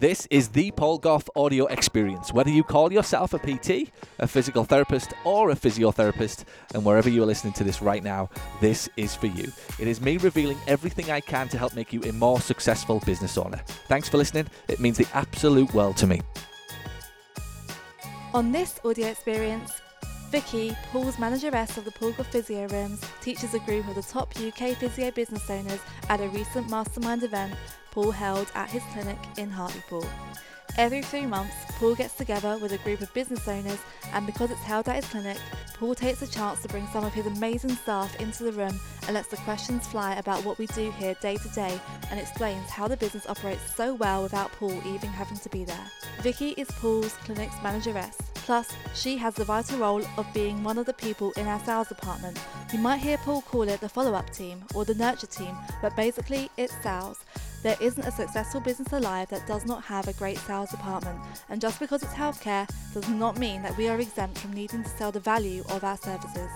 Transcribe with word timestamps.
This 0.00 0.26
is 0.30 0.48
the 0.48 0.70
Paul 0.70 0.96
Gough 0.96 1.28
audio 1.36 1.66
experience. 1.66 2.32
Whether 2.32 2.48
you 2.48 2.64
call 2.64 2.90
yourself 2.90 3.34
a 3.34 3.38
PT, 3.38 3.90
a 4.18 4.26
physical 4.26 4.64
therapist, 4.64 5.12
or 5.26 5.50
a 5.50 5.54
physiotherapist, 5.54 6.44
and 6.72 6.86
wherever 6.86 7.10
you 7.10 7.22
are 7.22 7.26
listening 7.26 7.52
to 7.52 7.64
this 7.64 7.82
right 7.82 8.02
now, 8.02 8.30
this 8.62 8.88
is 8.96 9.14
for 9.14 9.26
you. 9.26 9.52
It 9.78 9.86
is 9.86 10.00
me 10.00 10.16
revealing 10.16 10.56
everything 10.66 11.10
I 11.10 11.20
can 11.20 11.48
to 11.48 11.58
help 11.58 11.76
make 11.76 11.92
you 11.92 12.00
a 12.04 12.12
more 12.12 12.40
successful 12.40 13.02
business 13.04 13.36
owner. 13.36 13.60
Thanks 13.88 14.08
for 14.08 14.16
listening. 14.16 14.46
It 14.68 14.80
means 14.80 14.96
the 14.96 15.06
absolute 15.12 15.74
world 15.74 15.98
to 15.98 16.06
me. 16.06 16.22
On 18.32 18.52
this 18.52 18.80
audio 18.82 19.08
experience, 19.08 19.82
Vicki, 20.30 20.76
Paul's 20.92 21.18
manageress 21.18 21.76
of 21.76 21.84
the 21.84 21.90
Paul 21.90 22.12
Gough 22.12 22.28
Physio 22.28 22.68
Rooms, 22.68 23.00
teaches 23.20 23.52
a 23.54 23.58
group 23.58 23.88
of 23.88 23.96
the 23.96 24.02
top 24.02 24.32
UK 24.36 24.76
physio 24.76 25.10
business 25.10 25.50
owners 25.50 25.80
at 26.08 26.20
a 26.20 26.28
recent 26.28 26.70
mastermind 26.70 27.24
event 27.24 27.52
Paul 27.90 28.12
held 28.12 28.46
at 28.54 28.70
his 28.70 28.82
clinic 28.92 29.18
in 29.38 29.50
Hartlepool. 29.50 30.06
Every 30.78 31.02
three 31.02 31.26
months, 31.26 31.54
Paul 31.78 31.94
gets 31.94 32.14
together 32.14 32.58
with 32.58 32.72
a 32.72 32.78
group 32.78 33.00
of 33.00 33.12
business 33.12 33.46
owners, 33.48 33.78
and 34.12 34.26
because 34.26 34.50
it's 34.50 34.60
held 34.60 34.88
at 34.88 34.96
his 34.96 35.04
clinic, 35.06 35.38
Paul 35.74 35.94
takes 35.94 36.22
a 36.22 36.30
chance 36.30 36.60
to 36.62 36.68
bring 36.68 36.86
some 36.88 37.04
of 37.04 37.12
his 37.12 37.26
amazing 37.26 37.70
staff 37.70 38.18
into 38.20 38.44
the 38.44 38.52
room 38.52 38.78
and 39.06 39.14
lets 39.14 39.28
the 39.28 39.36
questions 39.38 39.86
fly 39.86 40.14
about 40.16 40.44
what 40.44 40.58
we 40.58 40.66
do 40.68 40.90
here 40.92 41.14
day 41.22 41.36
to 41.36 41.48
day 41.50 41.80
and 42.10 42.20
explains 42.20 42.68
how 42.68 42.86
the 42.86 42.96
business 42.96 43.26
operates 43.26 43.74
so 43.74 43.94
well 43.94 44.22
without 44.22 44.52
Paul 44.52 44.78
even 44.86 45.08
having 45.08 45.38
to 45.38 45.48
be 45.48 45.64
there. 45.64 45.86
Vicki 46.20 46.50
is 46.50 46.70
Paul's 46.72 47.14
clinic's 47.24 47.56
manageress. 47.62 48.18
Plus, 48.34 48.74
she 48.94 49.16
has 49.16 49.34
the 49.34 49.44
vital 49.44 49.78
role 49.78 50.02
of 50.16 50.26
being 50.34 50.62
one 50.62 50.76
of 50.76 50.86
the 50.86 50.92
people 50.92 51.32
in 51.36 51.46
our 51.46 51.60
sales 51.60 51.88
department. 51.88 52.38
You 52.72 52.78
might 52.78 52.98
hear 52.98 53.16
Paul 53.18 53.42
call 53.42 53.62
it 53.62 53.80
the 53.80 53.88
follow 53.88 54.12
up 54.12 54.28
team 54.30 54.64
or 54.74 54.84
the 54.84 54.94
nurture 54.94 55.26
team, 55.26 55.56
but 55.80 55.96
basically 55.96 56.50
it's 56.56 56.74
sales. 56.82 57.24
There 57.62 57.76
isn't 57.78 58.06
a 58.06 58.10
successful 58.10 58.60
business 58.62 58.92
alive 58.92 59.28
that 59.28 59.46
does 59.46 59.66
not 59.66 59.84
have 59.84 60.08
a 60.08 60.14
great 60.14 60.38
sales 60.38 60.70
department, 60.70 61.18
and 61.50 61.60
just 61.60 61.78
because 61.78 62.02
it's 62.02 62.14
healthcare 62.14 62.66
does 62.94 63.06
not 63.10 63.38
mean 63.38 63.60
that 63.62 63.76
we 63.76 63.88
are 63.88 64.00
exempt 64.00 64.38
from 64.38 64.54
needing 64.54 64.82
to 64.82 64.88
sell 64.88 65.12
the 65.12 65.20
value 65.20 65.62
of 65.68 65.84
our 65.84 65.98
services. 65.98 66.50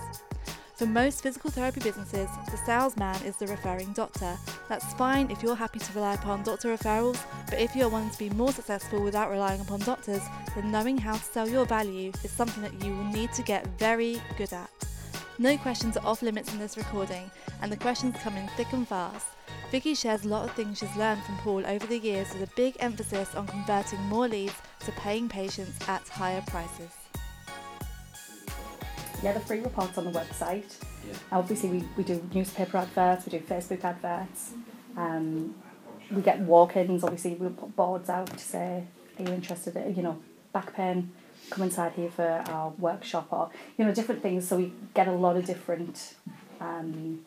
For 0.75 0.87
most 0.87 1.21
physical 1.21 1.51
therapy 1.51 1.79
businesses, 1.79 2.27
the 2.51 2.57
salesman 2.57 3.15
is 3.23 3.37
the 3.37 3.47
referring 3.47 3.93
doctor. 3.93 4.35
That's 4.67 4.93
fine 4.95 5.29
if 5.29 5.43
you're 5.43 5.55
happy 5.55 5.79
to 5.79 5.93
rely 5.93 6.15
upon 6.15 6.43
doctor 6.43 6.75
referrals, 6.75 7.23
but 7.49 7.61
if 7.61 7.75
you're 7.75 7.87
wanting 7.87 8.09
to 8.09 8.19
be 8.19 8.31
more 8.31 8.51
successful 8.51 9.01
without 9.01 9.29
relying 9.29 9.61
upon 9.61 9.81
doctors, 9.81 10.23
then 10.55 10.71
knowing 10.71 10.97
how 10.97 11.13
to 11.13 11.23
sell 11.23 11.47
your 11.47 11.65
value 11.65 12.11
is 12.23 12.31
something 12.31 12.63
that 12.63 12.83
you 12.83 12.93
will 12.93 13.05
need 13.05 13.31
to 13.33 13.43
get 13.43 13.67
very 13.77 14.19
good 14.37 14.51
at. 14.51 14.71
No 15.37 15.55
questions 15.57 15.97
are 15.97 16.05
off 16.05 16.23
limits 16.23 16.51
in 16.51 16.59
this 16.59 16.77
recording, 16.77 17.29
and 17.61 17.71
the 17.71 17.77
questions 17.77 18.15
come 18.23 18.35
in 18.35 18.47
thick 18.57 18.73
and 18.73 18.87
fast. 18.87 19.34
Vicki 19.75 19.93
shares 19.93 20.23
a 20.23 20.29
lot 20.29 20.47
of 20.47 20.55
things 20.55 20.77
she's 20.77 20.95
learned 20.95 21.21
from 21.23 21.35
Paul 21.39 21.65
over 21.67 21.85
the 21.85 21.97
years 21.97 22.31
with 22.31 22.49
a 22.49 22.55
big 22.55 22.77
emphasis 22.79 23.35
on 23.35 23.45
converting 23.45 23.99
more 24.03 24.25
leads 24.25 24.53
to 24.79 24.91
paying 24.93 25.27
patients 25.27 25.77
at 25.89 26.07
higher 26.07 26.41
prices. 26.47 26.91
Yeah, 29.21 29.33
the 29.33 29.41
free 29.41 29.59
reports 29.59 29.97
on 29.97 30.05
the 30.05 30.17
website. 30.17 30.81
Yeah. 31.05 31.15
Obviously, 31.33 31.67
we, 31.67 31.83
we 31.97 32.05
do 32.05 32.25
newspaper 32.33 32.77
adverts, 32.77 33.25
we 33.25 33.37
do 33.37 33.39
Facebook 33.39 33.83
adverts. 33.83 34.53
Um, 34.95 35.53
we 36.09 36.21
get 36.21 36.39
walk-ins. 36.39 37.03
Obviously, 37.03 37.33
we 37.33 37.49
put 37.49 37.75
boards 37.75 38.09
out 38.09 38.27
to 38.27 38.39
say, 38.39 38.85
"Are 39.19 39.23
you 39.23 39.33
interested? 39.33 39.75
In, 39.75 39.93
you 39.93 40.03
know, 40.03 40.19
back 40.53 40.73
pain? 40.73 41.11
Come 41.49 41.65
inside 41.65 41.91
here 41.97 42.11
for 42.11 42.45
our 42.47 42.69
workshop, 42.77 43.27
or 43.29 43.49
you 43.77 43.83
know, 43.83 43.93
different 43.93 44.21
things." 44.21 44.47
So 44.47 44.55
we 44.55 44.71
get 44.93 45.09
a 45.09 45.11
lot 45.11 45.35
of 45.35 45.45
different. 45.45 46.15
Um, 46.61 47.25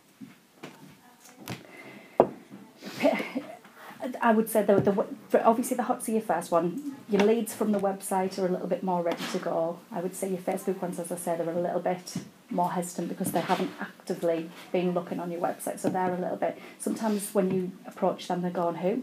I 4.21 4.33
would 4.33 4.49
say 4.49 4.63
the, 4.63 4.77
the 4.81 5.45
obviously 5.45 5.77
the 5.77 5.83
hot 5.83 6.03
seat 6.03 6.25
first 6.25 6.51
one. 6.51 6.95
Your 7.09 7.23
leads 7.23 7.55
from 7.55 7.73
the 7.73 7.81
website 7.81 8.39
are 8.39 8.47
a 8.47 8.51
little 8.51 8.69
bit 8.69 8.83
more 8.83 9.03
ready 9.03 9.23
to 9.33 9.39
go. 9.39 9.79
I 9.91 10.01
would 10.01 10.15
say 10.15 10.29
your 10.29 10.39
Facebook 10.39 10.81
ones, 10.81 10.99
as 10.99 11.11
I 11.11 11.17
said, 11.17 11.41
are 11.41 11.51
a 11.51 11.61
little 11.61 11.81
bit 11.81 12.15
more 12.51 12.71
hesitant 12.71 13.09
because 13.09 13.33
they 13.33 13.41
haven't 13.41 13.71
actively 13.81 14.51
been 14.73 14.93
looking 14.93 15.19
on 15.19 15.31
your 15.33 15.41
website. 15.41 15.81
So 15.81 15.89
they're 15.91 16.15
a 16.15 16.19
little 16.19 16.37
bit. 16.37 16.59
Sometimes 16.79 17.35
when 17.35 17.51
you 17.51 17.73
approach 17.87 18.29
them, 18.29 18.43
they're 18.43 18.51
going, 18.51 18.77
"Who, 18.77 19.03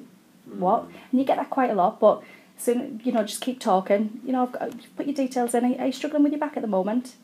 what?" 0.58 0.86
And 1.12 1.20
you 1.20 1.26
get 1.26 1.38
that 1.38 1.50
quite 1.50 1.72
a 1.72 1.76
lot. 1.76 2.00
But 2.00 2.24
soon, 2.58 3.02
you 3.04 3.12
know, 3.12 3.24
just 3.24 3.42
keep 3.42 3.60
talking. 3.60 4.22
You 4.26 4.32
know, 4.32 4.48
got, 4.48 4.72
put 4.96 5.08
your 5.08 5.16
details 5.16 5.54
in. 5.54 5.66
Are 5.80 5.86
you 5.86 5.92
struggling 5.92 6.24
with 6.24 6.32
your 6.32 6.40
back 6.40 6.56
at 6.56 6.62
the 6.62 6.68
moment? 6.68 7.16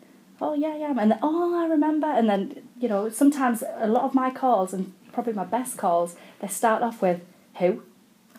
Oh 0.41 0.55
yeah, 0.55 0.75
yeah. 0.75 0.89
And 0.89 1.11
then, 1.11 1.19
oh, 1.21 1.55
I 1.55 1.67
remember. 1.67 2.07
And 2.07 2.29
then 2.29 2.67
you 2.79 2.89
know, 2.89 3.09
sometimes 3.09 3.63
a 3.77 3.87
lot 3.87 4.03
of 4.03 4.13
my 4.13 4.29
calls 4.29 4.73
and 4.73 4.93
probably 5.13 5.33
my 5.33 5.44
best 5.45 5.77
calls, 5.77 6.16
they 6.39 6.47
start 6.47 6.81
off 6.83 7.01
with 7.01 7.22
who, 7.59 7.83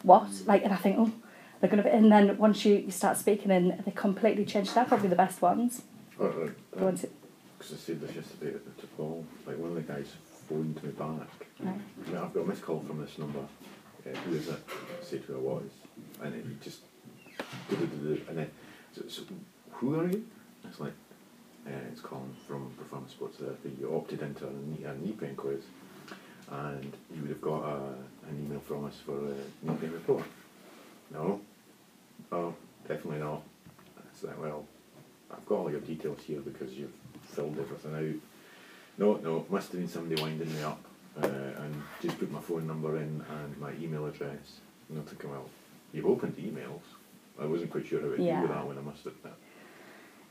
what, 0.03 0.28
like, 0.47 0.65
and 0.65 0.72
I 0.72 0.77
think, 0.77 0.97
oh, 0.99 1.12
they're 1.60 1.71
going 1.71 1.83
to 1.83 1.88
be, 1.88 1.94
and 1.94 2.10
then 2.10 2.37
once 2.38 2.65
you, 2.65 2.75
you 2.77 2.91
start 2.91 3.16
speaking 3.16 3.50
and 3.50 3.83
they 3.84 3.93
completely 3.93 4.44
change, 4.44 4.72
they're 4.75 4.84
probably 4.84 5.09
the 5.09 5.16
best 5.16 5.41
ones. 5.43 5.83
Oh, 6.19 6.27
right. 6.28 6.50
The 6.72 6.84
that- 6.84 7.10
Because 7.59 7.75
I 7.75 7.77
said 7.77 8.00
this 8.00 8.16
yesterday 8.16 8.53
to 8.53 8.81
to 8.81 8.87
Paul, 8.97 9.25
like 9.47 9.56
one 9.59 9.71
of 9.71 9.75
the 9.77 9.83
guys 9.93 10.09
phoned 10.49 10.83
me 10.83 10.91
back. 10.91 11.47
Right. 11.60 11.81
I've 12.09 12.34
got 12.34 12.41
a 12.41 12.44
missed 12.47 12.62
call 12.62 12.81
from 12.81 13.00
this 13.00 13.16
number. 13.19 13.39
Uh, 14.04 14.16
who 14.25 14.34
is 14.34 14.49
it? 14.49 14.59
I 14.69 15.04
said 15.04 15.21
who 15.21 15.37
I 15.37 15.39
was. 15.39 15.71
And 16.22 16.33
then 16.34 16.43
he 16.59 16.65
just, 16.65 16.81
and 17.71 18.39
then, 18.39 18.50
so, 18.94 19.03
so 19.09 19.22
who 19.72 20.00
are 20.00 20.09
you? 20.09 20.25
It's 20.65 20.81
like, 20.81 20.93
uh, 21.66 21.71
it's 21.93 22.00
Colin 22.00 22.34
from 22.49 22.72
Performance 22.77 23.12
Sports 23.12 23.37
Therapy. 23.39 23.77
You 23.81 23.94
opted 23.94 24.22
into 24.22 24.49
a 24.49 24.50
knee, 24.50 24.84
a 24.84 24.94
knee 24.94 25.12
pain 25.12 25.37
quiz. 25.37 25.60
And 26.53 26.93
you 27.15 27.23
would 27.23 27.31
have 27.31 27.41
got 27.41 27.63
a, 27.65 27.77
an 28.29 28.45
email 28.45 28.61
from 28.61 28.85
us 28.85 28.99
for 29.05 29.17
a 29.17 29.73
pain 29.77 29.91
report. 29.91 30.25
No? 31.11 31.41
Oh, 32.31 32.55
definitely 32.87 33.21
not. 33.21 33.43
It's 34.13 34.23
like, 34.23 34.41
well, 34.41 34.67
I've 35.31 35.47
got 35.47 35.55
all 35.57 35.71
your 35.71 35.81
details 35.81 36.21
here 36.27 36.41
because 36.41 36.73
you've 36.75 36.93
filled 37.25 37.59
everything 37.59 37.95
out. 37.95 38.21
No, 38.99 39.15
no, 39.17 39.47
must 39.49 39.73
have 39.73 39.81
been 39.81 39.89
somebody 39.89 40.21
winding 40.21 40.55
me 40.55 40.63
up 40.63 40.79
uh, 41.23 41.27
and 41.27 41.83
just 42.03 42.19
put 42.19 42.31
my 42.31 42.41
phone 42.41 42.67
number 42.67 42.97
in 42.99 43.25
and 43.31 43.59
my 43.59 43.73
email 43.81 44.05
address. 44.07 44.61
And 44.91 44.99
I'm 44.99 45.05
thinking, 45.05 45.31
well, 45.31 45.49
you've 45.93 46.07
opened 46.07 46.37
emails. 46.37 46.83
I 47.41 47.47
wasn't 47.47 47.71
quite 47.71 47.87
sure 47.87 48.03
how 48.03 48.15
to 48.15 48.23
Yeah. 48.23 48.43
with 48.43 48.51
that 48.51 48.67
when 48.67 48.77
I 48.77 48.83
must 48.83 49.07
admit. 49.07 49.33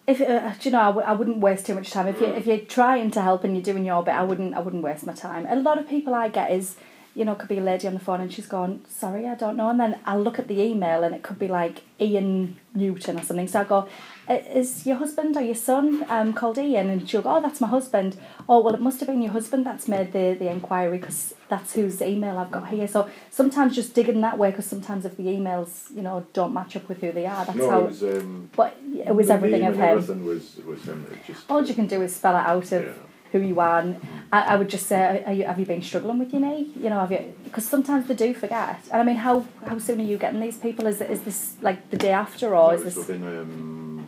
If 0.07 0.19
uh, 0.21 0.51
do 0.59 0.69
you 0.69 0.71
know, 0.71 0.81
I, 0.81 0.85
w- 0.87 1.05
I 1.07 1.13
wouldn't 1.13 1.37
waste 1.37 1.65
too 1.67 1.75
much 1.75 1.91
time. 1.91 2.07
If 2.07 2.19
you 2.21 2.27
if 2.27 2.45
you're 2.47 2.57
trying 2.59 3.11
to 3.11 3.21
help 3.21 3.43
and 3.43 3.55
you're 3.55 3.63
doing 3.63 3.85
your 3.85 4.03
bit, 4.03 4.13
I 4.15 4.23
wouldn't 4.23 4.55
I 4.55 4.59
wouldn't 4.59 4.83
waste 4.83 5.05
my 5.05 5.13
time. 5.13 5.45
A 5.49 5.55
lot 5.55 5.77
of 5.77 5.87
people 5.87 6.13
I 6.15 6.27
get 6.29 6.51
is, 6.51 6.75
you 7.13 7.25
know, 7.25 7.35
could 7.35 7.49
be 7.49 7.57
a 7.57 7.61
lady 7.61 7.87
on 7.87 7.93
the 7.93 7.99
phone 7.99 8.21
and 8.21 8.33
she's 8.33 8.47
gone, 8.47 8.85
sorry, 8.87 9.27
I 9.27 9.35
don't 9.35 9.57
know, 9.57 9.69
and 9.69 9.79
then 9.79 9.99
I'll 10.05 10.21
look 10.21 10.39
at 10.39 10.47
the 10.47 10.61
email 10.61 11.03
and 11.03 11.13
it 11.13 11.23
could 11.23 11.37
be 11.37 11.47
like 11.47 11.81
Ian 11.99 12.57
Newton 12.73 13.19
or 13.19 13.23
something. 13.23 13.47
So 13.47 13.61
I 13.61 13.63
go, 13.65 13.89
is 14.29 14.85
your 14.85 14.95
husband 14.95 15.35
or 15.35 15.41
your 15.41 15.55
son 15.55 16.05
um 16.07 16.33
called 16.33 16.57
Ian? 16.57 16.89
And 16.89 17.09
she'll 17.09 17.21
go, 17.21 17.35
oh, 17.35 17.41
that's 17.41 17.59
my 17.59 17.67
husband. 17.67 18.15
Oh, 18.47 18.61
well, 18.61 18.73
it 18.73 18.79
must 18.79 18.99
have 19.01 19.07
been 19.07 19.21
your 19.21 19.33
husband 19.33 19.65
that's 19.65 19.89
made 19.89 20.13
the 20.13 20.35
the 20.39 20.49
inquiry 20.49 20.97
because 20.97 21.33
that's 21.49 21.73
whose 21.73 22.01
email 22.01 22.37
I've 22.37 22.51
got 22.51 22.69
here. 22.69 22.87
So 22.87 23.09
sometimes 23.29 23.75
just 23.75 23.93
digging 23.93 24.21
that 24.21 24.37
way 24.37 24.51
because 24.51 24.65
sometimes 24.65 25.05
if 25.05 25.17
the 25.17 25.23
emails, 25.23 25.93
you 25.93 26.01
know, 26.01 26.25
don't 26.31 26.53
match 26.53 26.77
up 26.77 26.87
with 26.87 27.01
who 27.01 27.11
they 27.11 27.25
are, 27.25 27.43
that's 27.45 27.57
no, 27.57 27.69
how. 27.69 27.79
it 27.81 27.87
was. 27.87 28.03
Um, 28.03 28.49
but 28.55 28.77
it 28.93 29.13
was 29.13 29.29
everything 29.29 29.65
of 29.65 29.75
him. 29.75 29.83
Everything 29.83 30.25
was 30.25 30.57
was 30.65 30.83
him. 30.83 31.05
Just. 31.27 31.49
All 31.49 31.63
you 31.63 31.73
can 31.73 31.87
do 31.87 32.01
is 32.01 32.15
spell 32.15 32.37
it 32.37 32.45
out 32.45 32.71
of 32.71 32.85
Yeah. 32.85 32.93
Who 33.31 33.39
you 33.39 33.59
are. 33.59 33.79
And 33.79 33.99
I, 34.31 34.41
I 34.41 34.55
would 34.55 34.69
just 34.69 34.87
say, 34.87 35.23
are 35.25 35.33
you, 35.33 35.43
have 35.45 35.59
you 35.59 35.65
been 35.65 35.81
struggling 35.81 36.19
with 36.19 36.31
your 36.33 36.41
knee? 36.41 36.71
You 36.75 36.89
know, 36.89 36.99
have 36.99 37.11
you? 37.11 37.33
Because 37.43 37.65
sometimes 37.65 38.07
they 38.07 38.13
do 38.15 38.33
forget. 38.33 38.79
And 38.91 39.01
I 39.01 39.03
mean, 39.05 39.15
how 39.17 39.45
how 39.65 39.77
soon 39.79 39.99
are 40.01 40.03
you 40.03 40.17
getting 40.17 40.39
these 40.41 40.57
people? 40.57 40.85
Is 40.87 41.01
it- 41.01 41.09
is 41.11 41.21
this 41.21 41.55
like 41.61 41.89
the 41.89 41.97
day 41.97 42.11
after, 42.11 42.55
or 42.55 42.71
No, 42.71 42.77
is 42.77 42.83
this? 42.83 42.95
within 42.97 43.23
um, 43.23 44.07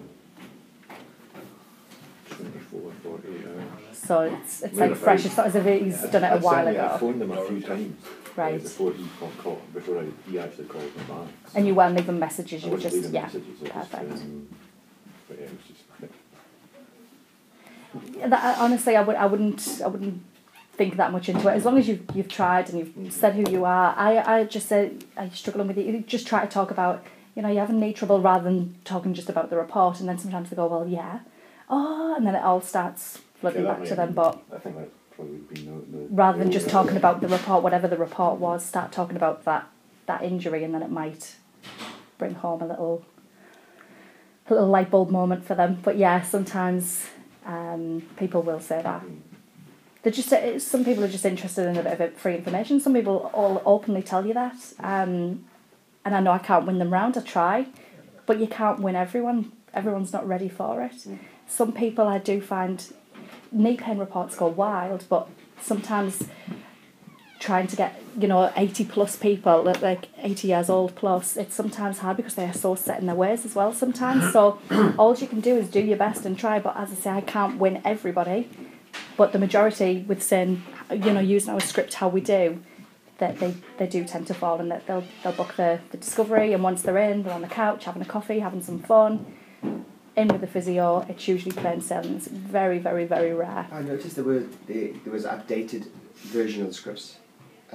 24, 2.30 2.92
48 3.04 3.46
hours. 3.46 3.98
So 3.98 4.22
it's 4.22 4.62
it's 4.64 4.78
like 4.78 4.96
fresh. 4.96 5.26
It's 5.26 5.38
not 5.38 5.48
as 5.48 5.56
if 5.56 5.66
he's 5.66 6.02
done 6.10 6.24
it 6.24 6.28
a 6.28 6.34
I'd 6.36 6.42
while 6.44 6.56
certainly- 6.66 6.80
I 6.80 6.86
ago. 6.88 6.98
phoned 6.98 7.22
him 7.22 7.32
a 7.32 7.42
few 7.46 7.62
times. 7.62 7.96
uh, 8.06 8.10
Right. 8.36 8.64
Before 8.64 8.92
he 8.92 9.06
called, 9.20 9.62
before 9.76 10.00
I, 10.00 10.06
he 10.28 10.40
actually 10.40 10.66
called 10.66 10.86
me 10.98 11.04
back. 11.08 11.28
And 11.54 11.68
you 11.68 11.76
weren't 11.76 11.96
leaving 11.96 12.18
messages. 12.18 12.64
You 12.66 12.72
were 12.72 12.80
just 12.80 13.12
yeah, 13.12 13.22
messages. 13.22 13.60
Perfect. 13.60 14.12
um, 14.12 14.48
but 15.28 15.38
yeah, 15.38 15.46
it 15.46 15.52
was 15.52 15.60
just. 15.68 15.73
That, 18.26 18.58
honestly, 18.60 18.96
I 18.96 19.02
would 19.02 19.16
I 19.16 19.26
wouldn't 19.26 19.82
I 19.84 19.88
wouldn't 19.88 20.24
think 20.74 20.98
that 20.98 21.12
much 21.12 21.30
into 21.30 21.48
it. 21.48 21.54
As 21.54 21.66
long 21.66 21.78
as 21.78 21.88
you've 21.88 22.04
you've 22.16 22.28
tried 22.28 22.70
and 22.70 22.80
you've 22.80 23.14
said 23.14 23.34
who 23.36 23.50
you 23.52 23.66
are, 23.66 23.94
I 23.96 24.40
I 24.40 24.44
just 24.46 24.68
said 24.68 25.04
are 25.18 25.26
you 25.26 25.32
struggling 25.32 25.68
with 25.68 25.78
it? 25.78 26.08
Just 26.08 26.28
try 26.28 26.44
to 26.46 26.52
talk 26.52 26.72
about, 26.72 27.06
you 27.36 27.42
know, 27.42 27.50
you 27.50 27.60
having 27.60 27.80
knee 27.80 27.94
trouble 27.94 28.20
rather 28.22 28.44
than 28.44 28.76
talking 28.84 29.14
just 29.14 29.30
about 29.30 29.50
the 29.50 29.58
report. 29.58 30.00
And 30.00 30.10
then 30.10 30.18
sometimes 30.18 30.50
they 30.50 30.56
go, 30.56 30.68
well, 30.68 30.88
yeah, 30.88 31.20
oh, 31.70 32.16
and 32.16 32.26
then 32.26 32.36
it 32.36 32.44
all 32.44 32.62
starts 32.62 33.20
flooding 33.36 33.66
Yeah, 33.66 33.74
back 33.74 33.86
to 33.86 33.96
them. 33.96 34.14
But 34.14 34.42
I 34.52 34.58
think 34.58 34.78
that 34.78 34.90
probably 35.12 35.34
would 35.34 35.54
be 35.54 35.62
no, 35.62 35.84
no, 35.88 36.08
rather 36.10 36.40
than 36.40 36.52
just 36.52 36.70
talking 36.70 36.98
about 36.98 37.22
the 37.22 37.28
report, 37.28 37.64
whatever 37.64 37.88
the 37.88 37.98
report 37.98 38.40
was, 38.40 38.66
start 38.66 38.92
talking 38.92 39.16
about 39.16 39.46
that 39.46 39.68
that 40.06 40.24
injury, 40.24 40.64
and 40.64 40.74
then 40.74 40.82
it 40.82 40.92
might 40.92 41.36
bring 42.18 42.34
home 42.34 42.62
a 42.62 42.68
little 42.68 43.06
a 44.48 44.54
little 44.54 44.70
light 44.70 44.90
bulb 44.90 45.10
moment 45.10 45.46
for 45.46 45.56
them. 45.56 45.80
But 45.84 45.98
yeah, 45.98 46.22
sometimes 46.22 47.10
um, 47.46 48.04
people 48.18 48.42
will 48.42 48.60
say 48.60 48.82
that. 48.82 49.04
They're 50.02 50.12
just 50.12 50.32
it's, 50.34 50.66
some 50.66 50.84
people 50.84 51.04
are 51.04 51.10
just 51.10 51.26
interested 51.26 51.68
in 51.68 51.78
a 51.78 51.84
bit 51.84 52.00
of 52.00 52.14
free 52.16 52.36
information. 52.36 52.80
Some 52.80 52.94
people 52.94 53.32
all 53.34 53.62
openly 53.66 54.02
tell 54.04 54.26
you 54.26 54.34
that. 54.34 54.58
Um, 54.80 55.46
and 56.06 56.16
I 56.16 56.20
know 56.20 56.32
I 56.32 56.40
can't 56.40 56.66
win 56.66 56.80
them 56.80 56.92
round. 56.92 57.18
I 57.18 57.22
try, 57.22 57.68
but 58.26 58.40
you 58.40 58.48
can't 58.48 58.80
win 58.80 58.96
everyone. 58.96 59.54
Everyone's 59.74 60.12
not 60.12 60.28
ready 60.28 60.50
for 60.50 60.82
it. 60.82 61.08
Some 61.48 61.72
people 61.72 62.08
I 62.08 62.18
do 62.18 62.42
find 62.42 62.86
knee 63.52 63.78
pain 63.78 63.98
reports 63.98 64.36
go 64.36 64.48
wild, 64.48 65.06
but 65.08 65.30
sometimes 65.62 66.24
trying 67.44 67.68
to 67.68 67.76
get 67.76 68.02
you 68.18 68.28
know 68.28 68.52
80 68.56 68.86
plus 68.86 69.18
people 69.18 69.64
that 69.64 69.82
like 69.82 70.08
80 70.18 70.48
years 70.48 70.70
old 70.70 70.96
plus 70.96 71.36
it's 71.36 71.54
sometimes 71.54 72.00
hard 72.00 72.16
because 72.16 72.36
they 72.36 72.46
are 72.46 72.54
so 72.54 72.74
set 72.74 73.02
in 73.02 73.06
their 73.06 73.16
ways 73.16 73.46
as 73.46 73.54
well 73.54 73.74
sometimes. 73.74 74.32
So 74.32 74.60
all 74.98 75.14
you 75.16 75.28
can 75.28 75.42
do 75.42 75.58
is 75.58 75.70
do 75.70 75.82
your 75.82 75.98
best 75.98 76.26
and 76.26 76.40
try 76.40 76.60
but 76.60 76.78
as 76.78 76.92
i 76.92 76.96
say 76.96 77.10
i 77.12 77.22
can't 77.22 77.60
win 77.60 77.82
everybody. 77.84 78.50
But 79.18 79.34
the 79.34 79.40
majority 79.40 80.06
with 80.08 80.24
saying 80.24 80.64
you 80.90 81.12
know 81.12 81.20
using 81.20 81.54
our 81.54 81.60
script 81.60 81.96
how 81.96 82.08
we 82.08 82.22
do 82.22 82.64
that 83.18 83.40
they, 83.40 83.56
they 83.78 83.88
do 83.88 84.06
tend 84.06 84.26
to 84.28 84.34
fall 84.34 84.60
and 84.62 84.72
that 84.72 84.88
they'll 84.88 85.04
they'll 85.22 85.34
book 85.34 85.56
the, 85.58 85.80
the 85.92 85.98
discovery 85.98 86.54
and 86.54 86.64
once 86.64 86.82
they're 86.82 86.98
in 86.98 87.24
they're 87.24 87.34
on 87.34 87.42
the 87.42 87.48
couch 87.48 87.84
having 87.84 88.02
a 88.02 88.06
coffee 88.06 88.40
having 88.40 88.64
some 88.64 88.80
fun. 88.80 89.26
In 90.16 90.28
with 90.30 90.42
the 90.42 90.48
physio 90.48 91.06
it's 91.10 91.28
usually 91.28 91.56
plain 91.56 91.82
sailing. 91.82 92.16
It's 92.16 92.28
very 92.28 92.80
very 92.80 93.06
very 93.06 93.34
rare. 93.34 93.68
I 93.70 93.82
noticed 93.82 94.16
there 94.16 94.24
were 94.24 94.46
there, 94.68 94.94
there 95.04 95.12
was 95.12 95.26
an 95.26 95.38
updated 95.38 95.88
version 96.16 96.62
of 96.62 96.70
the 96.70 96.74
scripts. 96.74 97.18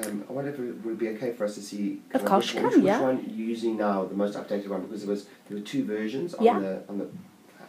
Um, 0.07 0.25
I 0.29 0.33
wonder 0.33 0.51
if 0.53 0.59
it 0.61 0.85
would 0.85 0.99
be 0.99 1.09
okay 1.11 1.33
for 1.33 1.45
us 1.45 1.55
to 1.57 1.63
see 1.63 2.01
Of 2.15 2.25
course 2.25 2.47
which, 2.47 2.55
you 2.55 2.63
one- 2.63 2.73
which, 2.77 2.85
yeah. 2.85 3.01
which 3.01 3.17
one 3.25 3.35
you're 3.37 3.49
using 3.49 3.77
now, 3.77 4.05
the 4.05 4.15
most 4.15 4.37
updated 4.37 4.69
one, 4.69 4.83
because 4.83 5.01
there 5.03 5.11
was 5.11 5.27
there 5.49 5.59
were 5.59 5.65
two 5.65 5.85
versions 5.85 6.35
on 6.35 6.45
Yeah. 6.45 6.59
the 6.61 6.83
on 6.89 6.99
the. 6.99 7.09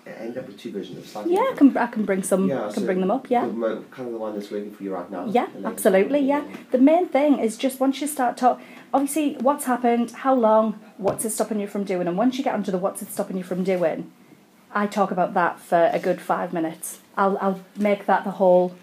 I 0.05 0.11
ended 0.23 0.39
up 0.39 0.47
with 0.47 0.57
two 0.57 0.71
versions 0.71 0.97
of 0.97 1.05
slightly. 1.07 1.33
yeah 1.35 1.49
I 1.51 1.55
can, 1.55 1.77
I 1.77 1.85
can 1.87 2.03
bring 2.03 2.23
some 2.23 2.47
Yeah, 2.47 2.61
I 2.61 2.71
can 2.71 2.81
so 2.81 2.85
bring 2.85 2.99
them 2.99 3.11
up 3.11 3.29
yeah 3.29 3.45
The 3.45 3.83
kind 3.91 4.07
of 4.07 4.13
the 4.13 4.17
one 4.17 4.33
that's 4.33 4.49
working 4.49 4.71
for 4.73 4.81
you 4.83 4.91
right 4.93 5.09
now. 5.11 5.25
Yeah, 5.29 5.47
absolutely. 5.63 6.19
Yeah, 6.19 6.43
the 6.71 6.79
main 6.79 7.07
thing 7.07 7.37
is 7.37 7.57
just 7.57 7.79
once 7.79 8.01
you 8.01 8.07
start 8.07 8.35
talking, 8.37 8.65
obviously 8.93 9.35
what's 9.39 9.65
happened, 9.65 10.11
how 10.11 10.33
long, 10.33 10.79
what's 10.97 11.25
it 11.25 11.29
stopping 11.31 11.59
you 11.59 11.67
from 11.67 11.83
doing, 11.83 12.07
and 12.07 12.17
once 12.17 12.37
you 12.37 12.43
get 12.43 12.53
onto 12.55 12.71
the 12.71 12.77
what's 12.79 13.01
it 13.03 13.11
stopping 13.11 13.37
you 13.37 13.43
from 13.43 13.63
doing, 13.63 14.11
I 14.73 14.87
talk 14.87 15.11
about 15.11 15.33
that 15.35 15.59
for 15.59 15.89
a 15.93 15.99
good 15.99 16.21
five 16.21 16.53
minutes. 16.53 16.99
I'll 17.17 17.37
I'll 17.39 17.61
make 17.77 18.05
that 18.07 18.23
the 18.23 18.31
whole 18.31 18.73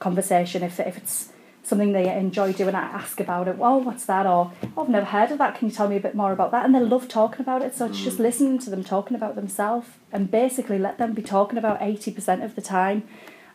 conversation 0.00 0.62
if 0.64 0.80
if 0.80 0.96
it's 0.96 1.28
something 1.62 1.92
they 1.92 2.12
enjoy 2.14 2.52
doing. 2.52 2.74
I 2.74 2.80
ask 2.80 3.20
about 3.20 3.48
it. 3.48 3.56
Well, 3.56 3.80
what's 3.80 4.04
that? 4.06 4.26
Or 4.26 4.52
oh, 4.76 4.82
I've 4.82 4.88
never 4.88 5.06
heard 5.06 5.30
of 5.30 5.38
that. 5.38 5.56
Can 5.56 5.68
you 5.68 5.74
tell 5.74 5.88
me 5.88 5.96
a 5.96 6.00
bit 6.00 6.14
more 6.14 6.32
about 6.32 6.50
that? 6.50 6.64
And 6.64 6.74
they 6.74 6.80
love 6.80 7.08
talking 7.08 7.40
about 7.40 7.62
it. 7.62 7.74
So 7.74 7.86
it's 7.86 8.02
just 8.02 8.18
listening 8.18 8.58
to 8.60 8.70
them 8.70 8.82
talking 8.82 9.16
about 9.16 9.36
themselves 9.36 9.88
and 10.12 10.30
basically 10.30 10.78
let 10.78 10.98
them 10.98 11.12
be 11.12 11.22
talking 11.22 11.58
about 11.58 11.80
eighty 11.80 12.10
percent 12.10 12.42
of 12.42 12.54
the 12.54 12.62
time. 12.62 13.04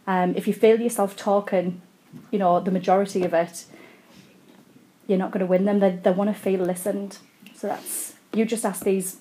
Um, 0.06 0.36
if 0.36 0.48
you 0.48 0.54
feel 0.54 0.80
yourself 0.80 1.16
talking 1.18 1.82
you 2.32 2.40
know, 2.40 2.60
the 2.60 2.72
majority 2.72 3.24
of 3.24 3.34
it, 3.34 3.66
you're 5.08 5.18
not 5.18 5.32
going 5.32 5.42
to 5.42 5.46
win 5.46 5.66
them. 5.66 5.80
They, 5.80 5.92
they 5.92 6.12
want 6.12 6.30
to 6.30 6.34
feel 6.34 6.62
listened. 6.62 7.18
So 7.56 7.68
that's, 7.68 8.14
you 8.34 8.46
just 8.46 8.66
ask 8.66 8.84
these 8.84 9.18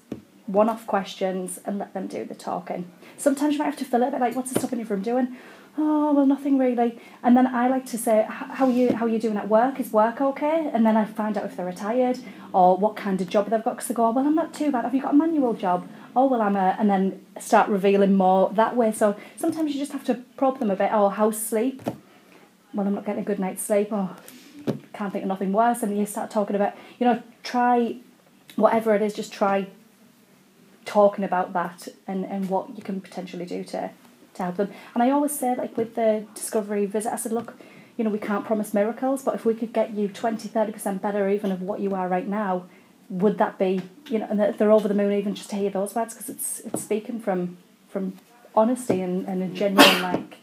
one 0.46 0.68
off 0.68 0.86
questions 0.86 1.58
and 1.64 1.78
let 1.78 1.94
them 1.94 2.06
do 2.06 2.24
the 2.24 2.34
talking. 2.34 2.90
Sometimes 3.16 3.54
you 3.54 3.58
might 3.58 3.66
have 3.66 3.76
to 3.78 3.84
fill 3.84 4.02
it 4.02 4.08
a 4.08 4.10
bit 4.12 4.20
like, 4.20 4.36
what's 4.36 4.52
it 4.52 4.58
stopping 4.58 4.78
you 4.78 4.84
from 4.84 5.02
doing? 5.02 5.36
Oh, 5.78 6.12
well, 6.14 6.24
nothing 6.24 6.56
really. 6.56 6.98
And 7.22 7.36
then 7.36 7.46
I 7.46 7.68
like 7.68 7.84
to 7.86 7.98
say, 7.98 8.24
how 8.28 8.66
are 8.66 8.70
you, 8.70 8.94
how 8.94 9.04
are 9.04 9.08
you 9.08 9.18
doing 9.18 9.36
at 9.36 9.48
work? 9.48 9.78
Is 9.78 9.92
work 9.92 10.20
okay? 10.20 10.70
And 10.72 10.86
then 10.86 10.96
I 10.96 11.04
find 11.04 11.36
out 11.36 11.44
if 11.44 11.56
they're 11.56 11.66
retired 11.66 12.18
or 12.54 12.78
what 12.78 12.96
kind 12.96 13.20
of 13.20 13.28
job 13.28 13.50
they've 13.50 13.62
got 13.62 13.76
because 13.76 13.88
they 13.88 13.94
go, 13.94 14.06
oh, 14.06 14.12
well, 14.12 14.26
I'm 14.26 14.34
not 14.34 14.54
too 14.54 14.72
bad. 14.72 14.84
Have 14.84 14.94
you 14.94 15.02
got 15.02 15.12
a 15.12 15.16
manual 15.16 15.52
job? 15.52 15.86
Oh, 16.14 16.26
well, 16.26 16.40
I'm 16.40 16.56
a, 16.56 16.76
and 16.78 16.88
then 16.88 17.26
start 17.38 17.68
revealing 17.68 18.14
more 18.14 18.50
that 18.54 18.74
way. 18.74 18.90
So 18.90 19.16
sometimes 19.36 19.74
you 19.74 19.78
just 19.78 19.92
have 19.92 20.04
to 20.04 20.14
probe 20.38 20.60
them 20.60 20.70
a 20.70 20.76
bit. 20.76 20.90
Oh, 20.92 21.10
how's 21.10 21.38
sleep? 21.38 21.82
well, 22.76 22.86
I'm 22.86 22.94
not 22.94 23.06
getting 23.06 23.22
a 23.22 23.24
good 23.24 23.38
night's 23.38 23.62
sleep, 23.62 23.90
or 23.90 24.10
can't 24.92 25.12
think 25.12 25.22
of 25.22 25.28
nothing 25.28 25.52
worse, 25.52 25.82
and 25.82 25.96
you 25.98 26.06
start 26.06 26.30
talking 26.30 26.54
about, 26.54 26.74
you 26.98 27.06
know, 27.06 27.22
try 27.42 27.96
whatever 28.56 28.94
it 28.94 29.02
is, 29.02 29.14
just 29.14 29.32
try 29.32 29.68
talking 30.84 31.24
about 31.24 31.52
that 31.52 31.88
and, 32.06 32.24
and 32.24 32.48
what 32.48 32.76
you 32.76 32.82
can 32.82 33.00
potentially 33.00 33.44
do 33.44 33.64
to, 33.64 33.90
to 34.36 34.42
help 34.44 34.56
them. 34.56 34.70
And 34.94 35.02
I 35.02 35.10
always 35.10 35.38
say, 35.38 35.54
like 35.54 35.76
with 35.76 35.94
the 35.94 36.26
discovery 36.34 36.86
visit, 36.86 37.12
I 37.12 37.16
said, 37.16 37.32
look, 37.32 37.54
you 37.96 38.04
know, 38.04 38.10
we 38.10 38.18
can't 38.18 38.44
promise 38.44 38.74
miracles, 38.74 39.22
but 39.22 39.34
if 39.34 39.44
we 39.44 39.54
could 39.54 39.72
get 39.72 39.94
you 39.94 40.08
20, 40.08 40.48
30% 40.48 41.00
better 41.00 41.28
even 41.28 41.50
of 41.50 41.62
what 41.62 41.80
you 41.80 41.94
are 41.94 42.08
right 42.08 42.28
now, 42.28 42.64
would 43.08 43.38
that 43.38 43.58
be, 43.58 43.82
you 44.08 44.18
know, 44.18 44.26
and 44.28 44.38
they're- 44.40 44.70
over 44.70 44.88
the 44.88 44.94
moon 44.94 45.12
even 45.12 45.34
just 45.34 45.50
to 45.50 45.56
hear 45.56 45.70
those 45.70 45.94
words 45.94 46.14
because 46.14 46.28
it's, 46.28 46.60
it's 46.60 46.82
speaking 46.82 47.20
from, 47.20 47.56
from 47.88 48.14
honesty 48.54 49.00
and, 49.00 49.26
and 49.26 49.42
a 49.42 49.46
genuine, 49.48 50.02
like, 50.02 50.38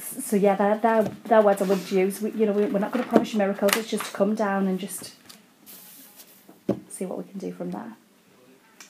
so 0.00 0.36
yeah, 0.36 0.54
they're, 0.54 0.78
they're, 0.78 1.02
they're 1.24 1.42
words 1.42 1.62
I 1.62 1.64
would 1.64 1.90
use. 1.90 2.20
We, 2.20 2.30
you 2.32 2.46
know, 2.46 2.52
we, 2.52 2.66
we're 2.66 2.78
not 2.78 2.92
going 2.92 3.02
to 3.02 3.08
promise 3.08 3.32
you 3.32 3.38
miracles. 3.38 3.72
It's 3.76 3.88
just 3.88 4.04
to 4.04 4.12
come 4.12 4.34
down 4.34 4.66
and 4.66 4.78
just 4.78 5.14
see 6.88 7.04
what 7.06 7.18
we 7.18 7.24
can 7.24 7.38
do 7.38 7.52
from 7.52 7.70
there. 7.70 7.94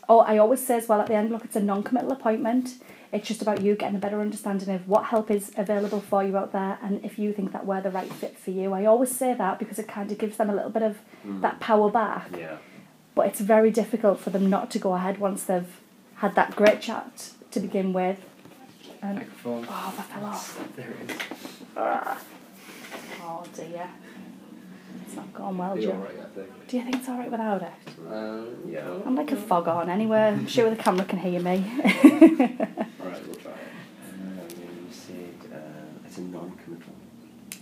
Oh, 0.08 0.20
I 0.20 0.38
always 0.38 0.64
say 0.64 0.76
as 0.76 0.88
well 0.88 1.00
at 1.00 1.08
the 1.08 1.14
end, 1.14 1.31
look, 1.31 1.44
it's 1.44 1.56
a 1.56 1.61
non-committal 1.61 2.12
appointment. 2.12 2.75
It's 3.16 3.28
just 3.28 3.40
about 3.40 3.62
you 3.62 3.74
getting 3.76 3.96
a 3.96 3.98
better 3.98 4.20
understanding 4.20 4.68
of 4.74 4.86
what 4.86 5.06
help 5.06 5.30
is 5.30 5.50
available 5.56 6.02
for 6.02 6.22
you 6.22 6.36
out 6.36 6.52
there, 6.52 6.78
and 6.82 7.02
if 7.02 7.18
you 7.18 7.32
think 7.32 7.52
that 7.52 7.64
we're 7.64 7.80
the 7.80 7.90
right 7.90 8.12
fit 8.12 8.38
for 8.38 8.50
you. 8.50 8.74
I 8.74 8.84
always 8.84 9.10
say 9.10 9.32
that 9.32 9.58
because 9.58 9.78
it 9.78 9.88
kind 9.88 10.12
of 10.12 10.18
gives 10.18 10.36
them 10.36 10.50
a 10.50 10.54
little 10.54 10.68
bit 10.68 10.82
of 10.82 10.98
mm. 11.26 11.40
that 11.40 11.58
power 11.58 11.90
back. 11.90 12.28
Yeah. 12.36 12.58
But 13.14 13.28
it's 13.28 13.40
very 13.40 13.70
difficult 13.70 14.20
for 14.20 14.28
them 14.28 14.50
not 14.50 14.70
to 14.72 14.78
go 14.78 14.92
ahead 14.92 15.16
once 15.18 15.44
they've 15.44 15.80
had 16.16 16.34
that 16.34 16.56
great 16.56 16.82
chat 16.82 17.30
to 17.52 17.60
begin 17.60 17.94
with. 17.94 18.20
And 19.00 19.16
Microphone. 19.20 19.66
oh, 19.66 19.94
that 19.96 20.08
fell 20.10 20.24
off. 20.26 20.76
There 20.76 20.90
it 20.90 21.10
is. 21.10 21.16
Ah. 21.74 22.20
Oh 23.22 23.44
dear. 23.54 23.88
It's 25.16 25.24
not 25.24 25.32
gone 25.32 25.56
well, 25.56 25.74
Be 25.76 25.82
Joe. 25.82 25.92
alright, 25.92 26.10
I 26.20 26.24
think. 26.34 26.68
Do 26.68 26.76
you 26.76 26.82
think 26.82 26.96
it's 26.96 27.08
alright 27.08 27.30
without 27.30 27.62
it? 27.62 27.72
Um, 28.12 28.54
yeah. 28.68 28.86
I'm 29.06 29.14
like 29.16 29.32
a 29.32 29.36
fog 29.36 29.66
on 29.66 29.88
anyway. 29.88 30.18
I'm 30.28 30.46
sure 30.46 30.68
the 30.68 30.76
camera 30.76 31.06
can 31.06 31.18
hear 31.18 31.40
me. 31.40 31.64
Alright, 31.64 33.26
we'll 33.26 33.34
try 33.36 33.52
it. 33.52 33.58
Um, 34.12 34.46
you 34.60 34.86
said 34.90 35.34
uh, 35.54 35.56
it's 36.04 36.18
a 36.18 36.20
non-committal. 36.20 36.92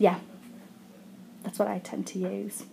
yeah. 0.00 0.18
That's 1.44 1.60
what 1.60 1.68
I 1.68 1.78
tend 1.78 2.08
to 2.08 2.18
use. 2.18 2.64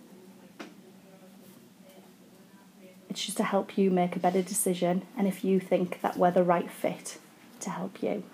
It's 3.08 3.24
just 3.24 3.36
to 3.36 3.44
help 3.44 3.78
you 3.78 3.88
make 3.88 4.16
a 4.16 4.18
better 4.18 4.42
decision 4.42 5.02
and 5.16 5.28
if 5.28 5.44
you 5.44 5.60
think 5.60 6.00
that 6.00 6.16
we're 6.16 6.32
the 6.32 6.42
right 6.42 6.68
fit 6.68 7.18
to 7.60 7.70
help 7.70 8.02
you. 8.02 8.24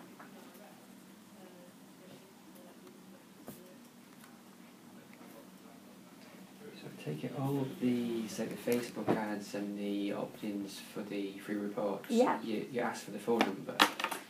So 6.80 6.86
I 6.86 7.02
take 7.04 7.24
it 7.24 7.27
all 7.40 7.60
of 7.60 7.80
the, 7.80 8.26
say, 8.28 8.46
the 8.46 8.70
Facebook 8.70 9.08
ads 9.16 9.54
and 9.54 9.78
the 9.78 10.12
opt-ins 10.12 10.80
for 10.92 11.02
the 11.02 11.32
free 11.38 11.56
reports. 11.56 12.06
Yeah. 12.08 12.38
You, 12.42 12.66
you 12.72 12.80
ask 12.80 13.04
for 13.04 13.10
the 13.12 13.18
phone 13.18 13.40
number. 13.40 13.74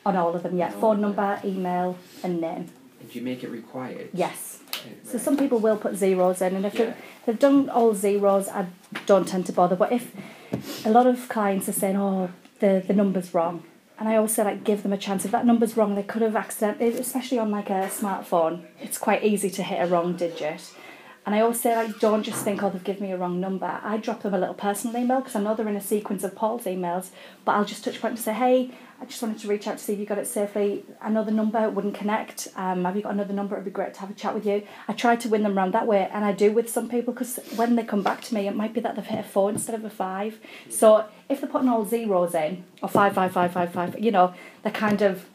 On 0.06 0.16
all 0.16 0.34
of 0.34 0.42
them, 0.42 0.56
yeah. 0.56 0.68
On 0.68 0.74
all 0.74 0.80
Phone 0.80 0.96
of 0.96 1.16
number, 1.16 1.40
email, 1.44 1.98
and 2.22 2.40
name. 2.40 2.68
And 3.00 3.10
do 3.12 3.18
you 3.18 3.24
make 3.24 3.42
it 3.44 3.50
required? 3.50 4.10
Yes. 4.12 4.60
So 5.04 5.18
some 5.18 5.36
people 5.36 5.58
will 5.58 5.76
put 5.76 5.96
zeros 5.96 6.40
in, 6.40 6.54
and 6.54 6.64
if 6.64 6.74
Yeah. 6.74 6.84
they've, 6.86 6.94
they've 7.26 7.38
done 7.38 7.68
all 7.68 7.94
zeros, 7.94 8.48
I 8.48 8.66
don't 9.06 9.26
tend 9.26 9.46
to 9.46 9.52
bother. 9.52 9.74
But 9.76 9.92
if 9.92 10.14
a 10.86 10.90
lot 10.90 11.06
of 11.06 11.28
clients 11.28 11.68
are 11.68 11.72
saying, 11.72 11.96
"Oh, 11.96 12.30
the 12.60 12.82
the 12.86 12.94
number's 12.94 13.34
wrong," 13.34 13.64
and 13.98 14.08
I 14.08 14.14
always 14.16 14.32
say, 14.34 14.44
like, 14.44 14.62
give 14.62 14.84
them 14.84 14.92
a 14.92 14.96
chance. 14.96 15.24
If 15.24 15.32
that 15.32 15.44
number's 15.44 15.76
wrong, 15.76 15.96
they 15.96 16.04
could 16.04 16.22
have 16.22 16.36
accidentally, 16.36 16.90
especially 16.96 17.38
on 17.40 17.50
like 17.50 17.70
a 17.70 17.88
smartphone, 17.90 18.66
it's 18.80 18.98
quite 18.98 19.24
easy 19.24 19.50
to 19.50 19.62
hit 19.64 19.82
a 19.82 19.86
wrong 19.86 20.16
digit. 20.16 20.72
And 21.28 21.34
I 21.34 21.40
always 21.40 21.60
say, 21.60 21.76
like, 21.76 21.98
don't 21.98 22.22
just 22.22 22.42
think, 22.42 22.62
oh, 22.62 22.70
they've 22.70 22.82
given 22.82 23.02
me 23.02 23.12
a 23.12 23.18
wrong 23.18 23.38
number. 23.38 23.78
I 23.82 23.98
drop 23.98 24.22
them 24.22 24.32
a 24.32 24.38
little 24.38 24.54
personal 24.54 24.96
email 24.96 25.20
because 25.20 25.36
I 25.36 25.42
know 25.42 25.54
they're 25.54 25.68
in 25.68 25.76
a 25.76 25.80
sequence 25.82 26.24
of 26.24 26.34
Paul's 26.34 26.64
emails, 26.64 27.10
but 27.44 27.52
I'll 27.52 27.66
just 27.66 27.84
touch 27.84 28.02
and 28.02 28.18
say, 28.18 28.32
hey, 28.32 28.70
I 28.98 29.04
just 29.04 29.20
wanted 29.20 29.38
to 29.40 29.48
reach 29.48 29.66
out 29.66 29.76
to 29.76 29.84
see 29.84 29.92
if 29.92 29.98
you 29.98 30.06
got 30.06 30.16
it 30.16 30.26
safely. 30.26 30.86
Another 31.02 31.30
number 31.30 31.68
wouldn't 31.68 31.94
connect. 31.94 32.48
Um, 32.56 32.86
have 32.86 32.96
you 32.96 33.02
got 33.02 33.12
another 33.12 33.34
number? 33.34 33.56
It'd 33.56 33.66
be 33.66 33.70
great 33.70 33.92
to 33.92 34.00
have 34.00 34.10
a 34.10 34.14
chat 34.14 34.32
with 34.34 34.46
you. 34.46 34.62
I 34.88 34.94
try 34.94 35.16
to 35.16 35.28
win 35.28 35.42
them 35.42 35.54
round 35.54 35.74
that 35.74 35.86
way, 35.86 36.08
and 36.10 36.24
I 36.24 36.32
do 36.32 36.50
with 36.50 36.70
some 36.70 36.88
people 36.88 37.12
because 37.12 37.38
when 37.56 37.76
they 37.76 37.84
come 37.84 38.02
back 38.02 38.22
to 38.22 38.34
me, 38.34 38.48
it 38.48 38.56
might 38.56 38.72
be 38.72 38.80
that 38.80 38.96
they've 38.96 39.04
hit 39.04 39.20
a 39.20 39.22
four 39.22 39.50
instead 39.50 39.74
of 39.74 39.84
a 39.84 39.90
five. 39.90 40.38
So 40.70 41.04
if 41.28 41.42
they're 41.42 41.50
putting 41.50 41.68
all 41.68 41.84
zeros 41.84 42.34
in, 42.34 42.64
or 42.82 42.88
five, 42.88 43.12
five, 43.12 43.32
five, 43.32 43.52
five, 43.52 43.70
five, 43.70 44.00
you 44.00 44.12
know, 44.12 44.32
they're 44.62 44.72
kind 44.72 45.02
of 45.02 45.26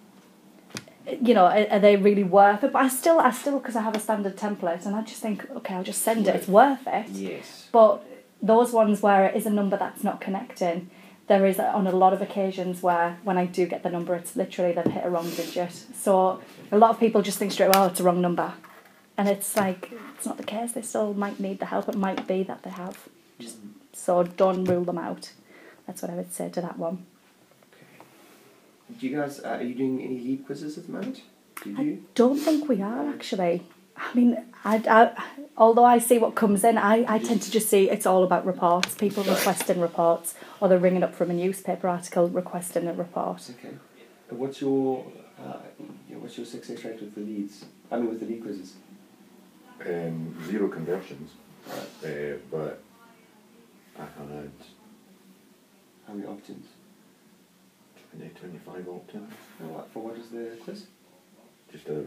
you 1.22 1.34
know, 1.34 1.46
are, 1.46 1.68
are 1.70 1.80
they 1.80 1.96
really 1.96 2.24
worth 2.24 2.64
it? 2.64 2.72
But 2.72 2.84
I 2.84 2.88
still, 2.90 3.20
I 3.20 3.32
still, 3.32 3.60
because 3.60 3.76
I 3.76 3.82
have 3.82 3.96
a 3.96 4.00
standard 4.00 4.38
template, 4.38 4.86
and 4.86 4.96
I 4.96 5.02
just 5.02 5.22
think, 5.22 5.50
okay, 5.52 5.76
I'll 5.76 5.84
just 5.84 6.02
send 6.02 6.28
it. 6.28 6.36
It's 6.36 6.48
worth 6.48 6.88
it. 6.88 7.10
Yes. 7.10 7.68
But 7.72 8.06
those 8.42 8.72
ones 8.72 9.02
where 9.02 9.26
it 9.26 9.36
is 9.36 9.46
a 9.46 9.50
number 9.50 9.78
that's 9.78 10.04
not 10.04 10.22
connecting, 10.22 10.90
there 11.28 11.46
is 11.46 11.60
on 11.60 11.88
a 11.88 11.92
lot 11.92 12.14
of 12.14 12.22
occasions 12.22 12.84
where 12.84 13.18
when 13.24 13.38
I 13.38 13.46
do 13.46 13.66
get 13.66 13.84
the 13.84 13.90
number, 13.90 14.16
it's 14.16 14.36
literally 14.36 14.74
they've 14.74 14.86
hit 14.86 15.06
a 15.06 15.10
wrong 15.10 15.30
digit. 15.30 15.72
So 15.72 16.42
a 16.72 16.78
lot 16.78 16.92
of 16.92 17.00
people 17.00 17.22
just 17.22 17.38
think 17.38 17.52
straight, 17.52 17.70
well, 17.70 17.88
it's 17.88 18.00
a 18.00 18.04
wrong 18.04 18.22
number, 18.22 18.54
and 19.18 19.30
it's 19.30 19.56
like 19.56 19.92
it's 20.16 20.26
not 20.26 20.38
the 20.38 20.44
case. 20.44 20.74
They 20.74 20.82
still 20.82 21.14
might 21.14 21.40
need 21.40 21.60
the 21.60 21.68
help. 21.68 21.88
It 21.88 21.96
might 21.96 22.28
be 22.28 22.44
that 22.44 22.64
they 22.64 22.70
have. 22.72 23.08
Just 23.40 23.58
so 23.94 24.24
don't 24.24 24.66
rule 24.66 24.84
them 24.84 24.98
out. 24.98 25.32
That's 25.88 26.02
what 26.02 26.12
I 26.12 26.16
would 26.16 26.34
say 26.34 26.50
to 26.50 26.62
that 26.62 26.78
one. 26.78 27.06
Do 29.00 29.08
you 29.08 29.18
guys 29.18 29.40
uh, 29.40 29.50
are 29.60 29.64
you 29.64 29.76
doing 29.76 30.02
any 30.02 30.20
lead 30.20 30.46
quizzes 30.46 30.78
at 30.78 30.86
the 30.88 30.92
moment? 30.92 31.22
Do 31.64 31.70
you? 31.72 31.78
I 31.78 31.98
Don't 32.16 32.40
think 32.40 32.68
we 32.70 32.82
are 32.82 33.10
actually. 33.10 33.64
I 33.96 34.14
mean, 34.16 34.44
I, 34.66 34.78
I, 34.90 35.24
although 35.56 35.86
I 35.86 36.00
see 36.00 36.18
what 36.18 36.34
comes 36.36 36.64
in, 36.64 36.78
I, 36.78 37.06
I 37.08 37.20
tend 37.20 37.42
to 37.44 37.52
just 37.52 37.70
see 37.70 37.90
it's 37.90 38.06
all 38.06 38.24
about 38.24 38.46
reports. 38.46 38.96
People 38.96 39.24
requesting 39.24 39.80
reports, 39.80 40.34
or 40.60 40.68
they're 40.68 40.80
ringing 40.80 41.04
up 41.04 41.14
from 41.14 41.30
a 41.30 41.34
newspaper 41.34 41.88
article 41.88 42.28
requesting 42.28 42.88
a 42.88 42.94
report. 42.94 43.50
Okay. 43.52 43.76
What's 44.30 44.62
your 44.62 45.06
uh, 45.40 45.58
what's 46.10 46.38
your 46.38 46.46
success 46.46 46.84
rate 46.84 47.00
with 47.00 47.14
the 47.16 47.22
leads? 47.22 47.66
I 47.92 47.98
mean, 47.98 48.10
with 48.10 48.20
the 48.20 48.26
lead 48.26 48.42
quizzes. 48.42 48.74
Um, 49.86 50.36
zero 50.48 50.70
conversions, 50.70 51.32
Right. 51.68 52.10
uh, 52.10 52.38
but 52.50 52.82
I 53.98 54.02
had 54.02 54.52
How 56.08 56.14
many 56.14 56.28
opt-ins? 56.28 56.68
20, 58.18 58.30
25 58.40 58.90
opt-ins. 58.90 59.34
For 59.58 59.64
what, 59.66 59.92
for 59.92 60.04
what 60.04 60.18
is 60.18 60.30
the 60.30 60.58
quiz? 60.64 60.86
Just 61.72 61.88
a 61.90 62.04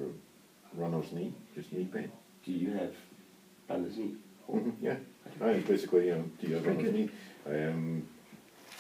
runner's 0.75 1.13
knee, 1.13 1.33
just 1.55 1.73
knee 1.73 1.85
pain. 1.93 2.11
Do 2.45 2.53
you 2.53 2.71
have 2.73 2.93
runner's 3.69 3.97
knee? 3.97 4.15
Or- 4.47 4.61
Mhm, 4.61 4.73
Yeah, 4.81 4.97
Okay. 5.43 5.59
uh, 5.59 5.67
basically, 5.67 6.07
you 6.07 6.15
know, 6.15 6.31
do 6.41 6.47
you 6.47 6.55
have 6.55 6.67
runner's 6.67 6.93
knee? 6.93 7.11
Um, 7.47 8.07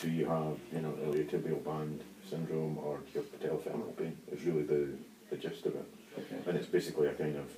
do 0.00 0.10
you 0.10 0.26
have, 0.26 0.58
you 0.72 0.80
know, 0.80 0.92
iliotibial 0.92 1.64
band 1.64 2.02
syndrome 2.28 2.78
or 2.78 2.98
do 2.98 3.04
you 3.14 3.20
have 3.22 3.40
patellofemoral 3.40 3.96
pain? 3.96 4.16
Is 4.30 4.44
really 4.44 4.62
the, 4.62 4.88
the 5.30 5.36
gist 5.36 5.66
of 5.66 5.74
it. 5.74 5.84
Okay. 6.18 6.38
And 6.46 6.56
it's 6.56 6.66
basically 6.68 7.08
a 7.08 7.14
kind 7.14 7.36
of, 7.36 7.50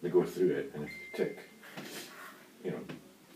they 0.00 0.10
go 0.10 0.22
through 0.24 0.50
it 0.50 0.70
and 0.74 0.84
if 0.84 0.90
you 0.90 1.06
tick, 1.24 1.38
you 2.64 2.70
know, 2.70 2.80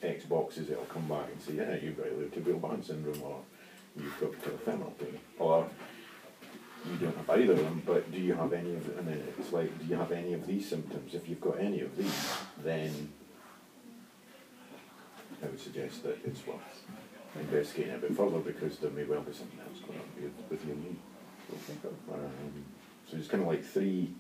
X 0.02 0.24
boxes, 0.24 0.70
it'll 0.70 0.84
come 0.84 1.06
back 1.08 1.28
and 1.30 1.40
say, 1.42 1.54
yeah, 1.54 1.76
you've 1.76 1.96
got 1.96 2.06
iliotibial 2.06 2.60
band 2.60 2.84
syndrome 2.84 3.22
or 3.22 3.40
you've 3.96 4.20
got 4.20 4.32
patellofemoral 4.32 4.98
pain. 4.98 5.18
Or 5.38 5.68
you 6.90 6.96
don't 6.96 7.16
have 7.16 7.30
either 7.30 7.52
of 7.52 7.58
them, 7.58 7.82
but 7.86 8.10
do 8.10 8.18
you 8.18 8.34
have 8.34 8.52
any 8.52 8.74
of, 8.74 8.98
and 8.98 9.06
then 9.06 9.22
it's 9.38 9.52
like, 9.52 9.78
do 9.78 9.84
you 9.86 9.96
have 9.96 10.10
any 10.12 10.32
of 10.34 10.46
these 10.46 10.68
symptoms? 10.68 11.14
If 11.14 11.28
you've 11.28 11.40
got 11.40 11.60
any 11.60 11.80
of 11.80 11.96
these, 11.96 12.36
then 12.62 13.12
I 15.42 15.46
would 15.46 15.60
suggest 15.60 16.02
that 16.04 16.18
it's 16.24 16.46
worth 16.46 16.84
investigating 17.38 17.94
a 17.94 17.98
bit 17.98 18.16
further 18.16 18.38
because 18.38 18.78
there 18.78 18.90
may 18.90 19.04
well 19.04 19.22
be 19.22 19.32
something 19.32 19.58
else 19.60 19.80
going 19.80 19.98
on 19.98 20.06
with, 20.22 20.32
with 20.50 20.66
your 20.66 20.76
knee. 20.76 20.96
Um, 22.12 22.64
so 23.10 23.16
it's 23.16 23.28
kind 23.28 23.42
of 23.42 23.48
like 23.48 23.64
three, 23.64 24.14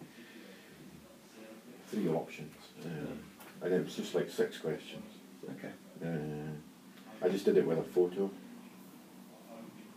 three 1.88 2.08
options, 2.08 2.54
um, 2.84 3.20
and 3.62 3.72
it 3.72 3.84
was 3.84 3.96
just 3.96 4.14
like 4.14 4.30
six 4.30 4.58
questions. 4.58 5.04
Okay. 5.50 5.72
Uh, 6.04 7.24
I 7.24 7.28
just 7.28 7.44
did 7.44 7.56
it 7.56 7.66
with 7.66 7.78
a 7.78 7.82
photo 7.82 8.30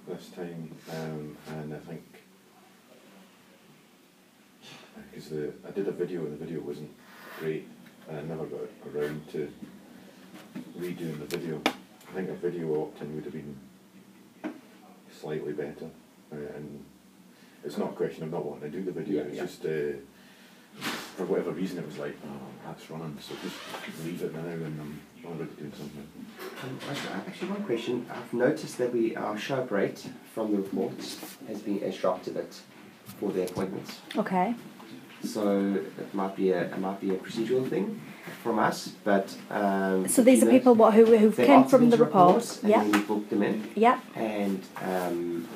this 0.07 0.29
time, 0.29 0.71
um, 0.91 1.38
and 1.50 1.74
I 1.74 1.79
think 1.79 2.03
because 5.12 5.29
the 5.29 5.53
I 5.67 5.71
did 5.71 5.88
a 5.88 5.91
video 5.91 6.21
and 6.21 6.33
the 6.33 6.45
video 6.45 6.62
wasn't 6.62 6.91
great, 7.39 7.67
and 8.09 8.19
I 8.19 8.21
never 8.21 8.45
got 8.45 8.62
around 8.93 9.27
to 9.31 9.51
redoing 10.77 11.19
the 11.19 11.38
video. 11.38 11.62
I 11.65 12.13
think 12.13 12.29
a 12.29 12.35
video 12.35 12.81
opt-in 12.81 13.15
would 13.15 13.24
have 13.24 13.33
been 13.33 13.57
slightly 15.12 15.53
better, 15.53 15.89
uh, 16.31 16.35
and 16.55 16.85
it's 17.63 17.77
not 17.77 17.89
a 17.89 17.93
question 17.93 18.24
of 18.24 18.31
not 18.31 18.45
wanting 18.45 18.71
to 18.71 18.77
do 18.77 18.83
the 18.83 18.91
video. 18.91 19.24
Yeah, 19.24 19.27
it's 19.27 19.35
yeah. 19.38 19.45
just 19.45 19.65
uh, 19.65 19.97
for 21.15 21.25
whatever 21.25 21.51
reason 21.51 21.79
it 21.79 21.85
was 21.85 21.97
like, 21.97 22.15
oh, 22.25 22.47
that's 22.65 22.89
running, 22.89 23.17
so 23.19 23.33
just 23.41 24.05
leave 24.05 24.21
it 24.21 24.33
now, 24.33 24.39
and 24.39 24.79
I'm 24.79 25.01
already 25.27 25.51
doing 25.58 25.72
something. 25.77 26.08
Um, 26.63 26.77
actually- 26.89 27.13
actually, 27.27 27.50
one 27.50 27.63
question. 27.63 28.05
I've 28.10 28.34
noticed 28.34 28.77
that 28.77 28.94
we 28.94 29.15
our 29.15 29.38
show 29.38 29.63
rate 29.70 30.05
from 30.34 30.51
the 30.51 30.58
reports 30.58 31.17
has 31.48 31.60
been 31.62 31.79
has 31.82 31.98
dropped 31.98 32.27
a 32.27 32.32
bit 32.32 32.60
for 33.20 33.32
the 33.32 33.44
appointments. 33.44 34.00
Okay. 34.17 34.55
So 35.24 35.75
it 35.98 36.13
might 36.13 36.36
be 36.36 36.51
a 36.51 36.62
it 36.63 36.77
might 36.79 37.00
be 37.01 37.10
a 37.12 37.15
procedural 37.17 37.67
thing 37.70 38.00
from 38.44 38.60
us, 38.60 38.89
but 39.03 39.36
um, 39.50 40.08
So 40.08 40.22
these 40.22 40.41
are 40.44 40.46
know, 40.46 40.51
people 40.51 40.75
what 40.75 40.94
who 40.94 41.05
who 41.17 41.32
came 41.32 41.63
from 41.65 41.82
the 41.89 41.96
into 41.96 42.05
report. 42.05 42.27
reports, 42.27 42.62
and 42.62 42.70
Yeah. 42.72 42.84
then 42.84 42.91
we 42.91 43.00
booked 43.00 43.29
them 43.29 43.41
in, 43.44 43.63
Yeah. 43.75 44.00
and 44.15 44.62
um, 44.84 45.48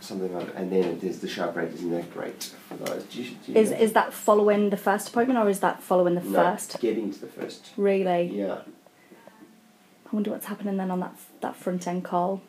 something 0.00 0.32
like, 0.34 0.48
and 0.56 0.72
then 0.72 0.98
there's 1.00 1.18
the 1.18 1.28
show 1.28 1.44
up 1.44 1.56
rate 1.56 1.72
isn't 1.74 1.90
that 1.90 2.10
great 2.14 2.42
for 2.68 2.76
those. 2.76 3.02
Do 3.04 3.22
you, 3.22 3.30
do 3.44 3.52
you 3.52 3.58
Is 3.58 3.70
know? 3.70 3.76
is 3.76 3.92
that 3.92 4.14
following 4.14 4.70
the 4.70 4.76
first 4.78 5.08
appointment 5.10 5.38
or 5.38 5.48
is 5.50 5.60
that 5.60 5.82
following 5.82 6.14
the 6.14 6.22
no, 6.22 6.32
first? 6.42 6.80
getting 6.80 7.12
to 7.12 7.20
the 7.20 7.26
first? 7.26 7.72
Really? 7.76 8.22
Yeah, 8.34 8.60
I 10.10 10.14
wonder 10.14 10.30
what's 10.30 10.46
happening 10.46 10.76
then 10.76 10.90
on 10.90 11.00
that 11.00 11.16
that 11.40 11.56
front 11.56 11.86
end 11.86 12.04
call. 12.04 12.42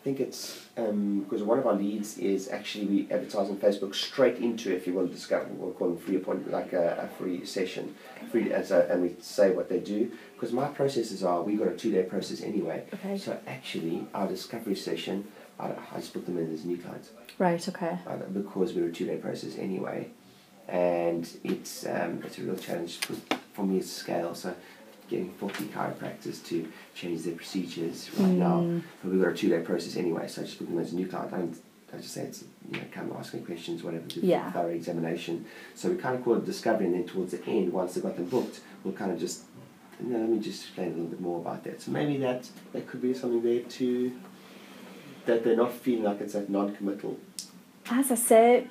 I 0.00 0.04
think 0.04 0.20
it's 0.20 0.66
um, 0.76 1.20
because 1.20 1.42
one 1.42 1.58
of 1.58 1.66
our 1.66 1.72
leads 1.74 2.18
is 2.18 2.48
actually 2.50 2.84
we 2.86 3.08
advertise 3.10 3.48
on 3.48 3.56
Facebook 3.56 3.94
straight 3.94 4.36
into 4.36 4.74
if 4.74 4.86
you 4.86 4.92
want 4.92 5.08
to 5.08 5.14
discover 5.14 5.46
what 5.46 5.68
we 5.68 5.74
call 5.74 5.88
them 5.88 5.96
free 5.98 6.16
appointment, 6.16 6.52
like 6.52 6.74
a, 6.74 7.08
a 7.10 7.16
free 7.16 7.46
session, 7.46 7.94
free 8.30 8.52
as 8.52 8.70
a, 8.70 8.86
and 8.90 9.00
we 9.02 9.14
say 9.20 9.50
what 9.50 9.70
they 9.70 9.78
do. 9.80 10.10
Because 10.34 10.52
my 10.52 10.68
processes 10.68 11.24
are 11.24 11.42
we 11.42 11.56
got 11.56 11.68
a 11.68 11.76
two 11.76 11.90
day 11.90 12.02
process 12.02 12.42
anyway. 12.42 12.84
Okay. 12.92 13.16
So 13.16 13.38
actually, 13.46 14.06
our 14.12 14.26
discovery 14.28 14.76
session, 14.76 15.26
I, 15.58 15.68
I 15.68 15.96
just 15.96 16.12
put 16.12 16.26
them 16.26 16.36
in 16.36 16.52
as 16.52 16.64
new 16.66 16.76
clients 16.76 17.10
Right. 17.38 17.66
Okay. 17.66 17.96
uh, 18.06 18.16
because 18.32 18.74
we're 18.74 18.88
a 18.88 18.92
two 18.92 19.06
day 19.06 19.16
process 19.16 19.56
anyway, 19.56 20.10
and 20.68 21.26
it's 21.44 21.86
um, 21.86 22.20
it's 22.26 22.38
a 22.38 22.42
real 22.42 22.56
challenge 22.56 22.98
for, 22.98 23.14
for 23.54 23.64
me 23.64 23.80
to 23.80 23.86
scale. 23.86 24.34
So 24.34 24.54
getting 25.08 25.32
40 25.34 25.64
chiropractors 25.66 26.44
to 26.46 26.70
change 26.94 27.22
their 27.22 27.34
procedures 27.34 28.10
right 28.18 28.30
now. 28.30 28.60
Mm. 28.60 28.82
But 29.02 29.12
we've 29.12 29.22
got 29.22 29.32
a 29.32 29.36
two 29.36 29.48
day 29.48 29.60
process 29.60 29.96
anyway, 29.96 30.28
so 30.28 30.42
I 30.42 30.44
just 30.44 30.58
put 30.58 30.68
them 30.68 30.78
as 30.78 30.92
a 30.92 30.96
new 30.96 31.06
client. 31.06 31.32
I 31.32 31.38
don't 31.38 31.56
I 31.94 31.98
just 31.98 32.14
say 32.14 32.22
it's 32.22 32.44
you 32.70 32.78
know 32.78 32.84
come 32.92 33.14
ask 33.18 33.34
me 33.34 33.40
questions, 33.40 33.82
whatever, 33.82 34.04
do 34.06 34.20
Yeah. 34.20 34.50
thorough 34.52 34.68
examination. 34.68 35.44
So 35.74 35.90
we 35.90 35.96
kind 35.96 36.16
of 36.16 36.24
call 36.24 36.34
it 36.36 36.44
discovery, 36.44 36.86
and 36.86 36.94
then 36.94 37.04
towards 37.04 37.32
the 37.32 37.44
end, 37.46 37.72
once 37.72 37.94
they've 37.94 38.02
got 38.02 38.16
them 38.16 38.26
booked, 38.26 38.60
we'll 38.82 38.94
kind 38.94 39.12
of 39.12 39.18
just 39.18 39.44
you 40.00 40.08
know, 40.08 40.18
let 40.18 40.28
me 40.28 40.40
just 40.40 40.64
explain 40.64 40.88
a 40.88 40.90
little 40.90 41.06
bit 41.06 41.20
more 41.20 41.40
about 41.40 41.62
that. 41.64 41.80
So 41.80 41.92
maybe 41.92 42.16
that 42.18 42.48
that 42.72 42.86
could 42.88 43.00
be 43.02 43.14
something 43.14 43.42
there 43.42 43.60
too. 43.60 44.12
That 45.26 45.44
they're 45.44 45.56
not 45.56 45.72
feeling 45.72 46.04
like 46.04 46.20
it's 46.20 46.34
that 46.34 46.50
non-committal. 46.50 47.18
As 47.90 48.10
I 48.10 48.14
said, 48.16 48.68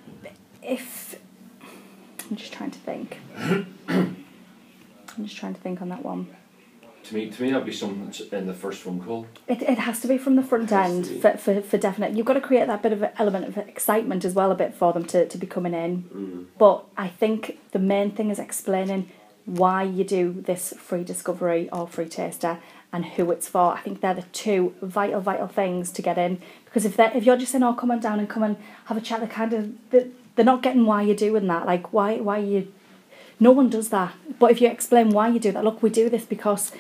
if 0.62 1.16
I'm 2.30 2.36
just 2.36 2.54
trying 2.54 2.72
to 2.72 2.80
think. 2.80 3.20
I'm 5.18 5.26
just 5.26 5.38
trying 5.38 5.54
to 5.54 5.62
think 5.62 5.82
on 5.82 5.90
that 5.90 6.04
one. 6.04 6.28
To 7.06 7.16
me, 7.16 7.30
to 7.30 7.42
me, 7.42 7.52
that'd 7.52 7.66
be 7.66 7.74
something 7.74 8.30
in 8.32 8.48
the 8.48 8.54
first 8.54 8.82
phone 8.82 9.02
call. 9.02 9.28
It, 9.48 9.62
it 9.62 9.78
has 9.78 10.00
to 10.02 10.08
be 10.08 10.18
from 10.18 10.38
the 10.38 10.44
front 10.44 10.72
end 10.72 11.06
for, 11.22 11.36
for, 11.36 11.62
for 11.62 11.78
definite. 11.78 12.14
You've 12.14 12.26
got 12.26 12.34
to 12.34 12.42
create 12.42 12.68
that 12.68 12.82
bit 12.82 12.94
of 12.94 13.02
an 13.02 13.12
element 13.18 13.46
of 13.46 13.58
excitement 13.58 14.24
as 14.24 14.34
well, 14.34 14.52
a 14.52 14.56
bit 14.56 14.74
for 14.74 14.94
them 14.94 15.04
to, 15.06 15.28
to 15.28 15.38
be 15.38 15.46
coming 15.46 15.74
in. 15.74 16.04
Mm. 16.04 16.46
But 16.58 16.86
I 16.96 17.10
think 17.10 17.60
the 17.72 17.80
main 17.80 18.12
thing 18.12 18.30
is 18.30 18.40
explaining 18.40 19.10
why 19.46 19.84
you 19.84 20.06
do 20.06 20.42
this 20.46 20.74
free 20.78 21.04
discovery 21.04 21.70
or 21.72 21.88
free 21.88 22.08
taster 22.08 22.60
and 22.94 23.04
who 23.06 23.32
it's 23.32 23.50
for. 23.50 23.74
I 23.74 23.82
think 23.82 24.00
they're 24.00 24.14
the 24.14 24.22
two 24.22 24.74
vital, 24.82 25.20
vital 25.20 25.48
things 25.48 25.92
to 25.92 26.02
get 26.02 26.18
in. 26.18 26.40
Because 26.66 26.86
if 26.86 26.96
they 26.96 27.12
if 27.14 27.26
you're 27.26 27.38
just 27.38 27.52
saying, 27.52 27.64
"Oh, 27.64 27.74
come 27.74 27.92
on 27.92 28.00
down 28.00 28.20
and 28.20 28.30
come 28.30 28.44
and 28.44 28.56
have 28.86 28.96
a 28.96 29.02
chat," 29.02 29.20
they're 29.20 29.28
kind 29.28 29.52
of 29.54 29.90
they're, 29.90 30.08
they're 30.36 30.46
not 30.46 30.62
getting 30.62 30.86
why 30.86 31.02
you're 31.02 31.16
doing 31.16 31.48
that. 31.48 31.66
Like 31.66 31.92
why 31.92 32.18
why 32.18 32.38
you. 32.38 32.72
No 33.40 33.52
one 33.52 33.70
does 33.70 33.90
that. 33.90 34.14
But 34.40 34.52
if 34.52 34.62
you 34.62 34.70
explain 34.70 35.10
why 35.10 35.30
you 35.30 35.40
do 35.40 35.52
that, 35.52 35.64
look, 35.64 35.82
we 35.82 35.90
do 35.90 36.10
this 36.10 36.26
because 36.26 36.72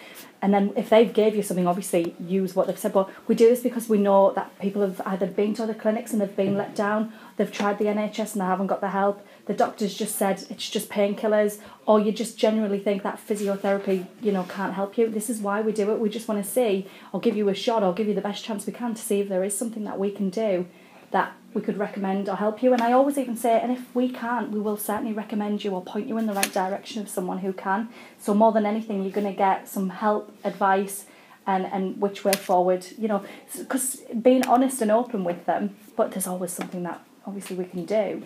and 0.43 0.53
then 0.53 0.73
if 0.75 0.89
they've 0.89 1.13
gave 1.13 1.37
you 1.37 1.41
something, 1.41 1.67
obviously 1.67 2.17
use 2.19 2.53
what 2.53 2.67
they've 2.67 2.77
said. 2.77 2.91
But 2.91 3.09
we 3.29 3.33
do 3.33 3.47
this 3.47 3.61
because 3.61 3.87
we 3.87 3.97
know 3.97 4.33
that 4.33 4.59
people 4.59 4.81
have 4.81 4.99
either 5.05 5.25
been 5.25 5.53
to 5.53 5.63
other 5.63 5.73
clinics 5.73 6.11
and 6.11 6.19
they've 6.19 6.35
been 6.35 6.57
let 6.57 6.75
down, 6.75 7.13
they've 7.37 7.49
tried 7.49 7.79
the 7.79 7.85
NHS 7.85 8.33
and 8.33 8.41
they 8.41 8.45
haven't 8.45 8.67
got 8.67 8.81
the 8.81 8.89
help. 8.89 9.25
The 9.45 9.53
doctors 9.53 9.93
just 9.93 10.17
said 10.17 10.45
it's 10.49 10.69
just 10.69 10.89
painkillers, 10.89 11.59
or 11.85 11.97
you 12.01 12.11
just 12.11 12.37
generally 12.37 12.79
think 12.79 13.03
that 13.03 13.25
physiotherapy, 13.25 14.05
you 14.21 14.33
know, 14.33 14.43
can't 14.43 14.73
help 14.73 14.97
you. 14.97 15.07
This 15.07 15.29
is 15.29 15.39
why 15.39 15.61
we 15.61 15.71
do 15.71 15.89
it. 15.93 15.99
We 15.99 16.09
just 16.09 16.27
want 16.27 16.43
to 16.43 16.49
see, 16.49 16.89
or 17.13 17.21
give 17.21 17.37
you 17.37 17.47
a 17.47 17.55
shot, 17.55 17.81
or 17.81 17.93
give 17.93 18.09
you 18.09 18.13
the 18.13 18.19
best 18.19 18.43
chance 18.43 18.65
we 18.65 18.73
can 18.73 18.95
to 18.95 19.01
see 19.01 19.21
if 19.21 19.29
there 19.29 19.45
is 19.45 19.57
something 19.57 19.85
that 19.85 19.97
we 19.97 20.11
can 20.11 20.29
do 20.29 20.65
that 21.11 21.31
we 21.55 21.61
could 21.61 21.77
recommend 21.77 22.29
or 22.29 22.35
help 22.35 22.63
you. 22.63 22.73
And 22.73 22.81
I 22.81 22.91
always 22.91 23.17
even 23.17 23.35
say, 23.35 23.59
and 23.59 23.71
if 23.71 23.93
we 23.95 24.09
can't, 24.09 24.51
we 24.51 24.59
will 24.59 24.77
certainly 24.77 25.13
recommend 25.13 25.63
you 25.63 25.71
or 25.71 25.83
point 25.83 26.07
you 26.07 26.17
in 26.17 26.25
the 26.25 26.33
right 26.33 26.51
direction 26.53 27.01
of 27.01 27.09
someone 27.09 27.39
who 27.39 27.53
can. 27.53 27.89
So 28.19 28.33
more 28.33 28.51
than 28.51 28.65
anything, 28.65 29.03
you're 29.03 29.11
going 29.11 29.27
to 29.27 29.33
get 29.33 29.67
some 29.67 29.89
help, 29.89 30.35
advice, 30.43 31.05
and 31.45 31.65
and 31.65 31.99
which 31.99 32.23
way 32.23 32.33
forward. 32.33 32.85
You 32.97 33.07
know, 33.07 33.25
because 33.57 34.01
being 34.21 34.45
honest 34.47 34.81
and 34.81 34.91
open 34.91 35.23
with 35.23 35.45
them. 35.45 35.75
But 35.95 36.11
there's 36.11 36.27
always 36.27 36.51
something 36.51 36.83
that 36.83 37.03
obviously 37.25 37.55
we 37.55 37.65
can 37.65 37.85
do. 37.85 38.23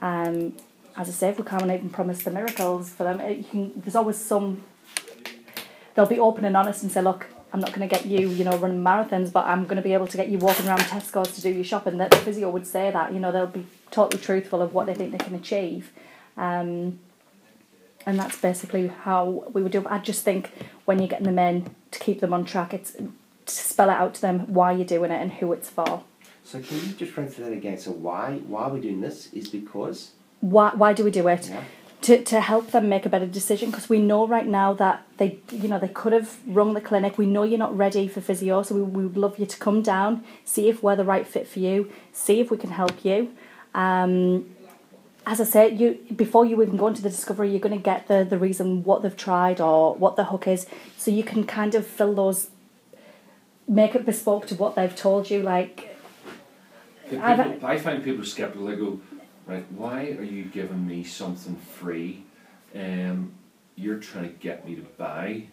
Um, 0.00 0.54
as 0.96 1.08
I 1.08 1.12
say, 1.12 1.28
if 1.28 1.38
we 1.38 1.44
can't 1.44 1.64
even 1.64 1.90
promise 1.90 2.22
the 2.22 2.30
miracles 2.30 2.90
for 2.90 3.04
them, 3.04 3.20
you 3.30 3.44
can, 3.44 3.72
there's 3.76 3.96
always 3.96 4.16
some. 4.16 4.62
They'll 5.94 6.06
be 6.06 6.18
open 6.18 6.44
and 6.44 6.56
honest 6.56 6.82
and 6.82 6.92
say, 6.92 7.00
look, 7.00 7.26
I'm 7.52 7.60
not 7.60 7.72
going 7.72 7.88
to 7.88 7.94
get 7.94 8.06
you, 8.06 8.28
you 8.28 8.44
know, 8.44 8.56
running 8.58 8.82
marathons, 8.82 9.32
but 9.32 9.46
I'm 9.46 9.64
going 9.64 9.76
to 9.76 9.82
be 9.82 9.92
able 9.94 10.06
to 10.08 10.16
get 10.16 10.28
you 10.28 10.38
walking 10.38 10.66
around 10.66 10.80
Tesco's 10.80 11.32
to 11.36 11.40
do 11.40 11.50
your 11.50 11.64
shopping. 11.64 11.98
That 11.98 12.10
the 12.10 12.16
physio 12.18 12.50
would 12.50 12.66
say 12.66 12.90
that, 12.90 13.12
you 13.12 13.20
know, 13.20 13.32
they'll 13.32 13.46
be 13.46 13.66
totally 13.90 14.22
truthful 14.22 14.60
of 14.60 14.74
what 14.74 14.86
they 14.86 14.94
think 14.94 15.12
they 15.12 15.18
can 15.18 15.34
achieve. 15.34 15.92
Um, 16.36 16.98
and 18.04 18.18
that's 18.18 18.38
basically 18.40 18.88
how 18.88 19.44
we 19.52 19.62
would 19.62 19.72
do 19.72 19.80
it. 19.80 19.86
I 19.88 19.98
just 19.98 20.22
think 20.24 20.50
when 20.84 20.98
you're 20.98 21.08
getting 21.08 21.26
them 21.26 21.38
in 21.38 21.74
to 21.92 21.98
keep 21.98 22.20
them 22.20 22.32
on 22.32 22.44
track, 22.44 22.74
it's 22.74 22.92
to 22.92 23.54
spell 23.54 23.90
it 23.90 23.94
out 23.94 24.14
to 24.14 24.20
them 24.20 24.52
why 24.52 24.72
you're 24.72 24.84
doing 24.84 25.10
it 25.10 25.20
and 25.20 25.32
who 25.34 25.52
it's 25.52 25.70
for. 25.70 26.04
So 26.44 26.60
can 26.60 26.76
you 26.76 26.92
just 26.92 27.16
run 27.16 27.28
through 27.28 27.46
that 27.46 27.52
again? 27.52 27.78
So 27.78 27.90
why 27.90 28.34
why 28.46 28.64
are 28.64 28.70
we 28.70 28.80
doing 28.80 29.00
this? 29.00 29.32
Is 29.32 29.48
because 29.48 30.12
Why, 30.40 30.70
why 30.74 30.92
do 30.92 31.02
we 31.04 31.10
do 31.10 31.26
it? 31.28 31.48
yeah, 31.48 31.64
to, 32.02 32.22
to 32.24 32.40
help 32.40 32.70
them 32.70 32.88
make 32.88 33.06
a 33.06 33.08
better 33.08 33.26
decision 33.26 33.70
because 33.70 33.88
we 33.88 33.98
know 33.98 34.26
right 34.26 34.46
now 34.46 34.72
that 34.74 35.04
they 35.16 35.38
you 35.50 35.66
know 35.68 35.78
they 35.78 35.88
could 35.88 36.12
have 36.12 36.38
rung 36.46 36.74
the 36.74 36.80
clinic 36.80 37.18
we 37.18 37.26
know 37.26 37.42
you're 37.42 37.58
not 37.58 37.76
ready 37.76 38.06
for 38.06 38.20
physio 38.20 38.62
so 38.62 38.74
we, 38.74 38.82
we 38.82 39.06
would 39.06 39.16
love 39.16 39.38
you 39.38 39.46
to 39.46 39.58
come 39.58 39.82
down 39.82 40.22
see 40.44 40.68
if 40.68 40.82
we're 40.82 40.96
the 40.96 41.04
right 41.04 41.26
fit 41.26 41.48
for 41.48 41.58
you 41.58 41.90
see 42.12 42.38
if 42.38 42.50
we 42.50 42.56
can 42.56 42.70
help 42.70 43.04
you 43.04 43.30
um, 43.74 44.56
as 45.26 45.40
I 45.40 45.44
said, 45.44 45.80
you 45.80 45.98
before 46.14 46.46
you 46.46 46.62
even 46.62 46.76
go 46.76 46.86
into 46.86 47.02
the 47.02 47.10
discovery, 47.10 47.50
you're 47.50 47.60
going 47.60 47.76
to 47.76 47.82
get 47.82 48.06
the 48.06 48.24
the 48.24 48.38
reason 48.38 48.84
what 48.84 49.02
they've 49.02 49.16
tried 49.16 49.60
or 49.60 49.94
what 49.96 50.14
the 50.14 50.24
hook 50.26 50.46
is, 50.46 50.66
so 50.96 51.10
you 51.10 51.24
can 51.24 51.44
kind 51.44 51.74
of 51.74 51.84
fill 51.84 52.14
those, 52.14 52.50
make 53.66 53.96
it 53.96 54.06
bespoke 54.06 54.46
to 54.46 54.54
what 54.54 54.76
they've 54.76 54.94
told 54.94 55.28
you. 55.28 55.42
Like, 55.42 55.96
People, 57.10 57.24
I 57.64 57.76
find 57.78 58.02
people 58.02 58.24
skeptical. 58.24 58.66
They 58.66 58.76
go, 58.76 59.00
right, 59.46 59.64
why 59.72 60.10
are 60.18 60.22
you 60.24 60.44
giving 60.44 60.86
me 60.86 61.04
something 61.04 61.56
free? 61.56 62.24
Um, 62.74 63.32
you're 63.76 63.98
trying 63.98 64.24
to 64.32 64.34
get 64.38 64.66
me 64.66 64.74
to 64.76 64.82
buy. 64.82 65.44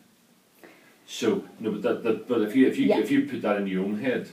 So 1.06 1.44
no, 1.60 1.72
but 1.72 1.82
that, 1.82 2.04
that 2.04 2.28
but 2.28 2.42
if 2.42 2.56
you 2.56 2.68
if 2.68 2.78
you 2.78 2.88
Yeah. 2.88 3.00
if 3.00 3.12
you 3.12 3.26
put 3.28 3.42
that 3.42 3.58
in 3.58 3.68
your 3.68 3.84
own 3.84 4.00
head, 4.00 4.30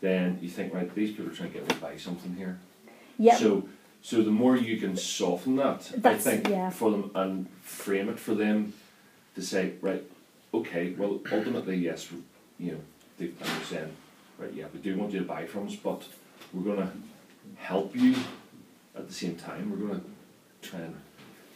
then 0.00 0.38
you 0.42 0.48
think 0.48 0.74
right, 0.74 0.92
these 0.94 1.10
people 1.10 1.26
are 1.30 1.34
trying 1.34 1.50
to 1.52 1.58
get 1.58 1.62
me 1.62 1.68
to 1.74 1.80
buy 1.80 1.96
something 1.96 2.34
here. 2.36 2.58
yeah, 3.18 3.36
So 3.36 3.68
so 4.02 4.22
the 4.22 4.30
more 4.30 4.56
you 4.56 4.76
can 4.78 4.96
soften 4.96 5.56
that, 5.56 5.90
That's- 5.96 6.26
I 6.26 6.30
think 6.30 6.48
yeah. 6.48 6.70
for 6.70 6.90
them 6.90 7.10
and 7.14 7.48
frame 7.62 8.08
it 8.08 8.18
for 8.18 8.34
them 8.34 8.72
to 9.34 9.42
say 9.42 9.72
right, 9.80 10.02
okay, 10.52 10.94
well 10.98 11.20
ultimately 11.32 11.76
yes, 11.76 12.08
you 12.58 12.72
know 12.72 12.80
they 13.18 13.30
understand 13.40 13.92
right, 14.38 14.52
yeah, 14.52 14.66
we 14.74 14.80
do 14.80 14.96
want 14.98 15.12
you 15.12 15.20
to 15.20 15.24
buy 15.24 15.46
from 15.46 15.66
us, 15.68 15.76
but 15.76 16.02
we're 16.52 16.74
gonna 16.74 16.92
help 17.56 17.94
you 17.94 18.14
at 18.98 19.08
the 19.08 19.14
same 19.14 19.36
time. 19.36 19.70
We're 19.70 19.86
gonna 19.88 20.00
try 20.62 20.80
and 20.80 20.96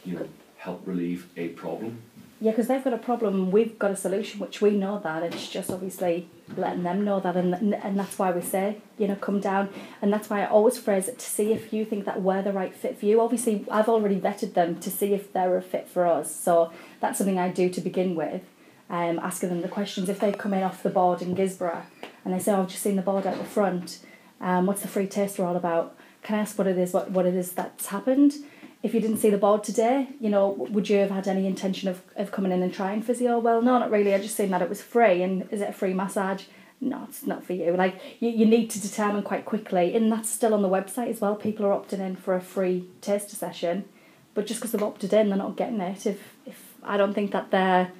you 0.05 0.15
know 0.15 0.27
help 0.57 0.81
relieve 0.85 1.27
a 1.35 1.49
problem. 1.49 2.01
yeah, 2.39 2.51
because 2.51 2.67
they've 2.67 2.83
got 2.83 2.93
a 2.93 2.97
problem, 2.97 3.51
we've 3.51 3.77
got 3.77 3.91
a 3.91 3.95
solution, 3.95 4.39
which 4.39 4.61
we 4.61 4.71
know 4.71 4.99
that. 5.03 5.23
It's 5.23 5.49
just 5.49 5.69
obviously 5.69 6.27
letting 6.57 6.83
them 6.83 7.03
know 7.03 7.19
that, 7.19 7.35
and 7.35 7.73
and 7.75 7.99
that's 7.99 8.17
why 8.19 8.31
we 8.31 8.41
say, 8.41 8.77
you 8.97 9.07
know, 9.07 9.15
come 9.15 9.39
down, 9.39 9.69
and 10.01 10.11
that's 10.11 10.29
why 10.29 10.43
I 10.43 10.47
always 10.47 10.77
phrase 10.77 11.07
it 11.07 11.19
to 11.19 11.25
see 11.25 11.51
if 11.53 11.73
you 11.73 11.85
think 11.85 12.05
that 12.05 12.21
we're 12.21 12.41
the 12.41 12.53
right 12.53 12.73
fit 12.73 12.97
for 12.97 13.05
you. 13.05 13.21
Obviously, 13.21 13.65
I've 13.71 13.89
already 13.89 14.19
vetted 14.19 14.53
them 14.53 14.79
to 14.79 14.89
see 14.89 15.13
if 15.13 15.31
they're 15.33 15.57
a 15.57 15.61
fit 15.61 15.87
for 15.87 16.05
us, 16.05 16.33
so 16.35 16.71
that's 17.01 17.17
something 17.17 17.39
I 17.39 17.49
do 17.49 17.69
to 17.69 17.81
begin 17.81 18.15
with. 18.15 18.41
Um, 18.89 19.17
asking 19.19 19.49
them 19.49 19.61
the 19.61 19.69
questions 19.69 20.07
if 20.09 20.19
they 20.19 20.31
come 20.31 20.53
in 20.53 20.61
off 20.61 20.83
the 20.83 20.89
board 20.89 21.21
in 21.21 21.33
Guisborough 21.35 21.83
and 22.23 22.33
they 22.33 22.37
say, 22.39 22.51
oh, 22.51 22.61
I've 22.61 22.67
just 22.67 22.83
seen 22.83 22.95
the 22.95 23.01
board 23.01 23.25
out 23.25 23.37
the 23.37 23.43
front. 23.43 23.99
Um, 24.39 24.65
what's 24.67 24.81
the 24.81 24.87
free 24.87 25.07
taster 25.07 25.43
all 25.45 25.55
about? 25.55 25.95
Can 26.23 26.35
I 26.35 26.39
ask 26.39 26.57
what 26.57 26.67
it 26.67 26.77
is? 26.77 26.93
What 26.93 27.11
what 27.11 27.25
it 27.25 27.35
is 27.35 27.51
that's 27.51 27.87
happened? 27.87 28.33
If 28.81 28.93
you 28.93 28.99
didn't 28.99 29.17
see 29.17 29.29
the 29.29 29.37
board 29.37 29.63
today, 29.63 30.09
you 30.19 30.29
know, 30.29 30.49
would 30.49 30.89
you 30.89 30.97
have 30.97 31.09
had 31.09 31.27
any 31.27 31.47
intention 31.47 31.87
of, 31.87 32.01
of 32.17 32.31
coming 32.31 32.51
in 32.51 32.61
and 32.61 32.73
trying 32.73 33.01
physio? 33.01 33.39
Well, 33.39 33.61
no, 33.61 33.79
not 33.79 33.91
really. 33.91 34.13
I 34.13 34.17
just 34.17 34.35
seen 34.35 34.51
that 34.51 34.61
it 34.61 34.67
was 34.67 34.81
free. 34.81 35.23
And 35.23 35.47
is 35.51 35.61
it 35.61 35.69
a 35.69 35.73
free 35.73 35.93
massage? 35.93 36.43
No, 36.81 37.05
it's 37.07 37.25
not 37.25 37.45
for 37.45 37.53
you. 37.53 37.75
Like 37.77 37.99
you, 38.19 38.29
you 38.29 38.45
need 38.45 38.69
to 38.71 38.81
determine 38.81 39.23
quite 39.23 39.45
quickly, 39.45 39.95
and 39.95 40.11
that's 40.11 40.29
still 40.29 40.53
on 40.53 40.61
the 40.61 40.69
website 40.69 41.09
as 41.09 41.21
well. 41.21 41.35
People 41.35 41.65
are 41.65 41.79
opting 41.79 41.99
in 41.99 42.17
for 42.17 42.35
a 42.35 42.41
free 42.41 42.85
taster 42.99 43.37
session, 43.37 43.85
but 44.33 44.45
just 44.45 44.59
because 44.59 44.73
they've 44.73 44.83
opted 44.83 45.13
in, 45.13 45.29
they're 45.29 45.37
not 45.37 45.55
getting 45.55 45.79
it. 45.79 46.05
If 46.05 46.35
if 46.45 46.73
I 46.83 46.97
don't 46.97 47.13
think 47.13 47.31
that 47.31 47.51
they're 47.51 47.91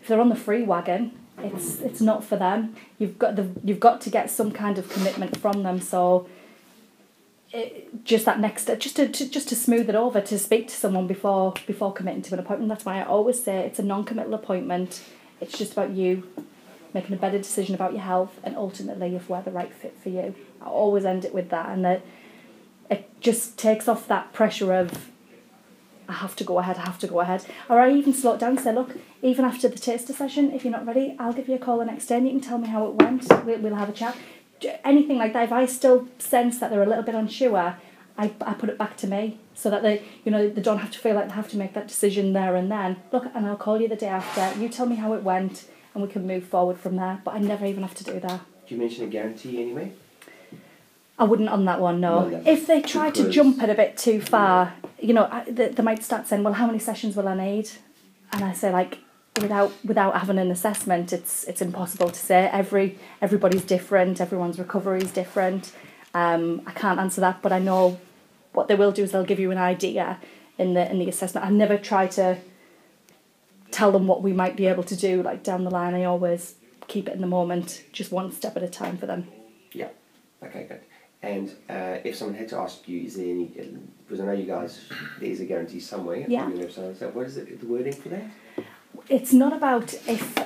if 0.00 0.08
they're 0.08 0.20
on 0.20 0.28
the 0.28 0.34
free 0.34 0.64
wagon, 0.64 1.12
it's 1.38 1.80
it's 1.80 2.00
not 2.00 2.24
for 2.24 2.36
them. 2.36 2.74
You've 2.98 3.16
got 3.16 3.36
the 3.36 3.48
you've 3.62 3.80
got 3.80 4.00
to 4.02 4.10
get 4.10 4.28
some 4.28 4.50
kind 4.50 4.76
of 4.76 4.88
commitment 4.88 5.36
from 5.36 5.62
them. 5.62 5.80
So 5.80 6.26
just 8.04 8.24
that 8.24 8.40
next 8.40 8.62
step, 8.62 8.80
just 8.80 8.96
to, 8.96 9.08
to 9.08 9.28
just 9.28 9.48
to 9.48 9.56
smooth 9.56 9.88
it 9.88 9.94
over, 9.94 10.20
to 10.20 10.38
speak 10.38 10.68
to 10.68 10.74
someone 10.74 11.06
before 11.06 11.54
before 11.66 11.92
committing 11.92 12.22
to 12.22 12.34
an 12.34 12.40
appointment. 12.40 12.68
That's 12.68 12.84
why 12.84 13.00
I 13.00 13.04
always 13.04 13.42
say 13.42 13.58
it's 13.66 13.78
a 13.78 13.82
non-committal 13.82 14.34
appointment. 14.34 15.02
It's 15.40 15.58
just 15.58 15.72
about 15.72 15.90
you 15.90 16.28
making 16.94 17.14
a 17.14 17.18
better 17.18 17.38
decision 17.38 17.74
about 17.74 17.92
your 17.92 18.02
health 18.02 18.38
and 18.44 18.54
ultimately 18.56 19.16
if 19.16 19.28
we're 19.28 19.42
the 19.42 19.50
right 19.50 19.72
fit 19.72 19.96
for 20.02 20.10
you. 20.10 20.34
I 20.60 20.66
always 20.66 21.04
end 21.04 21.24
it 21.24 21.34
with 21.34 21.50
that, 21.50 21.68
and 21.68 21.84
that 21.84 22.02
it 22.90 23.08
just 23.20 23.58
takes 23.58 23.88
off 23.88 24.08
that 24.08 24.32
pressure 24.32 24.72
of 24.74 25.10
I 26.08 26.14
have 26.14 26.36
to 26.36 26.44
go 26.44 26.58
ahead, 26.58 26.76
I 26.76 26.82
have 26.82 26.98
to 27.00 27.06
go 27.06 27.20
ahead. 27.20 27.44
Or 27.68 27.78
I 27.78 27.92
even 27.92 28.12
slow 28.12 28.34
it 28.34 28.40
down 28.40 28.50
and 28.50 28.60
say, 28.60 28.74
look, 28.74 28.90
even 29.22 29.44
after 29.44 29.68
the 29.68 29.78
taster 29.78 30.12
session, 30.12 30.52
if 30.52 30.64
you're 30.64 30.72
not 30.72 30.86
ready, 30.86 31.16
I'll 31.18 31.32
give 31.32 31.48
you 31.48 31.54
a 31.54 31.58
call 31.58 31.78
the 31.78 31.84
next 31.84 32.06
day 32.06 32.16
and 32.16 32.26
you 32.26 32.32
can 32.32 32.40
tell 32.40 32.58
me 32.58 32.68
how 32.68 32.86
it 32.86 32.94
went. 32.94 33.26
We'll 33.44 33.76
have 33.76 33.88
a 33.88 33.92
chat. 33.92 34.16
Anything 34.84 35.18
like 35.18 35.32
that. 35.32 35.44
If 35.44 35.52
I 35.52 35.66
still 35.66 36.08
sense 36.18 36.58
that 36.58 36.70
they're 36.70 36.82
a 36.82 36.86
little 36.86 37.04
bit 37.04 37.14
unsure, 37.14 37.76
I, 38.18 38.32
I 38.40 38.54
put 38.54 38.68
it 38.68 38.78
back 38.78 38.96
to 38.98 39.06
me 39.06 39.38
so 39.54 39.70
that 39.70 39.82
they, 39.82 40.02
you 40.24 40.32
know, 40.32 40.48
they 40.48 40.62
don't 40.62 40.78
have 40.78 40.90
to 40.92 40.98
feel 40.98 41.14
like 41.14 41.28
they 41.28 41.34
have 41.34 41.50
to 41.50 41.56
make 41.56 41.74
that 41.74 41.88
decision 41.88 42.32
there 42.32 42.56
and 42.56 42.70
then. 42.70 42.96
Look, 43.12 43.26
and 43.34 43.46
I'll 43.46 43.56
call 43.56 43.80
you 43.80 43.88
the 43.88 43.96
day 43.96 44.08
after. 44.08 44.60
You 44.60 44.68
tell 44.68 44.86
me 44.86 44.96
how 44.96 45.14
it 45.14 45.22
went 45.22 45.68
and 45.94 46.02
we 46.02 46.08
can 46.08 46.26
move 46.26 46.44
forward 46.44 46.78
from 46.78 46.96
there. 46.96 47.20
But 47.24 47.34
I 47.34 47.38
never 47.38 47.66
even 47.66 47.82
have 47.82 47.94
to 47.96 48.04
do 48.04 48.20
that. 48.20 48.40
Do 48.66 48.74
you 48.74 48.80
mention 48.80 49.04
a 49.04 49.08
guarantee 49.08 49.60
anyway? 49.60 49.92
I 51.18 51.24
wouldn't 51.24 51.50
on 51.50 51.64
that 51.66 51.80
one, 51.80 52.00
no. 52.00 52.42
If 52.46 52.66
they 52.66 52.80
try 52.80 53.10
to 53.10 53.30
jump 53.30 53.62
it 53.62 53.70
a 53.70 53.74
bit 53.74 53.96
too 53.96 54.20
far, 54.20 54.74
you 54.98 55.12
know, 55.12 55.28
I, 55.30 55.44
they, 55.48 55.68
they 55.68 55.82
might 55.82 56.02
start 56.02 56.26
saying, 56.26 56.42
"Well, 56.42 56.54
how 56.54 56.66
many 56.66 56.78
sessions 56.78 57.14
will 57.14 57.28
I 57.28 57.34
need?" 57.34 57.70
And 58.32 58.42
I 58.42 58.52
say, 58.54 58.72
like, 58.72 58.98
without 59.40 59.72
without 59.84 60.16
having 60.16 60.38
an 60.38 60.50
assessment, 60.50 61.12
it's 61.12 61.44
it's 61.44 61.62
impossible 61.62 62.10
to 62.10 62.18
say. 62.18 62.48
Every 62.52 62.98
everybody's 63.20 63.64
different. 63.64 64.20
Everyone's 64.20 64.58
recovery 64.58 65.00
is 65.02 65.10
different. 65.12 65.72
Um, 66.14 66.62
I 66.66 66.72
can't 66.72 67.00
answer 67.00 67.20
that, 67.22 67.40
but 67.42 67.52
I 67.52 67.58
know 67.58 67.98
what 68.52 68.68
they 68.68 68.74
will 68.74 68.92
do 68.92 69.02
is 69.02 69.12
they'll 69.12 69.24
give 69.24 69.40
you 69.40 69.50
an 69.50 69.58
idea 69.58 70.18
in 70.58 70.74
the 70.74 70.90
in 70.90 70.98
the 70.98 71.08
assessment. 71.08 71.46
I 71.46 71.50
never 71.50 71.78
try 71.78 72.06
to 72.08 72.38
tell 73.70 73.90
them 73.90 74.06
what 74.06 74.22
we 74.22 74.32
might 74.32 74.56
be 74.56 74.66
able 74.66 74.82
to 74.84 74.96
do 74.96 75.22
like 75.22 75.42
down 75.42 75.64
the 75.64 75.70
line. 75.70 75.94
I 75.94 76.04
always 76.04 76.56
keep 76.88 77.08
it 77.08 77.14
in 77.14 77.20
the 77.22 77.26
moment, 77.26 77.84
just 77.92 78.12
one 78.12 78.30
step 78.30 78.56
at 78.56 78.62
a 78.62 78.68
time 78.68 78.98
for 78.98 79.06
them. 79.06 79.28
Yeah. 79.72 79.88
Okay, 80.42 80.66
good. 80.68 80.80
And 81.22 81.50
uh, 81.70 81.98
if 82.04 82.16
someone 82.16 82.36
had 82.36 82.48
to 82.48 82.58
ask 82.58 82.86
you, 82.88 83.02
is 83.04 83.14
there 83.16 83.30
any, 83.30 83.44
because 83.44 84.20
I 84.20 84.26
know 84.26 84.32
you 84.32 84.44
guys, 84.44 84.80
there 85.20 85.30
is 85.30 85.40
a 85.40 85.44
guarantee 85.46 85.78
somewhere 85.80 86.24
Yeah. 86.28 86.42
on 86.42 86.56
your 86.56 86.66
website, 86.66 86.98
so 86.98 87.08
what 87.10 87.26
is 87.26 87.36
it, 87.36 87.60
the 87.60 87.66
wording 87.66 87.92
for 87.92 88.08
that? 88.08 88.24
It's 89.08 89.32
not 89.32 89.52
about 89.52 89.94
if 90.06 90.36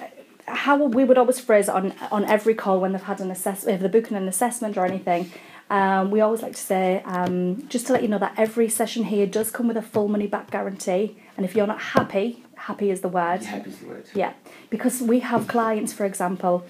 how 0.46 0.84
we 0.84 1.04
would 1.04 1.18
always 1.18 1.40
phrase 1.40 1.68
on 1.68 1.92
on 2.10 2.24
every 2.24 2.54
call 2.54 2.80
when 2.80 2.92
they've 2.92 3.02
had 3.02 3.20
an 3.20 3.30
assessment 3.30 3.74
if 3.74 3.80
they're 3.80 4.00
booking 4.00 4.16
an 4.16 4.28
assessment 4.28 4.76
or 4.76 4.84
anything 4.84 5.30
um, 5.68 6.12
we 6.12 6.20
always 6.20 6.42
like 6.42 6.54
to 6.54 6.60
say 6.60 7.02
um, 7.04 7.66
just 7.68 7.88
to 7.88 7.92
let 7.92 8.02
you 8.02 8.08
know 8.08 8.20
that 8.20 8.34
every 8.36 8.68
session 8.68 9.02
here 9.02 9.26
does 9.26 9.50
come 9.50 9.66
with 9.66 9.76
a 9.76 9.82
full 9.82 10.06
money 10.06 10.28
back 10.28 10.52
guarantee. 10.52 11.16
And 11.36 11.44
if 11.44 11.56
you're 11.56 11.66
not 11.66 11.80
happy 11.80 12.44
happy 12.56 12.90
is 12.90 13.00
the 13.00 13.08
word. 13.08 13.42
Happy 13.42 13.70
is 13.70 13.78
the 13.78 13.86
word. 13.86 14.08
yeah, 14.14 14.32
because 14.70 15.00
we 15.00 15.20
have 15.20 15.46
clients, 15.46 15.92
for 15.92 16.04
example, 16.04 16.64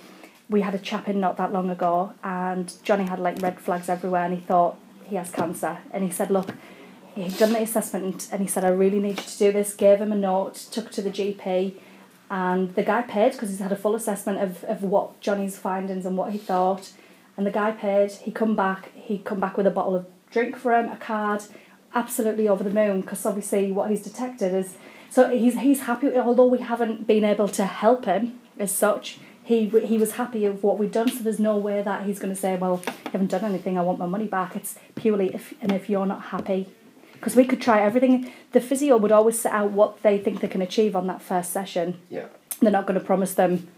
we 0.49 0.61
had 0.61 0.75
a 0.75 0.79
chap 0.79 1.09
in 1.09 1.21
not 1.21 1.37
that 1.39 1.53
long 1.53 1.71
ago, 1.71 2.13
and 2.23 2.73
Johnny 2.83 3.05
had 3.05 3.19
like 3.19 3.41
red 3.41 3.59
flags 3.59 3.89
everywhere, 3.89 4.25
and 4.25 4.35
he 4.35 4.41
thought 4.41 4.79
he 5.05 5.17
has 5.17 5.31
cancer, 5.31 5.79
and 5.93 6.05
he 6.05 6.11
said, 6.11 6.31
look, 6.31 6.51
he'd 7.17 7.39
done 7.39 7.53
the 7.53 7.63
assessment, 7.63 8.29
and 8.31 8.41
he 8.41 8.47
said, 8.47 8.65
I 8.65 8.69
really 8.69 9.01
need 9.01 9.19
you 9.19 9.25
to 9.25 9.39
do 9.39 9.53
this. 9.53 9.75
Gave 9.75 10.01
him 10.01 10.13
a 10.13 10.17
note, 10.17 10.55
took 10.71 10.91
to 10.93 11.03
the 11.03 11.11
GP, 11.11 11.75
and 12.31 12.75
the 12.75 12.83
guy 12.83 13.03
paid 13.03 13.33
because 13.33 13.51
he's 13.51 13.61
had 13.61 13.73
a 13.73 13.77
full 13.77 13.95
assessment 13.95 14.43
of, 14.43 14.65
of 14.65 14.83
what 14.83 15.21
Johnny's 15.21 15.59
findings 15.59 16.07
and 16.07 16.17
what 16.17 16.33
he 16.33 16.39
thought, 16.39 16.93
and 17.37 17.47
the 17.47 17.51
guy 17.51 17.73
paid. 17.73 18.13
He 18.13 18.31
come 18.31 18.55
back, 18.55 18.93
he'd 18.95 19.25
come 19.25 19.41
back 19.41 19.57
with 19.57 19.67
a 19.67 19.71
bottle 19.71 19.95
of 19.95 20.07
drink 20.31 20.57
for 20.57 20.75
him, 20.75 20.91
a 20.91 20.97
card, 20.97 21.43
absolutely 21.97 22.47
over 22.47 22.63
the 22.63 22.71
moon 22.71 23.01
because 23.01 23.25
obviously 23.25 23.73
what 23.73 23.91
he's 23.91 24.03
detected 24.03 24.55
is 24.55 24.77
so 25.09 25.31
he's 25.31 25.59
he's 25.61 25.81
happy 25.81 26.15
although 26.15 26.47
we 26.47 26.59
haven't 26.59 27.07
been 27.07 27.25
able 27.25 27.49
to 27.49 27.65
help 27.65 28.05
him 28.05 28.39
as 28.59 28.71
such 28.71 29.19
he 29.43 29.69
he 29.69 29.97
was 29.97 30.13
happy 30.13 30.45
of 30.45 30.63
what 30.63 30.79
we've 30.79 30.93
done 30.93 31.09
so 31.09 31.25
there's 31.25 31.41
no 31.41 31.57
way 31.57 31.83
that 31.83 32.05
he's 32.05 32.19
going 32.19 32.33
to 32.33 32.39
say 32.39 32.55
well 32.55 32.83
you 32.85 33.11
haven't 33.13 33.31
done 33.31 33.45
anything 33.45 33.79
I 33.79 33.81
want 33.81 33.99
my 33.99 34.07
money 34.07 34.27
back 34.27 34.55
it's 34.55 34.79
purely 34.95 35.35
if 35.35 35.55
and 35.63 35.73
if 35.73 35.89
you're 35.89 36.05
not 36.05 36.21
happy 36.25 36.69
because 37.19 37.35
we 37.37 37.45
could 37.45 37.61
try 37.61 37.81
everything 37.81 38.33
the 38.53 38.61
physio 38.61 38.97
would 38.97 39.13
always 39.13 39.39
set 39.39 39.53
out 39.53 39.71
what 39.73 40.03
they 40.03 40.17
think 40.19 40.41
they 40.41 40.49
can 40.49 40.63
achieve 40.63 40.95
on 40.97 41.07
that 41.07 41.21
first 41.23 41.53
session 41.53 41.99
Yeah. 42.11 42.27
they're 42.61 42.71
not 42.79 42.87
going 42.87 42.99
to 43.01 43.05
promise 43.05 43.35
them 43.35 43.69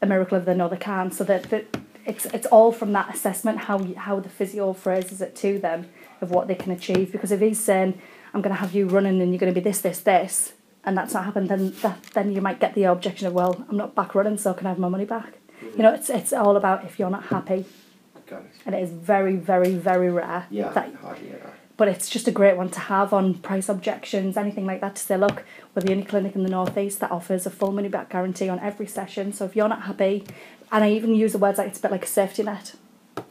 a 0.00 0.06
miracle 0.06 0.36
if 0.38 0.44
they 0.44 0.54
know 0.54 0.68
they 0.68 0.76
can. 0.76 1.10
So 1.12 1.22
that, 1.24 1.44
that 1.50 1.64
it's 2.04 2.24
it's 2.26 2.46
all 2.46 2.72
from 2.72 2.92
that 2.92 3.14
assessment 3.14 3.58
how 3.68 3.78
how 4.06 4.18
the 4.20 4.28
physio 4.28 4.72
phrases 4.72 5.20
it 5.20 5.36
to 5.36 5.58
them 5.60 5.86
of 6.20 6.30
what 6.32 6.48
they 6.48 6.56
can 6.56 6.72
achieve. 6.72 7.12
Because 7.12 7.30
if 7.30 7.40
he's 7.40 7.60
saying 7.60 8.00
I'm 8.34 8.42
going 8.42 8.54
to 8.54 8.60
have 8.60 8.74
you 8.74 8.88
running 8.88 9.20
and 9.22 9.30
you're 9.30 9.38
going 9.38 9.54
to 9.54 9.60
be 9.60 9.62
this 9.70 9.80
this 9.80 10.00
this, 10.00 10.54
and 10.84 10.98
that's 10.98 11.14
not 11.14 11.24
happened, 11.24 11.48
then 11.48 11.72
that 11.82 12.02
then 12.14 12.32
you 12.32 12.40
might 12.40 12.58
get 12.58 12.74
the 12.74 12.84
objection 12.84 13.28
of 13.28 13.32
well 13.32 13.64
I'm 13.68 13.76
not 13.76 13.94
back 13.94 14.14
running, 14.16 14.38
so 14.38 14.52
can 14.54 14.66
I 14.66 14.70
have 14.70 14.78
my 14.80 14.88
money 14.88 15.04
back? 15.04 15.34
Mm-hmm. 15.62 15.76
You 15.76 15.82
know, 15.84 15.94
it's 15.94 16.10
it's 16.10 16.32
all 16.32 16.56
about 16.56 16.84
if 16.84 16.98
you're 16.98 17.10
not 17.18 17.26
happy, 17.26 17.64
Got 18.26 18.42
it. 18.42 18.50
and 18.66 18.74
it 18.74 18.82
is 18.82 18.90
very 18.90 19.36
very 19.36 19.74
very 19.76 20.10
rare 20.10 20.46
Yeah, 20.50 20.70
that 20.70 20.92
hardly 20.96 21.30
ever. 21.30 21.52
But 21.76 21.88
it's 21.88 22.08
just 22.08 22.28
a 22.28 22.32
great 22.32 22.56
one 22.56 22.70
to 22.70 22.80
have 22.80 23.12
on 23.12 23.34
price 23.34 23.68
objections, 23.68 24.36
anything 24.36 24.66
like 24.66 24.80
that, 24.80 24.96
to 24.96 25.02
say, 25.02 25.16
look, 25.16 25.44
we're 25.74 25.82
the 25.82 25.92
only 25.92 26.04
clinic 26.04 26.34
in 26.34 26.42
the 26.42 26.50
Northeast 26.50 27.00
that 27.00 27.10
offers 27.10 27.46
a 27.46 27.50
full 27.50 27.72
money 27.72 27.88
back 27.88 28.10
guarantee 28.10 28.48
on 28.48 28.60
every 28.60 28.86
session. 28.86 29.32
So 29.32 29.44
if 29.44 29.56
you're 29.56 29.68
not 29.68 29.82
happy, 29.82 30.24
and 30.70 30.84
I 30.84 30.90
even 30.90 31.14
use 31.14 31.32
the 31.32 31.38
words 31.38 31.58
like 31.58 31.68
it's 31.68 31.78
a 31.78 31.82
bit 31.82 31.90
like 31.90 32.04
a 32.04 32.08
safety 32.08 32.42
net. 32.42 32.74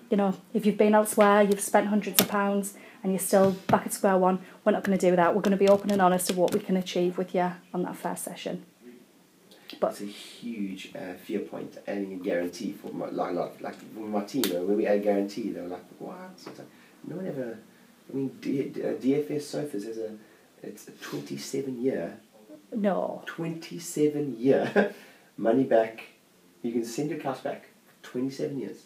you 0.10 0.17
know, 0.17 0.36
if 0.54 0.65
you've 0.65 0.77
been 0.77 0.93
elsewhere, 0.93 1.41
you've 1.41 1.62
spent 1.62 1.88
hundreds 1.88 2.21
of 2.21 2.27
pounds, 2.27 2.75
and 3.01 3.12
you're 3.12 3.19
still 3.19 3.51
back 3.67 3.86
at 3.86 3.93
square 3.93 4.17
one, 4.17 4.39
we're 4.63 4.73
not 4.73 4.84
going 4.84 4.97
to 4.97 5.10
do 5.10 5.15
that. 5.15 5.34
We're 5.34 5.41
going 5.41 5.58
to 5.58 5.58
be 5.58 5.69
open 5.69 5.89
and 5.91 6.01
honest 6.01 6.30
of 6.30 6.38
what 6.38 6.54
we 6.54 6.60
can 6.60 6.77
achieve 6.77 7.17
with 7.17 7.34
you 7.34 7.51
on 7.73 7.84
that 7.84 7.95
first 7.95 8.23
session. 8.23 8.65
But 9.80 9.91
it's 9.93 10.01
a 10.01 10.06
huge 10.06 10.91
uh, 10.95 11.13
fear 11.25 11.39
point 11.39 11.77
adding 11.88 12.13
a 12.13 12.17
guarantee 12.17 12.73
for 12.73 12.91
my, 12.91 13.10
like, 13.10 13.34
like, 13.34 13.62
like 13.62 13.95
my 13.95 14.23
team. 14.25 14.43
When 14.43 14.77
we 14.77 14.86
add 14.86 14.97
a 14.97 14.99
guarantee, 14.99 15.51
they 15.51 15.62
were 15.62 15.67
like, 15.67 15.86
"What?" 15.97 16.17
It's 16.36 16.45
like, 16.45 16.67
no 17.08 17.15
one 17.15 17.27
ever. 17.27 17.58
I 18.12 18.15
mean, 18.15 18.28
D, 18.41 18.62
uh, 18.62 18.93
DFS 19.02 19.41
Sofas 19.43 19.86
has 19.86 19.97
a 19.97 20.12
it's 20.63 20.88
a 20.88 20.91
twenty-seven 20.91 21.82
year, 21.82 22.17
no, 22.76 23.24
twenty-seven 23.26 24.38
year 24.39 24.93
money 25.38 25.63
back. 25.63 26.04
You 26.62 26.71
can 26.71 26.86
send 26.86 27.10
your 27.10 27.19
couch 27.19 27.43
back 27.43 27.65
twenty-seven 28.04 28.60
years. 28.60 28.84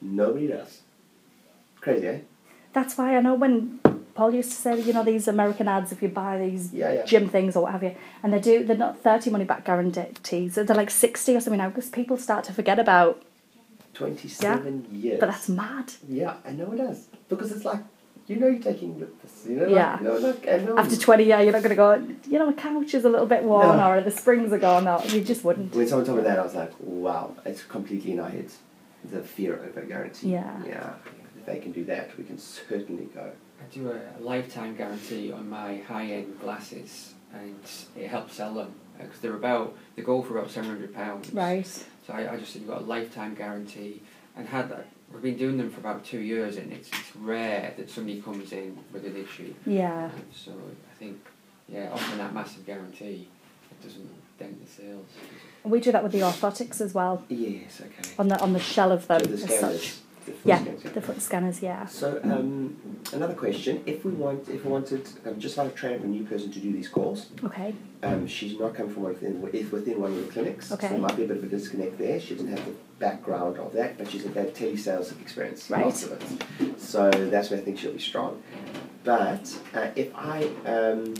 Nobody 0.00 0.48
does. 0.48 0.80
Crazy, 1.80 2.06
eh? 2.08 2.18
that's 2.72 2.98
why 2.98 3.16
I 3.16 3.20
know 3.20 3.34
when 3.34 3.78
Paul 4.14 4.34
used 4.34 4.50
to 4.50 4.56
say, 4.56 4.78
you 4.80 4.92
know, 4.92 5.02
these 5.02 5.26
American 5.28 5.66
ads, 5.68 5.92
if 5.92 6.02
you 6.02 6.08
buy 6.08 6.36
these 6.38 6.72
Yeah, 6.74 6.92
yeah. 6.92 7.04
gym 7.06 7.28
things 7.28 7.56
or 7.56 7.62
what 7.62 7.72
have 7.72 7.82
you, 7.82 7.94
and 8.22 8.32
they 8.32 8.38
do, 8.40 8.64
they're 8.64 8.76
not 8.76 8.98
30 9.00 9.30
money 9.30 9.44
back 9.44 9.64
guarantees, 9.64 10.56
they're 10.56 10.64
like 10.66 10.90
60 10.90 11.36
or 11.36 11.40
something 11.40 11.58
now 11.58 11.68
because 11.70 11.88
people 11.88 12.16
start 12.18 12.44
to 12.44 12.52
forget 12.52 12.78
about, 12.78 13.22
Twenty-seven 13.94 14.86
years. 14.92 15.18
but 15.20 15.26
that's 15.30 15.48
mad. 15.48 15.92
Yeah, 16.06 16.34
I 16.44 16.50
know 16.52 16.72
it 16.72 16.80
is 16.80 17.06
because 17.30 17.50
it's 17.50 17.64
like 17.64 17.80
you 18.26 18.36
know 18.36 18.46
you're 18.48 18.62
taking 18.62 18.98
this, 18.98 19.46
you 19.48 19.56
know, 19.56 19.66
Yeah. 19.68 19.92
like, 19.92 20.02
no, 20.02 20.12
like, 20.16 20.46
and 20.46 20.66
no 20.66 20.78
After 20.78 20.96
20 20.96 21.24
years, 21.24 21.44
you're 21.44 21.52
not 21.52 21.62
going 21.62 21.70
to 21.70 21.76
go, 21.76 21.94
you 22.30 22.38
know, 22.38 22.46
my 22.46 22.52
couch 22.52 22.94
is 22.94 23.04
a 23.04 23.08
little 23.08 23.26
bit 23.26 23.44
worn 23.44 23.76
No. 23.76 23.90
or 23.92 24.00
the 24.00 24.10
springs 24.10 24.52
are 24.52 24.58
gone 24.58 24.86
or 24.88 25.00
you 25.06 25.20
just 25.22 25.44
wouldn't. 25.44 25.74
When 25.74 25.86
someone 25.86 26.06
told 26.06 26.18
me 26.18 26.24
that, 26.24 26.38
I 26.38 26.42
was 26.42 26.54
like, 26.54 26.72
wow, 26.80 27.34
it's 27.44 27.62
completely 27.62 28.12
in 28.12 28.20
our 28.20 28.28
heads. 28.30 28.58
The 29.04 29.22
fear 29.22 29.54
of 29.54 29.76
a 29.76 29.82
guarantee. 29.82 30.32
Yeah. 30.32 30.60
Yeah. 30.66 30.94
If 31.38 31.46
they 31.46 31.58
can 31.60 31.70
do 31.72 31.84
that, 31.84 32.16
we 32.18 32.24
can 32.24 32.38
certainly 32.38 33.04
go. 33.14 33.30
I 33.60 33.74
do 33.74 33.90
a 33.92 34.00
lifetime 34.20 34.74
guarantee 34.76 35.30
on 35.32 35.48
my 35.48 35.76
high-end 35.78 36.40
glasses, 36.40 37.14
and 37.32 37.54
it 37.96 38.08
helps 38.08 38.34
sell 38.34 38.54
them 38.54 38.72
because 38.98 39.20
they're 39.20 39.34
about 39.36 39.74
they 39.94 40.02
go 40.02 40.22
for 40.22 40.36
about 40.38 40.50
seven 40.50 40.70
hundred 40.70 40.92
pounds. 40.94 41.32
Right. 41.32 41.64
So 41.66 42.12
I, 42.12 42.32
I 42.32 42.36
just 42.36 42.52
said 42.52 42.62
you've 42.62 42.70
got 42.70 42.82
a 42.82 42.84
lifetime 42.84 43.34
guarantee, 43.34 44.02
and 44.36 44.48
had 44.48 44.68
that. 44.70 44.86
We've 45.16 45.22
been 45.34 45.38
doing 45.38 45.56
them 45.56 45.70
for 45.70 45.80
about 45.80 46.04
two 46.04 46.18
years, 46.20 46.58
and 46.58 46.70
it's, 46.72 46.88
it's 46.88 47.16
rare 47.16 47.72
that 47.78 47.88
somebody 47.88 48.20
comes 48.20 48.52
in 48.52 48.78
with 48.92 49.06
an 49.06 49.16
issue. 49.16 49.54
Yeah. 49.64 50.04
Um, 50.04 50.12
so 50.30 50.52
I 50.52 50.94
think, 50.98 51.18
yeah, 51.70 51.88
offering 51.90 52.18
that 52.18 52.34
massive 52.34 52.66
guarantee, 52.66 53.26
it 53.70 53.82
doesn't 53.82 54.10
dent 54.38 54.62
the 54.62 54.70
sales. 54.70 55.06
We 55.64 55.80
do 55.80 55.90
that 55.92 56.02
with 56.02 56.12
the 56.12 56.20
orthotics 56.20 56.82
as 56.82 56.92
well, 56.92 57.24
Yes, 57.30 57.80
okay. 57.80 58.12
on 58.18 58.28
the 58.28 58.38
on 58.40 58.52
the 58.52 58.60
shell 58.60 58.92
of 58.92 59.06
them 59.06 59.20
so 59.20 59.26
the 59.30 59.54
as 59.54 59.58
such. 59.58 59.94
The 60.26 60.32
foot 60.32 60.40
Yeah, 60.44 60.58
scanners, 60.60 60.82
the 60.82 61.00
foot 61.00 61.22
scanners, 61.22 61.62
yeah. 61.62 61.86
So 61.86 62.20
um, 62.24 62.76
another 63.12 63.34
question: 63.34 63.82
If 63.86 64.04
we 64.04 64.10
want, 64.10 64.48
if 64.48 64.64
we 64.64 64.70
wanted, 64.72 65.08
um, 65.24 65.38
just 65.38 65.56
like 65.56 65.74
train 65.76 65.94
up 65.96 66.02
a 66.04 66.06
new 66.06 66.24
person 66.24 66.50
to 66.52 66.58
do 66.58 66.72
these 66.72 66.88
calls, 66.88 67.28
Okay. 67.44 67.74
um, 68.02 68.26
she's 68.26 68.58
not 68.58 68.74
come 68.74 68.88
from 68.92 69.04
within, 69.04 69.48
if 69.52 69.70
within 69.72 70.00
one 70.00 70.10
of 70.12 70.26
the 70.26 70.32
clinics. 70.32 70.72
Okay. 70.72 70.88
So 70.88 70.92
there 70.94 70.98
might 71.02 71.16
be 71.16 71.24
a 71.24 71.28
bit 71.28 71.36
of 71.38 71.44
a 71.44 71.46
disconnect 71.46 71.96
there. 71.98 72.18
She 72.18 72.34
doesn't 72.34 72.48
have 72.48 72.64
the 72.66 72.74
background 72.98 73.58
of 73.58 73.72
that, 73.74 73.98
but 73.98 74.10
she's 74.10 74.24
had 74.24 74.34
that 74.34 74.54
telesales 74.54 75.18
experience. 75.20 75.70
Right. 75.70 75.84
lots 75.84 76.02
of 76.04 76.12
it. 76.12 76.80
So 76.80 77.08
that's 77.10 77.50
where 77.50 77.60
I 77.60 77.62
think 77.62 77.78
she'll 77.78 77.92
be 77.92 77.98
strong. 78.00 78.42
But 79.04 79.56
uh, 79.74 79.90
if 79.94 80.12
I, 80.16 80.48
um, 80.66 81.14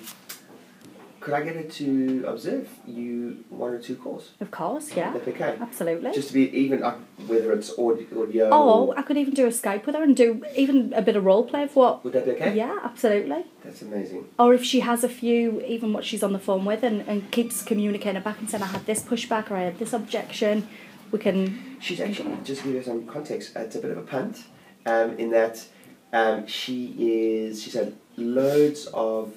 could 1.26 1.34
I 1.34 1.42
get 1.42 1.56
her 1.56 1.64
to 1.64 2.24
observe 2.28 2.68
you 2.86 3.44
one 3.48 3.72
or 3.72 3.80
two 3.80 3.96
calls? 3.96 4.30
Of 4.38 4.52
course, 4.52 4.94
yeah. 4.94 5.10
Be 5.10 5.32
okay. 5.32 5.56
Absolutely. 5.60 6.12
Just 6.12 6.28
to 6.28 6.34
be 6.34 6.56
even, 6.56 6.84
uh, 6.84 6.96
whether 7.26 7.50
it's 7.52 7.76
audio, 7.76 8.22
audio 8.22 8.48
Oh, 8.52 8.94
I 8.96 9.02
could 9.02 9.16
even 9.16 9.34
do 9.34 9.44
a 9.44 9.48
Skype 9.48 9.86
with 9.86 9.96
her 9.96 10.04
and 10.04 10.16
do 10.16 10.44
even 10.54 10.92
a 10.92 11.02
bit 11.02 11.16
of 11.16 11.24
role 11.24 11.42
play 11.42 11.64
of 11.64 11.74
what. 11.74 12.04
would 12.04 12.12
that 12.12 12.26
be 12.26 12.30
okay? 12.30 12.54
Yeah, 12.54 12.78
absolutely. 12.84 13.44
That's 13.64 13.82
amazing. 13.82 14.28
Or 14.38 14.54
if 14.54 14.62
she 14.62 14.78
has 14.78 15.02
a 15.02 15.08
few, 15.08 15.60
even 15.62 15.92
what 15.92 16.04
she's 16.04 16.22
on 16.22 16.32
the 16.32 16.38
phone 16.38 16.64
with, 16.64 16.84
and, 16.84 17.00
and 17.08 17.28
keeps 17.32 17.60
communicating 17.64 18.22
back 18.22 18.38
and 18.38 18.48
saying, 18.48 18.62
I 18.62 18.66
had 18.66 18.86
this 18.86 19.02
pushback 19.02 19.50
or 19.50 19.56
I 19.56 19.62
had 19.62 19.80
this 19.80 19.92
objection, 19.92 20.68
we 21.10 21.18
can. 21.18 21.76
She's 21.80 22.00
actually, 22.00 22.36
just 22.44 22.60
to 22.60 22.68
give 22.68 22.76
you 22.76 22.82
some 22.84 23.04
context, 23.04 23.56
it's 23.56 23.74
a 23.74 23.80
bit 23.80 23.90
of 23.90 23.98
a 23.98 24.02
punt 24.02 24.44
um, 24.86 25.18
in 25.18 25.30
that 25.32 25.66
um, 26.12 26.46
she 26.46 26.94
is, 26.96 27.64
she's 27.64 27.74
had 27.74 27.96
loads 28.16 28.86
of, 28.94 29.34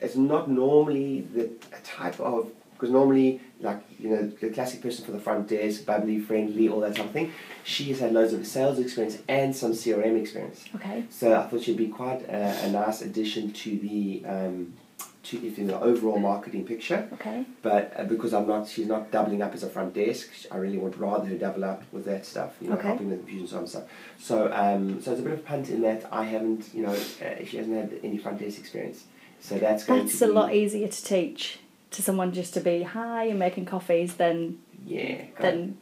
it's 0.00 0.16
not 0.16 0.50
normally 0.50 1.22
the 1.34 1.50
a 1.72 1.80
type 1.84 2.18
of, 2.20 2.50
because 2.74 2.90
normally, 2.90 3.40
like, 3.60 3.80
you 3.98 4.10
know, 4.10 4.26
the 4.28 4.50
classic 4.50 4.82
person 4.82 5.04
for 5.04 5.12
the 5.12 5.18
front 5.20 5.48
desk, 5.48 5.86
bubbly, 5.86 6.20
friendly, 6.20 6.68
all 6.68 6.80
that 6.80 6.94
type 6.96 7.06
of 7.06 7.10
thing, 7.12 7.32
she 7.64 7.84
has 7.84 8.00
had 8.00 8.12
loads 8.12 8.34
of 8.34 8.46
sales 8.46 8.78
experience 8.78 9.18
and 9.28 9.56
some 9.56 9.72
CRM 9.72 10.20
experience. 10.20 10.64
Okay. 10.74 11.04
So 11.08 11.34
I 11.40 11.44
thought 11.46 11.62
she'd 11.62 11.78
be 11.78 11.88
quite 11.88 12.22
a, 12.28 12.64
a 12.66 12.70
nice 12.70 13.00
addition 13.00 13.52
to 13.52 13.78
the, 13.78 14.22
um, 14.26 14.74
to 15.22 15.44
if 15.44 15.58
in 15.58 15.66
the 15.68 15.80
overall 15.80 16.18
marketing 16.18 16.66
picture. 16.66 17.08
Okay. 17.14 17.46
But 17.62 17.94
uh, 17.96 18.04
because 18.04 18.34
I'm 18.34 18.46
not, 18.46 18.68
she's 18.68 18.86
not 18.86 19.10
doubling 19.10 19.40
up 19.40 19.54
as 19.54 19.62
a 19.62 19.70
front 19.70 19.94
desk. 19.94 20.28
I 20.52 20.58
really 20.58 20.76
would 20.78 20.98
rather 20.98 21.24
her 21.26 21.34
double 21.36 21.64
up 21.64 21.82
with 21.92 22.04
that 22.04 22.26
stuff, 22.26 22.56
you 22.60 22.68
know, 22.68 22.76
Okay. 22.76 22.88
helping 22.88 23.08
with 23.08 23.20
infusion 23.20 23.58
and 23.58 23.68
stuff. 23.68 23.84
So, 24.20 24.52
um, 24.52 25.00
so 25.00 25.12
it's 25.12 25.20
a 25.20 25.24
bit 25.24 25.32
of 25.32 25.38
a 25.38 25.42
punt 25.42 25.70
in 25.70 25.80
that 25.80 26.04
I 26.12 26.24
haven't, 26.24 26.74
you 26.74 26.82
know, 26.82 26.92
uh, 26.92 27.42
she 27.46 27.56
hasn't 27.56 27.74
had 27.74 27.98
any 28.04 28.18
front 28.18 28.38
desk 28.38 28.58
experience. 28.60 29.04
So 29.40 29.58
that's 29.58 29.84
going 29.84 30.00
That's 30.06 30.20
a 30.22 30.26
be, 30.26 30.32
lot 30.32 30.54
easier 30.54 30.88
to 30.88 31.04
teach 31.04 31.58
to 31.92 32.02
someone 32.02 32.32
just 32.32 32.52
to 32.54 32.60
be 32.60 32.82
hi 32.82 33.24
and 33.26 33.38
making 33.38 33.64
coffees 33.66 34.14
than 34.16 34.58
Yeah. 34.84 35.22
go 35.38 35.48
on. 35.48 35.78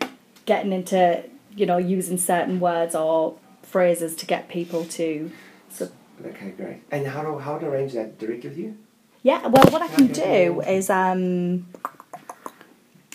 than 0.00 0.08
getting 0.46 0.72
into 0.72 1.24
you 1.56 1.66
know 1.66 1.78
using 1.78 2.18
certain 2.18 2.60
words 2.60 2.94
or 2.94 3.36
phrases 3.62 4.14
to 4.16 4.26
get 4.26 4.48
people 4.48 4.84
to. 4.84 5.30
So 5.70 5.88
Okay, 6.24 6.50
great. 6.56 6.82
And 6.90 7.06
how 7.06 7.22
do 7.22 7.38
how 7.38 7.58
to 7.58 7.66
arrange 7.66 7.92
that 7.94 8.18
directly 8.18 8.50
with 8.50 8.58
you? 8.58 8.76
yeah, 9.22 9.46
well, 9.46 9.64
what 9.72 9.80
I 9.82 9.88
can 9.88 10.08
do 10.08 10.60
is 10.62 10.90
um. 10.90 11.66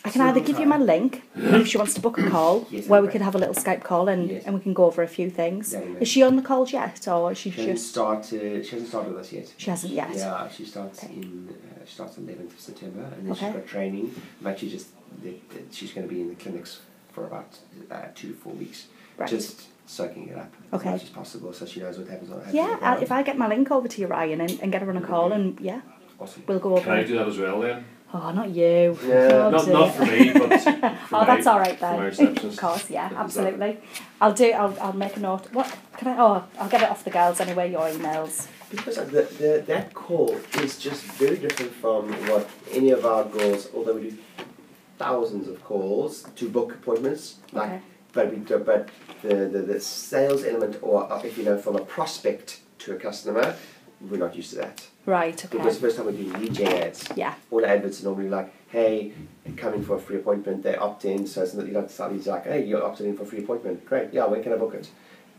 I 0.09 0.11
can 0.11 0.21
either 0.21 0.39
give 0.39 0.59
you 0.59 0.65
my 0.65 0.77
link 0.77 1.23
if 1.35 1.67
she 1.67 1.77
wants 1.77 1.93
to 1.93 2.01
book 2.01 2.17
a 2.17 2.29
call, 2.29 2.67
Yes, 2.71 2.87
where 2.87 3.01
we 3.01 3.07
great. 3.07 3.13
could 3.13 3.21
have 3.21 3.35
a 3.35 3.37
little 3.37 3.53
Skype 3.53 3.83
call 3.83 4.07
and, 4.09 4.29
Yes. 4.29 4.43
and 4.45 4.55
we 4.55 4.61
can 4.61 4.73
go 4.73 4.85
over 4.85 5.01
a 5.03 5.07
few 5.07 5.29
things. 5.29 5.73
Yeah, 5.73 5.81
yeah. 5.83 5.99
Is 5.99 6.07
she 6.07 6.23
on 6.23 6.35
the 6.35 6.41
calls 6.41 6.73
yet, 6.73 7.07
or 7.07 7.31
is 7.31 7.37
she 7.37 7.51
She 7.51 7.57
hasn't 7.61 7.75
just? 7.77 7.89
started. 7.91 8.65
She 8.65 8.71
hasn't 8.71 8.89
started 8.89 9.11
with 9.13 9.21
us 9.25 9.31
yet. 9.33 9.53
She 9.57 9.69
hasn't 9.69 9.93
yet. 9.93 10.09
Yeah, 10.15 10.47
she 10.49 10.65
starts 10.65 11.03
Okay. 11.03 11.13
in 11.13 11.49
uh, 11.49 11.85
she 11.85 11.93
starts 11.93 12.17
on 12.17 12.23
11th 12.25 12.53
of 12.53 12.59
September, 12.59 13.01
and 13.15 13.25
then 13.25 13.31
Okay. 13.33 13.45
she's 13.45 13.55
got 13.55 13.67
training. 13.67 14.05
But 14.41 14.59
she 14.59 14.69
just 14.69 14.87
the, 15.23 15.31
the, 15.53 15.59
she's 15.71 15.91
going 15.93 16.07
to 16.07 16.13
be 16.13 16.21
in 16.21 16.29
the 16.29 16.35
clinics 16.35 16.81
for 17.13 17.25
about 17.25 17.57
uh, 17.91 17.95
two 18.15 18.29
to 18.29 18.33
four 18.35 18.53
weeks, 18.53 18.87
Right. 19.17 19.29
just 19.29 19.67
soaking 19.87 20.27
it 20.29 20.37
up 20.37 20.51
Okay. 20.73 20.89
as 20.89 20.93
much 20.93 21.03
as 21.03 21.09
possible, 21.09 21.51
so 21.53 21.65
she 21.65 21.79
knows 21.79 21.97
what 21.97 22.07
happens 22.07 22.31
on. 22.31 22.41
yeah, 22.51 22.77
uh, 22.81 22.99
if 23.01 23.11
I 23.11 23.23
get 23.23 23.37
my 23.37 23.47
link 23.47 23.71
over 23.71 23.87
to 23.87 24.01
you, 24.01 24.07
Ryan, 24.07 24.41
and, 24.41 24.59
and 24.61 24.71
get 24.71 24.81
her 24.83 24.89
on 24.89 24.97
a 24.97 25.01
call, 25.01 25.31
and 25.31 25.59
yeah, 25.59 25.81
awesome. 26.19 26.43
we'll 26.47 26.59
go 26.59 26.73
over. 26.73 26.83
Can 26.83 26.91
I 26.93 26.99
it. 26.99 27.07
do 27.07 27.17
that 27.17 27.27
as 27.27 27.37
well 27.39 27.59
then? 27.61 27.85
Oh, 28.11 28.31
not 28.31 28.49
you. 28.49 28.97
Yeah. 29.05 29.29
Oh, 29.33 29.49
Not, 29.51 29.67
not 29.67 29.95
for 29.95 30.05
me, 30.05 30.33
but 30.33 30.61
for 30.61 30.79
Oh, 31.15 31.19
my, 31.19 31.25
that's 31.25 31.45
all 31.45 31.59
right 31.59 31.79
then. 31.79 31.99
Of 32.43 32.57
course, 32.57 32.89
yeah, 32.89 33.11
absolutely. 33.15 33.77
I'll 34.19 34.33
do. 34.33 34.51
I'll, 34.51 34.75
I'll 34.81 34.93
make 34.93 35.15
a 35.15 35.19
note. 35.19 35.51
What 35.53 35.75
can 35.97 36.07
I? 36.07 36.17
Oh, 36.17 36.43
I'll 36.59 36.69
get 36.69 36.81
it 36.81 36.89
off 36.89 37.03
the 37.03 37.11
girls 37.11 37.39
anyway. 37.39 37.71
Your 37.71 37.87
emails. 37.87 38.47
Because 38.71 38.95
the, 38.97 39.23
the, 39.39 39.63
that 39.67 39.93
call 39.93 40.35
is 40.55 40.77
just 40.79 41.03
very 41.03 41.37
different 41.37 41.71
from 41.73 42.11
what 42.27 42.49
any 42.71 42.89
of 42.91 43.05
our 43.05 43.25
goals. 43.25 43.67
although 43.75 43.95
we 43.95 44.09
do 44.11 44.17
thousands 44.97 45.47
of 45.47 45.63
calls 45.63 46.23
to 46.35 46.49
book 46.49 46.73
appointments, 46.73 47.35
like 47.51 47.69
Okay. 47.69 47.81
but 48.13 48.31
we 48.31 48.37
do, 48.37 48.57
but 48.59 48.89
the, 49.21 49.35
the, 49.47 49.61
the 49.61 49.79
sales 49.79 50.43
element 50.43 50.77
or 50.81 51.11
uh, 51.11 51.21
if 51.23 51.37
you 51.37 51.43
know 51.45 51.57
from 51.57 51.75
a 51.77 51.85
prospect 51.85 52.61
to 52.79 52.93
a 52.93 52.95
customer, 52.97 53.55
we're 54.01 54.17
not 54.17 54.35
used 54.35 54.51
to 54.51 54.57
that. 54.57 54.87
Right. 55.09 55.35
Because 55.35 55.53
Okay. 55.59 55.69
the 55.73 55.79
first 55.79 55.97
time 55.97 56.05
we 56.05 56.11
do 56.23 56.31
lead 56.37 56.53
gen 56.53 56.67
ads, 56.83 57.03
Yeah. 57.15 57.33
all 57.49 57.61
the 57.61 57.67
adverts 57.67 58.01
are 58.01 58.05
normally 58.05 58.29
like, 58.29 58.53
hey, 58.69 59.11
come 59.57 59.73
in 59.73 59.83
for 59.83 59.95
a 59.95 59.99
free 59.99 60.17
appointment, 60.17 60.61
they 60.61 60.75
opt 60.75 61.03
in, 61.03 61.25
so 61.25 61.41
it's 61.41 61.55
not, 61.55 61.65
you 61.65 61.73
start, 61.89 62.11
it's 62.13 62.27
like, 62.27 62.45
hey, 62.45 62.63
you're 62.63 62.83
opted 62.83 63.07
in 63.07 63.17
for 63.17 63.23
a 63.23 63.25
free 63.25 63.39
appointment, 63.39 63.83
great, 63.85 64.13
yeah, 64.13 64.25
when 64.25 64.43
can 64.43 64.53
I 64.53 64.57
book 64.57 64.75
it? 64.75 64.87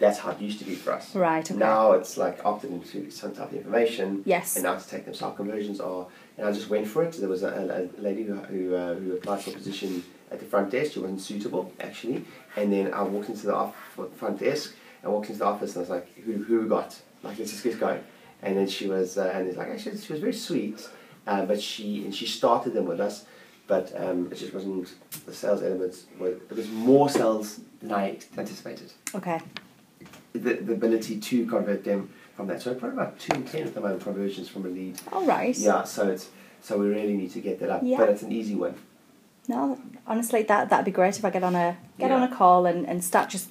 That's 0.00 0.18
how 0.18 0.30
it 0.33 0.40
used 0.40 0.59
to 0.59 0.64
be 0.64 0.74
for 0.74 0.92
us. 0.92 1.14
Right. 1.14 1.48
Okay. 1.48 1.56
Now 1.59 1.92
it's 1.92 2.16
like 2.16 2.44
opted 2.44 2.72
into 2.72 3.11
some 3.12 3.33
type 3.33 3.52
of 3.52 3.59
information, 3.59 4.22
Yes. 4.26 4.56
and 4.56 4.64
now 4.64 4.74
to 4.74 4.88
take 4.88 5.04
them, 5.04 5.14
so 5.14 5.26
our 5.26 5.35
conversions 5.35 5.78
are, 5.78 6.09
and 6.37 6.48
I 6.48 6.50
just 6.52 6.68
went 6.68 6.88
for 6.88 7.04
it. 7.04 7.12
There 7.12 7.28
was 7.28 7.44
a, 7.44 7.48
a, 7.48 8.00
a 8.00 8.02
lady 8.02 8.24
who, 8.24 8.35
who, 8.35 8.74
uh, 8.74 8.94
who 8.94 9.12
applied 9.12 9.42
for 9.42 9.50
a 9.50 9.52
position 9.52 10.02
at 10.33 10.40
the 10.40 10.46
front 10.46 10.70
desk, 10.70 10.92
she 10.94 10.98
wasn't 10.98 11.20
suitable 11.20 11.72
actually, 11.78 12.24
and 12.56 12.72
then 12.72 12.92
I 12.92 13.02
walked 13.04 13.28
into 13.28 13.46
the 13.46 13.54
off, 13.54 13.76
front 14.16 14.40
desk, 14.40 14.74
I 15.04 15.09
walked 15.09 15.28
into 15.28 15.38
the 15.38 15.46
office 15.46 15.76
and 15.76 15.78
I 15.78 15.80
was 15.83 15.90
like, 15.90 16.09
who, 16.24 16.33
who 16.42 16.62
we 16.62 16.68
got? 16.68 17.00
Like, 17.22 17.38
let's 17.38 17.52
just 17.52 17.62
get 17.62 17.78
going. 17.78 18.02
And 18.42 18.57
then 18.57 18.68
she 18.68 18.87
was, 18.87 19.18
uh, 19.18 19.33
and 19.35 19.48
it's 19.48 19.57
like, 19.59 19.68
actually, 19.68 19.98
she 19.98 20.12
was 20.12 20.20
very 20.20 20.33
sweet, 20.33 20.88
uh, 21.26 21.44
but 21.44 21.61
she, 21.61 22.05
and 22.05 22.14
she 22.14 22.26
started 22.26 22.72
them 22.72 22.87
with 22.87 23.00
us, 23.00 23.26
but 23.66 23.92
um, 24.00 24.29
it 24.33 24.37
just 24.37 24.55
wasn't, 24.55 24.88
the 25.26 25.35
sales 25.35 25.62
elements, 25.62 26.07
were, 26.18 26.29
it 26.31 26.53
was 26.57 26.68
more 26.70 27.09
sales 27.11 27.61
than 27.81 27.92
I 27.92 28.18
anticipated 28.38 28.92
Okay. 29.14 29.40
the, 30.33 30.38
the 30.55 30.72
ability 30.72 31.20
to 31.20 31.46
convert 31.46 31.85
them 31.85 32.11
from 32.35 32.46
that. 32.46 32.62
So 32.62 32.74
probably 32.74 32.96
about 32.98 33.18
two 33.18 33.35
in 33.35 33.44
ten 33.44 33.66
at 33.66 33.74
the 33.74 33.81
moment 33.81 34.03
conversions 34.03 34.48
from 34.48 34.64
a 34.64 34.68
lead. 34.68 35.00
All 35.12 35.26
right. 35.26 35.57
Yeah, 35.57 35.85
so 35.85 36.09
it's 36.09 36.31
so 36.62 36.79
we 36.79 36.88
really 36.88 37.14
need 37.14 37.33
to 37.33 37.40
get 37.40 37.59
that 37.61 37.70
up. 37.70 37.83
Yeah. 37.85 37.98
But 37.98 38.11
it's 38.11 38.22
an 38.22 38.33
easy 38.33 38.55
one. 38.55 38.74
No, 39.48 39.79
honestly, 40.07 40.42
that 40.44 40.70
that'd 40.70 40.85
be 40.85 40.90
great 40.90 41.18
if 41.18 41.24
I 41.24 41.31
get 41.31 41.42
on 41.42 41.55
a 41.55 41.76
get 41.98 42.11
on 42.11 42.22
a 42.22 42.35
call 42.35 42.66
and, 42.66 42.87
and 42.88 43.03
start 43.03 43.29
just 43.31 43.50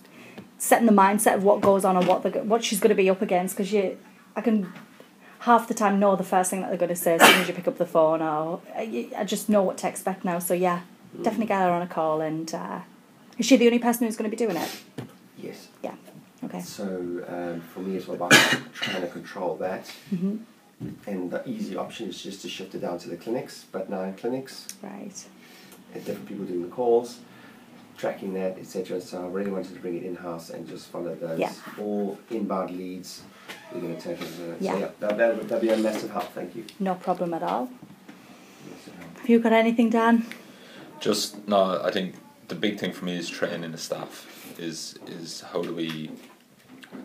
setting 0.58 0.86
the 0.88 0.93
mindset 0.93 1.36
of 1.36 1.43
what 1.43 1.62
goes 1.62 1.86
on 1.86 1.97
and 1.97 2.08
what 2.08 2.23
the 2.23 2.30
what 2.43 2.63
she's 2.63 2.80
going 2.80 2.89
to 2.89 2.95
be 2.95 3.10
up 3.10 3.21
against 3.21 3.56
because 3.56 3.71
you 3.73 3.97
I 4.39 4.41
can 4.41 4.71
half 5.39 5.67
the 5.67 5.73
time 5.73 5.99
know 5.99 6.15
the 6.15 6.23
first 6.23 6.49
thing 6.49 6.62
that 6.62 6.69
they're 6.69 6.78
going 6.86 6.89
to 6.89 6.95
say 6.95 7.15
as 7.15 7.21
soon 7.21 7.41
as 7.41 7.47
you 7.47 7.54
pick 7.54 7.67
up 7.67 7.78
the 7.78 7.86
phone 7.86 8.21
or 8.21 8.62
I, 8.75 9.10
I 9.17 9.23
just 9.23 9.49
know 9.49 9.63
what 9.63 9.78
to 9.80 9.88
expect 9.88 10.25
now 10.25 10.39
so 10.39 10.54
yeah 10.54 10.82
definitely 11.23 11.47
get 11.47 11.62
her 11.62 11.71
on 11.71 11.82
a 11.82 11.88
call 11.88 12.21
and 12.21 12.54
uh, 12.54 12.80
is 13.38 13.45
she 13.45 13.56
the 13.58 13.65
only 13.65 13.80
person 13.80 14.06
who's 14.06 14.17
going 14.17 14.30
to 14.30 14.36
be 14.38 14.43
doing 14.45 14.58
it 14.58 14.71
Yes. 15.38 15.69
Yeah. 15.84 15.95
Okay 16.43 16.62
So 16.62 16.86
um, 17.28 17.62
for 17.62 17.80
me, 17.80 17.95
it's 17.97 18.08
all 18.08 18.15
about 18.15 18.32
trying 18.73 19.02
to 19.02 19.08
control 19.08 19.56
that. 19.58 19.88
hmm 20.10 20.38
And 21.08 21.32
the 21.32 21.41
easy 21.47 21.75
option 21.75 22.10
is 22.10 22.21
just 22.21 22.41
to 22.43 22.49
shift 22.49 22.75
it 22.75 22.82
down 22.82 22.97
to 22.99 23.10
the 23.10 23.17
clinics, 23.17 23.65
but 23.71 23.89
now 23.89 24.02
in 24.04 24.13
clinics, 24.13 24.67
right 24.82 25.17
and 25.93 26.06
different 26.06 26.28
people 26.28 26.45
doing 26.45 26.62
the 26.62 26.67
calls, 26.80 27.19
tracking 27.97 28.34
that, 28.36 28.58
etc. 28.60 29.02
So 29.02 29.23
I 29.25 29.28
really 29.28 29.52
wanted 29.52 29.73
to 29.73 29.80
bring 29.82 29.97
it 29.97 30.04
in 30.04 30.15
house 30.15 30.49
and 30.52 30.67
just 30.67 30.88
follow 30.88 31.15
those. 31.15 31.39
Yeah. 31.39 31.54
All 31.80 32.17
inbound 32.30 32.71
leads, 32.71 33.23
we're 33.73 33.82
going 33.82 33.95
to 33.97 34.01
take 34.01 34.21
it. 34.21 34.27
Uh, 34.27 34.55
Yeah. 34.60 34.71
So 34.73 34.79
yeah, 34.79 34.89
that, 34.99 35.17
that, 35.17 35.38
would- 35.38 35.49
that'd 35.49 35.62
be 35.62 35.69
a 35.69 35.77
massive 35.77 36.12
help. 36.12 36.32
Thank 36.34 36.55
you. 36.55 36.65
no 36.79 36.95
problem 36.95 37.34
at 37.34 37.43
all 37.43 37.69
have 39.19 39.29
you 39.29 39.39
got 39.39 39.53
anything 39.53 39.89
Dan 39.89 40.25
Just 40.99 41.47
no, 41.47 41.82
I 41.84 41.91
think 41.91 42.15
the 42.47 42.55
big 42.55 42.79
thing 42.79 42.93
for 42.93 43.05
me 43.05 43.17
is 43.17 43.29
training 43.29 43.71
the 43.71 43.77
staff. 43.77 44.25
Is 44.58 44.97
is 45.08 45.41
how 45.41 45.62
do 45.62 45.73
we, 45.73 46.10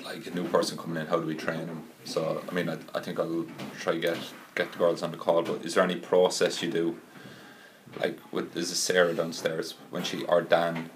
like 0.05 0.27
a 0.27 0.31
new 0.31 0.45
person 0.49 0.77
coming 0.79 1.01
in, 1.01 1.07
how 1.07 1.19
do 1.21 1.27
we 1.27 1.35
train 1.35 1.67
them? 1.67 1.85
So 2.05 2.43
I 2.49 2.55
mean, 2.55 2.69
I, 2.69 2.79
I 2.95 3.01
think 3.01 3.19
I'll 3.21 3.47
try 3.79 3.97
get 3.99 4.19
get 4.55 4.73
the 4.73 4.79
girls 4.79 5.03
on 5.03 5.11
the 5.13 5.17
call. 5.19 5.43
But 5.43 5.65
is 5.65 5.75
there 5.75 5.85
any 5.85 5.97
process 5.97 6.63
you 6.63 6.71
do? 6.71 6.97
Like 8.01 8.19
with 8.33 8.57
is 8.57 8.71
it 8.73 8.77
Sarah 8.77 9.15
downstairs 9.15 9.75
when 9.91 10.03
she 10.03 10.25
or 10.25 10.43
Dan 10.43 10.91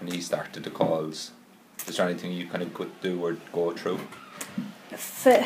when 0.00 0.12
he 0.12 0.20
started 0.20 0.62
the 0.64 0.70
calls? 0.70 1.32
Is 1.88 1.96
there 1.96 2.06
anything 2.08 2.32
you 2.32 2.46
kind 2.46 2.62
of 2.62 2.72
could 2.74 2.92
do 3.00 3.24
or 3.24 3.32
go 3.52 3.72
through? 3.72 4.00
For 4.98 5.44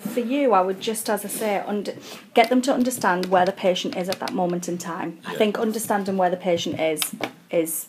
for 0.00 0.20
you, 0.20 0.52
I 0.52 0.62
would 0.62 0.80
just, 0.80 1.10
as 1.10 1.24
I 1.24 1.28
say, 1.28 1.58
under, 1.58 1.94
get 2.34 2.48
them 2.48 2.62
to 2.62 2.72
understand 2.72 3.26
where 3.26 3.44
the 3.44 3.52
patient 3.52 3.96
is 3.96 4.08
at 4.08 4.18
that 4.20 4.32
moment 4.32 4.68
in 4.68 4.78
time. 4.78 5.18
I 5.26 5.34
think 5.34 5.58
understanding 5.58 6.16
where 6.16 6.30
the 6.30 6.36
patient 6.36 6.80
is 6.80 7.14
is 7.50 7.88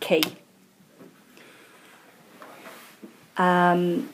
key. 0.00 0.22
Um, 3.36 4.08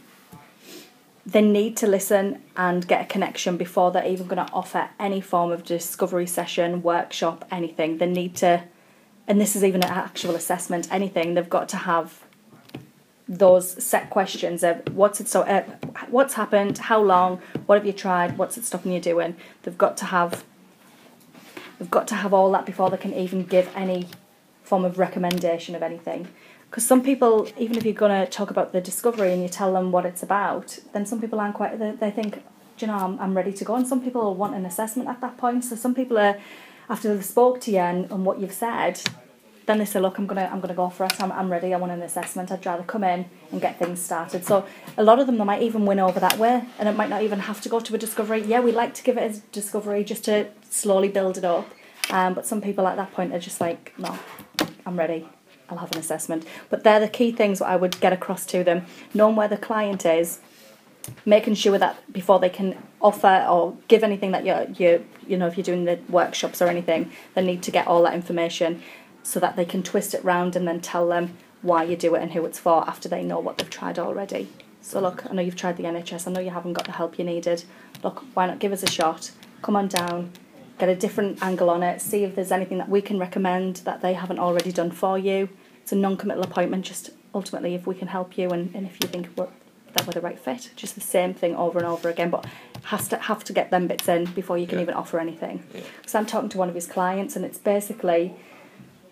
they 1.24 1.42
need 1.42 1.76
to 1.76 1.86
listen 1.86 2.42
and 2.56 2.86
get 2.86 3.02
a 3.02 3.04
connection 3.04 3.56
before 3.56 3.92
they're 3.92 4.06
even 4.06 4.26
going 4.26 4.44
to 4.44 4.52
offer 4.52 4.90
any 4.98 5.20
form 5.20 5.52
of 5.52 5.62
discovery 5.64 6.26
session, 6.26 6.82
workshop, 6.82 7.44
anything. 7.50 7.98
They 7.98 8.10
need 8.10 8.34
to, 8.36 8.64
and 9.28 9.40
this 9.40 9.54
is 9.54 9.62
even 9.62 9.84
an 9.84 9.90
actual 9.90 10.34
assessment, 10.34 10.88
anything. 10.90 11.34
They've 11.34 11.48
got 11.48 11.68
to 11.70 11.76
have 11.76 12.24
those 13.38 13.82
set 13.82 14.10
questions 14.10 14.62
of 14.62 14.82
what's 14.94 15.20
it 15.20 15.28
so 15.28 15.42
uh, 15.42 15.64
what's 16.08 16.34
happened 16.34 16.76
how 16.76 17.00
long 17.00 17.40
what 17.66 17.76
have 17.76 17.86
you 17.86 17.92
tried 17.92 18.36
what's 18.36 18.58
it 18.58 18.64
stopping 18.64 18.92
you 18.92 19.00
doing? 19.00 19.36
They've 19.62 19.76
got 19.76 19.96
to 19.98 20.06
have 20.06 20.44
they've 21.78 21.90
got 21.90 22.06
to 22.08 22.14
have 22.16 22.34
all 22.34 22.50
that 22.52 22.66
before 22.66 22.90
they 22.90 22.96
can 22.96 23.14
even 23.14 23.44
give 23.44 23.70
any 23.74 24.08
form 24.62 24.84
of 24.84 24.98
recommendation 24.98 25.74
of 25.74 25.82
anything. 25.82 26.28
Because 26.68 26.86
some 26.86 27.02
people 27.02 27.48
even 27.56 27.76
if 27.76 27.84
you're 27.84 27.94
going 27.94 28.24
to 28.24 28.30
talk 28.30 28.50
about 28.50 28.72
the 28.72 28.80
discovery 28.80 29.32
and 29.32 29.42
you 29.42 29.48
tell 29.48 29.72
them 29.72 29.92
what 29.92 30.04
it's 30.04 30.22
about 30.22 30.78
then 30.92 31.06
some 31.06 31.20
people 31.20 31.40
aren't 31.40 31.54
quite 31.54 31.78
they, 31.78 31.92
they 31.92 32.10
think 32.10 32.42
you 32.78 32.86
know 32.86 32.96
I'm, 32.96 33.18
I'm 33.18 33.34
ready 33.34 33.52
to 33.52 33.64
go. 33.64 33.74
And 33.74 33.86
some 33.86 34.02
people 34.02 34.34
want 34.34 34.54
an 34.54 34.66
assessment 34.66 35.08
at 35.08 35.20
that 35.22 35.38
point. 35.38 35.64
So 35.64 35.76
some 35.76 35.94
people 35.94 36.18
are 36.18 36.38
after 36.90 37.14
they've 37.14 37.24
spoke 37.24 37.60
to 37.62 37.70
you 37.70 37.78
and, 37.78 38.10
and 38.10 38.26
what 38.26 38.40
you've 38.40 38.52
said 38.52 39.00
then 39.66 39.78
they 39.78 39.84
say, 39.84 40.00
look, 40.00 40.18
I'm 40.18 40.26
gonna 40.26 40.48
I'm 40.52 40.60
gonna 40.60 40.74
go 40.74 40.88
for 40.88 41.04
it. 41.04 41.20
I'm, 41.22 41.32
I'm 41.32 41.50
ready. 41.50 41.72
I 41.72 41.76
want 41.76 41.92
an 41.92 42.02
assessment. 42.02 42.50
I'd 42.50 42.64
rather 42.64 42.82
come 42.82 43.04
in 43.04 43.26
and 43.50 43.60
get 43.60 43.78
things 43.78 44.00
started. 44.00 44.44
So 44.44 44.66
a 44.96 45.02
lot 45.02 45.18
of 45.18 45.26
them 45.26 45.38
they 45.38 45.44
might 45.44 45.62
even 45.62 45.86
win 45.86 46.00
over 46.00 46.20
that 46.20 46.38
way, 46.38 46.64
and 46.78 46.88
it 46.88 46.96
might 46.96 47.08
not 47.08 47.22
even 47.22 47.40
have 47.40 47.60
to 47.62 47.68
go 47.68 47.80
to 47.80 47.94
a 47.94 47.98
discovery. 47.98 48.42
Yeah, 48.42 48.60
we 48.60 48.72
like 48.72 48.94
to 48.94 49.02
give 49.02 49.16
it 49.16 49.22
as 49.22 49.40
discovery 49.52 50.04
just 50.04 50.24
to 50.24 50.48
slowly 50.70 51.08
build 51.08 51.38
it 51.38 51.44
up. 51.44 51.68
Um, 52.10 52.34
but 52.34 52.46
some 52.46 52.60
people 52.60 52.86
at 52.86 52.96
that 52.96 53.12
point 53.12 53.32
are 53.32 53.38
just 53.38 53.60
like, 53.60 53.94
no, 53.98 54.18
I'm 54.84 54.98
ready. 54.98 55.28
I'll 55.68 55.78
have 55.78 55.92
an 55.92 55.98
assessment. 55.98 56.44
But 56.68 56.84
they're 56.84 57.00
the 57.00 57.08
key 57.08 57.32
things 57.32 57.60
that 57.60 57.66
I 57.66 57.76
would 57.76 57.98
get 58.00 58.12
across 58.12 58.44
to 58.46 58.64
them. 58.64 58.84
Knowing 59.14 59.36
where 59.36 59.48
the 59.48 59.56
client 59.56 60.04
is, 60.04 60.40
making 61.24 61.54
sure 61.54 61.78
that 61.78 62.12
before 62.12 62.38
they 62.38 62.50
can 62.50 62.76
offer 63.00 63.46
or 63.48 63.76
give 63.88 64.04
anything 64.04 64.30
that 64.30 64.44
you're 64.44 64.64
you 64.78 65.04
you 65.26 65.36
know 65.36 65.48
if 65.48 65.56
you're 65.56 65.64
doing 65.64 65.84
the 65.84 65.98
workshops 66.08 66.60
or 66.62 66.68
anything, 66.68 67.10
they 67.34 67.44
need 67.44 67.62
to 67.62 67.70
get 67.70 67.86
all 67.86 68.02
that 68.02 68.14
information 68.14 68.82
so 69.22 69.40
that 69.40 69.56
they 69.56 69.64
can 69.64 69.82
twist 69.82 70.14
it 70.14 70.24
round 70.24 70.56
and 70.56 70.66
then 70.66 70.80
tell 70.80 71.08
them 71.08 71.36
why 71.62 71.84
you 71.84 71.96
do 71.96 72.14
it 72.14 72.22
and 72.22 72.32
who 72.32 72.44
it's 72.44 72.58
for 72.58 72.88
after 72.88 73.08
they 73.08 73.22
know 73.22 73.38
what 73.38 73.58
they've 73.58 73.70
tried 73.70 73.98
already. 73.98 74.48
So 74.80 75.00
look, 75.00 75.24
I 75.30 75.32
know 75.32 75.42
you've 75.42 75.54
tried 75.56 75.76
the 75.76 75.84
NHS, 75.84 76.26
I 76.26 76.32
know 76.32 76.40
you 76.40 76.50
haven't 76.50 76.72
got 76.72 76.86
the 76.86 76.92
help 76.92 77.18
you 77.18 77.24
needed. 77.24 77.64
Look, 78.02 78.24
why 78.34 78.46
not 78.46 78.58
give 78.58 78.72
us 78.72 78.82
a 78.82 78.90
shot? 78.90 79.30
Come 79.62 79.76
on 79.76 79.86
down, 79.86 80.32
get 80.78 80.88
a 80.88 80.96
different 80.96 81.40
angle 81.40 81.70
on 81.70 81.84
it, 81.84 82.00
see 82.00 82.24
if 82.24 82.34
there's 82.34 82.50
anything 82.50 82.78
that 82.78 82.88
we 82.88 83.00
can 83.00 83.18
recommend 83.18 83.76
that 83.76 84.02
they 84.02 84.14
haven't 84.14 84.40
already 84.40 84.72
done 84.72 84.90
for 84.90 85.16
you. 85.16 85.48
It's 85.82 85.92
a 85.92 85.96
non-committal 85.96 86.42
appointment, 86.42 86.84
just 86.84 87.10
ultimately 87.32 87.74
if 87.76 87.86
we 87.86 87.94
can 87.94 88.08
help 88.08 88.36
you 88.36 88.50
and, 88.50 88.74
and 88.74 88.84
if 88.86 88.98
you 89.00 89.08
think 89.08 89.28
we're, 89.36 89.46
that 89.92 90.04
we're 90.04 90.14
the 90.14 90.20
right 90.20 90.38
fit. 90.38 90.70
Just 90.74 90.96
the 90.96 91.00
same 91.00 91.32
thing 91.32 91.54
over 91.54 91.78
and 91.78 91.86
over 91.86 92.08
again, 92.08 92.30
but 92.30 92.44
has 92.84 93.06
to 93.08 93.16
have 93.18 93.44
to 93.44 93.52
get 93.52 93.70
them 93.70 93.86
bits 93.86 94.08
in 94.08 94.24
before 94.32 94.58
you 94.58 94.66
can 94.66 94.78
Yeah. 94.78 94.82
even 94.82 94.94
offer 94.94 95.20
anything. 95.20 95.62
Yeah. 95.72 95.82
Because 95.98 96.14
I'm 96.16 96.26
talking 96.26 96.48
to 96.48 96.58
one 96.58 96.68
of 96.68 96.74
his 96.74 96.88
clients 96.88 97.36
and 97.36 97.44
it's 97.44 97.58
basically 97.58 98.34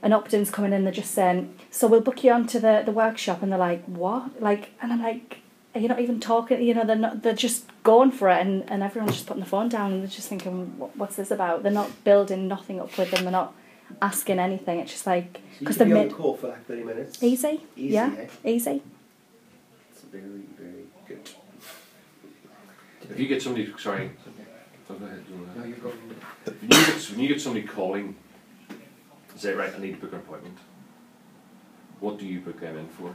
an 0.02 0.12
opt-in's 0.12 0.50
coming 0.50 0.72
in, 0.72 0.84
they're 0.84 0.92
just 0.92 1.12
saying, 1.12 1.54
so 1.70 1.86
we'll 1.86 2.00
book 2.00 2.24
you 2.24 2.32
onto 2.32 2.58
the, 2.58 2.82
the 2.84 2.92
workshop 2.92 3.42
and 3.42 3.52
they're 3.52 3.58
like, 3.58 3.84
what? 3.84 4.40
Like 4.40 4.70
and 4.80 4.92
I'm 4.92 5.02
like, 5.02 5.38
you're 5.74 5.82
you 5.82 5.88
not 5.88 6.00
even 6.00 6.18
talking 6.20 6.62
you 6.62 6.74
know, 6.74 6.84
they're 6.84 6.96
not 6.96 7.22
they're 7.22 7.34
just 7.34 7.64
going 7.82 8.10
for 8.10 8.28
it 8.30 8.40
and, 8.40 8.68
and 8.70 8.82
everyone's 8.82 9.12
just 9.14 9.26
putting 9.26 9.42
the 9.42 9.48
phone 9.48 9.68
down 9.68 9.92
and 9.92 10.00
they're 10.02 10.08
just 10.08 10.28
thinking, 10.28 10.78
what, 10.78 10.96
what's 10.96 11.16
this 11.16 11.30
about? 11.30 11.62
They're 11.62 11.72
not 11.72 12.04
building 12.04 12.48
nothing 12.48 12.80
up 12.80 12.96
with 12.98 13.10
them, 13.10 13.22
they're 13.24 13.32
not 13.32 13.54
asking 14.00 14.38
anything. 14.38 14.78
It's 14.80 14.92
just 14.92 15.06
like 15.06 15.40
because 15.58 15.76
could 15.76 15.88
they're 15.88 15.94
be 15.94 16.00
mid 16.02 16.10
the 16.10 16.14
call 16.14 16.36
for 16.36 16.48
like 16.48 16.64
30 16.66 16.84
minutes. 16.84 17.22
easy. 17.22 17.60
Easy, 17.76 17.94
yeah. 17.94 18.14
eh? 18.18 18.48
Easy. 18.50 18.82
It's 19.92 20.02
very, 20.10 20.22
very 20.58 20.84
good. 21.06 21.28
If 23.10 23.18
you 23.18 23.26
get 23.26 23.42
somebody, 23.42 23.72
sorry, 23.78 24.10
oh, 24.88 24.94
go 24.94 25.04
ahead. 25.06 25.24
you 25.28 25.34
wanna- 25.36 25.58
No, 25.60 25.64
you've 25.64 25.82
got 25.82 25.92
When 25.92 26.62
you 26.62 26.68
get, 26.86 27.10
when 27.10 27.20
you 27.20 27.28
get 27.28 27.40
somebody 27.40 27.66
calling, 27.66 28.14
say, 29.40 29.55
right, 29.55 29.72
I 29.74 29.79
need 29.79 29.94
to 29.94 30.00
book 30.00 30.12
an 30.12 30.18
appointment, 30.18 30.59
what 32.00 32.18
do 32.18 32.26
you 32.26 32.40
book 32.40 32.61
them 32.61 32.76
in 32.76 32.88
for? 32.88 33.14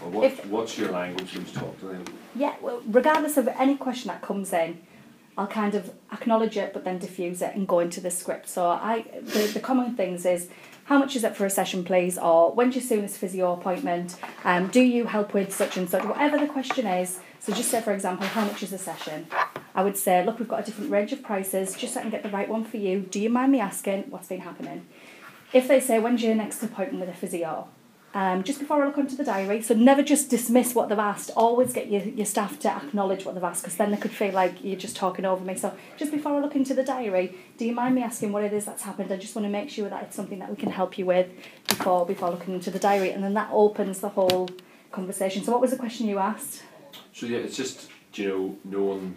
Or 0.00 0.10
what, 0.10 0.24
If- 0.24 0.46
what's 0.46 0.78
your 0.78 0.92
language 0.92 1.34
when 1.34 1.46
you 1.46 1.52
talk 1.52 1.78
to 1.80 1.86
them? 1.86 2.04
Yeah, 2.34 2.54
well, 2.60 2.80
regardless 2.86 3.36
of 3.36 3.48
any 3.48 3.76
question 3.76 4.08
that 4.08 4.22
comes 4.22 4.52
in, 4.52 4.78
I'll 5.36 5.46
kind 5.46 5.76
of 5.76 5.92
acknowledge 6.12 6.56
it 6.56 6.72
but 6.72 6.82
then 6.84 6.98
diffuse 6.98 7.42
it 7.42 7.54
and 7.54 7.66
go 7.66 7.78
into 7.78 8.00
the 8.00 8.10
script. 8.10 8.48
So 8.48 8.66
I 8.66 9.04
the, 9.22 9.46
the 9.54 9.60
common 9.60 9.94
things 9.94 10.26
is 10.26 10.48
how 10.86 10.98
much 10.98 11.14
is 11.14 11.22
it 11.22 11.36
for 11.36 11.46
a 11.46 11.50
session 11.50 11.84
please 11.84 12.18
or 12.18 12.50
when's 12.52 12.74
your 12.74 12.82
soonest 12.82 13.18
physio 13.18 13.52
appointment? 13.52 14.16
Um, 14.44 14.66
do 14.66 14.80
you 14.80 15.04
help 15.04 15.34
with 15.34 15.54
such 15.54 15.76
and 15.76 15.88
such? 15.88 16.02
Whatever 16.04 16.38
the 16.38 16.48
question 16.48 16.88
is. 16.88 17.20
So 17.38 17.52
just 17.52 17.70
say 17.70 17.80
for 17.80 17.92
example, 17.92 18.26
how 18.26 18.44
much 18.46 18.64
is 18.64 18.72
a 18.72 18.78
session? 18.78 19.28
I 19.76 19.84
would 19.84 19.96
say, 19.96 20.24
look, 20.26 20.40
we've 20.40 20.48
got 20.48 20.60
a 20.60 20.64
different 20.64 20.90
range 20.90 21.12
of 21.12 21.22
prices, 21.22 21.76
just 21.76 21.94
so 21.94 22.00
I 22.00 22.02
can 22.02 22.10
get 22.10 22.24
the 22.24 22.30
right 22.30 22.48
one 22.48 22.64
for 22.64 22.78
you. 22.78 22.98
Do 22.98 23.20
you 23.20 23.30
mind 23.30 23.52
me 23.52 23.60
asking 23.60 24.06
what's 24.10 24.26
been 24.26 24.40
happening? 24.40 24.86
If 25.52 25.66
they 25.66 25.80
say, 25.80 25.98
when's 25.98 26.22
your 26.22 26.34
next 26.34 26.62
appointment 26.62 27.00
with 27.00 27.08
a 27.08 27.18
physio? 27.18 27.68
Um, 28.14 28.42
just 28.42 28.58
before 28.58 28.82
I 28.82 28.86
look 28.86 28.96
onto 28.96 29.16
the 29.16 29.24
diary, 29.24 29.60
so 29.62 29.74
never 29.74 30.02
just 30.02 30.30
dismiss 30.30 30.74
what 30.74 30.88
they've 30.88 30.98
asked. 30.98 31.30
Always 31.36 31.74
get 31.74 31.90
your, 31.90 32.02
your 32.02 32.26
staff 32.26 32.58
to 32.60 32.70
acknowledge 32.70 33.24
what 33.24 33.34
they've 33.34 33.44
asked, 33.44 33.62
because 33.62 33.76
then 33.76 33.90
they 33.90 33.98
could 33.98 34.10
feel 34.10 34.32
like 34.32 34.64
you're 34.64 34.78
just 34.78 34.96
talking 34.96 35.26
over 35.26 35.44
me. 35.44 35.54
So 35.56 35.76
just 35.98 36.10
before 36.10 36.32
I 36.32 36.40
look 36.40 36.56
into 36.56 36.72
the 36.72 36.82
diary, 36.82 37.34
do 37.58 37.66
you 37.66 37.74
mind 37.74 37.94
me 37.94 38.02
asking 38.02 38.32
what 38.32 38.44
it 38.44 38.52
is 38.52 38.64
that's 38.64 38.82
happened? 38.82 39.12
I 39.12 39.16
just 39.18 39.34
want 39.36 39.44
to 39.44 39.50
make 39.50 39.68
sure 39.68 39.88
that 39.90 40.02
it's 40.04 40.16
something 40.16 40.38
that 40.38 40.48
we 40.48 40.56
can 40.56 40.70
help 40.70 40.96
you 40.98 41.04
with 41.04 41.28
before 41.68 42.06
before 42.06 42.30
looking 42.30 42.54
into 42.54 42.70
the 42.70 42.78
diary, 42.78 43.10
and 43.10 43.22
then 43.22 43.34
that 43.34 43.50
opens 43.52 44.00
the 44.00 44.08
whole 44.08 44.48
conversation. 44.90 45.44
So 45.44 45.52
what 45.52 45.60
was 45.60 45.70
the 45.70 45.76
question 45.76 46.08
you 46.08 46.18
asked? 46.18 46.62
So 47.12 47.26
yeah, 47.26 47.38
it's 47.38 47.56
just, 47.56 47.88
you 48.14 48.28
know, 48.28 48.56
knowing 48.64 49.16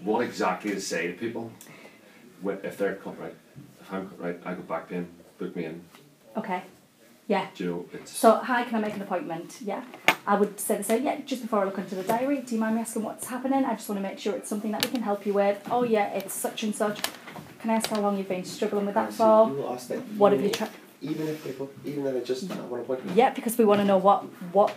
what 0.00 0.20
exactly 0.20 0.72
to 0.72 0.80
say 0.80 1.06
to 1.06 1.14
people. 1.14 1.50
If 2.44 2.76
they're, 2.76 2.98
right, 3.04 3.34
if 3.80 3.92
I'm, 3.92 4.10
right, 4.18 4.38
I 4.44 4.52
got 4.52 4.68
back 4.68 4.88
pain, 4.90 5.08
book 5.38 5.54
me 5.56 5.64
in, 5.66 5.82
Okay. 6.36 6.62
Yeah. 7.28 7.46
do 7.54 7.64
you 7.64 7.70
know, 7.70 7.86
it's... 7.92 8.10
So, 8.16 8.36
hi, 8.36 8.62
can 8.64 8.76
I 8.76 8.80
make 8.80 8.94
an 8.94 9.02
appointment? 9.02 9.58
Yeah. 9.60 9.82
I 10.26 10.36
would 10.38 10.58
say 10.60 10.76
the 10.76 10.84
same. 10.84 11.04
Yeah, 11.04 11.20
just 11.24 11.42
before 11.42 11.60
I 11.60 11.64
look 11.64 11.78
into 11.78 11.94
the 11.94 12.02
diary, 12.02 12.38
do 12.38 12.54
you 12.54 12.60
mind 12.60 12.74
me 12.76 12.80
asking 12.82 13.02
what's 13.04 13.26
happening? 13.26 13.64
I 13.64 13.74
just 13.74 13.88
want 13.88 14.00
to 14.00 14.08
make 14.08 14.18
sure 14.18 14.34
it's 14.34 14.48
something 14.48 14.70
that 14.72 14.84
we 14.84 14.90
can 14.92 15.02
help 15.02 15.24
you 15.26 15.32
with. 15.32 15.58
Oh, 15.70 15.82
yeah, 15.82 16.08
it's 16.12 16.34
such 16.34 16.62
and 16.62 16.74
such. 16.74 17.00
Can 17.60 17.70
I 17.70 17.74
ask 17.74 17.88
how 17.90 18.00
long 18.00 18.16
you've 18.16 18.28
been 18.28 18.44
struggling 18.44 18.86
with 18.86 18.94
that 18.94 19.12
So 19.12 19.46
for? 19.48 19.56
you 19.56 19.66
ask 19.68 19.88
that. 19.88 19.98
What 20.18 20.32
have 20.32 20.40
you 20.40 20.48
even 20.48 20.58
tried? 20.58 20.70
Even 21.00 21.28
if 21.28 21.42
they 21.44 21.52
book, 21.52 21.74
even 21.84 22.04
though 22.04 22.12
they 22.12 22.22
just 22.22 22.50
uh, 22.50 22.54
want 22.70 22.82
appointment. 22.82 23.16
Yeah, 23.16 23.30
because 23.30 23.56
we 23.58 23.64
want 23.64 23.80
to 23.80 23.84
know 23.84 23.98
what 23.98 24.22
what 24.52 24.74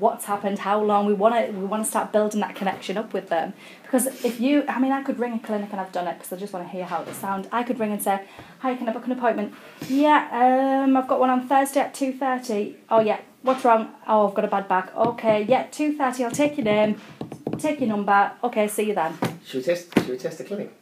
what's 0.00 0.24
happened, 0.24 0.58
how 0.60 0.82
long. 0.82 1.06
We 1.06 1.12
want 1.12 1.34
to 1.34 1.52
we 1.52 1.64
want 1.64 1.84
to 1.84 1.88
start 1.88 2.12
building 2.12 2.40
that 2.40 2.56
connection 2.56 2.96
up 2.96 3.12
with 3.12 3.28
them 3.28 3.52
because 3.82 4.06
if 4.24 4.40
you, 4.40 4.64
I 4.66 4.80
mean, 4.80 4.92
I 4.92 5.02
could 5.02 5.18
ring 5.18 5.34
a 5.34 5.38
clinic 5.38 5.68
and 5.70 5.80
I've 5.80 5.92
done 5.92 6.08
it 6.08 6.14
because 6.18 6.32
I 6.32 6.36
just 6.36 6.52
want 6.52 6.66
to 6.66 6.72
hear 6.72 6.84
how 6.84 7.02
they 7.02 7.12
sound. 7.12 7.48
I 7.52 7.62
could 7.62 7.78
ring 7.78 7.92
and 7.92 8.02
say, 8.02 8.22
"Hi, 8.60 8.74
can 8.74 8.88
I 8.88 8.92
book 8.92 9.06
an 9.06 9.12
appointment?" 9.12 9.54
Yeah, 9.88 10.82
um, 10.84 10.96
I've 10.96 11.06
got 11.06 11.20
one 11.20 11.30
on 11.30 11.46
Thursday 11.46 11.80
at 11.80 11.94
two 11.94 12.12
thirty. 12.12 12.76
Oh 12.88 13.00
yeah, 13.00 13.20
what's 13.42 13.64
wrong? 13.64 13.92
Oh, 14.06 14.28
I've 14.28 14.34
got 14.34 14.44
a 14.44 14.48
bad 14.48 14.66
back. 14.68 14.94
Okay, 14.96 15.42
yeah, 15.48 15.66
two 15.70 15.96
thirty. 15.96 16.24
I'll 16.24 16.30
take 16.30 16.56
your 16.56 16.64
name, 16.64 17.00
take 17.58 17.80
your 17.80 17.88
number. 17.88 18.32
Okay, 18.42 18.66
see 18.68 18.84
you 18.88 18.94
then. 18.94 19.16
Should 19.44 19.58
we 19.58 19.62
test? 19.64 19.94
Should 19.98 20.08
we 20.08 20.16
test 20.18 20.38
the 20.38 20.44
clinic? 20.44 20.72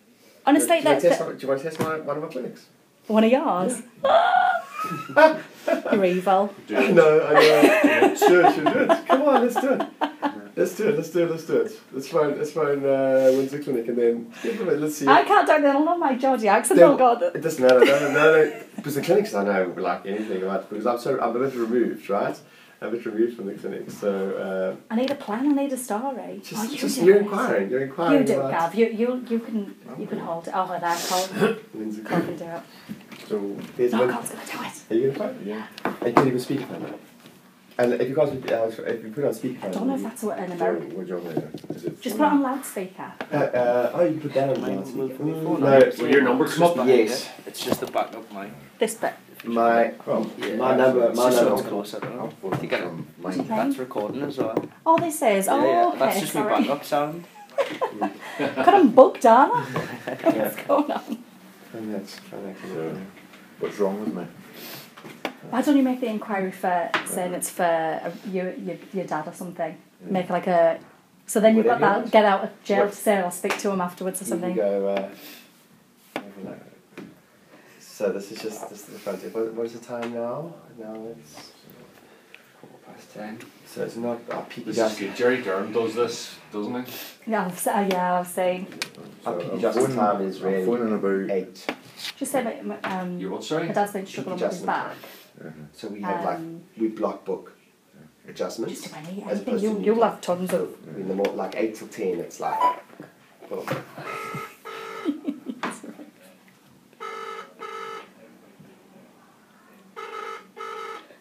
Honestly, 0.46 0.80
do 0.80 0.82
you, 0.82 0.84
want 0.88 1.00
to 1.02 1.08
test, 1.08 1.20
one- 1.20 1.36
do 1.36 1.42
you 1.42 1.48
want 1.48 1.60
to 1.60 1.68
test 1.68 1.80
one, 1.80 2.06
one 2.06 2.16
of 2.16 2.22
our 2.22 2.30
clinics? 2.30 2.66
one 3.06 3.24
of 3.24 3.30
yours. 3.30 3.82
You're 5.92 6.04
evil. 6.04 6.54
Do. 6.66 6.92
No, 6.92 7.26
I 7.26 7.34
know. 7.34 8.14
sure, 8.14 8.52
sure, 8.52 8.64
do 8.64 8.78
it. 8.78 9.06
Come 9.06 9.22
on, 9.22 9.42
let's 9.42 9.60
do 9.60 9.72
it. 9.72 9.88
Let's 10.56 10.74
do 10.74 10.88
it. 10.88 10.96
Let's 10.96 11.10
do 11.10 11.24
it. 11.24 11.30
Let's 11.30 11.44
do 11.44 11.60
it. 11.60 11.80
Let's 11.92 12.08
find. 12.08 12.36
Let's 12.38 12.52
find 12.52 12.84
uh, 12.84 13.30
Windsor 13.36 13.62
Clinic, 13.62 13.88
and 13.88 13.98
then 13.98 14.32
yeah, 14.42 14.52
but 14.58 14.78
let's 14.78 14.96
see. 14.96 15.06
I 15.06 15.22
can't 15.22 15.46
do 15.46 15.60
that. 15.62 15.76
I 15.76 15.78
love 15.78 15.98
my 15.98 16.16
Geordie 16.16 16.48
accent. 16.48 16.80
Oh 16.80 16.96
God. 16.96 17.22
It 17.22 17.40
doesn't 17.40 17.62
matter. 17.62 17.84
No, 17.84 17.98
no, 17.98 18.12
no, 18.12 18.44
no. 18.44 18.62
Because 18.76 18.94
the 18.96 19.02
clinics 19.02 19.34
I 19.34 19.44
know 19.44 19.72
like 19.76 20.06
anything 20.06 20.42
about 20.42 20.68
because 20.68 20.86
I'm 20.86 20.98
so 20.98 21.20
I'm 21.20 21.36
a 21.36 21.38
bit 21.38 21.54
removed, 21.54 22.08
right? 22.10 22.36
I'm 22.80 22.88
a 22.88 22.90
bit 22.92 23.06
removed 23.06 23.36
from 23.36 23.46
the 23.46 23.54
clinic, 23.54 23.90
so 23.90 24.76
uh, 24.90 24.92
I 24.92 24.96
need 24.96 25.10
a 25.10 25.16
plan. 25.16 25.46
I 25.46 25.62
need 25.62 25.72
a 25.72 25.76
story. 25.76 26.40
just, 26.42 26.60
oh, 26.60 26.70
you 26.70 26.78
just 26.78 27.02
you're 27.02 27.18
inquiring. 27.18 27.70
You're 27.70 27.82
inquiring 27.82 28.20
You 28.20 28.26
do, 28.26 28.40
about 28.40 28.50
Gav. 28.50 28.74
You 28.74 28.86
you 28.86 29.24
you 29.28 29.38
can 29.40 29.74
you 29.98 30.06
can 30.06 30.18
hold 30.18 30.46
it. 30.48 30.54
Oh, 30.54 30.66
there, 30.66 30.96
Cole. 31.08 31.56
Windsor 31.74 32.02
Cole 32.02 32.20
Clinic. 32.20 32.38
can 32.38 32.48
do 32.48 32.54
it. 32.56 33.07
So 33.28 33.56
There's 33.76 33.92
No, 33.92 34.00
one. 34.06 34.14
Cole's 34.14 34.30
gonna 34.30 34.42
do 34.46 34.58
it. 34.64 34.90
Are 34.90 34.94
you 35.00 35.12
gonna 35.12 35.32
find? 35.34 35.46
yeah. 35.46 35.66
I 35.84 36.06
you 36.06 36.12
can 36.14 36.26
even 36.28 36.38
speakerphone 36.40 36.88
it. 36.88 37.00
And 37.80 37.92
if 37.94 38.08
you 38.08 38.14
can't, 38.16 38.30
uh, 38.50 38.64
if 38.66 39.04
you 39.04 39.10
put 39.14 39.22
it 39.22 39.26
on 39.28 39.34
speakerphone. 39.34 39.64
I 39.64 39.68
don't 39.68 39.86
know 39.86 39.94
if 39.94 40.02
that's 40.02 40.22
what 40.24 40.38
an 40.38 40.50
American. 40.52 40.96
What 40.96 41.06
do 41.06 41.12
you 41.14 41.18
want 41.20 41.26
me 41.28 41.34
to 41.34 41.40
do? 41.40 41.74
Is 41.74 41.84
it 41.84 42.00
Just 42.00 42.16
put 42.16 42.24
it 42.24 42.32
on 42.32 42.42
loudspeaker. 42.42 43.12
Uh, 43.32 43.36
uh, 43.36 43.90
oh, 43.94 44.04
you 44.04 44.12
can 44.12 44.20
put 44.22 44.34
that 44.34 44.48
on 44.56 44.60
Mine 44.60 44.76
loudspeaker. 44.76 44.98
will- 44.98 45.08
will 45.08 45.16
Mm, 45.40 45.44
phone 45.44 45.60
No, 45.60 45.76
on. 45.76 45.92
Will 45.98 46.10
your 46.10 46.22
number 46.22 46.48
come 46.48 46.80
up? 46.80 46.86
Yes. 46.88 47.28
It's 47.46 47.64
just 47.64 47.80
the 47.80 47.86
backup 47.86 48.32
mic. 48.32 48.50
This 48.80 48.94
bit. 48.94 49.12
my 49.44 49.92
Well, 50.04 50.26
Yeah. 50.38 50.56
my 50.56 50.74
number, 50.76 51.00
my 51.00 51.06
It's 51.10 51.16
just 51.18 51.36
so 51.36 51.44
number. 51.44 51.60
it's 51.60 51.68
close, 51.68 51.94
I 51.94 51.98
don't 52.00 52.16
know. 52.16 52.30
I'll 52.42 52.60
You 52.62 52.68
get 52.68 52.80
it. 52.80 52.82
from 52.84 53.06
What 53.22 53.30
do 53.34 53.36
you 53.36 53.44
mine. 53.44 53.58
think? 53.58 53.68
That's 53.68 53.78
recording 53.78 54.22
as 54.22 54.38
well. 54.38 54.64
Oh, 54.84 54.98
this 54.98 55.22
is. 55.22 55.48
Oh, 55.48 55.60
yeah, 55.64 55.66
yeah. 55.68 55.86
okay. 55.90 55.98
That's 56.00 56.20
just 56.20 56.34
my 56.34 56.40
sorry. 56.42 56.62
backup 56.62 56.84
sound. 56.84 57.24
God, 58.38 58.74
I'm 58.74 58.90
booked, 58.90 59.24
aren't 59.26 59.52
What's 59.54 60.56
going 60.56 60.90
on? 60.90 61.18
And 61.74 61.94
that's, 61.94 62.18
and 62.32 62.46
that's 62.48 62.60
So, 62.72 62.96
what's 63.60 63.78
wrong 63.78 64.00
with 64.00 64.14
me? 64.14 64.26
Why 65.50 65.62
don't 65.62 65.76
you 65.76 65.82
make 65.82 66.00
the 66.00 66.06
inquiry 66.08 66.50
for 66.52 66.90
saying 67.06 67.32
it's 67.34 67.50
for 67.50 67.62
uh, 67.64 68.10
your, 68.30 68.52
your 68.54 68.76
your 68.92 69.04
dad 69.06 69.26
or 69.28 69.32
something? 69.32 69.76
Make 70.00 70.28
like 70.30 70.46
a. 70.46 70.78
So 71.26 71.40
then 71.40 71.56
you've 71.56 71.66
got 71.66 71.80
Whatever 71.80 71.98
you 71.98 72.04
that 72.04 72.12
get 72.12 72.24
out 72.24 72.44
of 72.44 72.62
jail 72.64 72.84
What? 72.84 72.90
to 72.90 72.96
say 72.96 73.18
I'll 73.18 73.30
speak 73.30 73.58
to 73.58 73.70
him 73.70 73.80
afterwards 73.80 74.20
or 74.20 74.24
You 74.24 74.30
can 74.30 74.40
something. 74.40 74.56
go. 74.56 74.88
Uh, 74.88 75.08
have 76.16 76.24
a 76.44 76.48
look. 76.48 76.58
so 77.80 78.12
this 78.12 78.32
is 78.32 78.40
just 78.42 78.68
this 78.70 78.80
is 78.80 78.94
the 78.94 78.98
front. 78.98 79.22
What, 79.34 79.52
what 79.54 79.66
is 79.66 79.72
the 79.78 79.84
time 79.84 80.12
now? 80.14 80.54
Now 80.78 80.94
it's 81.16 81.52
Quarter 82.60 82.76
past 82.86 83.12
ten. 83.14 83.38
so 83.66 83.82
it's 83.84 83.96
not 83.96 84.20
our 84.30 84.42
peak 84.44 84.64
This 84.66 84.76
is 84.76 84.82
adjustment. 84.82 85.10
good. 85.12 85.18
Jerry 85.18 85.42
Durham 85.42 85.72
does 85.72 85.94
this, 85.94 86.36
doesn't 86.52 86.86
he? 86.86 86.92
Yeah, 87.30 87.46
I've, 87.46 87.58
se- 87.58 87.70
uh, 87.70 87.88
yeah, 87.88 88.18
I've 88.20 88.26
seen. 88.26 88.66
Our 89.26 89.34
So 89.34 89.38
peak 89.40 89.52
I'm 89.52 89.58
adjustment 89.58 89.86
phoning- 89.94 89.96
time 90.18 90.22
is 90.22 90.40
I'm 90.42 90.52
really 90.52 90.66
phoning 90.66 90.94
about. 90.94 91.30
eight. 91.36 91.66
Just 92.16 92.32
say 92.32 92.42
my, 92.44 92.60
my, 92.62 92.80
um, 92.82 93.18
You 93.18 93.30
what, 93.30 93.40
my 93.40 93.46
sorry? 93.46 93.68
dad's 93.68 93.92
been 93.92 94.06
struggling 94.06 94.34
with 94.36 94.42
his 94.50 94.62
adjustment 94.62 94.66
back. 94.66 94.96
time. 95.42 95.68
So 95.72 95.88
we 95.88 96.00
have 96.02 96.24
like 96.24 96.36
Um, 96.36 96.62
we 96.76 96.88
block 96.88 97.24
book 97.24 97.52
adjustments. 98.28 98.80
just 98.82 98.86
about 98.92 99.06
any- 99.08 99.22
as 99.22 99.30
anything. 99.30 99.48
opposed 99.48 99.64
You, 99.64 99.74
to 99.78 99.80
you'll 99.84 99.96
new 99.96 100.02
have 100.02 100.20
tons 100.20 100.52
of. 100.52 100.76
In 100.96 101.08
the 101.08 101.14
more 101.14 101.26
like 101.26 101.54
eight 101.56 101.74
till 101.76 101.88
ten, 101.88 102.18
it's 102.20 102.40
like. 102.40 102.58
Well, 103.50 103.64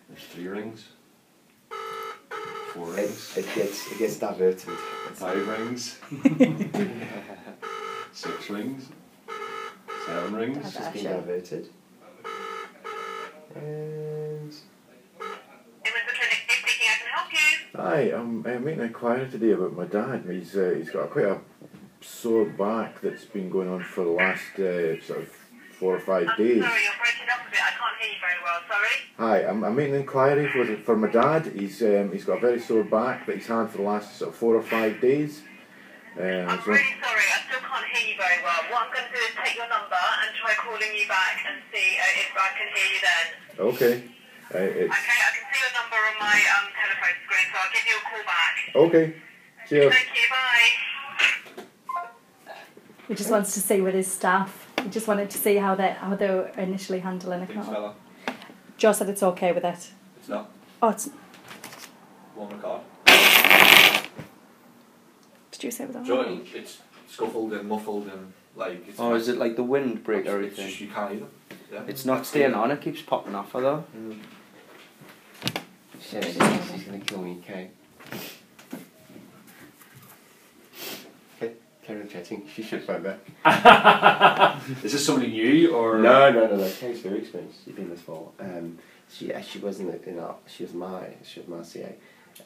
There's 0.10 0.24
three 0.32 0.48
rings. 0.48 0.88
Four 2.74 2.94
it, 2.94 2.98
rings. 2.98 3.38
it 3.38 3.46
gets 3.56 3.92
it 3.92 4.00
gets 4.00 4.18
diverted. 4.20 4.70
It's 5.10 5.20
Five 5.20 5.48
rings. 5.48 6.00
Six 8.12 8.50
rings. 8.50 8.90
Seven 10.08 10.36
rings. 10.36 10.58
It's 10.66 10.88
been 10.88 11.04
sure. 11.04 11.14
diverted. 11.16 11.70
And 13.56 14.54
Hi, 17.76 18.00
I'm 18.14 18.40
uh, 18.46 18.50
making 18.60 18.80
an 18.80 18.88
inquiry 18.88 19.30
today 19.30 19.52
about 19.52 19.76
my 19.76 19.84
dad. 19.84 20.24
He's 20.30 20.56
uh, 20.56 20.76
he's 20.78 20.90
got 20.92 21.10
quite 21.10 21.26
a 21.26 21.40
sore 22.00 22.46
back 22.46 23.02
that's 23.02 23.26
been 23.26 23.50
going 23.50 23.68
on 23.68 23.84
for 23.84 24.06
the 24.06 24.12
last 24.12 24.58
uh, 24.58 25.02
sort 25.02 25.24
of 25.24 25.30
four 25.78 25.98
or 25.98 26.00
five 26.00 26.26
days. 26.38 26.64
Sorry, 26.64 26.84
you're 26.84 26.94
breaking 27.04 27.28
up 27.30 27.46
a 27.46 27.52
bit. 27.52 27.60
I 27.62 27.72
can't 27.72 27.98
hear 28.00 28.10
you 28.10 28.20
very 28.22 28.42
well. 28.46 28.62
Sorry. 28.70 29.44
Hi, 29.44 29.50
I'm, 29.50 29.64
I'm 29.66 29.76
making 29.76 29.96
an 29.96 30.02
inquiry 30.02 30.48
for 30.48 30.66
for 30.84 30.96
my 30.96 31.12
dad. 31.12 31.48
He's 31.48 31.82
um, 31.82 32.14
he's 32.14 32.24
got 32.24 32.38
a 32.38 32.42
very 32.42 32.62
sore 32.62 32.86
back 32.86 33.26
that 33.26 33.36
he's 33.36 33.48
had 33.48 33.70
for 33.72 33.80
the 33.80 33.84
last 33.84 34.18
sort 34.18 34.30
of 34.30 34.38
four 34.38 34.56
or 34.56 34.64
five 34.64 35.02
days. 35.02 35.42
Um, 36.18 36.50
I'm 36.50 36.62
so- 36.66 36.74
really 36.74 36.98
sorry. 36.98 37.26
I 37.30 37.38
still 37.46 37.62
can't 37.62 37.86
hear 37.94 38.04
you 38.10 38.18
very 38.18 38.42
well. 38.42 38.58
What 38.74 38.90
I'm 38.90 38.92
going 38.94 39.06
to 39.06 39.14
do 39.14 39.22
is 39.22 39.34
take 39.38 39.56
your 39.56 39.70
number 39.70 40.02
and 40.26 40.34
try 40.34 40.54
calling 40.58 40.90
you 40.98 41.06
back 41.08 41.46
and 41.46 41.62
see 41.70 41.98
uh, 42.02 42.22
if 42.26 42.34
I 42.34 42.50
can 42.58 42.68
hear 42.74 42.88
you 42.90 43.00
then. 43.06 43.26
okay, 43.70 43.94
uh, 44.50 44.82
it's 44.82 44.90
Okay, 44.90 45.20
I 45.22 45.30
can 45.38 45.46
see 45.54 45.60
your 45.62 45.74
number 45.78 46.00
on 46.02 46.16
my 46.18 46.38
um, 46.58 46.66
telephone 46.74 47.18
screen, 47.22 47.46
so 47.54 47.56
I'll 47.62 47.74
give 47.74 47.86
you 47.86 47.98
a 48.02 48.06
call 48.10 48.24
back. 48.26 48.56
okay. 48.90 49.06
Cheers. 49.70 49.94
Thank 49.94 50.10
you. 50.16 50.26
Bye. 50.32 51.64
He 53.10 53.14
just 53.16 53.30
wants 53.30 53.54
to 53.54 53.60
see 53.60 53.82
with 53.82 53.94
his 53.94 54.10
staff. 54.12 54.68
He 54.82 54.90
just 54.90 55.08
wanted 55.08 55.30
to 55.30 55.38
see 55.38 55.56
how 55.58 55.76
they 55.76 55.92
how 55.92 56.16
they 56.16 56.30
were 56.30 56.48
initially 56.58 57.00
handling 57.00 57.42
it. 57.42 57.52
fella. 57.52 57.94
Joe 58.78 58.92
said 58.94 59.10
it's 59.10 59.24
okay 59.24 59.52
with 59.52 59.66
it. 59.66 59.92
It's 60.20 60.30
not. 60.30 60.50
Oh, 60.82 60.90
it's. 60.90 61.10
One 62.36 62.50
record. 62.50 62.82
Did 65.58 65.64
you 65.66 65.72
say 65.72 65.86
it 65.86 65.94
was 65.94 66.08
Joe, 66.08 66.40
it's 66.54 66.78
scuffled 67.10 67.52
and 67.54 67.68
muffled 67.68 68.08
and 68.08 68.32
like. 68.56 68.88
It's 68.88 69.00
Oh, 69.00 69.16
is 69.16 69.28
it 69.28 69.38
like 69.38 69.56
the 69.56 69.64
windbreaker 69.64 70.44
It's 70.44 70.56
thing? 70.56 70.68
just 70.68 70.80
you 70.82 70.88
can't 70.88 71.12
hear 71.12 71.20
them. 71.22 71.30
Yeah. 71.72 71.84
It's 71.88 72.06
not 72.06 72.26
staying 72.28 72.54
on, 72.54 72.70
it 72.72 72.80
keeps 72.82 73.02
popping 73.02 73.34
off 73.34 73.52
though. 73.54 73.84
shit, 76.00 76.24
she's, 76.26 76.34
she's 76.72 76.84
gonna 76.84 77.00
kill 77.00 77.22
me, 77.24 77.40
okay? 77.44 77.72
Okay, 81.42 81.54
carry 81.84 82.08
chatting. 82.08 82.48
She 82.54 82.62
should 82.62 82.84
phone 82.84 83.04
back. 83.04 84.62
Is 84.84 84.92
this 84.94 85.06
somebody 85.06 85.32
new 85.32 85.76
or? 85.76 85.98
No, 85.98 86.32
no, 86.32 86.48
no, 86.48 86.56
no. 86.58 86.70
Kate's 86.80 87.00
very 87.00 87.20
experienced. 87.20 87.66
She's 87.66 87.74
been 87.74 87.90
this 87.90 88.02
far. 88.02 88.22
Um, 88.40 88.78
she 89.12 89.34
actually 89.34 89.62
was 89.64 89.80
in, 89.80 89.88
the, 89.88 90.10
in 90.10 90.20
our, 90.20 90.36
she 90.46 90.64
was 90.64 90.74
my, 90.74 91.10
she 91.24 91.40
was 91.40 91.50
my 91.50 91.64
CA. 91.64 91.96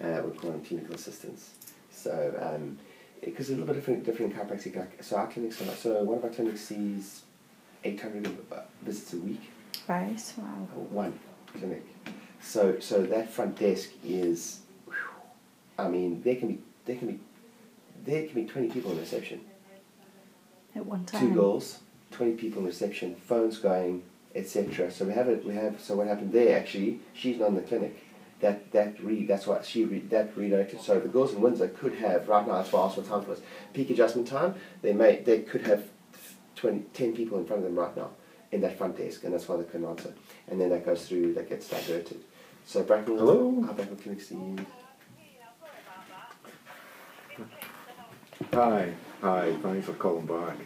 Uh, 0.02 0.22
we 0.26 0.38
call 0.38 0.52
them 0.52 0.64
clinical 0.64 0.96
assistants. 0.96 1.52
So, 1.92 2.34
um, 2.56 2.78
because 3.24 3.50
a 3.50 3.52
little 3.52 3.68
bit 3.68 3.76
different, 3.76 4.04
different 4.04 4.34
in 4.34 4.40
chiropractic. 4.40 4.76
Like, 4.76 5.04
so 5.04 5.18
our 5.18 5.28
clinics, 5.28 5.62
are, 5.62 5.76
so 5.76 6.04
one 6.04 6.18
of 6.18 6.24
our 6.24 6.30
clinics 6.32 6.62
sees 6.62 7.22
800 7.84 8.28
uh, 8.52 8.62
visits 8.82 9.14
a 9.14 9.18
week. 9.18 9.42
Right. 9.88 10.22
Wow. 10.38 10.46
One 10.90 11.20
clinic. 11.58 11.86
So, 12.42 12.80
so 12.80 13.04
that 13.04 13.30
front 13.30 13.58
desk 13.60 13.90
is, 14.04 14.62
whew, 14.86 14.96
I 15.78 15.88
mean, 15.88 16.22
there 16.24 16.36
can 16.36 16.48
be, 16.48 16.60
there 16.86 16.96
can 16.96 17.08
be, 17.08 17.20
there 18.04 18.26
can 18.26 18.34
be 18.34 18.46
20 18.46 18.70
people 18.70 18.92
in 18.92 19.00
reception 19.00 19.42
At 20.76 20.86
one 20.86 21.06
time. 21.06 21.22
two 21.30 21.34
girls, 21.36 21.80
twenty 22.10 22.34
people 22.34 22.60
in 22.62 22.66
reception, 22.66 23.16
phones 23.16 23.60
going, 23.60 24.02
etc. 24.34 24.92
So 24.92 25.06
we 25.06 25.14
have 25.14 25.28
it. 25.30 25.46
We 25.46 25.54
have. 25.54 25.80
So 25.80 25.96
what 25.96 26.08
happened 26.08 26.34
there? 26.34 26.58
Actually, 26.58 27.00
she's 27.14 27.38
not 27.38 27.50
in 27.50 27.56
the 27.56 27.62
clinic. 27.62 28.04
That 28.42 28.72
that 28.72 29.02
read. 29.04 29.28
That's 29.28 29.46
what 29.46 29.66
she 29.66 29.86
read. 29.86 30.10
That 30.10 30.36
redirected. 30.36 30.82
So 30.82 31.00
the 31.00 31.08
girls 31.08 31.34
in 31.34 31.42
Windsor 31.42 31.68
could 31.70 31.96
have 31.96 32.28
right 32.28 32.46
now. 32.46 32.56
That's 32.56 32.72
why 32.72 32.82
I 32.82 32.86
asked 32.86 32.98
what 32.98 33.08
time 33.08 33.22
it 33.22 33.28
was. 33.28 33.42
Peak 33.74 33.92
adjustment 33.92 34.28
time. 34.28 34.56
They 34.82 34.94
may. 34.94 35.22
They 35.22 35.42
could 35.42 35.62
have 35.68 35.86
20, 36.56 36.86
10 36.94 37.16
people 37.16 37.38
in 37.38 37.46
front 37.46 37.64
of 37.64 37.66
them 37.66 37.78
right 37.78 37.96
now 37.96 38.10
in 38.52 38.62
that 38.62 38.78
front 38.78 38.98
desk, 38.98 39.24
and 39.24 39.34
that's 39.34 39.48
why 39.48 39.58
they 39.58 39.64
couldn't 39.64 39.88
answer. 39.88 40.14
And 40.48 40.60
then 40.60 40.70
that 40.70 40.86
goes 40.86 41.08
through. 41.08 41.36
That 41.36 41.50
gets 41.50 41.70
diverted. 41.70 42.24
So 42.66 42.84
Bracknell. 42.84 43.18
Hello? 43.18 43.64
Our 43.68 43.74
Bracknell 43.74 43.98
clinic 43.98 44.22
Steve. 44.22 44.66
Hi, 48.54 48.94
hi. 49.22 49.56
Thanks 49.62 49.86
for 49.86 49.94
calling 49.94 50.26
back. 50.26 50.58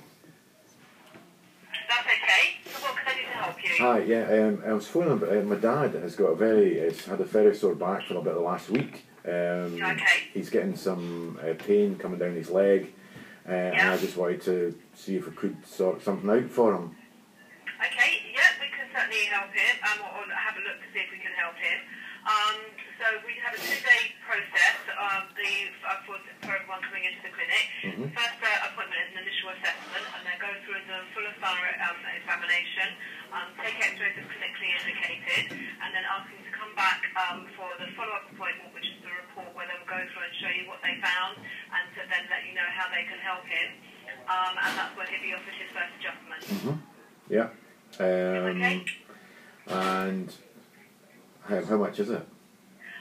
That's 1.89 2.07
okay. 2.07 2.57
So 2.65 2.80
what 2.82 2.95
can 2.95 3.07
I 3.07 3.51
do 3.78 3.84
to 3.84 3.84
help 3.84 4.07
you? 4.07 4.15
Hi, 4.15 4.32
yeah. 4.36 4.47
Um, 4.47 4.63
I 4.65 4.73
was 4.73 4.88
phoning. 4.88 5.11
About, 5.13 5.30
uh, 5.38 5.41
my 5.41 5.55
dad 5.55 5.93
has 5.95 6.15
got 6.15 6.28
a 6.28 6.36
very, 6.36 6.80
has 6.80 7.05
had 7.05 7.19
a 7.21 7.26
very 7.26 7.55
sore 7.55 7.76
back 7.76 8.07
for 8.07 8.15
about 8.17 8.34
the 8.36 8.39
last 8.41 8.69
week. 8.69 9.05
Um, 9.26 9.82
Okay. 9.82 10.30
He's 10.34 10.49
getting 10.49 10.76
some 10.76 11.39
uh, 11.41 11.53
pain 11.57 11.95
coming 11.97 12.19
down 12.19 12.36
his 12.36 12.49
leg, 12.49 12.93
uh, 13.47 13.51
and 13.51 13.89
I 13.89 13.97
just 13.97 14.17
wanted 14.17 14.41
to 14.43 14.78
see 14.93 15.15
if 15.15 15.26
we 15.26 15.34
could 15.36 15.57
sort 15.65 16.01
something 16.03 16.30
out 16.30 16.49
for 16.51 16.76
him. 16.76 16.95
Okay, 17.76 18.11
yeah, 18.34 18.55
we 18.61 18.67
can 18.71 18.88
certainly 18.93 19.26
help 19.28 19.51
him 19.51 19.76
um, 19.84 19.99
or, 20.05 20.23
or 20.23 20.26
have 20.32 20.55
a 20.55 20.63
look 20.63 20.78
to 20.80 20.88
see 20.93 21.01
if 21.03 21.11
we 21.11 21.19
can 21.19 21.34
help 21.36 21.55
him. 21.59 21.78
Um, 22.26 22.57
so 22.97 23.05
we 23.28 23.38
have 23.43 23.53
a 23.53 23.61
two-day 23.61 24.15
process 24.26 24.78
um, 24.97 25.30
the, 25.38 25.53
uh, 25.86 26.01
for, 26.07 26.17
for 26.41 26.57
everyone 26.57 26.82
coming 26.82 27.05
into 27.05 27.21
the 27.21 27.30
clinic. 27.36 27.65
Mhm. 27.86 28.09
The 28.09 28.13
first 28.17 28.39
uh, 28.41 28.69
appointment 28.71 28.97
is 29.05 29.09
an 29.13 29.19
initial 29.28 29.53
assessment, 29.53 30.05
and 30.17 30.21
they 30.26 30.38
go 30.41 30.49
through 30.65 30.82
the 30.89 31.05
full 31.13 31.26
and 31.28 31.38
thorough 31.38 31.76
um, 31.86 31.99
examination, 32.17 32.97
um, 33.36 33.51
take 33.59 33.75
X-rays 33.75 34.15
as 34.15 34.27
clinically 34.31 34.71
indicated, 34.79 35.51
and 35.83 35.89
then 35.91 36.03
ask 36.07 36.31
you 36.31 36.39
to 36.39 36.53
come 36.55 36.71
back 36.79 37.03
um, 37.19 37.43
for 37.59 37.67
the 37.77 37.91
follow-up 37.99 38.31
appointment, 38.31 38.71
which 38.71 38.88
is 38.88 38.97
the 39.03 39.11
report 39.11 39.51
where 39.53 39.67
they'll 39.67 39.83
go 39.91 39.99
through 40.15 40.23
and 40.23 40.36
show 40.39 40.51
you 40.55 40.63
what 40.71 40.79
they 40.79 40.95
found, 41.03 41.36
and 41.43 41.83
to 41.99 42.01
then 42.07 42.23
let 42.31 42.47
you 42.47 42.55
know 42.55 42.69
how 42.71 42.88
they 42.95 43.03
can 43.03 43.19
help 43.19 43.43
him. 43.43 43.69
Um, 44.31 44.53
and 44.57 44.71
that's 44.79 44.93
where 44.95 45.05
he'll 45.11 45.21
be 45.21 45.36
offered 45.36 45.53
his 45.59 45.69
first 45.75 45.91
adjustment. 45.99 46.41
Mhm. 46.47 46.75
Yeah. 47.29 47.49
Um, 47.99 48.55
Okay. 48.55 48.75
and 49.67 50.27
how, 51.43 51.59
how 51.65 51.77
much 51.77 51.99
is 51.99 52.09
it? 52.09 52.23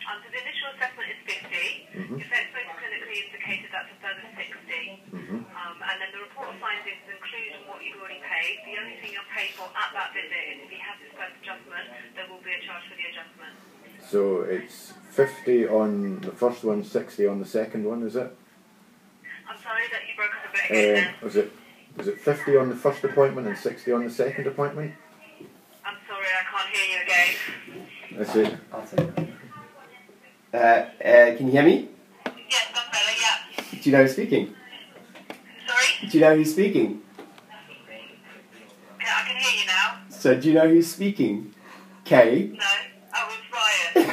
Um, 0.04 0.16
so 0.20 0.28
the 0.28 0.40
initial 0.42 0.68
assessment 0.76 1.08
is 1.14 1.20
50. 1.24 1.88
Mhm. 1.94 2.20
If 2.20 2.28
both 3.14 3.22
indicated, 3.30 3.70
that's 3.70 3.90
a 3.94 3.98
further 4.02 4.26
60. 4.34 4.98
Mhm. 5.12 5.46
Um, 5.54 5.76
and 5.82 5.96
then 6.02 6.10
the 6.12 6.18
report 6.26 6.48
of 6.50 6.58
findings 6.58 6.98
include 7.06 7.54
what 7.66 7.82
you've 7.84 7.98
already 8.00 8.20
paid. 8.26 8.58
The 8.66 8.78
only 8.78 8.96
thing 8.98 9.12
you'll 9.12 9.30
pay 9.34 9.48
for 9.54 9.70
at 9.70 9.92
that 9.94 10.12
visit 10.14 10.42
is 10.50 10.56
if 10.64 10.70
he 10.70 10.78
has 10.78 10.98
his 10.98 11.12
first 11.14 11.34
adjustment, 11.42 11.86
there 12.14 12.26
will 12.28 12.42
be 12.42 12.52
a 12.52 12.60
charge 12.66 12.82
for 12.90 12.96
the 12.98 13.06
adjustment. 13.06 13.54
So 14.02 14.42
it's 14.42 14.92
50 15.10 15.66
on 15.68 16.20
the 16.20 16.32
first 16.32 16.64
one, 16.64 16.82
60 16.84 17.26
on 17.26 17.38
the 17.38 17.46
second 17.46 17.84
one, 17.84 18.02
is 18.02 18.16
it? 18.16 18.36
I'm 19.48 19.58
sorry 19.62 19.86
that 19.92 20.02
you 20.08 20.14
broke 20.16 20.34
up 20.34 20.50
a 20.50 20.52
bit 20.52 20.70
again 20.70 21.14
Uh, 21.14 21.24
was 21.24 21.36
it 21.36 21.52
was 21.96 22.08
it 22.08 22.20
50 22.20 22.56
on 22.56 22.68
the 22.70 22.74
first 22.76 23.04
appointment 23.04 23.46
and 23.46 23.56
60 23.56 23.92
on 23.92 24.04
the 24.04 24.10
second 24.10 24.46
appointment? 24.48 24.94
I'm 25.84 25.96
sorry, 26.08 26.26
I 26.26 26.42
can't 26.50 26.74
hear 26.74 26.86
you 26.96 27.02
again. 27.04 27.86
That's 28.18 28.34
it. 28.36 28.58
I'll 28.72 28.86
take 28.86 29.00
it. 29.00 29.28
Uh, 30.52 30.56
uh, 30.56 31.36
can 31.36 31.46
you 31.46 31.52
hear 31.52 31.62
me? 31.62 31.88
Yes, 32.48 32.66
that's 32.74 32.90
better, 32.90 33.14
yeah. 33.20 33.73
Do 33.84 33.90
you 33.90 33.96
know 33.98 34.02
who's 34.04 34.12
speaking? 34.12 34.54
Sorry? 35.66 36.08
Do 36.08 36.16
you 36.16 36.24
know 36.24 36.36
who's 36.36 36.52
speaking? 36.52 37.02
Yeah, 38.98 39.12
I 39.14 39.28
can 39.28 39.36
hear 39.36 39.60
you 39.60 39.66
now. 39.66 39.98
So 40.08 40.40
do 40.40 40.48
you 40.48 40.54
know 40.54 40.66
who's 40.66 40.90
speaking? 40.90 41.54
Kay. 42.06 42.52
No? 42.54 42.64
Oh, 43.14 43.28
it's 43.28 43.44
Ryan. 43.94 44.08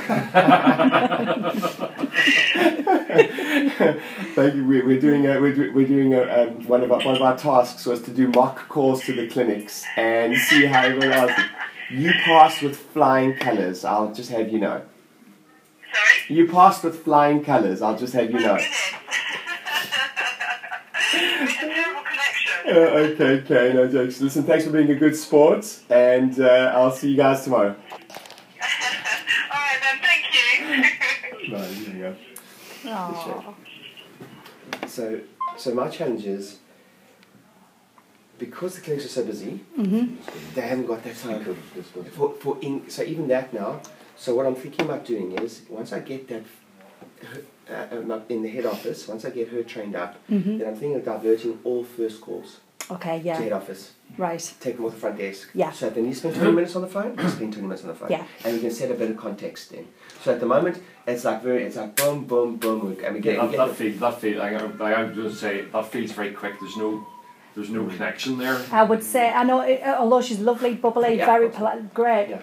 Thank 4.35 4.55
you. 4.55 4.67
We're, 4.67 4.85
we're 4.85 4.99
doing 4.99 5.25
a, 5.25 5.39
we're, 5.39 5.71
we're 5.71 5.87
doing 5.87 6.15
a, 6.15 6.23
um, 6.23 6.67
one 6.67 6.83
of 6.83 6.91
our 6.91 6.99
one 7.05 7.15
of 7.15 7.21
our 7.21 7.37
tasks 7.37 7.85
was 7.85 8.01
to 8.01 8.11
do 8.11 8.27
mock 8.27 8.67
calls 8.67 9.05
to 9.05 9.13
the 9.13 9.29
clinics 9.29 9.85
and 9.95 10.35
see 10.35 10.65
how 10.65 10.81
everyone 10.81 11.13
else. 11.13 11.31
You 11.89 12.11
passed 12.25 12.61
with 12.61 12.75
flying 12.75 13.35
colours. 13.37 13.85
I'll 13.85 14.13
just 14.13 14.31
have 14.31 14.49
you 14.51 14.59
know. 14.59 14.81
Sorry? 15.93 16.35
You 16.37 16.49
passed 16.49 16.83
with 16.83 17.01
flying 17.05 17.41
colours. 17.41 17.81
I'll 17.81 17.97
just 17.97 18.11
have 18.15 18.29
you 18.31 18.41
know. 18.41 18.57
it's 21.13 21.55
a 21.55 21.67
terrible 21.67 22.01
connection. 22.03 22.50
Uh, 22.50 22.50
okay, 22.67 23.41
okay, 23.41 23.73
no 23.73 23.87
jokes. 23.87 24.21
Listen, 24.21 24.43
thanks 24.43 24.65
for 24.65 24.71
being 24.71 24.91
a 24.91 24.95
good 24.95 25.15
sport, 25.15 25.65
and 25.89 26.39
uh, 26.39 26.71
I'll 26.75 26.91
see 26.91 27.09
you 27.11 27.17
guys 27.17 27.43
tomorrow. 27.43 27.75
Alright 29.53 29.79
then, 29.81 29.99
thank 30.01 30.23
you. 30.33 30.83
Right, 31.57 31.67
here 31.71 31.93
we 31.93 31.99
go. 31.99 32.15
Aw. 32.91 33.53
So, 34.87 35.19
so 35.57 35.73
my 35.73 35.89
challenge 35.89 36.25
is 36.25 36.59
because 38.37 38.75
the 38.75 38.81
clinics 38.81 39.05
are 39.05 39.09
so 39.09 39.23
busy, 39.25 39.59
Mhm. 39.77 40.17
they 40.55 40.61
haven't 40.61 40.85
got 40.87 41.03
that 41.03 41.17
time 41.17 41.43
for, 42.13 42.33
for 42.35 42.57
in, 42.61 42.89
so 42.89 43.03
even 43.03 43.27
that 43.27 43.53
now. 43.53 43.81
So 44.15 44.35
what 44.35 44.45
I'm 44.45 44.55
thinking 44.55 44.85
about 44.85 45.03
doing 45.05 45.31
is 45.39 45.61
once 45.69 45.91
I 45.93 45.99
get 45.99 46.27
that 46.29 46.43
uh, 47.71 48.13
uh, 48.13 48.19
in 48.29 48.41
the 48.43 48.49
head 48.49 48.65
office, 48.65 49.07
once 49.07 49.25
I 49.25 49.29
get 49.29 49.47
her 49.49 49.63
trained 49.63 49.95
up, 49.95 50.15
Mhm. 50.29 50.59
then 50.59 50.67
I'm 50.67 50.75
thinking 50.75 50.95
of 50.95 51.05
diverting 51.05 51.59
all 51.63 51.83
first 51.83 52.21
calls 52.21 52.59
Okay, 52.89 53.21
to 53.23 53.33
head 53.33 53.51
office. 53.53 53.93
Right. 54.17 54.53
Take 54.59 54.75
them 54.75 54.85
off 54.85 54.93
the 54.93 54.99
front 54.99 55.17
desk. 55.17 55.49
Yeah. 55.53 55.71
So 55.71 55.87
if 55.87 55.95
they 55.95 56.01
need 56.01 56.09
to 56.13 56.15
spend 56.19 56.35
20 56.35 56.51
minutes 56.51 56.75
on 56.75 56.81
the 56.81 56.87
phone, 56.89 57.15
they 57.15 57.27
spend 57.29 57.53
20 57.53 57.61
minutes 57.61 57.83
on 57.83 57.87
the 57.89 57.95
phone. 57.95 58.09
Yeah. 58.11 58.23
And 58.43 58.53
we 58.55 58.59
can 58.59 58.71
set 58.71 58.91
a 58.91 58.93
bit 58.95 59.09
of 59.11 59.15
context 59.17 59.71
then. 59.71 59.85
So 60.21 60.33
at 60.33 60.39
the 60.41 60.45
moment, 60.45 60.81
it's 61.07 61.23
like 61.23 61.41
very, 61.41 61.63
it's 61.63 61.77
like 61.77 61.95
boom, 61.95 62.25
boom, 62.25 62.57
boom, 62.57 62.97
and 63.03 63.15
we 63.15 63.21
get, 63.21 63.37
that, 63.37 63.45
we 63.45 63.51
get 63.51 63.57
that 63.57 63.67
the- 63.69 63.73
feel 63.75 63.93
that 63.99 64.19
feel 64.19 64.39
like, 64.39 64.53
I- 64.53 64.65
like 64.65 64.97
I 64.97 65.03
was 65.03 65.15
going 65.15 65.29
to 65.29 65.35
say 65.35 65.61
that 65.71 65.85
feels 65.87 66.11
very 66.11 66.31
quick. 66.31 66.55
There's 66.59 66.75
no 66.77 67.05
there's 67.55 67.69
no 67.69 67.85
connection 67.85 68.37
there. 68.37 68.57
I 68.71 68.83
would 68.83 69.03
say, 69.03 69.29
I 69.29 69.43
know, 69.43 69.59
it, 69.61 69.81
although 69.85 70.21
she's 70.21 70.39
lovely, 70.39 70.73
bubbly, 70.73 71.17
Yeah, 71.17 71.25
very 71.25 71.49
polite, 71.49 71.93
great, 71.93 72.29
Yeah. 72.29 72.41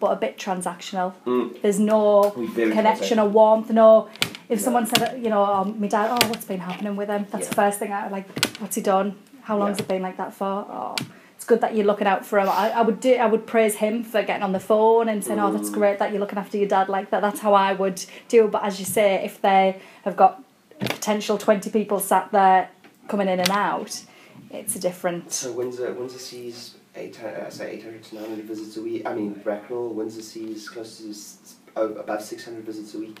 but 0.00 0.08
a 0.12 0.16
bit 0.16 0.36
transactional. 0.38 1.12
Mm. 1.24 1.60
There's 1.62 1.78
no 1.78 2.32
connection 2.32 3.18
or 3.20 3.28
warmth. 3.28 3.70
No, 3.70 4.08
if 4.48 4.58
No. 4.60 4.64
someone 4.64 4.86
said, 4.86 5.22
you 5.22 5.30
know, 5.30 5.42
oh, 5.44 5.64
my 5.64 5.86
dad, 5.88 6.10
oh, 6.10 6.28
what's 6.28 6.44
been 6.44 6.60
happening 6.60 6.96
with 6.96 7.08
him? 7.08 7.26
That's 7.30 7.48
the 7.48 7.54
first 7.54 7.78
thing 7.78 7.92
I 7.92 8.08
like. 8.08 8.26
What's 8.60 8.76
he 8.76 8.82
done? 8.82 9.16
How 9.42 9.56
long 9.58 9.68
has 9.68 9.78
Yeah. 9.78 9.84
it 9.84 9.88
been 9.88 10.02
like 10.02 10.16
that 10.16 10.32
for? 10.34 10.44
Oh, 10.46 10.94
it's 11.36 11.44
good 11.44 11.60
that 11.60 11.74
you're 11.74 11.84
looking 11.86 12.06
out 12.06 12.24
for 12.24 12.38
him. 12.38 12.48
I, 12.48 12.70
I 12.70 12.82
would 12.82 13.00
do. 13.00 13.14
I 13.14 13.26
would 13.26 13.46
praise 13.46 13.76
him 13.76 14.02
for 14.04 14.22
getting 14.22 14.42
on 14.42 14.52
the 14.52 14.60
phone 14.60 15.08
and 15.08 15.22
saying, 15.24 15.38
oh, 15.40 15.52
that's 15.52 15.70
Mm. 15.70 15.74
great 15.74 15.98
that 15.98 16.10
you're 16.12 16.20
looking 16.20 16.38
after 16.38 16.56
your 16.56 16.68
dad 16.68 16.88
like 16.88 17.10
that. 17.10 17.20
That's 17.20 17.40
how 17.40 17.52
I 17.54 17.72
would 17.74 18.04
do. 18.28 18.48
But 18.48 18.64
as 18.64 18.78
you 18.78 18.86
say, 18.86 19.22
if 19.24 19.40
they 19.42 19.80
have 20.04 20.16
got 20.16 20.42
potential 20.80 21.38
twenty 21.38 21.70
people 21.70 22.00
sat 22.00 22.30
there 22.32 22.68
coming 23.08 23.28
in 23.28 23.40
and 23.40 23.50
out, 23.50 24.02
it's 24.50 24.76
a 24.76 24.78
different. 24.78 25.32
So 25.32 25.52
Windsor, 25.52 25.92
Windsor 25.92 26.18
sees 26.18 26.74
eight, 26.96 27.22
uh, 27.22 27.50
say 27.50 27.72
800 27.72 28.02
to 28.04 28.14
900 28.16 28.44
visits 28.44 28.76
a 28.76 28.82
week. 28.82 29.02
I 29.06 29.14
mean, 29.14 29.32
Bracknell, 29.44 29.88
Windsor 29.94 30.22
sees 30.22 30.68
close 30.68 30.98
to 30.98 31.10
s- 31.10 31.54
oh, 31.76 31.88
above 31.94 32.22
600 32.22 32.64
visits 32.64 32.94
a 32.94 32.98
week. 32.98 33.18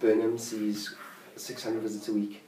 Burnham 0.00 0.38
sees 0.38 0.94
600 1.36 1.80
visits 1.82 2.08
a 2.08 2.12
week. 2.12 2.42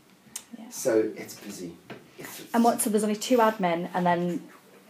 Yeah. 0.59 0.64
So 0.70 1.11
it's 1.16 1.34
busy. 1.34 1.76
It's, 2.18 2.42
And 2.55 2.64
what? 2.64 2.80
So 2.80 2.90
there's 2.90 3.05
only 3.05 3.16
two 3.16 3.38
admin, 3.38 3.88
and 3.94 4.05
then 4.05 4.42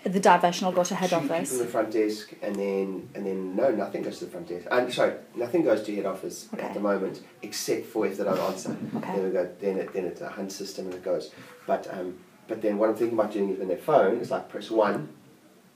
the 0.05 0.19
diversion 0.21 0.67
will 0.67 0.73
go 0.73 0.83
to 0.85 0.95
head 0.95 1.11
two 1.11 1.17
office. 1.17 1.51
people 1.51 1.61
in 1.61 1.67
the 1.67 1.73
front 1.73 1.91
desk, 1.93 2.33
and 2.43 2.57
then 2.57 3.09
and 3.15 3.25
then 3.27 3.55
no, 3.55 3.71
nothing 3.71 4.03
goes 4.03 4.19
to 4.19 4.25
the 4.25 4.31
front 4.33 4.49
desk. 4.49 4.67
And 4.71 4.93
sorry, 4.93 5.15
nothing 5.37 5.63
goes 5.63 5.83
to 5.85 5.95
head 5.95 6.07
office 6.07 6.49
Okay. 6.55 6.63
at 6.65 6.75
the 6.75 6.81
moment, 6.81 7.21
except 7.43 7.87
for 7.87 8.07
if 8.07 8.17
they 8.19 8.25
don't 8.25 8.39
answer. 8.39 8.77
Okay. 8.97 9.13
Then 9.17 9.25
we 9.25 9.31
go. 9.31 9.49
Then 9.61 9.77
it 9.79 9.93
then 9.93 10.05
it's 10.07 10.21
a 10.21 10.29
hunt 10.29 10.51
system 10.53 10.87
and 10.87 10.95
it 10.95 11.05
goes. 11.05 11.31
But 11.67 11.87
um, 11.93 12.19
but 12.49 12.61
then 12.63 12.79
what 12.79 12.89
I'm 12.91 12.97
thinking 12.97 13.17
about 13.19 13.33
doing 13.33 13.51
is 13.51 13.59
when 13.59 13.69
their 13.69 13.77
phone 13.79 14.17
is 14.19 14.31
like 14.33 14.49
press 14.49 14.71
one, 14.71 15.09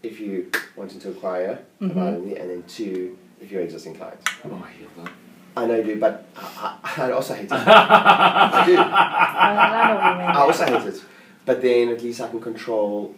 if 0.02 0.18
you 0.18 0.50
wanting 0.74 0.98
to 1.00 1.10
acquire 1.10 1.60
Mhm. 1.80 1.92
about 1.92 2.24
me, 2.24 2.36
and 2.36 2.50
then 2.50 2.64
two 2.64 3.16
if 3.40 3.50
you're 3.52 3.60
an 3.60 3.66
existing 3.66 3.94
clients. 3.94 4.24
Oh, 4.44 4.62
I 4.64 4.68
hate 4.70 4.96
that. 4.96 5.12
I 5.56 5.66
know 5.66 5.76
you 5.76 5.84
do, 5.84 6.00
but 6.00 6.26
I, 6.36 6.76
I, 6.84 7.02
I 7.08 7.12
also 7.12 7.34
hate 7.34 7.46
it. 7.46 7.52
I 7.52 8.64
do. 8.66 8.76
I 8.76 9.88
know 9.88 9.94
what 9.94 10.12
you 10.12 10.18
mean. 10.18 10.36
I 10.36 10.40
also 10.40 10.64
hate 10.66 10.94
it. 10.94 11.02
But 11.46 11.62
then 11.62 11.88
at 11.88 12.02
least 12.02 12.20
I 12.20 12.28
can 12.28 12.40
control 12.40 13.14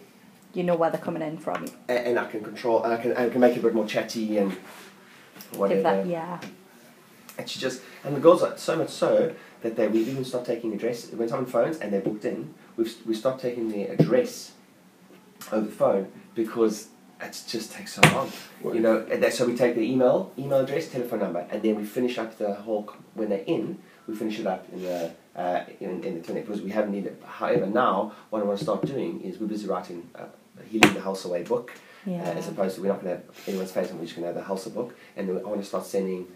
You 0.53 0.63
know 0.63 0.75
where 0.75 0.89
they're 0.89 1.01
coming 1.01 1.21
in 1.21 1.37
from. 1.37 1.65
a- 1.89 1.91
and 1.91 2.17
I 2.19 2.25
can 2.27 2.43
control 2.43 2.83
and 2.83 2.93
I 2.93 2.97
can 3.01 3.15
I 3.17 3.29
can 3.29 3.41
make 3.41 3.55
it 3.55 3.59
a 3.59 3.63
bit 3.63 3.73
more 3.73 3.85
chatty 3.87 4.37
and 4.37 4.53
whatever. 5.53 5.75
Give 5.75 5.83
that, 5.83 6.05
yeah. 6.07 6.39
And 7.37 7.49
she 7.49 7.59
just 7.59 7.81
and 8.03 8.15
the 8.15 8.19
girls 8.19 8.41
are 8.43 8.57
so 8.57 8.75
much 8.77 8.89
so 8.89 9.33
that 9.61 9.75
they 9.75 9.87
we 9.87 9.99
even 10.01 10.23
stopped 10.23 10.45
taking 10.45 10.73
address 10.73 11.11
when 11.11 11.27
someone 11.27 11.45
phones 11.47 11.77
and 11.79 11.91
they're 11.91 12.01
booked 12.01 12.23
in. 12.25 12.53
We've 12.77 12.95
we 13.05 13.13
stopped 13.15 13.41
taking 13.41 13.69
their 13.69 13.91
address 13.93 14.53
over 15.51 15.65
the 15.65 15.71
phone 15.71 16.11
because 16.35 16.87
it 17.21 17.43
just 17.47 17.71
takes 17.71 17.93
so 17.93 18.01
long. 18.13 18.31
You 18.63 18.79
know, 18.79 19.05
and 19.11 19.21
that, 19.23 19.33
so 19.33 19.45
we 19.45 19.55
take 19.55 19.75
the 19.75 19.81
email, 19.81 20.31
email 20.37 20.59
address, 20.59 20.89
telephone 20.89 21.19
number, 21.19 21.45
and 21.49 21.61
then 21.61 21.75
we 21.75 21.85
finish 21.85 22.17
up 22.17 22.37
the 22.37 22.53
whole 22.53 22.91
when 23.13 23.29
they're 23.29 23.43
in. 23.45 23.79
We 24.07 24.15
finish 24.15 24.39
it 24.39 24.47
up 24.47 24.65
in 24.73 24.81
the 24.83 25.11
uh, 25.35 25.63
in, 25.79 26.03
in 26.03 26.15
the 26.15 26.21
clinic 26.21 26.47
because 26.47 26.61
we 26.61 26.71
haven't 26.71 26.91
needed. 26.91 27.17
However, 27.25 27.67
now 27.67 28.13
what 28.29 28.41
I 28.41 28.45
want 28.45 28.57
to 28.59 28.63
start 28.65 28.85
doing 28.85 29.21
is 29.21 29.37
we're 29.39 29.47
busy 29.47 29.67
writing 29.67 30.09
uh, 30.15 30.23
healing 30.69 30.93
the 30.93 31.01
house 31.01 31.25
away 31.25 31.43
book. 31.43 31.71
Yeah. 32.05 32.21
Uh, 32.23 32.33
as 32.39 32.47
opposed 32.47 32.75
to 32.75 32.81
we're 32.81 32.87
not 32.87 33.01
going 33.03 33.17
to 33.17 33.21
have 33.23 33.47
anyone's 33.47 33.71
face, 33.71 33.89
and 33.89 33.99
we're 33.99 34.05
just 34.05 34.15
going 34.17 34.33
to 34.33 34.33
have 34.39 34.47
the 34.47 34.53
Halsa 34.53 34.73
book, 34.73 34.95
and 35.17 35.27
then 35.27 35.37
I 35.37 35.41
want 35.41 35.59
to 35.61 35.67
start 35.67 35.85
sending 35.85 36.27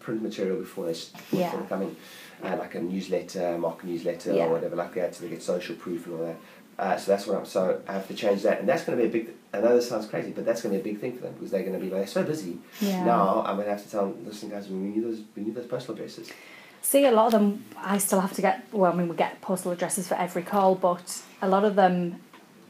print 0.00 0.20
material 0.22 0.56
before 0.58 0.86
they, 0.86 0.90
s- 0.90 1.10
before 1.10 1.38
Yeah. 1.40 1.56
they 1.56 1.66
come 1.68 1.82
in, 1.82 1.96
uh, 2.42 2.56
like 2.56 2.74
a 2.74 2.80
newsletter, 2.80 3.56
mock 3.56 3.84
newsletter 3.84 4.32
Yeah. 4.34 4.46
or 4.46 4.50
whatever 4.54 4.74
like 4.74 4.94
that, 4.94 5.14
so 5.14 5.22
they 5.22 5.30
get 5.30 5.40
social 5.42 5.76
proof 5.76 6.06
and 6.06 6.14
all 6.18 6.26
that. 6.26 6.36
Uh, 6.82 6.96
so 6.96 7.12
that's 7.12 7.28
what 7.28 7.38
I'm. 7.38 7.46
So 7.46 7.80
I 7.86 7.92
have 7.92 8.08
to 8.08 8.14
change 8.14 8.42
that, 8.42 8.58
and 8.58 8.68
that's 8.68 8.82
going 8.82 8.98
to 8.98 9.04
be 9.04 9.08
a 9.08 9.12
big. 9.12 9.32
I 9.54 9.60
know 9.60 9.76
this 9.76 9.88
sounds 9.88 10.08
crazy, 10.08 10.32
but 10.32 10.44
that's 10.44 10.62
going 10.62 10.76
to 10.76 10.82
be 10.82 10.90
a 10.90 10.92
big 10.92 11.00
thing 11.00 11.14
for 11.14 11.22
them 11.22 11.34
because 11.34 11.52
they're 11.52 11.62
going 11.62 11.78
to 11.78 11.78
be 11.78 11.88
like 11.88 12.08
so 12.08 12.24
busy. 12.24 12.58
Yeah. 12.80 13.04
Now 13.04 13.44
I'm 13.46 13.54
going 13.54 13.66
to 13.66 13.72
have 13.72 13.84
to 13.84 13.88
tell 13.88 14.06
them, 14.06 14.26
listen, 14.26 14.48
guys, 14.48 14.68
we 14.68 14.78
need 14.78 15.04
those, 15.04 15.20
we 15.36 15.44
need 15.44 15.54
those 15.54 15.66
postal 15.66 15.94
addresses. 15.94 16.32
See, 16.80 17.04
a 17.04 17.12
lot 17.12 17.26
of 17.26 17.32
them, 17.32 17.64
I 17.78 17.98
still 17.98 18.18
have 18.18 18.32
to 18.32 18.42
get, 18.42 18.64
well, 18.72 18.92
I 18.92 18.96
mean, 18.96 19.06
we 19.06 19.14
get 19.14 19.40
postal 19.40 19.70
addresses 19.70 20.08
for 20.08 20.16
every 20.16 20.42
call, 20.42 20.74
but 20.74 21.22
a 21.40 21.46
lot 21.46 21.64
of 21.64 21.76
them, 21.76 22.20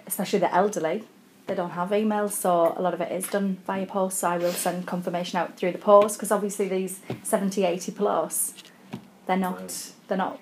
especially 0.06 0.40
the 0.40 0.54
elderly, 0.54 1.04
they 1.46 1.54
don't 1.54 1.70
have 1.70 1.88
emails, 1.88 2.32
so 2.32 2.74
a 2.76 2.82
lot 2.82 2.92
of 2.92 3.00
it 3.00 3.10
is 3.10 3.26
done 3.28 3.56
via 3.66 3.86
post. 3.86 4.18
So 4.18 4.28
I 4.28 4.36
will 4.36 4.52
send 4.52 4.86
confirmation 4.86 5.38
out 5.38 5.56
through 5.56 5.72
the 5.72 5.78
post 5.78 6.18
because 6.18 6.30
obviously 6.30 6.68
these 6.68 7.00
70, 7.22 7.64
80 7.64 7.92
plus, 7.92 8.52
they're 9.26 9.38
not, 9.38 9.92
they're 10.08 10.18
not 10.18 10.38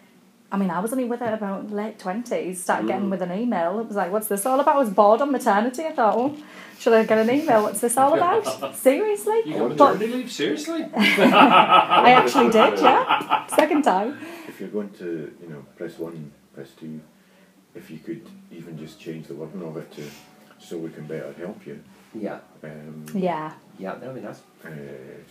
I 0.52 0.56
mean, 0.56 0.70
I 0.70 0.80
was 0.80 0.92
only 0.92 1.04
with 1.04 1.20
her 1.20 1.32
about 1.32 1.70
late 1.70 1.98
twenties. 1.98 2.60
Started 2.62 2.88
getting 2.88 3.06
Mm. 3.06 3.10
with 3.10 3.22
an 3.22 3.32
email. 3.32 3.78
It 3.78 3.86
was 3.86 3.96
like, 3.96 4.10
"What's 4.10 4.26
this 4.26 4.44
all 4.46 4.58
about?" 4.58 4.74
I 4.76 4.78
was 4.78 4.90
bored 4.90 5.20
on 5.20 5.30
maternity. 5.30 5.84
I 5.84 5.92
thought, 5.92 6.16
"Oh, 6.16 6.36
should 6.78 6.92
I 6.92 7.04
get 7.04 7.18
an 7.18 7.30
email? 7.30 7.62
What's 7.62 7.80
this 7.80 7.96
all 7.96 8.14
about?" 8.14 8.74
Seriously? 8.74 9.42
You 9.46 9.54
got 9.58 9.68
But 9.68 9.94
maternity 9.94 10.06
leave? 10.08 10.32
Seriously? 10.32 10.82
I 10.96 12.10
actually 12.12 12.50
did. 12.50 12.80
Yeah, 12.80 13.46
second 13.60 13.82
time. 13.82 14.18
If 14.48 14.58
you're 14.60 14.70
going 14.70 14.90
to, 14.98 15.32
you 15.40 15.48
know, 15.48 15.64
press 15.76 15.98
one, 15.98 16.32
press 16.52 16.70
two, 16.80 17.00
if 17.76 17.88
you 17.90 17.98
could 17.98 18.26
even 18.50 18.76
just 18.76 18.98
change 18.98 19.28
the 19.28 19.34
wording 19.34 19.62
of 19.62 19.76
it 19.76 19.92
to 19.92 20.02
so 20.58 20.78
we 20.78 20.90
can 20.90 21.06
better 21.06 21.32
help 21.38 21.64
you. 21.66 21.78
Yeah, 22.12 22.38
Um, 22.64 23.06
Yeah. 23.14 23.52
yeah, 23.78 23.94
that 23.94 24.06
would 24.06 24.16
be 24.16 24.20
nice. 24.20 24.42
uh, 24.64 24.68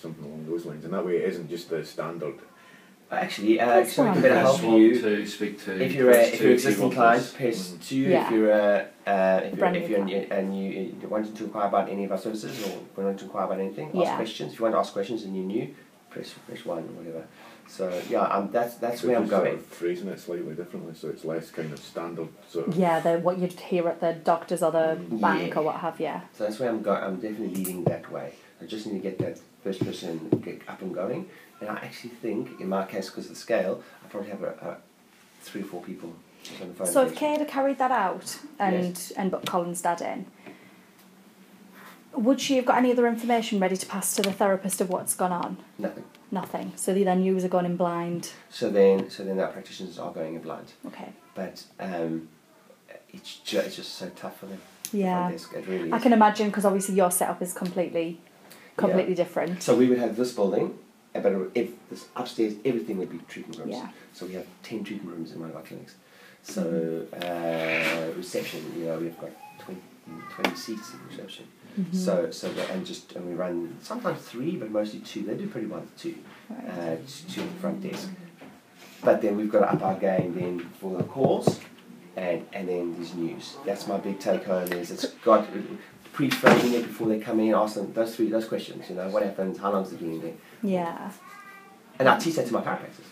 something 0.01 0.23
along 0.23 0.45
those 0.49 0.65
lines. 0.65 0.85
And 0.85 0.93
that 0.93 1.05
way 1.05 1.17
it 1.17 1.25
isn't 1.33 1.49
just 1.49 1.69
the 1.69 1.83
standard. 1.83 2.35
Actually, 3.11 3.59
uh, 3.59 3.65
That's 3.65 3.93
so 3.93 4.03
we 4.03 4.07
can 4.11 4.13
fine. 4.13 4.21
better 4.21 4.35
Press 4.41 4.57
help 4.59 4.63
one 4.71 4.81
you. 4.81 5.01
to 5.01 5.25
speak 5.25 5.63
to. 5.65 5.83
If 5.83 5.93
you're 5.93 6.09
a, 6.11 6.13
press 6.13 6.33
if 6.33 6.41
you're 6.41 6.51
an 6.51 6.57
to 6.57 6.67
existing 6.67 6.83
one 6.85 6.95
client, 6.95 7.21
plus. 7.23 7.33
press 7.33 7.75
two. 7.89 7.95
Yeah. 7.97 8.25
If 8.25 8.31
you're 8.31 8.51
a, 8.51 8.87
uh, 9.07 9.41
if 9.43 9.49
you're, 9.49 9.57
Brand 9.57 9.75
if 9.77 9.83
new 9.89 9.95
you're 9.97 10.05
client. 10.05 10.31
and 10.31 10.57
you, 10.63 10.69
you 11.01 11.07
wanted 11.07 11.35
to 11.35 11.43
inquire 11.45 11.67
about 11.67 11.89
any 11.89 12.03
of 12.05 12.11
our 12.11 12.19
services 12.19 12.67
or 12.67 12.79
wanted 13.03 13.17
to 13.17 13.25
inquire 13.25 13.45
about 13.45 13.59
anything, 13.59 13.89
Yeah. 13.95 14.03
ask 14.09 14.15
questions. 14.17 14.53
If 14.53 14.59
you 14.59 14.63
want 14.63 14.75
to 14.75 14.79
ask 14.79 14.93
questions 14.93 15.23
and 15.23 15.35
you're 15.35 15.45
new, 15.45 15.73
press 16.11 16.33
press 16.47 16.63
one 16.65 16.77
or 16.79 16.81
whatever. 16.83 17.25
So 17.67 17.99
yeah, 18.11 18.21
um, 18.21 18.49
that's 18.51 18.75
that's 18.75 19.01
where 19.03 19.15
I'm 19.15 19.23
Just 19.23 19.31
sort 19.31 19.43
going. 19.45 19.55
of 19.57 19.65
phrasing 19.65 20.07
it 20.09 20.19
slightly 20.19 20.53
differently 20.55 20.93
so 20.95 21.09
it's 21.09 21.23
less 21.25 21.49
kind 21.51 21.71
of 21.73 21.79
standard 21.79 22.27
sort 22.47 22.67
of. 22.67 22.75
Yeah, 22.75 22.99
the 22.99 23.19
what 23.19 23.39
you'd 23.39 23.53
hear 23.59 23.87
at 23.87 24.01
the 24.01 24.13
doctor's 24.13 24.61
or 24.61 24.71
the 24.71 24.97
Mm. 24.99 25.19
bank 25.21 25.49
Yeah. 25.53 25.59
or 25.59 25.63
what 25.63 25.75
have 25.77 25.99
you. 25.99 26.13
So 26.37 26.43
that's 26.45 26.59
where 26.59 26.69
I'm 26.69 26.81
going. 26.83 27.03
I'm 27.03 27.15
definitely 27.15 27.55
leading 27.55 27.83
that 27.85 28.11
way. 28.11 28.33
I 28.61 28.65
just 28.65 28.85
need 28.85 28.93
to 28.93 28.99
get 28.99 29.17
that 29.19 29.39
first 29.63 29.83
person 29.83 30.29
get 30.43 30.61
up 30.67 30.81
and 30.81 30.93
going. 30.93 31.29
And 31.61 31.69
I 31.69 31.75
actually 31.75 32.11
think, 32.11 32.61
in 32.61 32.69
my 32.69 32.85
case, 32.85 33.09
because 33.09 33.25
of 33.25 33.31
the 33.31 33.39
scale, 33.39 33.83
I 34.03 34.07
probably 34.07 34.29
have 34.29 34.43
a, 34.43 34.47
a 34.47 34.77
three 35.41 35.61
or 35.61 35.65
four 35.65 35.81
people 35.81 36.13
on 36.61 36.69
the 36.69 36.73
phone. 36.73 36.87
So 36.87 37.05
if 37.05 37.15
Kate 37.15 37.39
had 37.39 37.47
carried 37.47 37.77
that 37.79 37.91
out 37.91 38.39
and 38.57 39.11
and 39.17 39.31
put 39.31 39.45
Colin's 39.45 39.81
dad 39.81 40.01
in, 40.01 40.25
would 42.13 42.41
she 42.41 42.55
have 42.55 42.65
got 42.65 42.77
any 42.77 42.91
other 42.91 43.07
information 43.07 43.59
ready 43.59 43.77
to 43.77 43.85
pass 43.85 44.15
to 44.15 44.21
the 44.21 44.31
therapist 44.31 44.81
of 44.81 44.89
what's 44.89 45.15
gone 45.15 45.31
on? 45.31 45.57
Nothing. 45.77 46.03
Nothing. 46.31 46.73
So 46.75 46.93
the 46.93 47.03
then 47.03 47.23
you 47.23 47.37
are 47.37 47.47
going 47.47 47.65
in 47.65 47.75
blind. 47.75 48.31
So 48.49 48.69
then, 48.69 49.09
so 49.09 49.23
then 49.23 49.39
our 49.39 49.47
practitioners 49.47 49.97
are 49.97 50.11
going 50.11 50.35
in 50.35 50.41
blind. 50.41 50.73
Okay. 50.87 51.09
But 51.35 51.63
um, 51.79 52.29
it's 53.09 53.37
just 53.37 53.67
it's 53.67 53.75
just 53.75 53.95
so 53.95 54.09
tough 54.09 54.39
for 54.39 54.45
them. 54.47 54.61
Yeah. 54.91 55.29
It 55.29 55.67
really. 55.67 55.93
I 55.93 55.99
can 55.99 56.13
imagine 56.13 56.47
because 56.49 56.65
obviously 56.65 56.95
your 56.95 57.11
setup 57.11 57.41
is 57.41 57.53
completely, 57.53 58.19
completely 58.79 59.15
different. 59.15 59.61
So 59.63 59.75
we 59.75 59.87
would 59.87 59.99
have 59.99 60.15
this 60.15 60.31
building, 60.31 60.77
uh, 61.15 61.19
but 61.19 61.33
if 61.55 61.69
this 61.89 62.07
upstairs, 62.15 62.53
everything 62.65 62.97
would 62.97 63.09
be 63.11 63.19
treatment 63.27 63.59
rooms. 63.59 63.71
Yeah. 63.75 63.89
So 64.13 64.25
we 64.25 64.33
have 64.33 64.47
ten 64.63 64.83
treatment 64.83 65.15
rooms 65.15 65.31
in 65.31 65.39
one 65.39 65.49
of 65.49 65.55
our 65.55 65.63
clinics. 65.63 65.95
So 66.43 67.05
uh, 67.13 68.15
reception, 68.17 68.61
you 68.77 68.85
know, 68.85 68.97
we've 68.97 69.19
got 69.19 69.31
20, 69.59 69.81
20 70.31 70.55
seats 70.55 70.93
in 70.93 70.99
reception. 71.09 71.45
Mm-hmm. 71.79 71.95
So 71.95 72.31
so 72.31 72.51
that, 72.53 72.69
and 72.71 72.85
just 72.85 73.13
and 73.13 73.27
we 73.27 73.33
run 73.33 73.77
sometimes 73.81 74.19
three, 74.21 74.55
but 74.55 74.71
mostly 74.71 74.99
two. 74.99 75.21
They 75.23 75.35
do 75.35 75.47
pretty 75.47 75.67
well 75.67 75.81
with 75.81 75.97
two, 75.97 76.15
Right. 76.49 76.67
uh, 76.67 76.95
two 77.29 77.41
at 77.41 77.53
the 77.53 77.59
front 77.59 77.83
desk. 77.83 78.09
But 79.03 79.21
then 79.21 79.37
we've 79.37 79.51
got 79.51 79.59
to 79.59 79.71
up 79.73 79.81
our 79.83 79.95
game 79.95 80.33
then 80.35 80.59
for 80.79 80.97
the 80.97 81.03
calls, 81.03 81.59
and 82.17 82.45
and 82.53 82.67
then 82.67 82.95
there's 82.95 83.13
news. 83.13 83.57
That's 83.65 83.87
my 83.87 83.97
big 83.97 84.19
take 84.19 84.45
home 84.45 84.73
is 84.73 84.89
it's 84.91 85.05
got 85.23 85.47
pre-framing 86.13 86.73
it 86.73 86.83
before 86.87 87.07
they 87.07 87.19
come 87.19 87.39
in. 87.39 87.53
Ask 87.53 87.75
them 87.75 87.93
those 87.93 88.15
three 88.15 88.29
those 88.29 88.47
questions. 88.47 88.89
You 88.89 88.95
know 88.95 89.09
what 89.09 89.23
happens, 89.23 89.57
how 89.57 89.65
long 89.71 89.83
long's 89.83 89.93
it 89.93 89.99
been 89.99 90.21
there, 90.21 90.33
Yeah. 90.61 91.11
and 91.97 92.07
I 92.07 92.17
teach 92.17 92.35
that 92.35 92.47
to 92.47 92.53
my 92.53 92.61
chiropractors. 92.61 93.05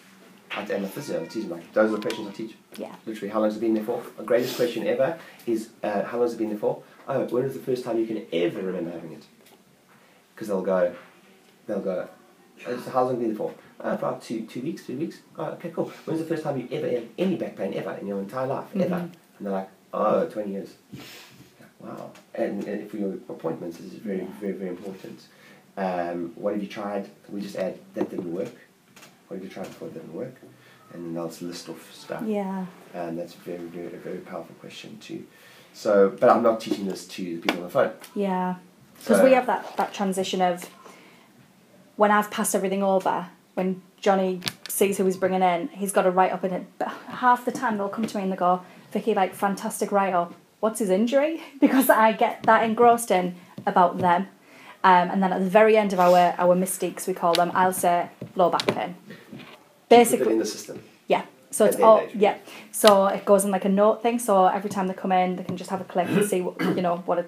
I, 0.51 0.61
and 0.61 0.83
my 0.83 0.89
physio, 0.89 1.21
I 1.21 1.25
teach 1.25 1.43
them 1.43 1.51
like 1.51 1.73
those 1.73 1.91
are 1.91 1.95
the 1.97 2.01
questions 2.01 2.27
I 2.29 2.31
teach. 2.31 2.55
Yeah. 2.77 2.95
Literally, 3.05 3.29
how 3.29 3.41
long's 3.41 3.57
it 3.57 3.59
been 3.59 3.73
there 3.73 3.83
for? 3.83 4.01
The 4.17 4.23
greatest 4.23 4.55
question 4.55 4.87
ever 4.87 5.17
is 5.45 5.69
uh, 5.83 6.03
how 6.03 6.19
long's 6.19 6.33
it 6.33 6.37
been 6.37 6.49
there 6.49 6.57
for? 6.57 6.81
Oh, 7.07 7.25
when 7.25 7.43
was 7.43 7.53
the 7.53 7.59
first 7.59 7.83
time 7.83 7.97
you 7.99 8.05
can 8.07 8.25
ever 8.33 8.61
remember 8.61 8.91
having 8.91 9.13
it? 9.13 9.23
Because 10.33 10.47
they'll 10.49 10.61
go, 10.61 10.93
they'll 11.65 11.79
go, 11.81 12.07
"Oh, 12.67 12.77
so 12.79 12.91
how 12.91 13.03
long 13.03 13.15
has 13.15 13.17
it 13.17 13.19
been 13.19 13.27
there 13.29 13.37
for? 13.37 13.53
Oh, 13.79 13.93
about 13.93 14.21
two, 14.21 14.45
two 14.47 14.61
weeks, 14.61 14.83
three 14.83 14.95
weeks. 14.95 15.19
Oh, 15.37 15.45
okay, 15.51 15.69
cool. 15.69 15.91
When's 16.05 16.19
the 16.19 16.25
first 16.25 16.43
time 16.43 16.57
you 16.59 16.67
ever 16.71 16.89
had 16.89 17.07
any 17.17 17.35
back 17.35 17.55
pain 17.55 17.73
ever 17.75 17.91
in 18.01 18.07
your 18.07 18.19
entire 18.19 18.47
life, 18.47 18.65
ever? 18.75 18.95
Mhm. 18.95 18.99
And 19.01 19.11
they're 19.41 19.53
like, 19.53 19.69
oh, 19.93 20.25
20 20.27 20.51
years. 20.51 20.73
Wow. 21.79 22.11
And, 22.35 22.63
and 22.65 22.89
for 22.89 22.97
your 22.97 23.13
appointments, 23.29 23.77
this 23.77 23.93
is 23.93 23.99
very, 23.99 24.19
Yeah. 24.19 24.25
very, 24.39 24.53
very 24.53 24.69
important. 24.69 25.21
Um, 25.77 26.31
what 26.35 26.53
have 26.53 26.61
you 26.61 26.67
tried? 26.69 27.09
We 27.29 27.41
just 27.41 27.55
add, 27.55 27.77
that 27.93 28.09
didn't 28.09 28.33
work. 28.33 28.53
What 29.27 29.35
have 29.37 29.43
you 29.43 29.49
tried 29.49 29.65
before 29.67 29.87
it 29.89 29.93
didn't 29.93 30.13
work? 30.13 30.35
And 30.93 31.05
then 31.05 31.13
they'll 31.13 31.27
just 31.27 31.41
list 31.41 31.69
off 31.69 31.93
stuff. 31.93 32.23
Yeah. 32.25 32.65
And 32.93 33.19
that's 33.19 33.35
a 33.35 33.37
very, 33.39 33.57
very, 33.59 33.87
a 33.87 33.97
very 33.97 34.17
powerful 34.19 34.55
question 34.59 34.97
too. 34.99 35.25
So, 35.73 36.09
but 36.19 36.29
I'm 36.29 36.41
not 36.41 36.59
teaching 36.61 36.87
this 36.87 37.05
to 37.09 37.23
the 37.23 37.41
people 37.41 37.57
on 37.57 37.63
the 37.63 37.69
phone. 37.69 37.91
Yeah. 38.15 38.55
Because 38.97 39.17
So- 39.17 39.23
we 39.23 39.33
have 39.33 39.45
that, 39.47 39.77
that 39.77 39.93
transition 39.93 40.41
of 40.41 40.69
when 41.97 42.09
I've 42.11 42.31
passed 42.31 42.55
everything 42.55 42.81
over, 42.83 43.27
when 43.53 43.81
Johnny 43.99 44.41
sees 44.69 44.97
who 44.97 45.05
he's 45.05 45.17
bringing 45.17 45.41
in, 45.41 45.67
he's 45.69 45.91
got 45.91 46.03
to 46.03 46.11
write 46.11 46.31
up 46.31 46.43
in 46.43 46.53
it. 46.53 46.65
But 46.79 46.87
half 47.07 47.45
the 47.45 47.51
time 47.51 47.77
they'll 47.77 47.89
come 47.89 48.07
to 48.07 48.17
me 48.17 48.23
and 48.23 48.31
they 48.31 48.35
go, 48.37 48.61
Vicki, 48.91 49.13
like, 49.13 49.33
fantastic 49.35 49.91
write 49.91 50.13
up. 50.13 50.33
What's 50.59 50.79
his 50.79 50.89
injury? 50.89 51.41
Because 51.59 51.89
I 51.89 52.11
get 52.13 52.43
that 52.43 52.63
engrossed 52.63 53.11
in 53.11 53.35
about 53.65 53.99
them. 53.99 54.27
Um, 54.83 55.09
and 55.09 55.21
then 55.21 55.33
at 55.33 55.39
the 55.39 55.49
very 55.49 55.75
end 55.75 55.93
of 55.93 55.99
our, 55.99 56.35
our 56.37 56.55
mistakes, 56.55 57.07
we 57.07 57.13
call 57.13 57.33
them, 57.33 57.51
I'll 57.53 57.73
say 57.73 58.09
low 58.35 58.49
back 58.49 58.65
pain. 58.67 58.95
Basically, 59.89 60.33
in 60.33 60.39
the 60.39 60.45
system. 60.45 60.81
yeah. 61.07 61.23
So 61.49 61.65
it's 61.65 61.79
all 61.79 61.99
end, 61.99 62.11
yeah. 62.21 62.37
So 62.71 63.07
it 63.07 63.25
goes 63.25 63.43
in 63.45 63.51
like 63.51 63.65
a 63.65 63.69
note 63.69 64.01
thing. 64.03 64.19
So 64.19 64.45
every 64.47 64.69
time 64.69 64.87
they 64.87 64.93
come 64.93 65.11
in, 65.11 65.37
they 65.37 65.43
can 65.43 65.57
just 65.57 65.69
have 65.69 65.81
a 65.81 65.85
click 65.85 66.07
and 66.09 66.25
see 66.25 66.41
what 66.41 66.59
you 66.75 66.81
know 66.81 66.97
what 67.05 67.19
a, 67.19 67.25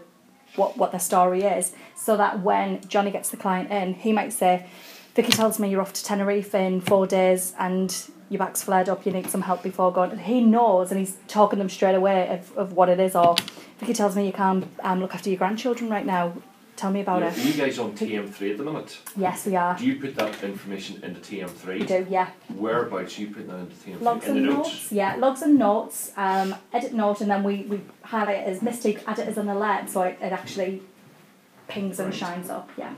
what 0.56 0.78
what 0.78 0.92
their 0.92 1.00
story 1.00 1.44
is. 1.44 1.74
So 1.96 2.18
that 2.18 2.42
when 2.42 2.82
Johnny 2.88 3.12
gets 3.12 3.30
the 3.30 3.38
client 3.38 3.72
in, 3.72 3.94
he 3.94 4.12
might 4.12 4.34
say, 4.34 4.68
"Vicki 5.16 5.32
tells 5.32 5.58
me 5.58 5.70
you're 5.70 5.82
off 5.82 5.94
to 5.94 6.04
Tenerife 6.04 6.54
in 6.54 6.82
four 6.82 7.08
days 7.08 7.54
and 7.58 7.90
your 8.30 8.40
back's 8.40 8.62
flared 8.64 8.90
up. 8.90 9.06
You 9.06 9.12
need 9.12 9.30
some 9.30 9.42
help 9.42 9.64
before 9.64 9.92
going." 9.92 10.12
And 10.12 10.22
he 10.22 10.42
knows, 10.42 10.92
and 10.92 11.00
he's 11.00 11.18
talking 11.28 11.60
them 11.60 11.70
straight 11.70 11.96
away 11.96 12.28
of, 12.30 12.58
of 12.58 12.74
what 12.74 12.90
it 12.90 13.00
is. 13.00 13.16
Or 13.16 13.36
Vicki 13.80 13.94
tells 13.94 14.16
me 14.16 14.26
you 14.28 14.34
can't 14.34 14.66
um, 14.84 15.00
look 15.00 15.14
after 15.16 15.30
your 15.30 15.38
grandchildren 15.38 15.90
right 15.90 16.06
now. 16.06 16.34
Tell 16.76 16.92
me 16.92 17.02
about 17.02 17.22
Are 17.24 17.28
it. 17.28 17.38
you 17.44 17.52
guys 17.52 17.78
on 17.78 17.92
TM3 17.92 18.52
at 18.52 18.58
the 18.58 18.64
minute? 18.64 19.00
Yes, 19.18 19.46
we 19.46 19.54
are. 19.58 19.78
Do 19.78 19.86
you 19.86 19.98
put 20.00 20.16
that 20.16 20.42
information 20.42 21.04
into 21.04 21.20
TM3? 21.20 21.80
We 21.82 21.86
do, 21.86 22.08
yeah. 22.10 22.30
Whereabouts 22.56 23.18
are 23.18 23.22
you 23.22 23.28
putting 23.32 23.48
that 23.48 23.58
into 23.60 23.76
TM3? 23.76 24.02
Logs 24.02 24.26
in 24.28 24.38
and 24.38 24.48
the 24.48 24.54
notes. 24.54 24.90
Yeah, 24.90 25.16
logs 25.18 25.42
and 25.42 25.60
notes. 25.60 26.14
Um, 26.16 26.56
edit 26.72 26.94
note, 26.94 27.20
and 27.20 27.30
then 27.30 27.44
we, 27.44 27.64
we 27.64 27.82
highlight 28.04 28.38
it 28.38 28.48
as 28.48 28.62
mistake, 28.62 29.04
add 29.08 29.20
it 29.20 29.28
as 29.28 29.38
an 29.38 29.50
alert, 29.50 29.90
so 29.90 30.04
it, 30.04 30.20
it 30.22 30.32
actually 30.32 30.82
pings 31.68 32.00
and 32.00 32.16
shines 32.16 32.50
up. 32.50 32.70
Yeah, 32.78 32.94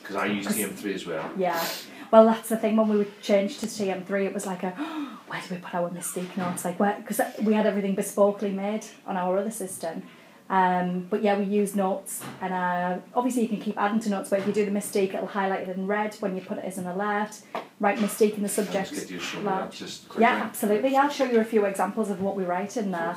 Because 0.00 0.16
I 0.16 0.26
use 0.26 0.46
TM3 0.46 0.94
as 0.94 1.06
well. 1.06 1.30
yeah. 1.36 1.62
Well, 2.10 2.26
that's 2.26 2.48
the 2.48 2.56
thing. 2.56 2.76
When 2.76 2.88
we 2.88 2.96
would 2.96 3.20
change 3.22 3.58
to 3.58 3.66
TM3, 3.66 4.26
it 4.26 4.34
was 4.34 4.46
like 4.46 4.62
a 4.62 4.70
where 5.26 5.40
do 5.40 5.54
we 5.54 5.60
put 5.60 5.74
our 5.74 5.90
mistake 5.90 6.36
notes? 6.36 6.64
Like 6.64 6.78
where 6.78 6.96
because 6.98 7.20
we 7.42 7.54
had 7.54 7.66
everything 7.66 7.96
bespokely 7.96 8.52
made 8.54 8.84
on 9.06 9.16
our 9.16 9.38
other 9.38 9.50
system. 9.50 10.02
Um, 10.48 11.08
but 11.10 11.24
yeah, 11.24 11.36
we 11.36 11.44
use 11.44 11.74
notes, 11.74 12.22
and 12.40 12.54
uh, 12.54 12.98
obviously 13.16 13.42
you 13.42 13.48
can 13.48 13.60
keep 13.60 13.76
adding 13.76 13.98
to 14.00 14.10
notes. 14.10 14.30
But 14.30 14.40
if 14.40 14.46
you 14.46 14.52
do 14.52 14.64
the 14.64 14.70
mistake, 14.70 15.12
it'll 15.12 15.26
highlight 15.26 15.68
it 15.68 15.76
in 15.76 15.88
red 15.88 16.14
when 16.16 16.36
you 16.36 16.40
put 16.42 16.58
it 16.58 16.64
as 16.64 16.78
an 16.78 16.86
alert. 16.86 17.40
Write 17.80 18.00
mistake 18.00 18.36
in 18.36 18.44
the 18.44 18.48
subject. 18.48 18.90
just 18.90 19.10
you 19.10 19.18
to 19.18 19.22
show 19.22 19.42
that 19.42 19.44
large. 19.44 19.76
just 19.76 20.08
quickly. 20.08 20.22
Yeah, 20.22 20.42
absolutely. 20.44 20.92
Yeah, 20.92 21.02
I'll 21.02 21.10
show 21.10 21.24
you 21.24 21.40
a 21.40 21.44
few 21.44 21.64
examples 21.64 22.10
of 22.10 22.22
what 22.22 22.36
we 22.36 22.44
write 22.44 22.76
in 22.76 22.92
there. 22.92 23.16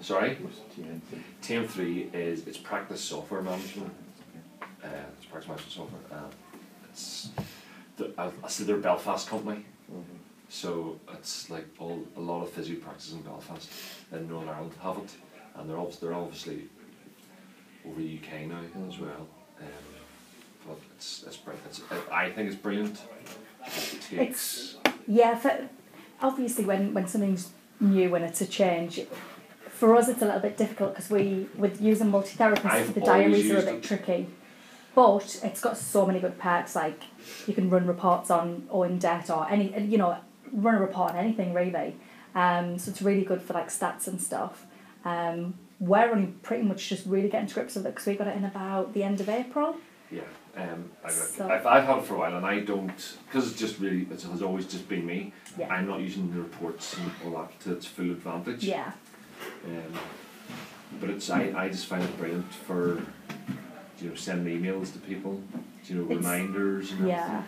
Sorry? 0.00 0.36
What's 0.36 0.60
TM3 1.42 2.14
is 2.14 2.46
it's 2.46 2.58
practice 2.58 3.00
software 3.00 3.42
management. 3.42 3.92
Uh, 4.82 4.88
it's 5.16 5.26
practice 5.26 5.48
management 5.48 5.72
software. 5.72 6.00
Uh, 6.10 6.30
it's 6.90 7.28
the, 7.98 8.12
I, 8.18 8.30
I 8.44 8.48
said 8.48 8.66
they're 8.66 8.76
a 8.76 8.80
Belfast 8.80 9.28
company, 9.28 9.64
Mhm. 9.92 10.02
so 10.48 10.98
it's 11.12 11.50
like 11.50 11.66
all 11.78 12.02
a 12.16 12.20
lot 12.20 12.42
of 12.42 12.50
physio 12.50 12.76
practices 12.80 13.14
in 13.14 13.22
Belfast 13.22 13.68
and 14.12 14.28
Northern 14.28 14.48
Ireland 14.50 14.72
have 14.82 14.98
it, 14.98 15.10
and 15.56 15.68
they're 15.68 15.78
obviously, 15.78 16.08
they're 16.08 16.16
obviously 16.16 16.64
over 17.86 18.00
the 18.00 18.18
UK 18.18 18.46
now 18.46 18.60
as 18.88 18.98
well. 18.98 19.26
Um, 19.60 19.66
but 20.66 20.78
it's 20.96 21.24
it's, 21.26 21.36
br- 21.36 21.52
it's 21.66 21.80
I 22.10 22.30
think 22.30 22.48
it's 22.48 22.56
brilliant. 22.56 23.00
It 23.66 24.00
takes 24.16 24.76
Yeah, 25.06 25.36
for, 25.36 25.68
obviously 26.20 26.64
when, 26.64 26.94
when 26.94 27.06
something's 27.08 27.50
new 27.80 28.14
and 28.14 28.24
it's 28.24 28.40
a 28.40 28.46
change, 28.46 29.00
for 29.70 29.94
us 29.96 30.08
it's 30.08 30.20
a 30.22 30.24
little 30.26 30.40
bit 30.40 30.56
difficult 30.56 30.94
because 30.94 31.10
we, 31.10 31.46
with 31.56 31.80
using 31.80 32.10
multi-therapists, 32.10 32.64
I've 32.64 32.94
the 32.94 33.00
diaries 33.00 33.50
are 33.50 33.58
a 33.58 33.62
bit 33.62 33.74
it. 33.76 33.82
tricky. 33.82 34.26
But 34.98 35.38
it's 35.44 35.60
got 35.60 35.76
so 35.76 36.04
many 36.04 36.18
good 36.18 36.40
perks, 36.40 36.74
like 36.74 37.00
you 37.46 37.54
can 37.54 37.70
run 37.70 37.86
reports 37.86 38.32
on 38.32 38.66
owing 38.68 38.98
debt 38.98 39.30
or 39.30 39.48
any, 39.48 39.72
you 39.84 39.96
know, 39.96 40.18
run 40.50 40.74
a 40.74 40.80
report 40.80 41.12
on 41.12 41.18
anything 41.18 41.54
really. 41.54 41.94
Um, 42.34 42.80
so 42.80 42.90
it's 42.90 43.00
really 43.00 43.22
good 43.22 43.40
for 43.40 43.52
like 43.52 43.68
stats 43.68 44.08
and 44.08 44.20
stuff. 44.20 44.66
Um, 45.04 45.54
we're 45.78 46.10
only 46.10 46.26
pretty 46.42 46.64
much 46.64 46.88
just 46.88 47.06
really 47.06 47.28
getting 47.28 47.46
to 47.46 47.54
grips 47.54 47.76
with 47.76 47.86
it 47.86 47.90
because 47.94 48.06
we 48.08 48.16
got 48.16 48.26
it 48.26 48.36
in 48.36 48.44
about 48.44 48.92
the 48.92 49.04
end 49.04 49.20
of 49.20 49.28
April. 49.28 49.76
yeah. 50.10 50.22
Um, 50.56 50.90
I 51.04 51.10
So- 51.10 51.48
I've, 51.48 51.64
I've 51.64 51.84
had 51.84 51.98
it 51.98 52.04
for 52.04 52.14
a 52.16 52.18
while, 52.18 52.36
and 52.36 52.44
I 52.44 52.58
don't 52.58 53.14
because 53.26 53.52
it's 53.52 53.60
just 53.60 53.78
really 53.78 54.02
it 54.10 54.22
has 54.22 54.42
always 54.42 54.66
just 54.66 54.88
been 54.88 55.06
me. 55.06 55.32
Yeah. 55.56 55.72
I'm 55.72 55.86
not 55.86 56.00
using 56.00 56.32
the 56.34 56.40
reports 56.40 56.96
and 56.96 57.12
all 57.24 57.40
that 57.42 57.60
to 57.60 57.74
its 57.74 57.86
full 57.86 58.10
advantage. 58.10 58.64
Yeah. 58.64 58.90
Um, 59.64 59.92
but 61.00 61.08
it's 61.10 61.30
I, 61.30 61.52
I 61.56 61.68
just 61.68 61.86
find 61.86 62.02
it 62.02 62.18
brilliant 62.18 62.52
for 62.52 63.00
you 64.00 64.08
know 64.10 64.14
sending 64.14 64.60
emails 64.62 64.92
to 64.92 64.98
people, 64.98 65.40
you 65.84 65.94
know 65.96 66.02
It's- 66.04 66.16
reminders 66.18 66.92
and 66.92 67.08
Yeah. 67.08 67.24
everything. 67.24 67.44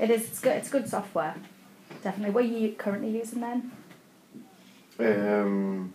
It 0.00 0.10
is. 0.10 0.22
It's 0.28 0.40
good. 0.40 0.56
It's 0.56 0.70
good 0.70 0.88
software. 0.88 1.34
Definitely. 2.02 2.34
What 2.34 2.44
are 2.44 2.48
you 2.48 2.72
currently 2.72 3.10
using 3.16 3.40
then? 3.40 3.70
Um, 4.98 5.92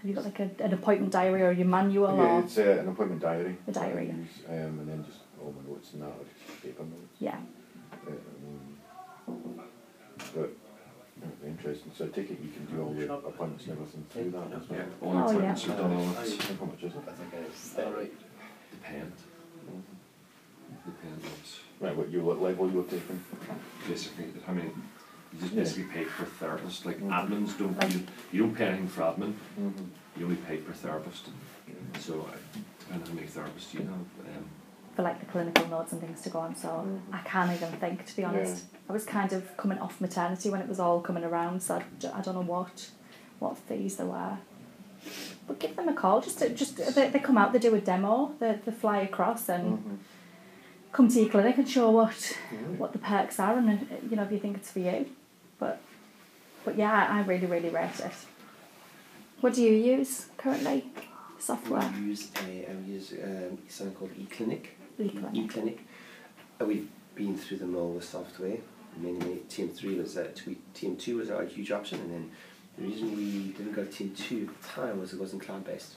Have 0.00 0.08
you 0.08 0.14
got 0.14 0.24
like 0.24 0.40
a, 0.40 0.50
an 0.60 0.72
appointment 0.72 1.12
diary 1.12 1.42
or 1.42 1.52
your 1.52 1.66
manual 1.66 2.14
yeah, 2.16 2.22
or? 2.36 2.40
it's 2.40 2.58
uh, 2.58 2.78
an 2.80 2.88
appointment 2.88 3.20
diary. 3.22 3.56
A 3.66 3.72
diary, 3.72 4.06
use, 4.06 4.44
um, 4.48 4.54
and 4.80 4.88
then 4.88 5.04
just 5.04 5.18
all 5.40 5.52
my 5.52 5.70
notes 5.70 5.92
and 5.92 6.02
that, 6.02 6.06
or 6.08 6.24
just 6.46 6.62
paper 6.62 6.82
notes. 6.82 7.16
Yeah. 7.20 7.36
Um, 8.06 8.78
but 10.34 10.50
yeah, 11.20 11.48
interesting. 11.48 11.92
So 11.96 12.04
I 12.06 12.08
take 12.08 12.30
it 12.30 12.38
you 12.42 12.50
can 12.50 12.66
do 12.76 12.82
all 12.82 12.94
your 12.94 13.12
appointments 13.12 13.64
and 13.66 13.72
everything 13.72 14.04
through 14.10 14.30
that 14.32 14.52
as 14.62 14.68
well. 14.68 14.78
Yeah, 14.78 14.84
all 15.08 15.16
Oh, 15.16 15.22
appointments 15.28 15.66
yeah. 15.66 15.74
are 15.74 15.76
done 15.78 15.92
on 15.92 16.14
How 16.14 16.64
much 16.66 16.82
is 16.82 16.92
it? 16.94 17.02
I 17.08 17.12
think 17.12 17.34
it's 17.46 17.74
alright. 18.86 19.02
Depend. 19.02 19.12
Depend 20.84 21.24
on 21.24 21.30
Right, 21.86 21.96
what 21.96 22.10
you 22.10 22.20
what 22.22 22.40
level 22.40 22.70
you're 22.70 22.84
taking? 22.84 23.22
basically 23.88 24.26
how 24.46 24.52
many 24.52 24.68
you 24.68 25.40
just 25.40 25.52
Yeah. 25.52 25.62
basically 25.62 25.84
pay 25.92 26.04
per 26.04 26.24
therapist. 26.24 26.86
Like 26.86 27.00
Mhm. 27.00 27.10
admins 27.10 27.58
don't 27.58 27.92
you, 27.92 28.06
you 28.32 28.42
don't 28.42 28.54
pay 28.54 28.66
anything 28.68 28.88
for 28.88 29.02
admin. 29.02 29.32
Mm-hmm. 29.58 29.84
You 30.16 30.24
only 30.26 30.36
pay 30.36 30.58
per 30.58 30.72
therapist. 30.72 31.28
So 32.00 32.20
uh, 32.20 32.36
depending 32.78 33.02
on 33.02 33.08
how 33.08 33.14
many 33.14 33.26
therapists 33.26 33.74
you 33.74 33.80
have. 33.80 33.88
Um, 33.90 34.44
For 34.94 35.02
like 35.02 35.18
the 35.18 35.26
clinical 35.26 35.66
notes 35.66 35.90
and 35.92 36.00
things 36.00 36.22
to 36.22 36.30
go 36.30 36.38
on. 36.38 36.54
So 36.54 36.86
I 37.12 37.18
can't 37.18 37.50
even 37.50 37.72
think 37.80 38.06
to 38.06 38.16
be 38.16 38.24
honest. 38.24 38.64
I 38.88 38.92
was 38.92 39.04
kind 39.04 39.32
of 39.32 39.56
coming 39.56 39.78
off 39.78 40.00
maternity 40.00 40.50
when 40.50 40.60
it 40.60 40.68
was 40.68 40.78
all 40.78 41.00
coming 41.00 41.24
around. 41.24 41.62
So 41.62 41.76
I, 41.76 41.82
d- 41.98 42.08
I 42.14 42.20
don't 42.20 42.34
know 42.34 42.42
what 42.42 42.90
what 43.40 43.58
fees 43.58 43.96
there 43.96 44.06
were. 44.06 44.38
But 45.46 45.58
give 45.58 45.76
them 45.76 45.88
a 45.88 45.94
call. 45.94 46.20
Just 46.20 46.38
to, 46.38 46.48
just 46.50 46.76
they, 46.94 47.08
they 47.10 47.18
come 47.18 47.36
out. 47.36 47.52
They 47.52 47.58
do 47.58 47.74
a 47.74 47.80
demo. 47.80 48.32
They, 48.40 48.58
they 48.64 48.72
fly 48.72 48.98
across 49.00 49.48
and 49.48 49.78
Mm-hmm. 49.78 49.94
come 50.92 51.08
to 51.08 51.20
your 51.20 51.28
clinic 51.28 51.58
and 51.58 51.68
show 51.68 51.90
what 51.90 52.38
what 52.78 52.92
the 52.92 52.98
perks 52.98 53.38
are 53.40 53.58
and 53.58 53.68
uh, 53.70 53.74
you 54.08 54.14
know 54.16 54.22
if 54.22 54.30
you 54.32 54.38
think 54.38 54.56
it's 54.56 54.70
for 54.70 54.78
you 54.78 55.06
but 55.58 55.80
but 56.64 56.76
yeah 56.76 56.92
I, 57.10 57.18
I 57.18 57.22
really 57.30 57.46
really 57.54 57.68
rate 57.68 57.98
it 58.08 58.12
what 59.40 59.54
do 59.54 59.60
you 59.62 59.72
use 59.96 60.12
currently 60.38 60.84
software 61.38 61.90
We 61.98 62.06
use 62.12 62.30
a 62.46 62.70
I 62.70 62.74
use 62.86 63.12
um, 63.22 63.58
something 63.68 63.96
called 63.96 64.12
eClinic. 64.24 64.64
eClinic. 65.00 65.34
eClinic. 65.40 65.78
Uh, 66.60 66.64
we've 66.66 66.88
been 67.16 67.36
through 67.36 67.58
them 67.58 67.74
all 67.76 67.90
with 67.96 68.04
software. 68.04 68.58
Many. 68.96 69.40
TM3 69.50 69.98
was 70.02 70.16
a 70.16 70.24
TM2 70.76 71.04
was 71.16 71.28
a 71.30 71.44
huge 71.54 71.70
option, 71.72 71.98
and 72.04 72.10
then 72.14 72.30
the 72.78 72.84
reason 72.84 73.16
we 73.16 73.52
didn't 73.56 73.72
go 73.72 73.84
to 73.84 73.90
TM2 74.04 74.48
at 74.48 74.62
the 74.62 74.68
time 74.68 75.00
was 75.00 75.12
it 75.12 75.20
wasn't 75.20 75.42
cloud 75.42 75.64
based. 75.64 75.94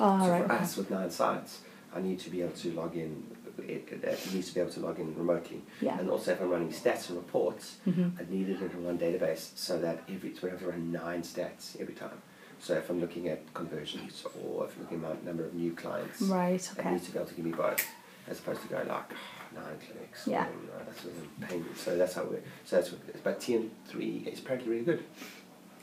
oh 0.00 0.24
so 0.24 0.30
right 0.30 0.46
for 0.46 0.52
okay. 0.52 0.62
us 0.62 0.76
with 0.76 0.90
nine 0.90 1.10
sites, 1.10 1.60
I 1.94 2.00
need 2.00 2.18
to 2.20 2.30
be 2.30 2.42
able 2.42 2.52
to 2.54 2.72
log 2.72 2.96
in. 2.96 3.24
It, 3.58 3.88
it, 3.90 4.04
it 4.04 4.32
needs 4.34 4.48
to 4.48 4.54
be 4.54 4.60
able 4.60 4.70
to 4.72 4.80
log 4.80 5.00
in 5.00 5.16
remotely, 5.16 5.62
yeah 5.80 5.98
and 5.98 6.08
also 6.08 6.30
if 6.32 6.40
I'm 6.40 6.48
running 6.50 6.70
stats 6.70 7.08
and 7.08 7.18
reports, 7.18 7.76
hmm 7.84 8.08
I 8.18 8.22
need 8.32 8.48
it 8.48 8.60
in 8.60 8.84
one 8.84 8.98
database 8.98 9.50
so 9.56 9.78
that 9.80 10.04
every 10.08 10.32
so 10.34 10.40
we 10.44 10.50
have 10.50 10.60
to 10.60 10.66
run 10.68 10.92
nine 10.92 11.22
stats 11.22 11.78
every 11.80 11.94
time. 11.94 12.22
So 12.60 12.74
if 12.74 12.88
I'm 12.90 13.00
looking 13.00 13.28
at 13.28 13.52
conversions 13.54 14.24
or 14.42 14.66
if 14.66 14.76
I'm 14.76 14.82
looking 14.82 15.04
at 15.04 15.24
number 15.24 15.44
of 15.44 15.54
new 15.54 15.72
clients, 15.72 16.20
right 16.22 16.54
it 16.54 16.78
okay 16.78 16.90
needs 16.92 17.06
to 17.06 17.12
be 17.12 17.18
able 17.18 17.28
to 17.28 17.34
give 17.34 17.44
me 17.44 17.52
both, 17.52 17.84
as 18.28 18.38
opposed 18.38 18.62
to 18.62 18.68
going 18.68 18.88
like 18.88 19.10
nine 19.54 19.78
clinics. 19.84 20.26
Yeah. 20.26 20.46
And, 20.46 20.68
uh, 20.70 20.84
that's 20.86 21.04
of 21.04 21.48
pain. 21.48 21.64
So 21.76 21.96
that's 21.96 22.14
how 22.14 22.24
we. 22.24 22.36
So 22.64 22.76
that's 22.76 22.90
what. 22.92 23.22
But 23.24 23.40
TN 23.40 23.70
three 23.86 24.24
is 24.30 24.38
apparently 24.40 24.70
really 24.70 24.84
good. 24.84 25.04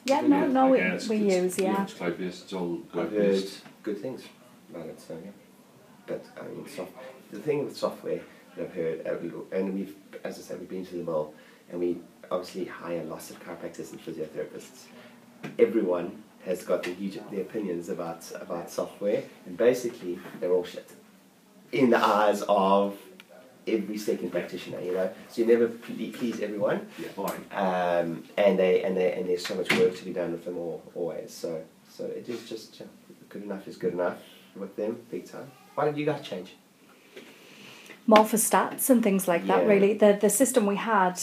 Yeah 0.06 0.22
no 0.22 0.48
no 0.48 0.68
we, 0.72 0.80
again, 0.80 1.00
we 1.10 1.16
it's- 1.28 1.44
use 1.44 1.60
yeah 1.60 1.84
It's 1.84 1.94
cloud 1.94 2.18
based. 2.18 2.44
It's 2.44 2.54
all 2.54 2.80
I've 2.90 2.96
web 2.96 3.12
heard 3.12 3.32
based. 3.32 3.62
good 3.84 3.98
things 4.02 4.22
about 4.70 4.88
it. 4.88 5.00
So 5.00 5.14
yeah. 5.24 5.32
But 6.08 6.24
I 6.40 6.48
mean, 6.48 6.68
soft, 6.68 6.92
the 7.32 7.40
thing 7.40 7.66
with 7.66 7.76
software 7.76 8.22
that 8.56 8.64
I've 8.66 8.74
heard, 8.74 9.08
uh, 9.08 9.56
and 9.58 9.74
we've, 9.74 9.96
as 10.24 10.38
I 10.38 10.42
said, 10.42 10.60
we've 10.60 10.70
been 10.70 10.86
to 10.86 10.96
the 10.98 11.04
mall, 11.04 11.34
and 11.70 11.80
we 11.80 11.98
obviously 12.30 12.66
hire 12.66 13.04
lots 13.04 13.32
of 13.32 13.40
chiropractors 13.44 13.92
and 13.92 14.00
physiotherapists. 14.06 14.84
Everyone 15.60 16.24
has 16.46 16.64
got 16.64 16.84
their, 16.84 16.94
huge, 16.94 17.20
their 17.32 17.42
opinions 17.42 17.90
about 17.90 18.22
about 18.40 18.70
software, 18.70 19.24
and 19.48 19.58
basically 19.58 20.20
they're 20.40 20.52
all 20.52 20.64
shit 20.64 20.90
in 21.72 21.90
the 21.90 21.98
eyes 21.98 22.44
of 22.48 22.96
every 23.68 23.98
second 23.98 24.32
practitioner. 24.32 24.80
You 24.82 24.94
know, 24.94 25.10
so 25.30 25.42
you 25.42 25.48
never 25.48 25.68
please 25.68 26.40
everyone, 26.42 26.88
Yeah, 27.00 27.10
fine. 27.10 27.42
um, 27.52 28.24
and 28.38 28.58
they 28.60 28.84
and 28.84 28.96
they 28.98 29.14
and 29.14 29.28
there's 29.30 29.46
so 29.46 29.56
much 29.56 29.72
work 29.78 29.96
to 29.98 30.06
be 30.06 30.14
done 30.14 30.32
with 30.32 30.46
them 30.46 30.58
all 30.58 30.82
always. 30.96 31.32
So 31.34 31.62
so 31.90 32.06
it 32.06 32.28
is 32.30 32.48
just 32.50 32.80
yeah, 32.80 32.86
good 33.30 33.44
enough 33.44 33.68
is 33.68 33.78
good 33.78 33.94
enough 33.94 34.18
with 34.56 34.76
them 34.76 34.98
big 35.12 35.26
time. 35.26 35.50
Why 35.76 35.86
did 35.86 35.98
you 35.98 36.06
guys 36.06 36.22
change? 36.22 36.54
more 38.08 38.24
for 38.26 38.38
stats 38.38 38.90
and 38.92 39.02
things 39.02 39.28
like 39.28 39.48
that 39.48 39.64
Yeah. 39.64 39.70
really 39.74 39.94
the 39.96 40.14
the 40.22 40.30
system 40.30 40.66
we 40.68 40.76
had 40.76 41.20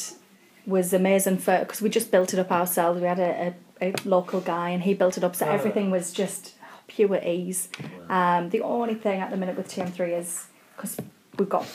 was 0.66 0.92
amazing 0.92 1.38
for 1.38 1.58
because 1.60 1.80
we 1.80 1.88
just 1.88 2.10
built 2.10 2.32
it 2.34 2.40
up 2.40 2.50
ourselves 2.50 3.00
we 3.00 3.06
had 3.06 3.20
a, 3.20 3.54
a, 3.80 3.88
a 3.90 3.94
local 4.04 4.40
guy 4.40 4.70
and 4.70 4.82
he 4.82 4.92
built 4.94 5.16
it 5.16 5.22
up 5.24 5.36
so 5.36 5.46
Ah. 5.46 5.52
everything 5.52 5.90
was 5.92 6.12
just 6.12 6.54
pure 6.88 7.20
ease 7.24 7.68
um, 8.08 8.50
the 8.50 8.60
only 8.62 8.94
thing 8.96 9.20
at 9.20 9.30
the 9.30 9.36
minute 9.36 9.56
with 9.56 9.68
TM3 9.68 10.18
is 10.18 10.46
because 10.74 10.96
we've 11.38 11.48
got 11.48 11.66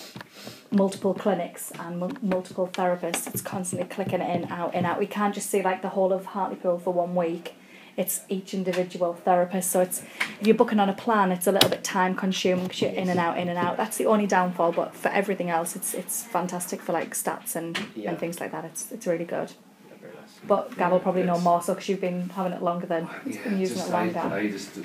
multiple 0.72 1.14
clinics 1.14 1.72
and 1.80 2.00
mul- 2.00 2.12
multiple 2.22 2.68
therapists 2.74 3.26
it's 3.28 3.42
constantly 3.42 3.88
clicking 3.88 4.22
in 4.22 4.46
out 4.52 4.74
in 4.76 4.86
out. 4.86 5.00
We 5.00 5.08
can't 5.08 5.34
just 5.34 5.50
see 5.50 5.62
like 5.62 5.82
the 5.82 5.90
whole 5.90 6.12
of 6.12 6.26
Hartlepool 6.26 6.80
for 6.80 6.92
one 6.94 7.16
week. 7.16 7.54
It's 7.96 8.22
each 8.30 8.54
individual 8.54 9.14
therapist. 9.16 9.72
So 9.72 9.80
it's 9.82 10.04
if 10.40 10.46
you're 10.46 10.56
booking 10.56 10.80
on 10.80 10.90
a 10.90 10.94
plan 10.94 11.32
it's 11.32 11.48
a 11.48 11.52
little 11.52 11.70
bit 11.70 11.84
time 11.84 12.16
consuming 12.16 12.66
because 12.66 12.82
you're 12.82 12.92
in 12.92 13.10
and 13.10 13.20
out 13.20 13.38
in 13.38 13.48
and 13.50 13.58
out. 13.58 13.78
That's 13.78 13.98
the 13.98 14.06
only 14.08 14.28
downfall 14.28 14.74
but 14.74 14.94
for 14.94 15.10
everything 15.10 15.50
else 15.50 15.76
it's 15.76 15.94
it's 15.94 16.24
fantastic 16.24 16.82
for 16.82 16.92
like 16.94 17.14
stats 17.16 17.56
and, 17.56 17.80
Yeah. 17.96 18.10
and 18.12 18.20
things 18.20 18.40
like 18.40 18.52
that. 18.52 18.66
It's 18.66 18.92
it's 18.92 19.08
really 19.08 19.26
good. 19.26 19.52
Yeah, 19.90 19.96
very 20.02 20.14
nice. 20.14 20.34
but 20.48 20.78
Gav 20.78 20.92
will 20.92 21.00
probably 21.00 21.24
know 21.24 21.40
more 21.40 21.62
so 21.62 21.74
because 21.74 21.88
you've 21.90 22.02
been 22.02 22.30
having 22.30 22.52
it 22.54 22.62
longer 22.62 22.86
than 22.88 23.08
he's 23.26 23.38
been 23.44 23.58
using 23.58 23.78
just 23.78 23.90
it 23.90 23.94
longer. 23.94 24.20
I, 24.20 24.38
I 24.40 24.48
just 24.50 24.78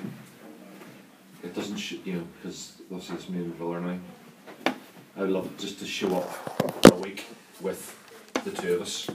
it 1.42 1.54
doesn't 1.54 1.76
sh- 1.76 1.96
you 2.04 2.12
know 2.14 2.26
because 2.40 2.80
obviously 2.90 3.16
it's 3.16 3.28
me 3.28 3.38
and 3.40 3.54
Villa 3.56 3.80
now. 3.80 3.98
I 5.16 5.20
would 5.20 5.30
love 5.30 5.50
just 5.58 5.78
to 5.80 5.86
show 5.86 6.16
up 6.16 6.30
for 6.86 6.94
a 6.94 6.98
week 6.98 7.24
with 7.60 7.96
the 8.44 8.50
two 8.50 8.74
of 8.74 8.82
us 8.82 9.06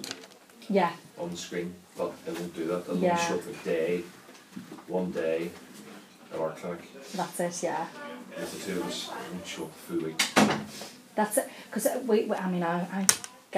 yeah 0.69 0.91
on 1.17 1.29
the 1.31 1.37
screen, 1.37 1.73
but 1.97 2.13
I 2.27 2.31
won't 2.31 2.55
do 2.55 2.67
that. 2.67 2.83
I'll 2.89 2.97
Yeah. 2.97 3.15
show 3.17 3.35
up 3.35 3.47
a 3.47 3.53
day, 3.65 4.03
one 4.87 5.11
day 5.11 5.49
at 6.33 6.39
our 6.39 6.51
clinic 6.51 6.81
that's 7.15 7.39
it 7.39 7.63
yeah 7.63 7.87
with 8.37 8.65
the 8.65 8.71
two 8.73 8.79
of 8.81 8.87
us. 8.87 9.09
I 9.11 9.31
won't 9.33 9.45
show 9.47 9.63
up 9.63 9.71
the 9.73 9.79
full 9.79 10.05
week. 10.05 10.21
That's 11.15 11.37
it. 11.39 11.49
Because 11.69 11.87
we, 12.05 12.25
we, 12.25 12.35
I 12.35 12.47
mean, 12.51 12.61
I, 12.61 12.81
I 12.81 13.07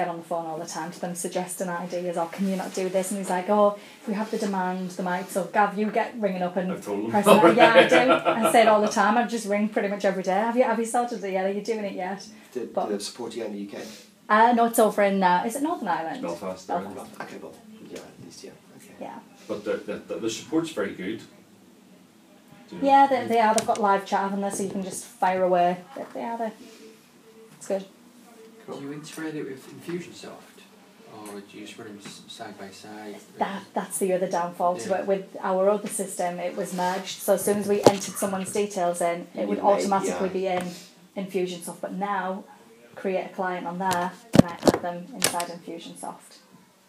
get 0.00 0.08
on 0.08 0.16
the 0.16 0.24
phone 0.24 0.46
all 0.46 0.58
the 0.58 0.66
time 0.66 0.90
to 0.90 1.00
them 1.00 1.14
suggesting 1.14 1.68
ideas. 1.68 2.16
Or 2.16 2.26
can 2.28 2.48
you 2.48 2.56
not 2.56 2.72
do 2.74 2.88
this? 2.88 3.10
And 3.10 3.18
he's 3.18 3.28
like, 3.28 3.48
oh, 3.50 3.78
if 4.00 4.08
we 4.08 4.14
have 4.14 4.30
the 4.30 4.38
demand, 4.38 4.90
the 4.92 5.02
might. 5.02 5.28
So 5.28 5.44
Gav, 5.44 5.78
you 5.78 5.90
get 5.90 6.14
ringing 6.18 6.42
up 6.42 6.56
and 6.56 6.72
I've 6.72 6.84
told 6.84 7.02
them. 7.04 7.10
pressing. 7.10 7.54
that. 7.54 7.56
Yeah, 7.56 7.74
I 7.74 7.88
do. 7.88 8.12
I 8.46 8.52
say 8.52 8.62
it 8.62 8.68
all 8.68 8.80
the 8.80 8.88
time. 8.88 9.18
I 9.18 9.26
just 9.26 9.46
ring 9.46 9.68
pretty 9.68 9.88
much 9.88 10.04
every 10.04 10.22
day. 10.22 10.40
Have 10.48 10.56
you 10.56 10.64
have 10.64 10.78
you 10.78 10.86
started 10.86 11.22
it 11.22 11.32
yet? 11.32 11.44
Are 11.44 11.52
you 11.52 11.62
doing 11.62 11.84
it 11.84 11.92
yet? 11.92 12.26
Did, 12.52 12.72
But- 12.74 12.88
did 12.88 12.98
they 12.98 13.02
support 13.04 13.36
you 13.36 13.44
in 13.44 13.52
the 13.52 13.62
UK? 13.68 13.82
Uh, 14.28 14.52
no, 14.52 14.66
it's 14.66 14.78
over 14.78 15.02
in. 15.02 15.22
Uh, 15.22 15.42
is 15.46 15.56
it 15.56 15.62
Northern 15.62 15.88
Ireland? 15.88 16.22
Belfast, 16.22 16.66
there. 16.68 16.78
Belfast. 16.78 17.20
Okay, 17.20 17.36
well, 17.42 17.52
yeah, 17.90 17.98
at 17.98 18.24
least 18.24 18.44
yeah. 18.44 18.50
Okay. 18.76 18.94
Yeah. 19.00 19.18
but 19.48 19.64
the, 19.64 19.72
the, 19.88 19.96
the, 20.08 20.14
the 20.20 20.30
support's 20.30 20.70
very 20.70 20.94
good. 20.94 21.18
Do 22.68 22.76
you 22.76 22.82
know? 22.82 22.88
Yeah, 22.88 23.06
they, 23.08 23.26
they 23.26 23.40
are. 23.40 23.52
They've 23.54 23.66
got 23.66 23.80
live 23.80 24.06
chat 24.06 24.20
haven't 24.20 24.40
they? 24.40 24.50
So 24.50 24.62
you 24.62 24.70
can 24.70 24.84
just 24.84 25.04
fire 25.04 25.42
away. 25.42 25.78
They, 25.96 26.04
they 26.14 26.22
are 26.22 26.38
there. 26.38 26.52
It's 27.56 27.66
good. 27.68 27.84
Do 28.78 28.84
you 28.84 28.92
integrate 28.92 29.34
it 29.34 29.44
with 29.44 29.66
Infusionsoft? 29.68 30.30
Or 31.12 31.40
do 31.40 31.58
you 31.58 31.66
just 31.66 31.76
run 31.78 31.88
them 31.88 32.00
side 32.28 32.56
by 32.58 32.70
side? 32.70 33.16
That 33.38 33.62
that's 33.74 33.98
the 33.98 34.12
other 34.12 34.28
downfall 34.28 34.76
to 34.78 34.88
Yeah. 34.88 34.98
it. 35.00 35.06
With 35.06 35.36
our 35.40 35.68
other 35.68 35.88
system, 35.88 36.38
it 36.38 36.56
was 36.56 36.72
merged. 36.72 37.18
So 37.20 37.34
as 37.34 37.44
soon 37.44 37.58
as 37.58 37.66
we 37.68 37.82
entered 37.82 38.14
someone's 38.14 38.52
details 38.52 39.00
in, 39.00 39.26
it 39.34 39.46
would 39.48 39.58
You 39.58 39.64
made- 39.64 39.70
automatically 39.90 40.42
yeah. 40.44 40.60
be 40.60 40.68
in 41.16 41.24
Infusionsoft. 41.26 41.80
But 41.80 41.92
now, 41.94 42.44
create 42.94 43.24
a 43.26 43.28
client 43.34 43.66
on 43.66 43.78
there, 43.78 44.12
and 44.34 44.44
I 44.44 44.50
add 44.50 44.82
them 44.82 45.06
inside 45.14 45.48
Infusionsoft. 45.48 46.38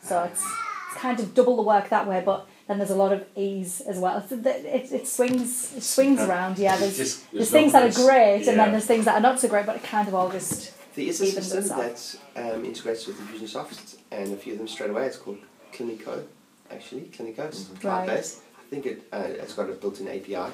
So 0.04 0.24
it's 0.24 0.44
it's 0.92 1.00
kind 1.02 1.20
of 1.20 1.34
double 1.34 1.56
the 1.56 1.62
work 1.64 1.90
that 1.90 2.06
way. 2.08 2.22
But 2.24 2.46
then 2.68 2.78
there's 2.78 2.92
a 2.92 2.96
lot 2.96 3.12
of 3.14 3.26
ease 3.36 3.82
as 3.82 3.98
well. 3.98 4.18
It, 4.30 4.46
it, 4.46 4.92
it 4.92 5.08
swings 5.08 5.74
it 5.76 5.82
swings 5.84 6.20
Uh, 6.20 6.28
around. 6.28 6.60
Yeah, 6.60 6.78
there's 6.78 6.98
Just- 6.98 7.32
there's 7.34 7.50
things 7.50 7.72
that 7.74 7.84
are 7.84 8.04
great, 8.06 8.40
else- 8.40 8.48
and 8.50 8.60
then 8.60 8.72
there's 8.72 8.86
things 8.86 9.06
that 9.06 9.16
are 9.16 9.22
not 9.22 9.40
so 9.40 9.48
great. 9.48 9.66
But 9.66 9.78
it 9.78 9.84
kind 9.84 10.08
of 10.08 10.14
all 10.14 10.30
just 10.30 10.72
There 10.96 11.06
is 11.06 11.22
a 11.22 11.26
Even 11.28 11.42
system 11.44 11.60
themselves. 11.68 12.18
that 12.36 12.54
um, 12.56 12.66
integrates 12.66 13.08
with 13.08 13.18
Infusionsoft, 13.20 13.98
and 14.12 14.34
a 14.34 14.38
few 14.38 14.54
of 14.54 14.60
them 14.60 14.68
straight 14.68 14.90
away. 14.90 15.06
It's 15.06 15.18
called 15.18 15.38
Cliniko, 15.74 16.24
actually. 16.70 17.04
Cliniko, 17.16 17.46
it's 17.48 17.64
Mhm. 17.64 17.80
cloud 17.82 18.08
based. 18.08 18.40
I 18.60 18.70
think 18.70 18.86
it 18.86 19.04
uh, 19.14 19.28
it's 19.42 19.54
got 19.54 19.70
a 19.70 19.74
built-in 19.74 20.08
API. 20.08 20.52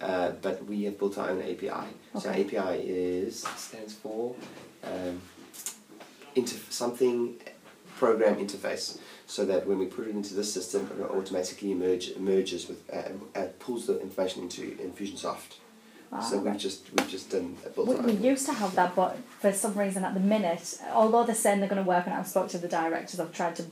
uh, 0.00 0.30
but 0.40 0.64
we 0.66 0.84
have 0.84 0.96
built 0.96 1.18
our 1.18 1.30
own 1.30 1.42
API. 1.42 1.86
So 2.20 2.30
API 2.30 2.74
is 2.86 3.44
stands 3.56 3.92
for 3.94 4.36
um, 4.84 5.20
inter- 6.36 6.56
something 6.70 7.36
program 7.98 8.36
interface. 8.36 8.98
So 9.26 9.44
that 9.46 9.66
when 9.66 9.78
we 9.78 9.86
put 9.86 10.06
it 10.06 10.10
into 10.14 10.34
this 10.34 10.52
system, 10.52 10.88
it 10.98 11.02
automatically 11.02 11.74
merge, 11.74 12.16
merges 12.16 12.68
with 12.68 12.80
uh, 12.92 13.08
uh, 13.38 13.46
pulls 13.58 13.86
the 13.86 13.98
information 14.00 14.42
into 14.44 14.62
Infusionsoft. 14.76 15.56
So 16.20 16.38
we've 16.38 16.58
just 16.58 16.82
we've 16.94 17.08
just 17.08 17.30
done 17.30 17.56
built 17.74 17.88
We, 17.88 17.94
our 17.96 18.02
we 18.02 18.12
own. 18.12 18.22
used 18.22 18.44
to 18.46 18.52
have 18.52 18.74
that, 18.74 18.94
but 18.94 19.16
for 19.40 19.50
some 19.52 19.72
reason 19.74 20.04
at 20.04 20.12
the 20.12 20.20
minute, 20.20 20.78
although 20.92 21.24
they're 21.24 21.34
saying 21.34 21.60
they're 21.60 21.68
going 21.70 21.82
to 21.82 21.88
work 21.88 22.06
on 22.06 22.12
it, 22.12 22.16
I've 22.16 22.28
spoke 22.28 22.48
to 22.50 22.58
the 22.58 22.68
directors, 22.68 23.18
I've 23.18 23.32
tried 23.32 23.56
to 23.56 23.64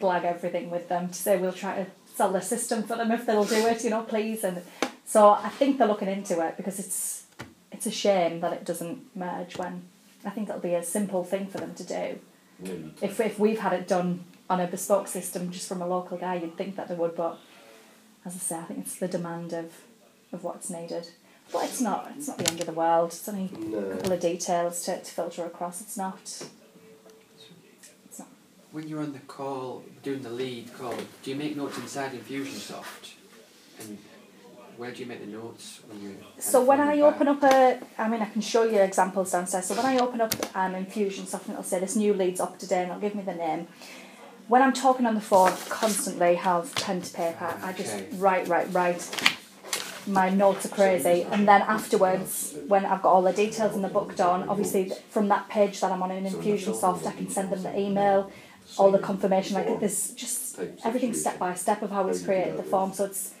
blag 0.00 0.24
everything 0.24 0.70
with 0.70 0.88
them 0.88 1.08
to 1.08 1.14
say 1.14 1.36
we'll 1.38 1.52
try 1.52 1.76
to 1.84 1.86
sell 2.14 2.32
the 2.32 2.40
system 2.40 2.82
for 2.82 2.96
them 2.96 3.12
if 3.12 3.26
they'll 3.26 3.44
do 3.44 3.66
it, 3.66 3.84
you 3.84 3.90
know, 3.90 4.02
please. 4.02 4.42
And 4.42 4.62
so 5.04 5.30
I 5.30 5.50
think 5.50 5.78
they're 5.78 5.86
looking 5.86 6.08
into 6.08 6.40
it 6.44 6.56
because 6.56 6.80
it's 6.80 7.24
it's 7.70 7.86
a 7.86 7.90
shame 7.92 8.40
that 8.40 8.52
it 8.52 8.64
doesn't 8.64 9.14
merge 9.14 9.56
when 9.56 9.82
I 10.24 10.30
think 10.30 10.48
it'll 10.48 10.60
be 10.60 10.74
a 10.74 10.82
simple 10.82 11.22
thing 11.22 11.46
for 11.46 11.58
them 11.58 11.74
to 11.76 11.84
do. 11.84 12.18
Yeah, 12.60 12.72
If, 13.02 13.20
if 13.20 13.38
we've 13.38 13.60
had 13.60 13.72
it 13.72 13.86
done 13.86 14.24
on 14.50 14.58
a 14.60 14.66
bespoke 14.66 15.06
system 15.06 15.52
just 15.52 15.68
from 15.68 15.80
a 15.80 15.86
local 15.86 16.16
guy, 16.16 16.34
you'd 16.36 16.56
think 16.56 16.74
that 16.74 16.88
they 16.88 16.96
would, 16.96 17.14
but 17.14 17.38
as 18.24 18.34
I 18.34 18.38
say, 18.38 18.56
I 18.58 18.62
think 18.64 18.80
it's 18.80 18.96
the 18.96 19.06
demand 19.06 19.52
of, 19.52 19.66
of 20.32 20.42
what's 20.42 20.70
needed. 20.70 21.10
But 21.52 21.64
it's 21.64 21.80
not 21.80 22.10
it's 22.16 22.28
not 22.28 22.38
the 22.38 22.48
end 22.48 22.60
of 22.60 22.66
the 22.66 22.72
world. 22.72 23.10
It's 23.12 23.28
only 23.28 23.46
a 23.46 23.94
couple 23.96 24.12
of 24.12 24.20
details 24.20 24.84
to, 24.84 24.98
to 25.00 25.10
filter 25.10 25.44
across. 25.44 25.80
It's 25.80 25.96
not. 25.96 26.20
It's 28.04 28.18
not. 28.18 28.28
When 28.72 28.86
you're 28.86 29.00
on 29.00 29.12
the 29.12 29.18
call, 29.20 29.82
doing 30.02 30.22
the 30.22 30.30
lead 30.30 30.72
call, 30.74 30.94
do 31.22 31.30
you 31.30 31.36
make 31.36 31.56
notes 31.56 31.78
inside 31.78 32.12
Infusionsoft? 32.12 33.14
And 33.80 33.96
where 34.76 34.92
do 34.92 35.00
you 35.00 35.06
make 35.06 35.20
the 35.20 35.26
notes 35.26 35.80
when 35.88 36.02
you're... 36.02 36.12
So 36.38 36.62
when 36.62 36.80
I 36.80 36.86
handing 36.86 37.04
open 37.04 37.26
back? 37.26 37.42
up 37.42 37.52
a, 37.98 38.02
I 38.02 38.08
mean, 38.08 38.20
I 38.22 38.26
can 38.26 38.42
show 38.42 38.64
you 38.64 38.78
examples 38.80 39.32
downstairs. 39.32 39.64
So 39.66 39.74
when 39.74 39.86
I 39.86 39.98
open 39.98 40.20
up 40.20 40.34
um, 40.54 40.74
Infusionsoft, 40.74 41.44
and 41.46 41.52
it'll 41.52 41.62
say 41.62 41.80
this 41.80 41.96
new 41.96 42.12
lead's 42.12 42.40
up 42.40 42.58
to 42.58 42.66
date, 42.68 42.82
and 42.82 42.90
it'll 42.90 43.00
give 43.00 43.14
me 43.14 43.22
the 43.22 43.34
name. 43.34 43.68
When 44.48 44.62
I'm 44.62 44.72
talking 44.72 45.06
on 45.06 45.14
the 45.14 45.20
phone, 45.20 45.52
constantly 45.68 46.34
have 46.36 46.74
pen 46.74 47.00
to 47.02 47.12
paper. 47.12 47.54
I 47.62 47.72
just 47.72 47.94
Okay. 47.94 48.08
write, 48.16 48.48
write, 48.48 48.72
write. 48.72 49.37
My 50.08 50.30
notes 50.30 50.64
are 50.64 50.70
crazy, 50.70 51.26
and 51.30 51.46
then 51.46 51.60
afterwards, 51.62 52.56
when 52.66 52.86
I've 52.86 53.02
got 53.02 53.12
all 53.12 53.22
the 53.22 53.32
details 53.32 53.74
in 53.74 53.82
the 53.82 53.88
book 53.88 54.16
done, 54.16 54.48
obviously 54.48 54.90
from 55.10 55.28
that 55.28 55.48
page 55.48 55.80
that 55.80 55.92
I'm 55.92 56.02
on 56.02 56.10
in 56.10 56.24
Infusionsoft, 56.24 57.06
I 57.06 57.12
can 57.12 57.28
send 57.28 57.52
them 57.52 57.62
the 57.62 57.78
email, 57.78 58.30
all 58.78 58.90
the 58.90 58.98
confirmation. 58.98 59.54
Like 59.54 59.80
there's 59.80 60.12
just 60.12 60.58
everything 60.84 61.12
step 61.14 61.38
by 61.38 61.54
step 61.54 61.82
of 61.82 61.90
how 61.90 62.08
it's 62.08 62.22
created 62.24 62.56
the 62.56 62.62
form. 62.62 62.92
So 62.92 63.04
it's 63.04 63.34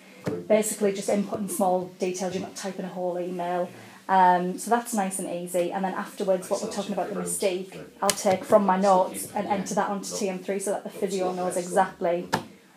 basically 0.46 0.92
just 0.92 1.08
inputting 1.08 1.50
small 1.50 1.86
details. 1.98 2.34
You're 2.34 2.42
not 2.42 2.56
typing 2.56 2.84
a 2.84 2.88
whole 2.88 3.18
email. 3.18 3.70
Um, 4.08 4.58
so 4.58 4.70
that's 4.70 4.94
nice 4.94 5.18
and 5.18 5.28
easy. 5.28 5.72
And 5.72 5.84
then 5.84 5.94
afterwards, 5.94 6.48
what 6.48 6.62
we're 6.62 6.72
talking 6.72 6.92
about 6.92 7.08
the 7.08 7.20
mystique, 7.20 7.78
I'll 8.02 8.08
take 8.10 8.44
from 8.44 8.64
my 8.64 8.78
notes 8.78 9.30
and 9.34 9.46
enter 9.46 9.74
that 9.74 9.90
onto 9.90 10.08
TM3 10.08 10.60
so 10.60 10.70
that 10.72 10.84
the 10.84 10.90
physio 10.90 11.32
knows 11.32 11.56
exactly 11.56 12.28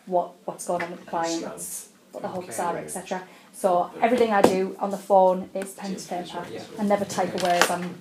what 0.06 0.34
what's 0.46 0.66
going 0.66 0.84
on 0.84 0.92
with 0.92 1.02
the 1.02 1.10
client, 1.10 1.42
that's 1.44 1.90
what 2.12 2.22
the 2.22 2.30
hooks 2.30 2.60
are, 2.60 2.78
etc. 2.78 3.24
So 3.54 3.92
everything 4.02 4.32
I 4.32 4.42
do 4.42 4.76
on 4.80 4.92
the 4.92 4.98
phone 4.98 5.50
is 5.54 5.72
pen 5.74 5.96
to 5.96 6.08
paper. 6.08 6.46
Yeah. 6.52 6.64
I 6.80 6.84
never 6.84 7.06
type 7.06 7.34
away 7.42 7.60
as 7.60 7.70
I'm. 7.70 7.96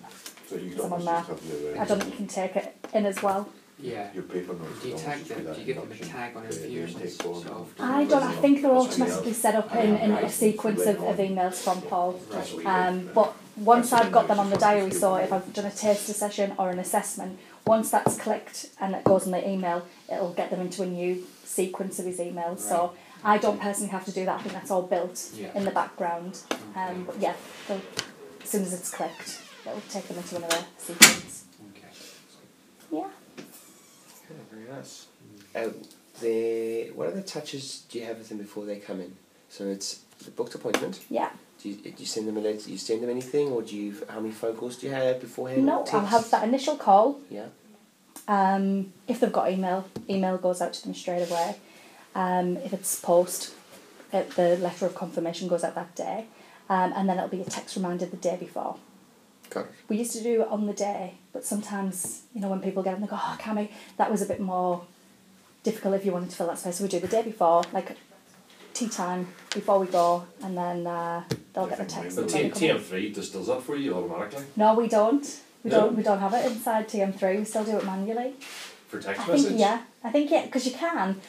So 0.48 0.56
you 0.56 0.76
Some 0.76 0.92
on 0.92 1.04
don't 1.04 1.06
there. 1.06 1.24
just 1.28 1.28
have 1.28 1.62
your, 1.62 1.80
I 1.80 1.84
don't 1.84 2.00
think 2.00 2.12
you 2.12 2.16
can 2.18 2.26
take 2.28 2.56
it 2.56 2.76
in 2.92 3.06
as 3.06 3.22
well. 3.22 3.48
Yeah. 3.78 4.12
Your 4.12 4.24
paper 4.24 4.52
notes. 4.54 4.82
Do 4.82 4.88
you 4.88 4.94
don't 4.94 5.04
tag 5.04 5.24
them? 5.24 5.54
Do 5.54 5.60
you 5.60 5.66
give 5.66 5.76
them 5.76 5.90
a 5.92 5.96
tag 5.96 6.36
on 6.36 6.42
then 6.44 6.52
Infusions? 6.52 7.16
So- 7.16 7.66
I 7.78 8.04
don't. 8.04 8.22
I 8.22 8.32
think 8.36 8.62
they're 8.62 8.70
automatically 8.70 9.32
set 9.32 9.54
up 9.54 9.74
in, 9.74 9.96
in 9.96 10.10
a 10.12 10.28
sequence 10.30 10.80
of, 10.86 11.02
of 11.02 11.16
emails 11.18 11.54
from 11.62 11.82
Paul. 11.82 12.20
Um, 12.66 13.10
but 13.14 13.34
once 13.56 13.92
I've 13.92 14.10
got 14.12 14.28
them 14.28 14.38
on 14.38 14.50
the 14.50 14.56
diary, 14.58 14.90
so 14.90 15.16
if 15.16 15.32
I've 15.32 15.52
done 15.52 15.66
a 15.66 15.70
taster 15.70 16.12
session 16.12 16.54
or 16.58 16.70
an 16.70 16.78
assessment, 16.78 17.38
once 17.66 17.90
that's 17.90 18.16
clicked 18.18 18.70
and 18.80 18.94
it 18.94 19.04
goes 19.04 19.26
in 19.26 19.32
the 19.32 19.48
email, 19.48 19.86
it'll 20.12 20.32
get 20.32 20.50
them 20.50 20.60
into 20.60 20.82
a 20.82 20.86
new 20.86 21.24
sequence 21.44 21.98
of 21.98 22.06
his 22.06 22.18
emails. 22.18 22.58
So 22.60 22.94
I 23.24 23.38
don't 23.38 23.60
personally 23.60 23.90
have 23.90 24.04
to 24.06 24.12
do 24.12 24.24
that. 24.24 24.38
I 24.38 24.42
think 24.42 24.54
that's 24.54 24.70
all 24.70 24.82
built 24.82 25.30
Yeah. 25.34 25.48
in 25.54 25.64
the 25.64 25.70
background. 25.70 26.38
Um, 26.74 27.04
but 27.04 27.18
yeah, 27.20 27.34
they'll- 27.68 27.80
as 28.42 28.48
soon 28.48 28.62
as 28.62 28.72
it's 28.72 28.90
clicked, 28.90 29.40
it'll 29.66 29.80
take 29.90 30.06
them 30.08 30.16
into 30.18 30.36
another 30.36 30.64
sequence. 30.78 31.44
Okay. 31.76 31.88
Yeah. 32.90 33.08
Okay, 33.38 34.40
very 34.50 34.68
nice. 34.76 35.06
Um, 35.54 35.74
the 36.20 36.90
what 36.94 37.08
other 37.08 37.22
touches 37.22 37.82
do 37.90 37.98
you 37.98 38.04
have 38.06 38.18
with 38.18 38.28
them 38.28 38.38
before 38.38 38.64
they 38.66 38.76
come 38.78 39.00
in? 39.00 39.16
So 39.48 39.64
it's 39.66 40.00
the 40.24 40.30
booked 40.30 40.54
appointment. 40.54 41.00
Yeah. 41.10 41.30
Do 41.62 41.68
you, 41.68 41.74
do 41.76 41.92
you 41.96 42.06
send 42.06 42.26
them 42.26 42.36
a 42.38 42.40
letter? 42.40 42.58
Do 42.58 42.72
you 42.72 42.78
send 42.78 43.02
them 43.02 43.10
anything, 43.10 43.48
or 43.48 43.60
do 43.62 43.76
you? 43.76 43.94
How 44.08 44.20
many 44.20 44.32
phone 44.32 44.56
calls 44.56 44.76
do 44.76 44.86
you 44.86 44.92
have 44.94 45.20
beforehand? 45.20 45.66
No, 45.66 45.80
or 45.82 45.94
I'll 45.96 46.06
have 46.06 46.30
that 46.30 46.44
initial 46.48 46.76
call. 46.76 47.20
Yeah. 47.28 47.46
Um, 48.28 48.92
if 49.08 49.20
they've 49.20 49.32
got 49.32 49.50
email, 49.50 49.86
email 50.08 50.38
goes 50.38 50.62
out 50.62 50.72
to 50.74 50.82
them 50.82 50.94
straight 50.94 51.28
away. 51.28 51.56
Um, 52.14 52.56
if 52.58 52.72
it's 52.72 52.98
post, 53.00 53.54
it, 54.12 54.30
the 54.30 54.56
letter 54.56 54.86
of 54.86 54.94
confirmation 54.94 55.48
goes 55.48 55.62
out 55.64 55.74
that 55.74 55.94
day. 55.94 56.26
Um, 56.68 56.92
and 56.96 57.08
then 57.08 57.16
it'll 57.18 57.28
be 57.28 57.40
a 57.40 57.44
text 57.44 57.76
reminder 57.76 58.06
the 58.06 58.16
day 58.16 58.36
before. 58.36 58.76
Got 59.50 59.66
it. 59.66 59.72
We 59.88 59.96
used 59.96 60.12
to 60.12 60.22
do 60.22 60.42
it 60.42 60.48
on 60.48 60.66
the 60.66 60.72
day, 60.72 61.14
but 61.32 61.44
sometimes, 61.44 62.22
you 62.34 62.40
know, 62.40 62.48
when 62.48 62.60
people 62.60 62.82
get 62.84 62.94
in, 62.94 63.00
they 63.00 63.08
go, 63.08 63.16
oh, 63.20 63.36
Cammy, 63.40 63.70
that 63.96 64.10
was 64.10 64.22
a 64.22 64.26
bit 64.26 64.38
more 64.40 64.84
difficult 65.64 65.94
if 65.94 66.04
you 66.06 66.12
wanted 66.12 66.30
to 66.30 66.36
fill 66.36 66.46
that 66.46 66.58
space. 66.58 66.76
So 66.76 66.84
we 66.84 66.88
do 66.90 67.00
the 67.00 67.08
day 67.08 67.22
before, 67.22 67.64
like 67.72 67.96
tea 68.72 68.88
time 68.88 69.26
before 69.52 69.80
we 69.80 69.88
go, 69.88 70.24
and 70.44 70.56
then 70.56 70.86
uh, 70.86 71.24
they'll 71.52 71.66
get 71.66 71.78
the 71.78 71.84
text. 71.84 72.16
But 72.16 72.26
when 72.26 72.32
T- 72.34 72.42
they 72.42 72.50
come 72.50 72.62
in. 72.62 72.76
TM3 72.78 73.14
just 73.14 73.32
does 73.32 73.48
that 73.48 73.62
for 73.62 73.74
you 73.74 73.94
automatically 73.94 74.44
No, 74.56 74.74
we 74.74 74.86
don't. 74.86 75.40
We 75.64 75.70
No? 75.70 75.80
don't. 75.80 75.96
We 75.96 76.02
don't 76.04 76.20
have 76.20 76.32
it 76.34 76.46
inside 76.46 76.88
TM3. 76.88 77.38
We 77.40 77.44
still 77.44 77.64
do 77.64 77.76
it 77.78 77.84
manually. 77.84 78.34
for 78.88 79.00
text 79.00 79.22
I 79.28 79.32
message. 79.32 79.48
think 79.48 79.60
yeah. 79.60 79.82
I 80.04 80.10
think 80.10 80.30
yeah, 80.30 80.44
because 80.46 80.64
you 80.66 80.72
can. 80.72 81.20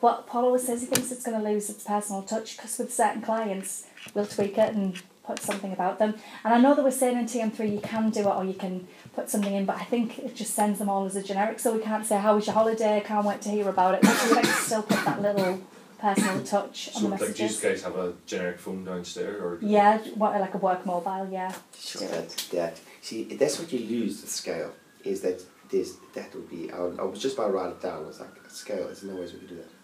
What 0.00 0.26
Paul 0.26 0.46
always 0.46 0.66
says, 0.66 0.80
he 0.80 0.86
thinks 0.86 1.10
it's 1.10 1.24
going 1.24 1.42
to 1.42 1.48
lose 1.48 1.68
its 1.68 1.82
personal 1.82 2.22
touch 2.22 2.56
because 2.56 2.78
with 2.78 2.92
certain 2.92 3.20
clients, 3.20 3.86
we'll 4.14 4.26
tweak 4.26 4.56
it 4.56 4.74
and 4.74 5.00
put 5.28 5.40
something 5.40 5.72
about 5.72 5.98
them. 5.98 6.14
And 6.44 6.54
I 6.54 6.60
know 6.60 6.74
that 6.74 6.84
we're 6.84 6.90
saying 6.90 7.18
in 7.18 7.26
TM3 7.26 7.72
you 7.72 7.80
can 7.80 8.10
do 8.10 8.20
it 8.20 8.26
or 8.26 8.44
you 8.44 8.54
can 8.54 8.86
put 9.14 9.28
something 9.28 9.52
in, 9.52 9.66
but 9.66 9.76
I 9.76 9.84
think 9.84 10.18
it 10.18 10.34
just 10.34 10.54
sends 10.54 10.78
them 10.78 10.88
all 10.88 11.04
as 11.04 11.16
a 11.16 11.22
generic, 11.22 11.58
so 11.58 11.74
we 11.74 11.82
can't 11.82 12.06
say 12.06 12.16
how 12.16 12.36
was 12.36 12.46
your 12.46 12.54
holiday, 12.54 13.02
can't 13.04 13.26
wait 13.26 13.42
to 13.42 13.50
hear 13.50 13.68
about 13.68 13.94
it. 13.94 14.02
But 14.02 14.24
we 14.24 14.36
like 14.36 14.44
to 14.46 14.52
still 14.52 14.82
put 14.82 15.04
that 15.04 15.20
little 15.20 15.60
personal 15.98 16.42
touch 16.44 16.88
on 16.94 17.02
So 17.02 17.08
the 17.08 17.08
like, 17.08 17.34
do 17.34 17.44
you 17.44 17.60
guys 17.60 17.82
have 17.82 17.96
a 17.96 18.14
generic 18.24 18.58
phone 18.58 18.84
downstairs 18.84 19.40
or? 19.42 19.58
Yeah, 19.60 19.98
what 20.14 20.40
like 20.40 20.54
a 20.54 20.58
work 20.58 20.86
mobile, 20.86 21.28
yeah. 21.30 21.52
Sure. 21.78 22.08
That, 22.08 22.28
that 22.52 22.80
see 23.02 23.24
that's 23.24 23.58
what 23.58 23.72
you 23.72 23.80
lose 23.80 24.22
the 24.22 24.28
scale 24.28 24.72
is 25.04 25.20
that 25.22 25.42
there's 25.70 25.96
that 26.14 26.34
would 26.34 26.48
be 26.48 26.70
I, 26.72 26.76
I 26.76 27.04
was 27.04 27.20
just 27.20 27.36
about 27.36 27.48
to 27.48 27.52
write 27.52 27.70
it 27.70 27.82
down. 27.82 28.04
I 28.04 28.06
was 28.06 28.20
like 28.20 28.30
scale. 28.48 28.84
There's 28.86 29.02
no 29.02 29.16
ways 29.16 29.32
we 29.32 29.40
could 29.40 29.48
do 29.48 29.56
that. 29.56 29.77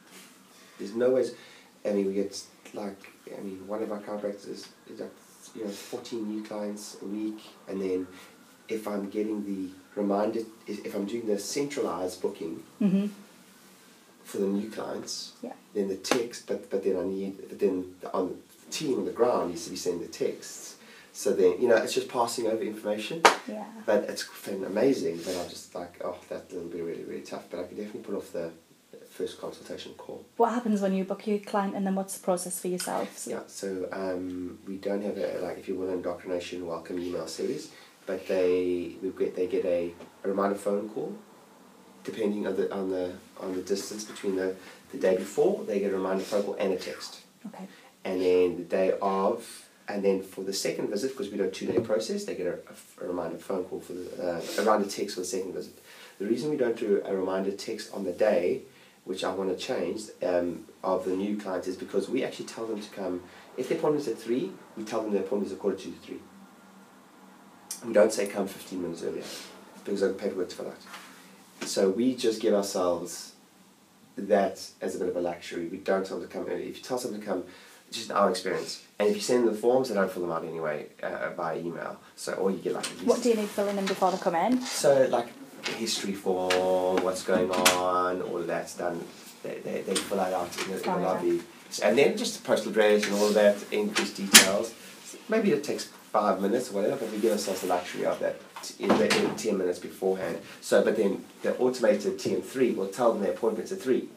There's 0.78 0.94
no 0.94 1.10
ways. 1.10 1.34
I 1.84 1.92
mean, 1.92 2.06
we 2.06 2.14
get 2.14 2.40
like 2.72 2.96
I 3.36 3.40
mean, 3.40 3.66
one 3.66 3.82
of 3.82 3.92
our 3.92 4.00
chiropractors 4.00 4.48
is 4.48 4.68
is 4.90 5.00
like 5.00 5.12
you 5.54 5.64
know 5.64 5.70
fourteen 5.70 6.28
new 6.28 6.42
clients 6.42 6.96
a 7.02 7.04
week, 7.06 7.38
and 7.68 7.80
then 7.80 8.06
if 8.68 8.88
I'm 8.88 9.10
getting 9.10 9.44
the 9.44 9.70
reminder, 10.00 10.40
if 10.66 10.94
I'm 10.94 11.04
doing 11.06 11.26
the 11.26 11.38
centralized 11.38 12.20
booking 12.22 12.62
Mhm. 12.80 13.10
for 14.24 14.38
the 14.38 14.46
new 14.46 14.70
clients, 14.70 15.32
Yeah. 15.42 15.52
then 15.74 15.88
the 15.88 15.96
text, 15.96 16.46
but 16.46 16.70
but 16.70 16.82
then 16.82 16.96
I 16.96 17.04
need, 17.04 17.36
but 17.48 17.58
then 17.58 17.94
on 18.12 18.40
the 18.66 18.70
team 18.72 18.98
on 18.98 19.04
the 19.04 19.12
ground 19.12 19.50
needs 19.50 19.64
to 19.64 19.70
be 19.70 19.76
sending 19.76 20.02
the 20.06 20.12
texts. 20.12 20.76
So 21.12 21.32
then 21.32 21.60
you 21.60 21.68
know 21.68 21.76
it's 21.76 21.92
just 21.92 22.08
passing 22.08 22.46
over 22.48 22.62
information, 22.62 23.22
Yeah. 23.46 23.64
but 23.86 24.04
it's 24.10 24.24
been 24.44 24.64
amazing. 24.64 25.18
But 25.18 25.36
I'm 25.36 25.48
just 25.48 25.74
like 25.74 26.00
oh 26.04 26.16
that 26.30 26.50
little 26.52 26.68
bit 26.68 26.82
really 26.82 27.04
really 27.04 27.22
tough. 27.22 27.44
But 27.50 27.60
I 27.60 27.64
could 27.64 27.76
definitely 27.76 28.00
put 28.00 28.14
off 28.16 28.32
the 28.32 28.50
first 29.14 29.40
consultation 29.40 29.92
call. 29.96 30.24
What 30.36 30.52
happens 30.52 30.80
when 30.80 30.92
you 30.94 31.04
book 31.04 31.26
your 31.26 31.38
client 31.38 31.74
and 31.76 31.86
then 31.86 31.94
what's 31.94 32.18
the 32.18 32.24
process 32.24 32.58
for 32.60 32.68
yourself? 32.68 33.16
So- 33.16 33.30
Yeah, 33.30 33.40
so 33.46 33.88
um, 33.92 34.58
we 34.66 34.76
don't 34.76 35.02
have 35.02 35.16
a 35.16 35.38
like 35.40 35.58
if 35.58 35.68
you 35.68 35.76
will 35.76 35.88
an 35.88 35.94
indoctrination 35.94 36.66
welcome 36.66 36.98
email 36.98 37.26
series, 37.28 37.70
but 38.06 38.26
they 38.26 38.96
we 39.02 39.10
get 39.10 39.36
they 39.36 39.46
get 39.46 39.64
a, 39.64 39.92
a 40.24 40.28
reminder 40.28 40.56
phone 40.56 40.88
call, 40.88 41.14
depending 42.02 42.46
on 42.46 42.56
the 42.56 42.72
on 42.74 42.90
the 42.90 43.12
on 43.40 43.54
the 43.54 43.62
distance 43.62 44.02
between 44.04 44.34
the 44.36 44.54
the 44.92 44.98
day 44.98 45.16
before 45.16 45.64
they 45.64 45.78
get 45.80 45.92
a 45.92 45.96
reminder 45.96 46.24
phone 46.24 46.42
call 46.42 46.54
and 46.54 46.72
a 46.72 46.76
text, 46.76 47.20
Okay. 47.46 47.66
and 48.04 48.20
then 48.20 48.56
the 48.56 48.64
day 48.64 48.94
of. 49.00 49.60
And 49.86 50.02
then 50.02 50.22
for 50.22 50.42
the 50.42 50.54
second 50.54 50.88
visit, 50.88 51.10
because 51.10 51.30
we 51.30 51.36
do 51.36 51.44
a 51.44 51.50
two-day 51.50 51.78
process, 51.80 52.24
they 52.24 52.34
get 52.34 52.46
a, 52.46 52.54
a, 52.54 53.04
a 53.04 53.06
reminder 53.06 53.36
phone 53.36 53.64
call 53.64 53.80
for 53.80 53.92
the 53.92 54.06
uh, 54.18 54.40
a 54.56 54.60
reminder 54.62 54.88
text 54.88 55.14
for 55.14 55.20
the 55.20 55.26
second 55.26 55.52
visit. 55.52 55.74
The 56.18 56.24
reason 56.24 56.48
we 56.48 56.56
don't 56.56 56.74
do 56.74 57.02
a 57.04 57.14
reminder 57.14 57.50
text 57.50 57.92
on 57.92 58.02
the 58.04 58.12
day, 58.12 58.62
which 59.04 59.22
I 59.24 59.32
want 59.32 59.50
to 59.50 59.56
change, 59.56 60.02
um, 60.22 60.64
of 60.82 61.04
the 61.04 61.14
new 61.14 61.36
clients 61.36 61.68
is 61.68 61.76
because 61.76 62.08
we 62.08 62.24
actually 62.24 62.46
tell 62.46 62.66
them 62.66 62.80
to 62.80 62.90
come. 62.90 63.22
If 63.56 63.68
their 63.68 63.78
appointment's 63.78 64.08
at 64.08 64.18
three, 64.18 64.52
we 64.76 64.84
tell 64.84 65.02
them 65.02 65.12
their 65.12 65.22
appointment's 65.22 65.52
at 65.52 65.58
quarter 65.58 65.76
to 65.76 65.92
three. 65.92 66.20
We 67.84 67.92
don't 67.92 68.12
say 68.12 68.26
come 68.26 68.46
fifteen 68.46 68.82
minutes 68.82 69.02
earlier, 69.02 69.24
because 69.84 70.02
I've 70.02 70.16
paperwork 70.16 70.48
to 70.48 70.56
fill 70.56 70.68
out. 70.68 71.66
So 71.66 71.90
we 71.90 72.14
just 72.14 72.40
give 72.40 72.54
ourselves 72.54 73.32
that 74.16 74.70
as 74.80 74.94
a 74.94 74.98
bit 74.98 75.08
of 75.08 75.16
a 75.16 75.20
luxury. 75.20 75.66
We 75.66 75.78
don't 75.78 76.06
tell 76.06 76.18
them 76.18 76.28
to 76.28 76.32
come 76.32 76.46
early. 76.46 76.68
If 76.68 76.78
you 76.78 76.82
tell 76.82 76.98
someone 76.98 77.20
to 77.20 77.26
come 77.26 77.44
just 77.90 78.10
our 78.10 78.30
experience. 78.30 78.82
And 78.98 79.08
if 79.08 79.16
you 79.16 79.22
send 79.22 79.46
them 79.46 79.54
the 79.54 79.60
forms, 79.60 79.88
they 79.88 79.94
don't 79.94 80.10
fill 80.10 80.22
them 80.22 80.32
out 80.32 80.44
anyway 80.44 80.86
uh, 81.02 81.30
by 81.30 81.58
email. 81.58 81.98
So 82.16 82.32
or 82.34 82.50
you 82.50 82.58
get 82.58 82.74
like 82.74 82.86
a 82.86 83.04
What 83.04 83.22
do 83.22 83.28
you 83.28 83.36
need 83.36 83.48
filling 83.48 83.78
in 83.78 83.86
before 83.86 84.10
they 84.10 84.18
come 84.18 84.34
in? 84.34 84.60
so 84.62 85.06
like 85.10 85.28
history 85.72 86.12
form, 86.12 87.02
what's 87.04 87.22
going 87.22 87.50
on, 87.50 88.22
all 88.22 88.38
of 88.38 88.46
that's 88.46 88.76
done. 88.76 89.04
They, 89.42 89.58
they, 89.58 89.82
they 89.82 89.94
fill 89.94 90.18
that 90.18 90.32
out 90.32 90.48
in 90.62 90.72
the, 90.72 90.76
in 90.76 90.82
the 90.82 90.98
lobby. 91.06 91.40
And 91.82 91.98
then 91.98 92.16
just 92.16 92.40
the 92.40 92.46
postal 92.46 92.70
address 92.70 93.04
and 93.04 93.14
all 93.14 93.28
of 93.28 93.34
that, 93.34 93.56
increased 93.72 94.16
details. 94.16 94.74
Maybe 95.28 95.52
it 95.52 95.64
takes 95.64 95.84
five 95.84 96.40
minutes 96.40 96.70
or 96.70 96.74
whatever, 96.74 96.96
but 96.96 97.10
we 97.10 97.18
give 97.18 97.32
ourselves 97.32 97.62
the 97.62 97.66
luxury 97.66 98.06
of 98.06 98.18
that 98.20 98.36
in, 98.78 98.88
the, 98.88 99.24
in 99.24 99.34
10 99.34 99.58
minutes 99.58 99.78
beforehand. 99.78 100.38
So, 100.60 100.82
but 100.84 100.96
then 100.96 101.24
the 101.42 101.56
automated 101.58 102.18
TM3 102.18 102.76
will 102.76 102.88
tell 102.88 103.12
them 103.12 103.22
their 103.22 103.32
appointment's 103.32 103.72
at 103.72 103.80
3. 103.80 104.08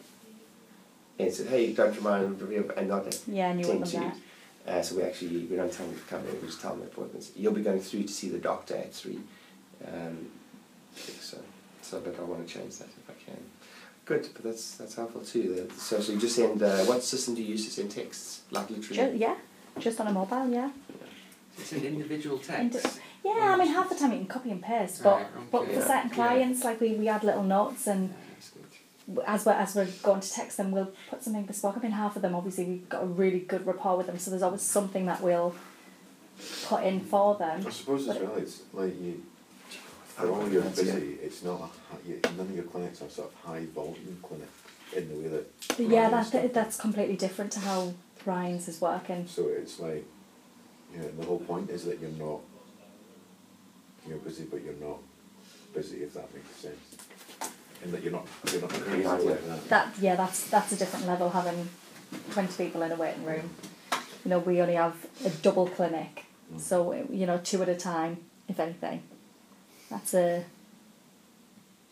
And 1.20 1.34
say, 1.34 1.48
hey, 1.48 1.74
don't 1.74 1.96
remind 1.96 2.38
them, 2.38 2.72
and 2.78 2.88
not 2.88 3.08
at 3.08 3.20
Yeah, 3.28 3.50
and 3.50 3.60
you 3.60 3.66
10 3.66 3.80
want 3.80 3.92
them 3.92 4.12
to. 4.12 4.72
Uh, 4.72 4.82
so 4.82 4.98
we 4.98 5.02
actually, 5.02 5.46
we 5.46 5.56
don't 5.56 5.72
tell 5.74 5.88
them 5.88 5.96
to 5.96 6.04
come 6.04 6.28
in, 6.28 6.42
we 6.42 6.48
just 6.48 6.62
tell 6.62 6.72
them 6.72 6.82
the 6.82 6.86
appointments. 6.86 7.32
You'll 7.36 7.54
be 7.54 7.64
going 7.64 7.80
through 7.80 8.04
to 8.04 8.14
see 8.14 8.30
the 8.30 8.38
doctor 8.38 8.76
at 8.76 8.94
3. 8.94 9.20
Um, 9.88 10.30
think 10.98 11.22
so. 11.22 11.38
So, 11.82 12.00
but 12.02 12.16
I 12.20 12.24
want 12.24 12.46
to 12.48 12.54
change 12.54 12.78
that 12.78 12.88
if 12.88 13.10
I 13.10 13.14
can. 13.26 13.38
Good, 14.06 14.28
but 14.34 14.44
that's 14.44 14.76
that's 14.78 14.96
helpful 14.96 15.22
too. 15.22 15.70
So, 15.78 16.00
so 16.00 16.14
you 16.14 16.20
just 16.20 16.36
send. 16.36 16.62
Uh, 16.62 16.80
what 16.86 17.04
system 17.04 17.36
do 17.36 17.42
you 17.42 17.50
use 17.50 17.66
to 17.66 17.72
send 17.72 17.92
texts? 17.92 18.42
Like 18.52 18.70
literally. 18.70 19.12
Ju- 19.14 19.18
yeah, 19.18 19.36
just 19.80 20.00
on 20.00 20.08
a 20.08 20.12
mobile, 20.12 20.50
yeah. 20.50 20.72
It's 21.58 21.72
an 21.74 21.84
individual 21.84 22.40
Indi- 22.50 22.78
text. 22.80 23.00
Yeah, 23.26 23.54
I 23.54 23.56
mean, 23.58 23.68
half 23.68 23.90
the 23.90 23.96
time 23.96 24.12
you 24.14 24.20
can 24.20 24.28
copy 24.28 24.52
and 24.52 24.62
paste, 24.62 25.04
but, 25.04 25.16
Right, 25.16 25.28
but 25.52 25.62
okay. 25.64 25.74
for 25.76 25.82
certain 25.82 26.10
Yeah. 26.10 26.16
clients, 26.16 26.64
like 26.64 26.80
we, 26.80 26.94
we 26.94 27.10
add 27.10 27.24
little 27.26 27.44
notes 27.44 27.88
and 27.88 28.10
Yeah, 28.10 28.16
that's 28.36 28.50
good. 28.52 29.24
as 29.26 29.46
we're, 29.46 29.52
as 29.54 29.76
we're 29.76 29.88
going 30.04 30.22
to 30.22 30.32
text 30.32 30.56
them, 30.58 30.72
we'll 30.72 30.92
put 31.10 31.24
something 31.24 31.44
bespoke. 31.46 31.76
I 31.78 31.82
mean, 31.82 31.92
half 31.92 32.16
of 32.16 32.22
them, 32.22 32.36
obviously, 32.36 32.64
we've 32.66 32.88
got 32.88 33.04
a 33.04 33.08
really 33.08 33.40
good 33.40 33.66
rapport 33.68 33.98
with 33.98 34.08
them, 34.08 34.18
so 34.20 34.30
there's 34.32 34.44
always 34.44 34.62
something 34.62 35.08
that 35.08 35.22
we'll 35.22 35.54
put 36.66 36.84
in 36.84 37.02
for 37.02 37.36
them. 37.36 37.64
I 37.66 37.70
suppose 37.72 38.08
as 38.08 38.18
well, 38.20 38.36
it's 38.38 38.62
like 38.72 38.94
you, 39.02 39.24
for 40.18 40.30
all 40.32 40.50
you're 40.50 40.64
busy, 40.64 41.18
it's 41.22 41.44
not, 41.44 41.62
a, 41.62 41.66
hi- 41.66 42.00
you, 42.08 42.20
none 42.38 42.48
of 42.48 42.56
your 42.56 42.64
clinics 42.66 43.02
are 43.02 43.10
sort 43.10 43.32
of 43.32 43.36
high 43.50 43.66
volume 43.66 44.18
clinic 44.22 44.50
in 44.96 45.10
the 45.10 45.16
way 45.16 45.28
that. 45.28 45.80
Yeah, 45.80 46.10
Ryan's 46.10 46.32
that, 46.32 46.42
done. 46.44 46.52
that's 46.54 46.78
completely 46.78 47.16
different 47.16 47.52
to 47.54 47.60
how 47.60 47.94
Ryan's 48.26 48.68
is 48.68 48.82
working. 48.82 49.28
So 49.28 49.48
it's 49.50 49.80
like, 49.80 50.06
you 50.94 51.00
know, 51.00 51.10
the 51.20 51.26
whole 51.26 51.40
point 51.40 51.70
is 51.70 51.86
that 51.86 52.00
you're 52.00 52.10
not, 52.12 52.40
you're 54.08 54.18
busy, 54.18 54.46
but 54.50 54.64
you're 54.64 54.74
not 54.76 54.98
busy, 55.74 55.98
if 56.04 56.14
that 56.14 56.34
makes 56.34 56.50
sense. 56.58 56.76
And 57.84 57.94
that 57.94 58.02
you're 58.04 58.12
not, 58.14 58.26
you're 58.52 58.62
not 58.62 58.70
crazy 58.72 59.04
Yeah. 59.04 59.12
like 59.14 59.46
that. 59.46 59.70
That 59.70 59.88
yeah, 60.02 60.16
that's 60.16 60.50
that's 60.50 60.72
a 60.72 60.76
different 60.78 61.06
level. 61.06 61.30
Having 61.30 61.70
twenty 62.32 62.52
people 62.66 62.82
in 62.82 62.92
a 62.92 62.96
waiting 62.96 63.24
room, 63.24 63.52
you 64.26 64.30
know, 64.32 64.40
we 64.40 64.60
only 64.62 64.74
have 64.74 64.96
a 65.24 65.30
double 65.30 65.68
clinic, 65.68 66.26
Mm. 66.52 66.60
so 66.60 66.94
you 67.12 67.28
know, 67.28 67.38
two 67.44 67.62
at 67.62 67.70
a 67.70 67.76
time, 67.76 68.18
if 68.48 68.60
anything. 68.60 69.04
That's 69.90 70.14
a 70.14 70.44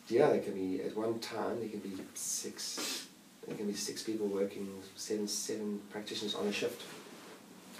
Yeah, 0.08 0.28
there 0.30 0.40
can 0.40 0.54
be 0.54 0.82
at 0.82 0.96
one 0.96 1.18
time 1.18 1.60
there 1.60 1.68
can 1.68 1.80
be 1.80 1.92
six. 2.14 3.06
There 3.46 3.56
can 3.56 3.66
be 3.66 3.74
six 3.74 4.02
people 4.02 4.26
working, 4.26 4.68
seven 4.96 5.28
seven 5.28 5.80
practitioners 5.90 6.34
on 6.34 6.46
a 6.46 6.52
shift 6.52 6.82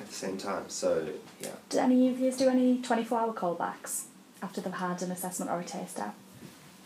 at 0.01 0.07
the 0.07 0.13
same 0.15 0.37
time. 0.39 0.65
So 0.69 1.09
yeah. 1.41 1.51
Do 1.71 1.79
any 1.79 2.09
of 2.09 2.21
you 2.21 2.31
do 2.33 2.49
any 2.49 2.81
24 2.83 3.19
hour 3.21 3.33
callbacks 3.33 4.05
after 4.43 4.61
they've 4.61 4.73
had 4.73 5.03
an 5.03 5.11
assessment 5.11 5.51
or 5.51 5.61
a 5.61 5.65
taster? 5.65 6.13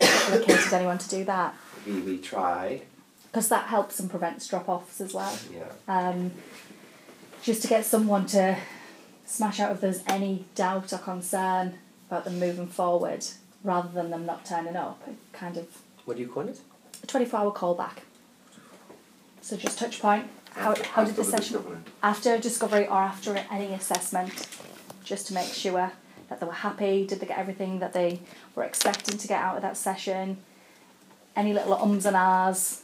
Allocated 0.01 0.73
anyone 0.73 0.97
to 0.97 1.09
do 1.09 1.23
that? 1.25 1.53
We, 1.85 1.93
we 2.01 2.17
try, 2.17 2.81
Because 3.31 3.49
that 3.49 3.65
helps 3.67 3.99
and 3.99 4.09
prevents 4.09 4.47
drop 4.47 4.67
offs 4.69 4.99
as 5.01 5.13
well. 5.13 5.37
yeah. 5.53 5.71
Um, 5.87 6.31
just 7.43 7.61
to 7.63 7.67
get 7.67 7.85
someone 7.85 8.25
to 8.27 8.57
smash 9.25 9.59
out 9.59 9.71
if 9.71 9.81
there's 9.81 10.01
any 10.07 10.45
doubt 10.55 10.91
or 10.93 10.97
concern 10.99 11.75
about 12.11 12.25
them 12.25 12.39
moving 12.39 12.67
forward 12.67 13.25
rather 13.63 13.87
than 13.87 14.11
them 14.11 14.25
not 14.25 14.45
turning 14.45 14.75
up. 14.75 15.01
It 15.07 15.15
kind 15.31 15.55
of 15.55 15.65
What 16.03 16.17
do 16.17 16.23
you 16.23 16.27
call 16.27 16.47
it? 16.47 16.59
a 17.01 17.07
24 17.07 17.39
hour 17.39 17.51
callback. 17.53 18.03
So 19.41 19.55
just 19.55 19.79
touch 19.79 20.01
point. 20.01 20.27
How, 20.53 20.75
how 20.91 21.05
did 21.05 21.15
the 21.15 21.23
session 21.23 21.55
discovery. 21.55 21.77
after 22.03 22.37
discovery 22.37 22.85
or 22.85 22.97
after 22.97 23.37
any 23.49 23.73
assessment, 23.73 24.45
just 25.05 25.27
to 25.27 25.33
make 25.33 25.53
sure 25.53 25.93
that 26.27 26.39
they 26.41 26.45
were 26.45 26.51
happy, 26.51 27.07
did 27.07 27.21
they 27.21 27.25
get 27.25 27.37
everything 27.37 27.79
that 27.79 27.93
they 27.93 28.19
were 28.55 28.63
expecting 28.63 29.17
to 29.17 29.27
get 29.27 29.41
out 29.41 29.55
of 29.55 29.61
that 29.61 29.77
session? 29.77 30.37
Any 31.33 31.53
little 31.53 31.73
ums 31.73 32.05
and 32.05 32.17
ahs, 32.17 32.83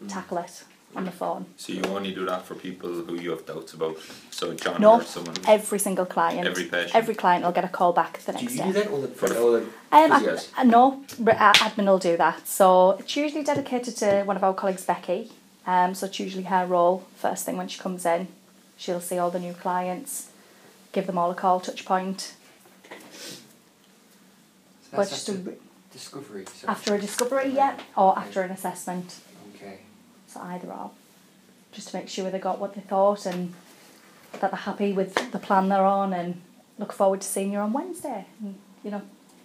hmm. 0.00 0.08
tackle 0.08 0.38
it 0.38 0.64
on 0.94 1.04
the 1.04 1.10
phone. 1.10 1.46
So 1.56 1.72
you 1.72 1.82
only 1.84 2.12
do 2.14 2.24
that 2.26 2.44
for 2.44 2.54
people 2.54 2.90
who 2.90 3.14
you 3.20 3.30
have 3.30 3.46
doubts 3.46 3.72
about. 3.74 3.96
So 4.30 4.54
John 4.54 4.80
No, 4.80 4.96
or 4.96 5.02
someone. 5.04 5.36
every 5.46 5.78
single 5.78 6.06
client. 6.06 6.46
Every 6.46 6.64
patient. 6.64 6.94
Every 6.94 7.14
client 7.14 7.44
will 7.44 7.52
get 7.52 7.64
a 7.64 7.68
call 7.68 7.92
back 7.92 8.18
the 8.20 8.32
Do 8.32 8.38
next 8.38 8.52
you 8.54 8.58
day. 8.62 8.66
do 8.66 8.72
that 8.74 8.86
all 8.88 9.00
the 9.00 9.08
For 9.08 9.28
the- 9.28 9.40
all 9.42 9.52
the 9.52 9.60
Um, 9.90 10.12
ad- 10.12 10.44
uh, 10.58 10.62
no, 10.64 11.04
uh, 11.26 11.52
admin 11.54 11.86
will 11.86 11.98
do 11.98 12.16
that. 12.16 12.46
So 12.46 12.92
it's 13.00 13.16
usually 13.16 13.42
dedicated 13.42 13.96
to 13.98 14.22
one 14.24 14.36
of 14.36 14.44
our 14.44 14.54
colleagues, 14.54 14.84
Becky. 14.84 15.32
Um, 15.66 15.94
so 15.94 16.06
it's 16.06 16.18
usually 16.20 16.44
her 16.44 16.66
role. 16.66 17.04
First 17.16 17.44
thing 17.46 17.56
when 17.56 17.68
she 17.68 17.78
comes 17.78 18.04
in, 18.04 18.28
she'll 18.76 19.00
see 19.00 19.18
all 19.18 19.30
the 19.30 19.38
new 19.38 19.54
clients, 19.54 20.28
give 20.92 21.06
them 21.06 21.16
all 21.18 21.30
a 21.30 21.34
call, 21.34 21.60
touch 21.60 21.84
point. 21.84 22.34
So 22.90 22.96
But 24.90 24.96
that's 25.08 25.10
just 25.10 25.28
after 25.30 25.50
a, 25.50 25.54
discovery. 25.92 26.44
So. 26.60 26.68
after 26.68 26.94
a 26.94 27.00
discovery, 27.00 27.48
yeah, 27.50 27.76
or 27.96 28.18
after 28.18 28.42
an 28.42 28.50
assessment. 28.50 29.16
Okay. 30.36 30.44
So 30.44 30.46
either 30.46 30.72
or, 30.72 30.90
just 31.72 31.88
to 31.88 31.96
make 31.96 32.08
sure 32.08 32.30
they 32.30 32.38
got 32.38 32.58
what 32.58 32.74
they 32.74 32.80
thought 32.80 33.26
and 33.26 33.52
that 34.32 34.40
they're 34.40 34.50
happy 34.50 34.92
with 34.92 35.14
the 35.32 35.38
plan 35.38 35.68
they're 35.68 35.84
on 35.84 36.12
and 36.12 36.40
look 36.78 36.92
forward 36.92 37.20
to 37.20 37.26
seeing 37.26 37.52
you 37.52 37.58
on 37.58 37.72
Wednesday. 37.72 38.26
And 38.40 38.56
you 38.82 38.90
know, 38.90 39.02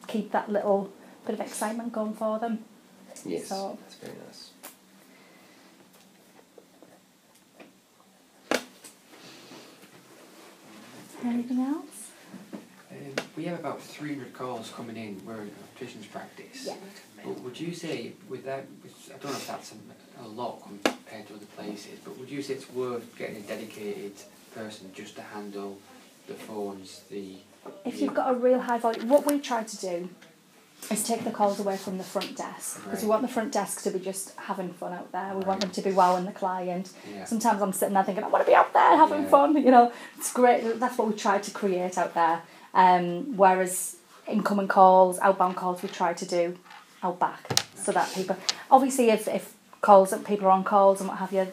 keep 0.08 0.32
that 0.32 0.52
little 0.52 0.92
bit 1.26 1.34
of 1.34 1.42
excitement 1.42 1.92
going 1.94 2.14
for 2.14 2.40
them. 2.40 2.60
Yes, 3.26 3.48
So- 3.48 3.78
that's 3.82 3.96
very 3.96 4.16
nice. 4.26 4.52
Anything 11.24 11.62
else? 11.62 12.12
Um, 12.92 12.98
we 13.36 13.46
have 13.46 13.60
about 13.60 13.82
300 13.82 14.34
calls 14.34 14.72
coming 14.76 14.96
in. 14.96 15.22
We're 15.26 15.42
in 15.42 15.52
optician's 15.74 16.06
practice. 16.06 16.66
Yeah. 16.66 16.76
But 17.24 17.40
would 17.42 17.60
you 17.60 17.74
say, 17.74 18.14
with 18.30 18.46
that, 18.46 18.66
with, 18.84 19.12
I 19.14 19.18
don't 19.18 19.32
know 19.32 19.38
if 19.38 19.48
that's 19.48 19.74
a, 19.74 20.26
a 20.26 20.28
lot 20.28 20.62
compared 20.64 21.28
to 21.28 21.34
other 21.36 21.46
places, 21.56 22.00
but 22.04 22.18
would 22.18 22.30
you 22.30 22.42
say 22.42 22.56
it's 22.56 22.70
worth 22.72 23.18
getting 23.18 23.38
a 23.38 23.42
dedicated 23.42 24.14
person 24.54 24.92
just 24.94 25.16
to 25.16 25.22
handle 25.22 25.78
the 26.28 26.34
phones, 26.34 27.02
the. 27.10 27.36
If 27.86 28.02
you've 28.02 28.14
got 28.14 28.32
a 28.32 28.38
real 28.38 28.60
high 28.60 28.78
volume, 28.78 29.10
what 29.10 29.26
we 29.26 29.40
try 29.40 29.64
to 29.64 29.78
do 29.78 30.10
is 30.92 31.04
take 31.04 31.24
the 31.24 31.32
calls 31.32 31.60
away 31.60 31.76
from 31.76 31.98
the 31.98 32.04
front 32.04 32.38
desk 32.38 32.82
because 32.84 33.02
we 33.04 33.10
want 33.10 33.22
the 33.22 33.28
front 33.28 33.52
desk 33.52 33.84
to 33.84 33.92
be 33.92 34.00
just 34.00 34.34
having 34.38 34.72
fun 34.74 34.94
out 34.94 35.12
there. 35.12 35.34
We 35.36 35.44
want 35.44 35.62
them 35.62 35.72
to 35.72 35.82
be 35.82 35.92
well 35.92 36.14
wowing 36.14 36.26
the 36.26 36.32
client. 36.32 36.92
Yeah. 37.14 37.26
Sometimes 37.26 37.62
I'm 37.62 37.74
sitting 37.74 37.94
there 37.94 38.04
thinking, 38.04 38.24
I 38.24 38.28
want 38.28 38.46
to 38.46 38.50
be 38.50 38.56
out 38.56 38.72
there 38.74 38.96
having 38.96 39.24
Yeah. 39.24 39.30
fun. 39.30 39.58
You 39.58 39.72
know, 39.72 39.92
it's 40.18 40.32
great. 40.32 40.80
That's 40.80 40.98
what 40.98 41.08
we 41.10 41.16
try 41.16 41.40
to 41.40 41.52
create 41.52 41.98
out 41.98 42.14
there. 42.14 42.42
Um, 42.74 43.36
whereas 43.36 43.98
incoming 44.28 44.68
calls, 44.68 45.20
outbound 45.20 45.56
calls, 45.56 45.82
we 45.82 45.90
try 45.90 46.14
to 46.14 46.26
do 46.26 46.58
out 47.04 47.20
back 47.20 47.64
so 47.76 47.92
that 47.92 48.14
people. 48.14 48.38
Obviously, 48.70 49.10
if 49.10 49.28
if 49.28 49.56
calls 49.82 50.10
that 50.10 50.26
people 50.26 50.48
are 50.48 50.52
on 50.52 50.64
calls 50.64 51.00
and 51.00 51.10
what 51.10 51.20
have 51.20 51.32
you, 51.32 51.48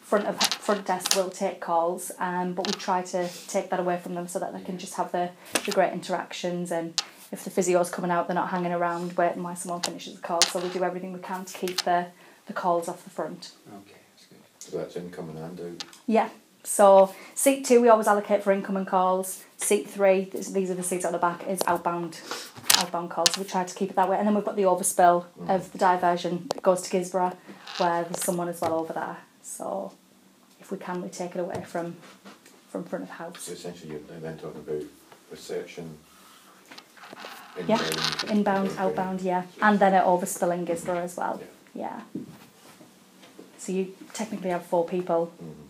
front 0.00 0.26
of 0.26 0.40
front 0.40 0.86
desk 0.86 1.16
will 1.16 1.30
take 1.30 1.60
calls. 1.60 2.12
Um, 2.18 2.54
but 2.54 2.66
we 2.66 2.72
try 2.72 3.02
to 3.02 3.28
take 3.48 3.70
that 3.70 3.80
away 3.80 3.98
from 3.98 4.14
them 4.14 4.28
so 4.28 4.38
that 4.38 4.52
they 4.52 4.62
can 4.62 4.78
just 4.78 4.94
have 4.94 5.12
the 5.12 5.30
the 5.64 5.72
great 5.72 5.92
interactions 5.92 6.70
and. 6.70 7.00
If 7.32 7.42
the 7.42 7.50
physio's 7.50 7.90
coming 7.90 8.12
out, 8.12 8.28
they're 8.28 8.36
not 8.36 8.50
hanging 8.50 8.70
around 8.70 9.14
waiting 9.14 9.42
while 9.42 9.56
someone 9.56 9.82
finishes 9.82 10.14
the 10.14 10.22
call. 10.22 10.40
So 10.42 10.60
we 10.60 10.68
do 10.68 10.84
everything 10.84 11.12
we 11.12 11.18
can 11.18 11.44
to 11.44 11.58
keep 11.58 11.82
the, 11.82 12.06
the 12.46 12.52
calls 12.52 12.86
off 12.86 13.02
the 13.02 13.10
front. 13.10 13.50
Okay, 13.68 13.96
that's 14.12 14.26
good. 14.26 14.38
So 14.60 14.78
that's 14.78 14.94
incoming 14.94 15.36
and 15.38 15.60
out. 15.60 15.84
Yeah. 16.06 16.28
So 16.62 17.12
seat 17.34 17.64
two 17.64 17.80
we 17.80 17.88
always 17.88 18.06
allocate 18.06 18.44
for 18.44 18.52
incoming 18.52 18.84
calls. 18.84 19.42
Seat 19.56 19.90
three, 19.90 20.30
these 20.30 20.70
are 20.70 20.74
the 20.74 20.84
seats 20.84 21.04
at 21.04 21.10
the 21.10 21.18
back, 21.18 21.44
is 21.48 21.60
outbound 21.66 22.20
outbound 22.76 23.10
calls. 23.10 23.32
So 23.34 23.40
we 23.42 23.46
try 23.46 23.64
to 23.64 23.74
keep 23.74 23.90
it 23.90 23.96
that 23.96 24.08
way. 24.08 24.16
And 24.18 24.26
then 24.26 24.34
we've 24.34 24.44
got 24.44 24.56
the 24.56 24.62
overspill 24.62 25.24
of 25.48 25.72
the 25.72 25.78
diversion 25.78 26.46
that 26.54 26.62
goes 26.62 26.82
to 26.82 26.90
Guisborough 26.96 27.36
where 27.78 28.04
there's 28.04 28.22
someone 28.22 28.48
as 28.48 28.60
well 28.60 28.74
over 28.74 28.92
there. 28.92 29.18
So 29.42 29.92
if 30.60 30.70
we 30.72 30.78
can 30.78 31.02
we 31.02 31.08
take 31.08 31.34
it 31.36 31.40
away 31.40 31.62
from 31.66 31.96
from 32.70 32.84
front 32.84 33.04
of 33.04 33.10
house. 33.10 33.40
So 33.42 33.52
essentially 33.52 33.92
you're 33.92 34.20
then 34.20 34.36
talking 34.38 34.60
about 34.60 34.82
reception, 35.30 35.96
Yeah, 37.66 37.78
inbound. 37.82 38.30
Inbound, 38.30 38.68
okay. 38.70 38.78
outbound, 38.78 39.20
yeah. 39.22 39.42
And 39.62 39.78
then 39.78 39.94
it 39.94 40.04
overspill 40.04 40.52
in 40.54 40.66
Guisborough 40.66 41.02
as 41.04 41.16
well. 41.16 41.40
Yeah. 41.74 42.00
Yeah. 42.14 42.22
So 43.58 43.72
you 43.72 43.94
technically 44.12 44.50
have 44.50 44.64
four 44.66 44.84
people 44.86 45.32
Mhm. 45.42 45.65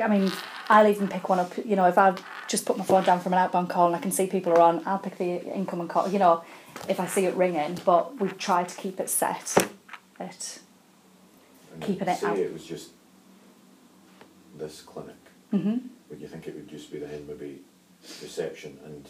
I 0.00 0.08
mean, 0.08 0.30
I'll 0.68 0.86
even 0.86 1.08
pick 1.08 1.28
one 1.28 1.38
up. 1.38 1.52
You 1.64 1.76
know, 1.76 1.86
if 1.86 1.98
I 1.98 2.14
just 2.48 2.64
put 2.66 2.78
my 2.78 2.84
phone 2.84 3.04
down 3.04 3.20
from 3.20 3.32
an 3.32 3.38
outbound 3.40 3.68
call 3.68 3.86
and 3.88 3.96
I 3.96 3.98
can 3.98 4.10
see 4.12 4.26
people 4.26 4.52
are 4.52 4.60
on, 4.60 4.82
I'll 4.86 4.98
pick 4.98 5.18
the 5.18 5.44
incoming 5.54 5.88
call. 5.88 6.08
You 6.08 6.18
know, 6.18 6.44
if 6.88 7.00
I 7.00 7.06
see 7.06 7.26
it 7.26 7.34
ringing, 7.34 7.78
but 7.84 8.20
we 8.20 8.28
try 8.28 8.64
to 8.64 8.76
keep 8.76 9.00
it 9.00 9.10
set. 9.10 9.56
At 10.20 10.58
And 11.72 11.82
Keeping 11.82 12.08
it 12.08 12.22
out. 12.22 12.38
it 12.38 12.52
was 12.52 12.64
just 12.64 12.90
this 14.56 14.82
clinic, 14.82 15.16
hmm 15.50 15.78
would 16.10 16.20
you 16.20 16.28
think 16.28 16.46
it 16.46 16.54
would 16.54 16.68
just 16.68 16.92
be 16.92 16.98
then 16.98 17.26
maybe 17.26 17.62
reception 18.20 18.78
and 18.84 19.08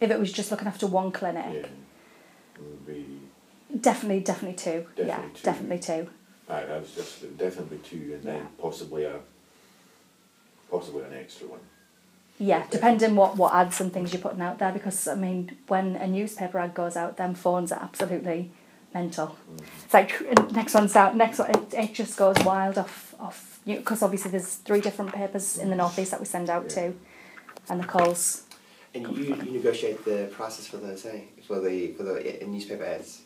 If 0.00 0.10
it 0.10 0.18
was 0.18 0.32
just 0.32 0.50
looking 0.50 0.66
after 0.66 0.86
one 0.88 1.06
yeah, 1.06 1.10
clinic, 1.12 1.70
would 2.58 2.84
be 2.86 3.20
definitely, 3.80 4.20
definitely 4.20 4.56
two. 4.56 4.86
yeah, 4.96 5.04
Definitely 5.06 5.30
two. 5.34 5.42
definitely 5.44 5.78
two. 5.78 6.08
I, 6.48 6.62
I 6.64 6.78
was 6.78 6.92
just 6.94 7.38
definitely 7.38 7.78
two, 7.78 8.12
and 8.14 8.22
then 8.24 8.48
possibly 8.58 9.04
a 9.04 9.20
possibly 10.70 11.04
an 11.04 11.14
extra 11.14 11.46
one. 11.48 11.60
Yeah, 12.38 12.66
depending 12.70 13.16
what, 13.16 13.36
what 13.36 13.54
ads 13.54 13.80
and 13.80 13.90
things 13.92 14.12
you're 14.12 14.20
putting 14.20 14.42
out 14.42 14.58
there, 14.58 14.70
because 14.72 15.08
I 15.08 15.14
mean, 15.14 15.56
when 15.68 15.96
a 15.96 16.06
newspaper 16.06 16.58
ad 16.58 16.74
goes 16.74 16.94
out, 16.96 17.16
them 17.16 17.34
phones 17.34 17.72
are 17.72 17.80
absolutely 17.82 18.50
mental. 18.92 19.36
It's 19.84 19.94
like 19.94 20.20
next 20.52 20.74
one's 20.74 20.94
out, 20.96 21.16
next 21.16 21.38
one, 21.38 21.50
it, 21.50 21.74
it 21.74 21.94
just 21.94 22.16
goes 22.18 22.36
wild 22.44 22.76
off 22.78 23.14
off 23.18 23.58
you 23.64 23.76
because 23.78 24.02
obviously 24.02 24.30
there's 24.30 24.56
three 24.56 24.80
different 24.82 25.12
papers 25.14 25.56
in 25.56 25.70
the 25.70 25.76
northeast 25.76 26.10
that 26.10 26.20
we 26.20 26.26
send 26.26 26.50
out 26.50 26.64
Yeah. 26.64 26.74
to, 26.90 26.94
and 27.70 27.80
the 27.80 27.86
calls. 27.86 28.42
And 28.94 29.04
you, 29.16 29.24
you 29.24 29.52
negotiate 29.52 30.04
the 30.04 30.28
prices 30.32 30.66
for 30.66 30.76
those, 30.78 31.04
eh? 31.06 31.20
For 31.46 31.60
the 31.60 31.92
for 31.92 32.02
the 32.02 32.42
uh, 32.42 32.46
newspaper 32.46 32.84
ads. 32.84 33.22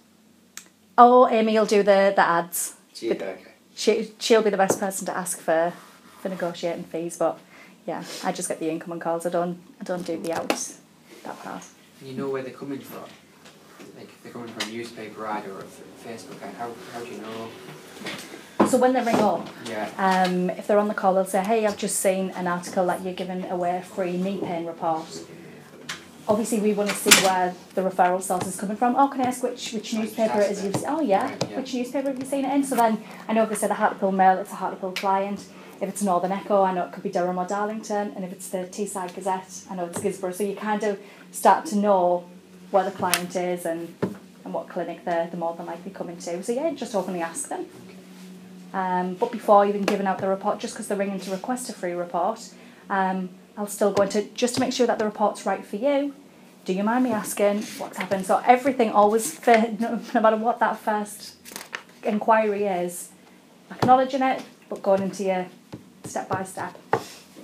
Oh, 0.97 1.29
Amy 1.29 1.59
will 1.59 1.67
do 1.67 1.83
the 1.83 2.13
the 2.15 2.23
ads. 2.27 2.75
Gee, 2.95 3.09
But- 3.09 3.23
okay. 3.23 3.45
She 3.75 4.13
she'll 4.19 4.43
be 4.43 4.51
the 4.51 4.57
best 4.57 4.79
person 4.79 5.07
to 5.07 5.17
ask 5.17 5.41
for 5.41 5.73
for 6.21 6.29
negotiating 6.29 6.85
fees, 6.85 7.17
but 7.17 7.39
yeah, 7.87 8.05
I 8.25 8.33
just 8.33 8.49
get 8.49 8.61
the 8.61 8.71
incoming 8.71 9.01
calls. 9.01 9.27
I 9.27 9.31
don't 9.31 9.59
I 9.81 9.85
don't 9.85 10.07
do 10.07 10.19
the 10.21 10.33
outs 10.33 10.81
that 11.25 11.39
part. 11.43 11.65
And 12.01 12.09
you 12.11 12.17
know 12.17 12.29
where 12.29 12.43
they're 12.43 12.53
coming 12.53 12.81
from? 12.81 13.05
Like 13.97 14.09
if 14.09 14.23
they're 14.23 14.33
coming 14.33 14.49
from 14.49 14.69
a 14.69 14.73
newspaper 14.73 15.27
ad 15.27 15.47
or 15.47 15.61
a 15.61 15.65
Facebook 16.09 16.43
ad, 16.43 16.55
how, 16.55 16.71
how 16.93 17.01
do 17.01 17.11
you 17.11 17.19
know? 17.21 17.49
So 18.67 18.79
when 18.79 18.93
they 18.93 19.03
ring 19.03 19.17
up, 19.17 19.49
Yeah. 19.67 19.91
um, 19.99 20.51
if 20.51 20.67
they're 20.67 20.79
on 20.79 20.89
the 20.89 20.95
call, 20.95 21.15
they'll 21.15 21.25
say, 21.25 21.43
"Hey, 21.43 21.67
I've 21.67 21.77
just 21.77 21.97
seen 21.99 22.31
an 22.31 22.47
article 22.47 22.87
that 22.87 23.03
you're 23.03 23.15
giving 23.15 23.45
away 23.51 23.77
a 23.79 23.83
free 23.83 24.17
knee 24.17 24.39
pain 24.43 24.67
report." 24.67 25.07
Obviously, 26.29 26.61
we 26.61 26.73
want 26.75 26.89
to 26.91 26.95
see 26.95 27.11
where 27.27 27.55
the 27.75 27.81
referral 27.83 28.23
source 28.23 28.47
is 28.47 28.57
coming 28.61 28.77
from. 28.77 28.95
Oh, 28.95 29.09
can 29.09 29.23
I 29.23 29.25
ask 29.25 29.43
which 29.43 29.73
which 29.73 29.93
newspaper 29.95 30.41
it 30.41 30.53
is 30.53 30.65
you've 30.65 30.85
Oh, 30.87 31.01
yeah. 31.01 31.35
Yeah. 31.51 31.57
Which 31.57 31.75
newspaper 31.75 32.09
have 32.11 32.19
you 32.21 32.25
seen 32.27 32.45
it 32.45 32.55
in? 32.55 32.63
So 32.63 32.77
then 32.77 33.03
I 33.27 33.33
know 33.33 33.43
if 33.43 33.49
they 33.49 33.57
say 33.57 33.67
the 33.67 33.75
Hartlepool 33.75 34.13
Mail, 34.13 34.39
it's 34.39 34.53
a 34.53 34.57
Hartlepool 34.57 34.93
client. 34.93 35.47
If 35.81 35.89
it's 35.89 36.03
Northern 36.03 36.33
Echo, 36.33 36.63
I 36.63 36.75
know 36.75 36.85
it 36.85 36.93
could 36.93 37.03
be 37.03 37.11
Durham 37.11 37.39
or 37.39 37.47
Darlington. 37.47 38.13
And 38.15 38.25
if 38.25 38.33
it's 38.33 38.49
the 38.51 38.59
Teesside 38.59 39.15
Gazette, 39.15 39.65
I 39.71 39.77
know 39.77 39.87
it's 39.87 39.99
Guisborough. 39.99 40.35
So 40.35 40.45
you 40.45 40.55
kind 40.55 40.83
of 40.85 40.99
start 41.33 41.65
to 41.67 41.77
know 41.77 42.29
where 42.71 42.85
the 42.85 42.91
client 42.91 43.35
is 43.35 43.65
and, 43.65 43.95
and 44.45 44.53
what 44.53 44.69
clinic 44.69 45.05
they're, 45.05 45.27
they're 45.27 45.41
more 45.41 45.55
than 45.57 45.67
likely 45.67 45.91
coming 45.91 46.19
to. 46.19 46.43
So 46.43 46.53
yeah, 46.53 46.71
just 46.73 46.95
openly 46.95 47.23
ask 47.23 47.49
them. 47.49 47.67
Um, 48.73 49.15
but 49.15 49.33
before 49.33 49.67
even 49.67 49.83
giving 49.83 50.07
out 50.07 50.19
the 50.19 50.29
report, 50.29 50.61
just 50.61 50.75
because 50.75 50.87
they're 50.89 50.99
ringing 50.99 51.19
to 51.21 51.31
request 51.31 51.71
a 51.71 51.73
free 51.73 51.93
report, 51.93 52.53
um, 52.89 53.31
I'll 53.57 53.67
still 53.67 53.93
go 53.93 54.03
into 54.03 54.23
just 54.35 54.55
to 54.55 54.61
make 54.61 54.73
sure 54.73 54.87
that 54.87 54.99
the 54.99 55.05
report's 55.05 55.47
right 55.47 55.65
for 55.65 55.77
you. 55.77 56.15
Do 56.65 56.75
you 56.75 56.85
mind 56.85 57.05
me 57.05 57.11
asking 57.11 57.63
what's 57.79 57.97
happened? 57.97 58.27
So 58.27 58.43
everything 58.47 58.91
always, 58.91 59.45
no, 59.47 60.01
no 60.15 60.21
matter 60.21 60.37
what 60.37 60.59
that 60.61 60.79
first 60.79 61.37
inquiry 62.03 62.65
is, 62.65 63.09
acknowledging 63.71 64.23
it, 64.23 64.43
but 64.69 64.83
going 64.83 65.03
into 65.03 65.25
your 65.25 65.47
step 66.05 66.29
by 66.29 66.45
step 66.45 66.77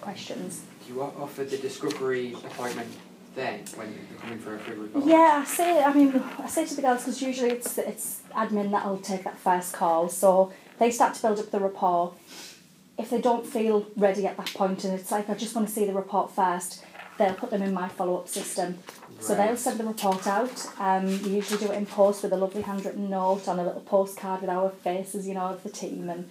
questions. 0.00 0.62
You 0.88 1.02
o- 1.02 1.12
offer 1.20 1.44
the 1.44 1.58
discovery 1.58 2.32
appointment 2.34 2.88
then 3.34 3.60
when 3.74 3.92
they're 3.92 4.18
coming 4.20 4.38
for 4.38 4.54
a 4.54 4.58
free 4.58 4.76
report? 4.76 5.04
Yeah, 5.04 5.42
I 5.42 5.44
say. 5.44 5.82
I 5.82 5.92
mean, 5.92 6.22
I 6.38 6.46
say 6.48 6.64
to 6.66 6.74
the 6.74 6.82
girls 6.82 7.00
because 7.02 7.20
usually 7.22 7.50
it's 7.50 7.76
it's 7.78 8.20
admin 8.34 8.70
that'll 8.70 8.98
take 8.98 9.24
that 9.24 9.38
first 9.38 9.72
call. 9.72 10.08
So 10.08 10.52
they 10.78 10.90
start 10.90 11.14
to 11.14 11.22
build 11.22 11.38
up 11.38 11.50
the 11.50 11.60
rapport. 11.60 12.14
If 12.98 13.10
they 13.10 13.20
don't 13.20 13.46
feel 13.46 13.86
ready 13.96 14.26
at 14.26 14.36
that 14.38 14.54
point, 14.54 14.84
and 14.84 14.98
it's 14.98 15.10
like 15.10 15.28
I 15.28 15.34
just 15.34 15.54
want 15.54 15.68
to 15.68 15.74
see 15.74 15.84
the 15.84 15.92
report 15.92 16.30
first, 16.30 16.82
they'll 17.18 17.34
put 17.34 17.50
them 17.50 17.62
in 17.62 17.74
my 17.74 17.88
follow 17.88 18.16
up 18.16 18.28
system. 18.28 18.78
So 19.20 19.34
they'll 19.34 19.56
send 19.56 19.78
the 19.80 19.84
report 19.84 20.26
out. 20.26 20.66
Um, 20.78 21.06
we 21.22 21.30
usually 21.30 21.58
do 21.64 21.72
it 21.72 21.76
in 21.76 21.86
post 21.86 22.22
with 22.22 22.32
a 22.32 22.36
lovely 22.36 22.62
handwritten 22.62 23.08
note 23.10 23.48
on 23.48 23.58
a 23.58 23.64
little 23.64 23.80
postcard 23.80 24.42
with 24.42 24.50
our 24.50 24.70
faces, 24.70 25.26
you 25.26 25.34
know, 25.34 25.46
of 25.48 25.62
the 25.62 25.70
team 25.70 26.08
and 26.10 26.30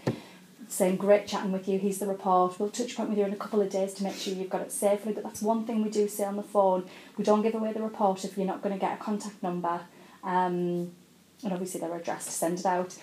saying 0.67 0.97
great 0.97 1.27
chatting 1.27 1.51
with 1.51 1.67
you. 1.67 1.77
Here's 1.79 1.99
the 1.99 2.07
report. 2.07 2.59
We'll 2.59 2.69
touch 2.69 2.95
point 2.95 3.09
with 3.09 3.17
you 3.17 3.25
in 3.25 3.33
a 3.33 3.37
couple 3.37 3.61
of 3.61 3.69
days 3.69 3.93
to 3.95 4.03
make 4.03 4.15
sure 4.15 4.33
you've 4.33 4.49
got 4.49 4.61
it 4.61 4.71
safely. 4.71 5.13
But 5.13 5.23
that's 5.23 5.41
one 5.41 5.65
thing 5.65 5.83
we 5.83 5.89
do 5.89 6.07
say 6.07 6.25
on 6.25 6.37
the 6.37 6.43
phone. 6.43 6.85
We 7.17 7.23
don't 7.23 7.41
give 7.41 7.55
away 7.55 7.73
the 7.73 7.81
report 7.81 8.25
if 8.25 8.37
you're 8.37 8.47
not 8.47 8.61
going 8.61 8.73
to 8.73 8.79
get 8.79 8.93
a 8.93 9.03
contact 9.03 9.41
number, 9.43 9.81
um, 10.23 10.91
and 11.43 11.53
obviously 11.53 11.79
their 11.81 11.95
address 11.95 12.25
to 12.25 12.31
send 12.31 12.59
it 12.59 12.65
out. 12.65 12.95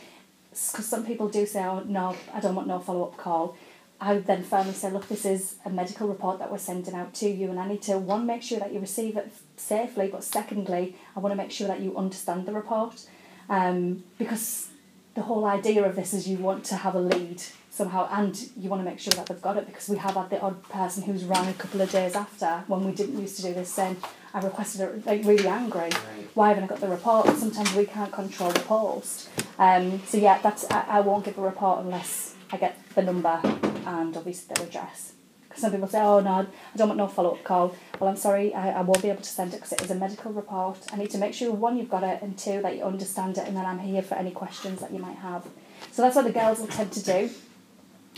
Because 0.50 0.86
some 0.86 1.06
people 1.06 1.28
do 1.28 1.46
say, 1.46 1.64
"Oh 1.64 1.82
no, 1.86 2.16
I 2.34 2.40
don't 2.40 2.54
want 2.54 2.68
no 2.68 2.78
follow 2.78 3.04
up 3.04 3.16
call." 3.16 3.56
I 4.00 4.14
would 4.14 4.26
then 4.26 4.42
firmly 4.42 4.74
say, 4.74 4.90
"Look, 4.90 5.08
this 5.08 5.24
is 5.24 5.56
a 5.64 5.70
medical 5.70 6.08
report 6.08 6.40
that 6.40 6.50
we're 6.50 6.58
sending 6.58 6.94
out 6.94 7.14
to 7.14 7.28
you, 7.28 7.50
and 7.50 7.60
I 7.60 7.68
need 7.68 7.82
to 7.82 7.98
one 7.98 8.26
make 8.26 8.42
sure 8.42 8.58
that 8.58 8.72
you 8.72 8.80
receive 8.80 9.16
it 9.16 9.32
safely, 9.56 10.08
but 10.08 10.24
secondly, 10.24 10.96
I 11.16 11.20
want 11.20 11.32
to 11.32 11.36
make 11.36 11.52
sure 11.52 11.68
that 11.68 11.80
you 11.80 11.96
understand 11.96 12.46
the 12.46 12.52
report, 12.52 13.06
um, 13.48 14.04
because." 14.18 14.71
The 15.14 15.22
whole 15.22 15.44
idea 15.44 15.84
of 15.84 15.94
this 15.94 16.14
is 16.14 16.28
you 16.28 16.38
want 16.38 16.64
to 16.64 16.76
have 16.76 16.94
a 16.94 16.98
lead 16.98 17.42
somehow 17.70 18.08
and 18.12 18.50
you 18.56 18.68
want 18.68 18.80
to 18.82 18.88
make 18.88 18.98
sure 18.98 19.12
that 19.14 19.26
they've 19.26 19.42
got 19.42 19.56
it 19.56 19.66
because 19.66 19.88
we 19.88 19.96
have 19.96 20.14
had 20.14 20.30
the 20.30 20.40
odd 20.40 20.62
person 20.64 21.02
who's 21.02 21.24
rang 21.24 21.48
a 21.48 21.52
couple 21.54 21.80
of 21.80 21.90
days 21.90 22.14
after 22.14 22.64
when 22.66 22.84
we 22.84 22.92
didn't 22.92 23.18
used 23.20 23.36
to 23.36 23.42
do 23.42 23.54
this 23.54 23.70
saying 23.70 23.96
I 24.34 24.40
requested 24.40 24.80
it 24.80 25.06
like 25.06 25.24
really 25.24 25.46
angry. 25.46 25.90
Why 26.34 26.48
haven't 26.48 26.64
I 26.64 26.66
got 26.66 26.80
the 26.80 26.88
report? 26.88 27.26
Sometimes 27.36 27.74
we 27.74 27.84
can't 27.84 28.12
control 28.12 28.50
the 28.50 28.60
post. 28.60 29.28
Um, 29.58 30.00
so 30.06 30.18
yeah 30.18 30.38
that's 30.42 30.70
I, 30.70 30.84
I 30.88 31.00
won't 31.00 31.24
give 31.24 31.38
a 31.38 31.42
report 31.42 31.84
unless 31.84 32.34
I 32.50 32.56
get 32.56 32.78
the 32.94 33.02
number 33.02 33.40
and 33.86 34.16
obviously 34.16 34.54
their 34.54 34.66
address 34.66 35.12
because 35.52 35.62
some 35.62 35.72
people 35.72 35.88
say 35.88 36.00
oh 36.00 36.20
no 36.20 36.30
I 36.30 36.76
don't 36.76 36.88
want 36.88 36.98
no 36.98 37.06
follow-up 37.06 37.44
call. 37.44 37.76
Well 38.00 38.08
I'm 38.08 38.16
sorry 38.16 38.54
I, 38.54 38.70
I 38.70 38.80
won't 38.80 39.02
be 39.02 39.10
able 39.10 39.22
to 39.22 39.28
send 39.28 39.52
it 39.52 39.56
because 39.56 39.72
it 39.72 39.82
is 39.82 39.90
a 39.90 39.94
medical 39.94 40.32
report. 40.32 40.78
I 40.92 40.96
need 40.96 41.10
to 41.10 41.18
make 41.18 41.34
sure 41.34 41.52
one 41.52 41.76
you've 41.76 41.90
got 41.90 42.02
it 42.02 42.22
and 42.22 42.38
two 42.38 42.62
that 42.62 42.76
you 42.76 42.84
understand 42.84 43.36
it 43.36 43.46
and 43.46 43.56
then 43.56 43.66
I'm 43.66 43.78
here 43.78 44.02
for 44.02 44.14
any 44.14 44.30
questions 44.30 44.80
that 44.80 44.92
you 44.92 44.98
might 44.98 45.18
have. 45.18 45.46
So 45.90 46.00
that's 46.00 46.16
what 46.16 46.24
the 46.24 46.32
girls 46.32 46.58
will 46.58 46.68
tend 46.68 46.90
to 46.92 47.02
do 47.02 47.30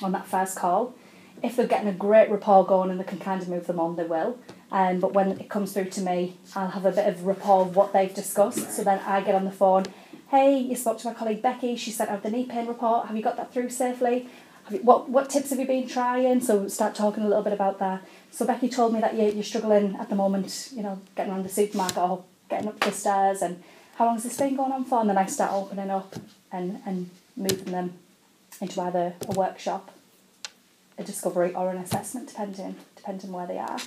on 0.03 0.12
that 0.12 0.26
first 0.26 0.57
call. 0.57 0.95
If 1.43 1.57
they're 1.57 1.66
getting 1.66 1.89
a 1.89 1.93
great 1.93 2.30
rapport 2.30 2.64
going 2.64 2.91
and 2.91 3.01
they 3.01 3.05
can 3.05 3.18
kind 3.18 3.43
of 3.43 3.49
move 3.49 3.66
them 3.66 3.80
on 3.80 3.97
they 3.97 4.05
will. 4.05 4.39
Um, 4.70 5.01
but 5.01 5.12
when 5.12 5.32
it 5.41 5.51
comes 5.51 5.72
through 5.72 5.91
to 5.91 6.01
me 6.03 6.37
I'll 6.55 6.70
have 6.70 6.87
a 6.87 6.93
bit 6.93 7.09
of 7.09 7.26
rapport 7.26 7.62
of 7.62 7.74
what 7.74 7.93
they've 7.93 8.14
discussed. 8.14 8.70
So 8.72 8.85
then 8.85 9.01
I 9.01 9.20
get 9.22 9.35
on 9.35 9.45
the 9.45 9.51
phone 9.51 9.87
hey 10.30 10.59
you 10.59 10.74
spoke 10.74 10.99
to 10.99 11.09
my 11.09 11.14
colleague 11.14 11.43
Becky. 11.43 11.76
She 11.76 11.91
sent 11.91 12.11
out 12.11 12.22
the 12.22 12.30
knee 12.30 12.47
pain 12.47 12.66
report. 12.66 13.07
Have 13.07 13.16
you 13.16 13.22
got 13.22 13.37
that 13.37 13.53
through 13.53 13.70
safely 13.70 14.28
you, 14.71 14.79
what 14.79 15.09
what 15.09 15.31
tips 15.31 15.51
have 15.51 15.59
you 15.59 15.67
been 15.67 15.89
trying? 15.89 16.41
So 16.41 16.69
start 16.69 16.95
talking 16.95 17.25
a 17.25 17.29
little 17.29 17.43
bit 17.43 17.53
about 17.53 17.79
that. 17.79 18.03
So 18.31 18.47
Becky 18.47 18.69
told 18.69 18.93
me 18.93 19.01
that 19.01 19.15
you, 19.15 19.25
you're 19.31 19.45
struggling 19.45 19.97
at 19.97 20.09
the 20.09 20.17
moment, 20.17 20.71
you 20.75 20.83
know, 20.83 21.01
getting 21.17 21.33
around 21.33 21.45
the 21.45 21.49
supermarket 21.49 21.99
or 21.99 22.25
getting 22.49 22.69
up 22.69 22.81
the 22.81 22.91
stairs. 22.91 23.43
And 23.43 23.62
how 23.97 24.07
long 24.07 24.15
has 24.15 24.25
this 24.25 24.37
been 24.37 24.57
going 24.57 24.73
on 24.73 24.85
for? 24.85 25.01
And 25.01 25.11
then 25.11 25.19
I 25.19 25.27
start 25.27 25.53
opening 25.53 25.91
up 25.91 26.15
and 26.51 26.81
and 26.87 27.11
moving 27.37 27.73
them 27.73 27.95
into 28.61 28.81
either 28.81 29.15
a 29.29 29.33
workshop, 29.33 29.91
a 30.99 31.05
discovery, 31.05 31.55
or 31.55 31.71
an 31.71 31.79
assessment, 31.79 32.29
depending 32.29 32.77
depending 32.97 33.33
where 33.33 33.47
they 33.47 33.59
are. 33.59 33.79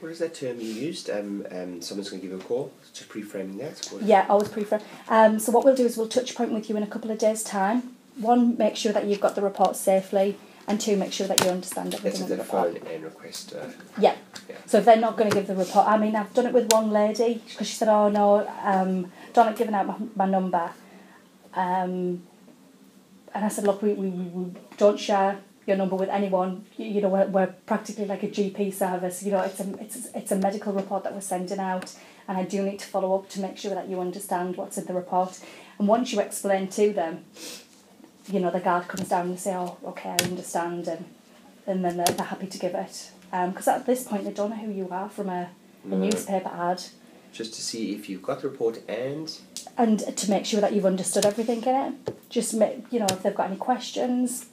What 0.00 0.12
is 0.12 0.20
that 0.20 0.34
term 0.34 0.60
you 0.60 0.68
used? 0.68 1.10
Um, 1.10 1.44
um, 1.50 1.82
someone's 1.82 2.08
going 2.08 2.22
to 2.22 2.28
give 2.28 2.30
you 2.30 2.40
a 2.40 2.48
call. 2.48 2.72
Just 2.94 3.08
pre-framing 3.08 3.58
that. 3.58 3.90
Yeah, 4.00 4.26
always 4.28 4.48
prefer. 4.48 4.80
Um, 5.08 5.40
so 5.40 5.50
what 5.50 5.64
we'll 5.64 5.74
do 5.74 5.84
is 5.84 5.96
we'll 5.96 6.06
touch 6.06 6.36
point 6.36 6.52
with 6.52 6.70
you 6.70 6.76
in 6.76 6.84
a 6.84 6.86
couple 6.86 7.10
of 7.10 7.18
days' 7.18 7.42
time. 7.42 7.96
One, 8.20 8.56
make 8.58 8.76
sure 8.76 8.92
that 8.92 9.06
you've 9.06 9.20
got 9.20 9.34
the 9.34 9.42
report 9.42 9.76
safely, 9.76 10.36
and 10.66 10.80
two, 10.80 10.96
make 10.96 11.12
sure 11.12 11.26
that 11.26 11.42
you 11.44 11.50
understand 11.50 11.94
everything 11.94 12.22
at 12.24 12.30
in 12.30 12.36
the 12.36 12.36
the 12.36 12.42
report. 12.42 12.78
phone 12.82 12.92
and 12.92 13.04
request. 13.04 13.54
Uh, 13.54 13.66
Yeah. 13.98 14.16
Yeah. 14.48 14.56
So 14.66 14.78
if 14.78 14.84
they're 14.84 14.96
not 14.96 15.16
going 15.16 15.30
to 15.30 15.36
give 15.36 15.46
the 15.46 15.54
report, 15.54 15.86
I 15.86 15.96
mean, 15.98 16.14
I've 16.16 16.32
done 16.34 16.46
it 16.46 16.52
with 16.52 16.70
one 16.72 16.90
lady 16.90 17.42
because 17.48 17.66
she 17.68 17.74
said, 17.76 17.88
"Oh 17.88 18.08
no, 18.08 18.46
um, 18.62 19.10
don't 19.32 19.46
like 19.46 19.56
giving 19.56 19.74
out 19.74 19.86
my, 19.86 19.96
my 20.16 20.26
number," 20.26 20.70
um, 21.54 22.22
and 23.34 23.44
I 23.44 23.48
said, 23.48 23.64
"Look, 23.64 23.82
we, 23.82 23.92
we, 23.94 24.08
we 24.10 24.52
don't 24.76 24.98
share 24.98 25.38
your 25.66 25.76
number 25.76 25.96
with 25.96 26.08
anyone. 26.08 26.64
You, 26.76 26.86
you 26.86 27.00
know, 27.00 27.08
we're, 27.08 27.26
we're 27.26 27.46
practically 27.66 28.06
like 28.06 28.22
a 28.22 28.28
GP 28.28 28.72
service. 28.74 29.22
You 29.22 29.32
know, 29.32 29.40
it's 29.42 29.60
a 29.60 29.72
it's 29.80 30.06
it's 30.14 30.32
a 30.32 30.36
medical 30.36 30.72
report 30.72 31.04
that 31.04 31.14
we're 31.14 31.20
sending 31.20 31.58
out, 31.58 31.94
and 32.26 32.36
I 32.38 32.44
do 32.44 32.62
need 32.62 32.78
to 32.80 32.86
follow 32.86 33.14
up 33.18 33.28
to 33.30 33.40
make 33.40 33.56
sure 33.58 33.74
that 33.74 33.88
you 33.88 34.00
understand 34.00 34.56
what's 34.56 34.76
in 34.78 34.86
the 34.86 34.94
report. 34.94 35.38
And 35.78 35.86
once 35.88 36.12
you 36.12 36.20
explain 36.20 36.68
to 36.68 36.92
them, 36.92 37.24
you 38.30 38.40
know, 38.40 38.50
the 38.50 38.60
guard 38.60 38.88
comes 38.88 39.08
down 39.08 39.28
and 39.28 39.38
say, 39.38 39.54
"Oh, 39.54 39.76
okay, 39.84 40.10
I 40.10 40.24
understand," 40.24 40.88
and 40.88 41.04
and 41.66 41.84
then 41.84 41.96
they're, 41.96 42.06
they're 42.06 42.26
happy 42.26 42.46
to 42.46 42.58
give 42.58 42.74
it. 42.74 43.10
Um, 43.32 43.50
because 43.50 43.68
at 43.68 43.86
this 43.86 44.04
point, 44.04 44.24
they 44.24 44.32
don't 44.32 44.50
know 44.50 44.56
who 44.56 44.72
you 44.72 44.88
are 44.90 45.08
from 45.10 45.28
a, 45.28 45.50
a 45.84 45.94
newspaper 45.94 46.48
ad. 46.48 46.82
just 47.32 47.52
to 47.54 47.62
see 47.62 47.92
if 47.94 48.08
you've 48.08 48.22
got 48.22 48.40
the 48.40 48.48
report 48.48 48.80
and 48.88 49.38
And 49.76 49.98
to 50.16 50.30
make 50.30 50.46
sure 50.46 50.60
that 50.60 50.72
you've 50.72 50.86
understood 50.86 51.26
everything 51.26 51.62
in 51.62 51.74
it. 52.06 52.14
Just, 52.30 52.54
make, 52.54 52.90
you 52.90 52.98
know, 53.00 53.06
if 53.10 53.22
they've 53.22 53.34
got 53.34 53.48
any 53.48 53.56
questions, 53.56 54.46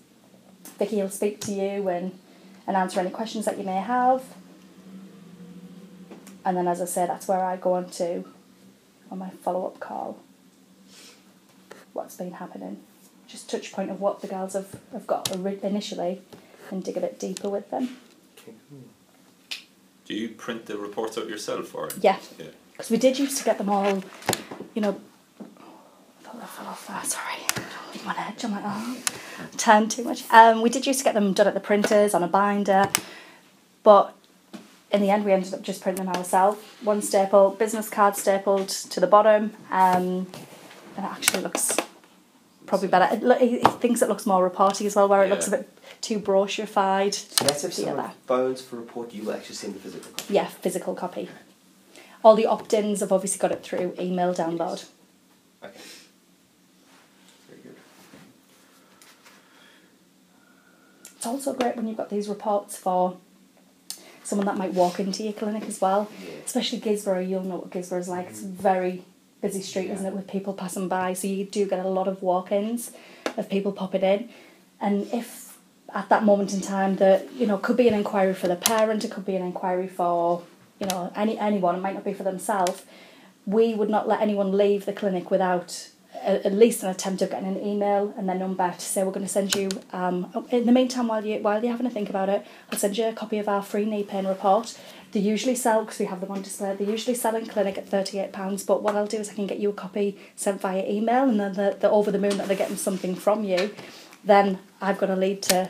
Vicki 0.78 0.98
will 0.98 1.10
speak 1.10 1.40
to 1.42 1.52
you 1.54 1.88
and, 1.88 2.12
and 2.68 2.76
answer 2.76 3.00
any 3.00 3.10
questions 3.10 3.46
that 3.46 3.58
you 3.58 3.64
may 3.64 3.78
have. 3.78 4.24
And 6.44 6.56
then, 6.58 6.68
as 6.68 6.82
I 6.82 6.86
say, 6.86 7.08
that's 7.08 7.28
where 7.28 7.44
I 7.44 7.56
go 7.58 7.74
on 7.74 7.90
to, 7.92 8.26
on 9.10 9.20
my 9.20 9.30
follow 9.30 9.66
up 9.66 9.80
call, 9.80 10.20
what's 11.94 12.18
been 12.18 12.34
happening. 12.34 12.82
Just 13.36 13.50
touch 13.50 13.74
point 13.74 13.92
of 13.92 14.00
what 14.00 14.22
the 14.22 14.28
girls 14.28 14.54
have, 14.54 14.80
have 14.94 15.06
got 15.06 15.30
ori- 15.36 15.60
initially. 15.62 16.22
and 16.72 16.82
dig 16.86 16.96
a 16.96 17.02
bit 17.02 17.20
deeper 17.20 17.50
with 17.50 17.70
them. 17.70 17.98
Do 20.06 20.14
you 20.14 20.30
print 20.30 20.68
the 20.68 20.78
reports 20.78 21.18
out 21.18 21.28
yourself 21.28 21.76
or? 21.76 21.90
Yeah. 22.00 22.16
Yeah. 22.40 22.46
Because 22.72 22.90
we 22.90 22.96
did 22.96 23.20
used 23.20 23.38
to 23.40 23.44
get 23.44 23.58
them 23.58 23.68
all, 23.70 24.02
you 24.74 24.82
know. 24.82 25.02
I 25.42 26.24
Thought 26.24 26.42
I 26.42 26.46
fell 26.46 26.68
off 26.68 26.88
there, 26.88 27.04
sorry. 27.04 27.66
On 28.00 28.06
my 28.06 28.26
edge, 28.26 28.46
I'm 28.46 28.52
like, 28.52 28.64
oh, 28.66 28.98
turned 29.58 29.92
too 29.92 30.06
much. 30.06 30.24
Um, 30.32 30.62
we 30.62 30.70
did 30.70 30.88
used 30.88 31.00
to 31.00 31.04
get 31.06 31.14
them 31.14 31.34
done 31.34 31.48
at 31.48 31.54
the 31.54 31.60
printers 31.60 32.14
on 32.14 32.24
a 32.24 32.28
binder, 32.30 32.90
but 33.84 34.16
in 34.92 35.02
the 35.02 35.10
end 35.10 35.26
we 35.26 35.34
ended 35.34 35.54
up 35.54 35.62
just 35.62 35.82
printing 35.82 36.06
them 36.06 36.16
ourselves. 36.16 36.64
One 36.84 37.02
staple, 37.02 37.50
business 37.50 37.90
card 37.90 38.16
stapled 38.16 38.70
to 38.70 39.02
the 39.02 39.08
bottom, 39.08 39.52
um, 39.72 40.26
and 40.96 41.06
it 41.06 41.12
actually 41.12 41.44
looks 41.44 41.76
probably 42.66 42.88
better. 42.88 43.14
It, 43.16 43.24
lo- 43.24 43.38
he 43.38 43.60
he 43.60 43.64
thinks 43.80 44.02
it 44.02 44.10
looks 44.10 44.26
more 44.26 44.44
reporty 44.44 44.86
as 44.86 44.96
well, 44.96 45.08
where 45.08 45.24
it 45.24 45.30
looks 45.30 45.48
a 45.48 45.52
bit 45.52 45.70
too 46.02 46.20
brochureified. 46.20 47.14
So 47.14 47.46
that's 47.46 47.64
if 47.64 47.76
The 47.76 47.82
someone 47.84 48.00
other. 48.00 48.14
phones 48.26 48.62
for 48.62 48.76
report, 48.78 49.14
you 49.14 49.24
will 49.24 49.34
actually 49.34 49.56
send 49.56 49.76
the 49.76 49.80
physical 49.80 50.12
copy. 50.12 50.34
Yeah, 50.34 50.48
physical 50.48 50.96
copy. 50.96 51.30
All 52.24 52.36
the 52.36 52.48
opt-ins 52.48 53.02
have 53.02 53.12
obviously 53.12 53.40
got 53.40 53.52
it 53.52 53.64
through 53.64 53.94
email 54.00 54.34
download. 54.34 54.86
Okay. 55.64 55.78
Very 57.48 57.62
good. 57.62 57.76
It's 61.16 61.26
also 61.26 61.54
great 61.54 61.76
when 61.76 61.88
you've 61.88 61.98
got 61.98 62.10
these 62.10 62.28
reports 62.28 62.78
for 62.78 63.18
someone 64.24 64.48
that 64.48 64.58
might 64.58 64.74
walk 64.74 65.00
into 65.00 65.24
your 65.24 65.34
clinic 65.34 65.66
as 65.68 65.80
well. 65.80 66.10
Yeah. 66.24 66.32
Especially 66.46 66.80
Guisborough, 66.80 67.28
you'll 67.28 67.44
know 67.44 67.58
what 67.58 67.70
Guisborough's 67.70 68.10
like. 68.10 68.28
It's 68.28 68.42
mm-hmm. 68.42 68.62
very 68.62 69.04
busy 69.46 69.62
street, 69.62 69.90
isn't 69.92 70.06
it, 70.06 70.14
with 70.14 70.28
people 70.28 70.54
passing 70.54 70.88
by. 70.88 71.14
So 71.14 71.28
you 71.28 71.46
do 71.46 71.68
get 71.68 71.86
a 71.86 71.88
lot 71.88 72.08
of 72.08 72.24
walk-ins 72.24 72.92
of 73.38 73.48
people 73.48 73.72
popping 73.72 74.02
in. 74.02 74.30
And 74.82 75.08
if 75.14 75.58
at 75.94 76.10
that 76.10 76.24
moment 76.24 76.54
in 76.54 76.62
time 76.62 76.96
that, 76.98 77.32
you 77.34 77.46
know, 77.46 77.58
could 77.58 77.78
be 77.78 77.88
an 77.88 77.94
inquiry 77.94 78.34
for 78.34 78.48
the 78.48 78.56
parent, 78.56 79.06
it 79.06 79.12
could 79.12 79.26
be 79.26 79.36
an 79.36 79.44
inquiry 79.44 79.88
for, 79.88 80.42
you 80.80 80.88
know, 80.88 81.12
any 81.16 81.38
anyone, 81.38 81.76
it 81.76 81.82
might 81.82 81.94
not 81.94 82.04
be 82.04 82.14
for 82.14 82.24
themselves, 82.24 82.84
we 83.46 83.76
would 83.76 83.90
not 83.90 84.08
let 84.08 84.20
anyone 84.20 84.52
leave 84.58 84.86
the 84.86 84.94
clinic 84.94 85.30
without 85.30 85.90
at 86.26 86.54
least 86.54 86.84
an 86.84 86.90
attempt 86.90 87.22
of 87.22 87.30
getting 87.30 87.48
an 87.48 87.62
email 87.66 88.14
and 88.18 88.28
their 88.28 88.36
number 88.36 88.72
to 88.72 88.82
say 88.82 89.04
we're 89.04 89.12
going 89.12 89.26
to 89.26 89.32
send 89.32 89.54
you. 89.54 89.70
Um, 89.94 90.32
in 90.50 90.66
the 90.66 90.72
meantime, 90.72 91.08
while 91.08 91.26
you 91.26 91.40
while 91.40 91.62
you're 91.62 91.72
having 91.72 91.86
a 91.86 91.90
think 91.90 92.10
about 92.10 92.30
it, 92.30 92.46
I'll 92.72 92.80
send 92.80 92.98
you 92.98 93.06
a 93.06 93.14
copy 93.14 93.38
of 93.38 93.48
our 93.48 93.62
free 93.62 93.86
knee 93.86 94.04
pain 94.04 94.26
report. 94.28 94.78
They 95.12 95.20
usually 95.22 95.56
sell 95.56 95.84
because 95.84 96.00
we 96.00 96.06
have 96.06 96.20
them 96.22 96.32
on 96.32 96.42
display. 96.42 96.76
They 96.76 96.86
usually 96.86 97.16
sell 97.16 97.36
in 97.36 97.46
clinic 97.46 97.78
at 97.78 97.88
thirty 97.88 98.20
eight 98.20 98.34
pounds. 98.34 98.64
But 98.64 98.82
what 98.84 98.96
I'll 98.96 99.08
do 99.08 99.18
is 99.18 99.30
I 99.30 99.34
can 99.34 99.48
get 99.48 99.60
you 99.60 99.70
a 99.70 99.74
copy 99.74 100.18
sent 100.36 100.62
via 100.62 100.86
email, 100.90 101.30
and 101.30 101.40
then 101.40 101.54
they're, 101.54 101.74
they're 101.76 101.92
over 101.92 102.12
the 102.12 102.20
moon 102.20 102.38
that 102.38 102.48
they're 102.48 102.58
getting 102.58 102.76
something 102.76 103.16
from 103.16 103.44
you. 103.44 103.74
Then 104.24 104.60
I've 104.82 104.98
got 104.98 105.10
a 105.10 105.16
lead 105.16 105.42
to 105.44 105.70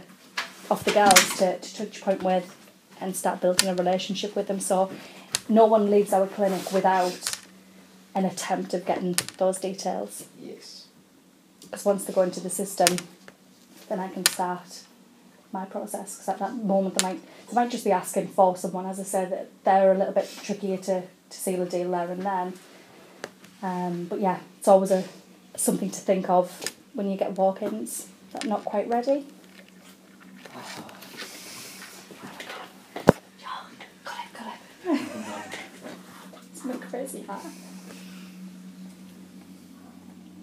off 0.72 0.84
the 0.84 0.92
girls 0.92 1.38
to, 1.38 1.60
to 1.60 1.76
touch 1.76 2.02
point 2.02 2.24
with 2.24 2.56
and 3.02 3.16
start 3.16 3.42
building 3.42 3.70
a 3.70 3.76
relationship 3.76 4.36
with 4.36 4.48
them. 4.48 4.60
So 4.60 4.90
no 5.50 5.66
one 5.66 5.92
leaves 5.92 6.14
our 6.14 6.28
clinic 6.28 6.72
without 6.72 7.35
an 8.16 8.26
attempt 8.26 8.74
of 8.74 8.86
getting 8.86 9.16
those 9.38 9.60
details. 9.60 10.26
Yes. 10.42 10.88
Because 11.62 11.86
once 11.86 12.06
they 12.06 12.14
go 12.14 12.22
into 12.22 12.40
the 12.40 12.50
system, 12.50 12.98
then 13.90 14.00
I 14.00 14.08
can 14.08 14.26
start 14.26 14.84
my 15.52 15.66
process. 15.66 16.16
Because 16.16 16.30
at 16.30 16.40
that 16.40 16.56
moment, 16.56 16.96
they 16.96 17.06
might 17.06 17.22
they 17.48 17.54
might 17.54 17.70
just 17.70 17.84
be 17.84 17.92
asking 17.92 18.30
for 18.30 18.56
someone. 18.58 18.86
As 18.86 19.00
I 19.00 19.04
said, 19.04 19.32
that 19.32 19.50
they're 19.64 19.92
a 19.92 19.98
little 19.98 20.14
bit 20.14 20.28
trickier 20.44 20.78
to, 20.78 21.02
to 21.02 21.38
seal 21.38 21.62
a 21.62 21.66
deal 21.66 21.92
there 21.92 22.10
and 22.10 22.24
then. 22.24 22.54
Um, 23.62 24.06
but 24.06 24.20
yeah, 24.20 24.40
it's 24.58 24.68
always 24.68 24.92
a 24.92 25.04
something 25.56 25.90
to 25.90 26.00
think 26.00 26.30
of 26.30 26.76
when 26.94 27.10
you 27.10 27.18
get 27.18 27.32
walk-ins 27.38 28.08
that 28.32 28.46
are 28.46 28.48
not 28.48 28.66
quite 28.66 28.88
ready. 28.90 29.26
Got 34.04 34.18
it, 34.20 34.34
got 34.34 34.48
it. 34.48 34.60
It's 36.52 36.66
not 36.66 36.82
crazy, 36.82 37.24
that. 37.28 37.42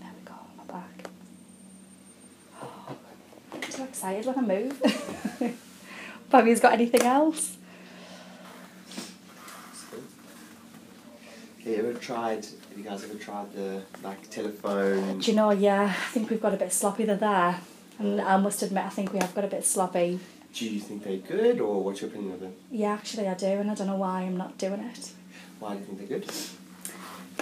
There 0.00 0.12
we 0.18 0.22
go, 0.24 0.34
I'm 0.60 0.66
back. 0.66 0.96
I'm 3.72 3.78
so 3.78 3.84
excited 3.84 4.26
when 4.26 4.38
I 4.38 4.42
move. 4.42 5.58
Bobby's 6.30 6.60
got 6.60 6.74
anything 6.74 7.02
else? 7.02 7.56
Have 11.58 11.66
you 11.66 11.76
ever 11.76 11.94
tried, 11.94 12.44
have 12.44 12.76
you 12.76 12.84
guys 12.84 13.02
ever 13.04 13.14
tried 13.14 13.50
the 13.54 13.82
like 14.02 14.28
telephone? 14.28 15.20
Do 15.20 15.30
you 15.30 15.36
know, 15.36 15.52
yeah, 15.52 15.84
I 15.84 16.10
think 16.10 16.28
we've 16.28 16.42
got 16.42 16.52
a 16.52 16.58
bit 16.58 16.70
sloppy 16.70 17.04
there. 17.06 17.16
there. 17.16 17.60
And 17.98 18.20
I 18.20 18.36
must 18.36 18.62
admit, 18.62 18.84
I 18.84 18.90
think 18.90 19.12
we 19.14 19.20
have 19.20 19.34
got 19.34 19.44
a 19.44 19.48
bit 19.48 19.64
sloppy. 19.64 20.20
Do 20.52 20.68
you 20.68 20.78
think 20.78 21.04
they're 21.04 21.16
good 21.16 21.58
or 21.58 21.82
what's 21.82 22.02
your 22.02 22.10
opinion 22.10 22.34
of 22.34 22.40
them? 22.40 22.54
Yeah, 22.70 22.92
actually, 22.92 23.26
I 23.26 23.34
do, 23.34 23.46
and 23.46 23.70
I 23.70 23.74
don't 23.74 23.86
know 23.86 23.96
why 23.96 24.22
I'm 24.22 24.36
not 24.36 24.58
doing 24.58 24.80
it. 24.80 25.12
Why 25.60 25.74
do 25.74 25.80
you 25.80 25.86
think 25.86 25.98
they're 25.98 26.18
good? 26.18 26.30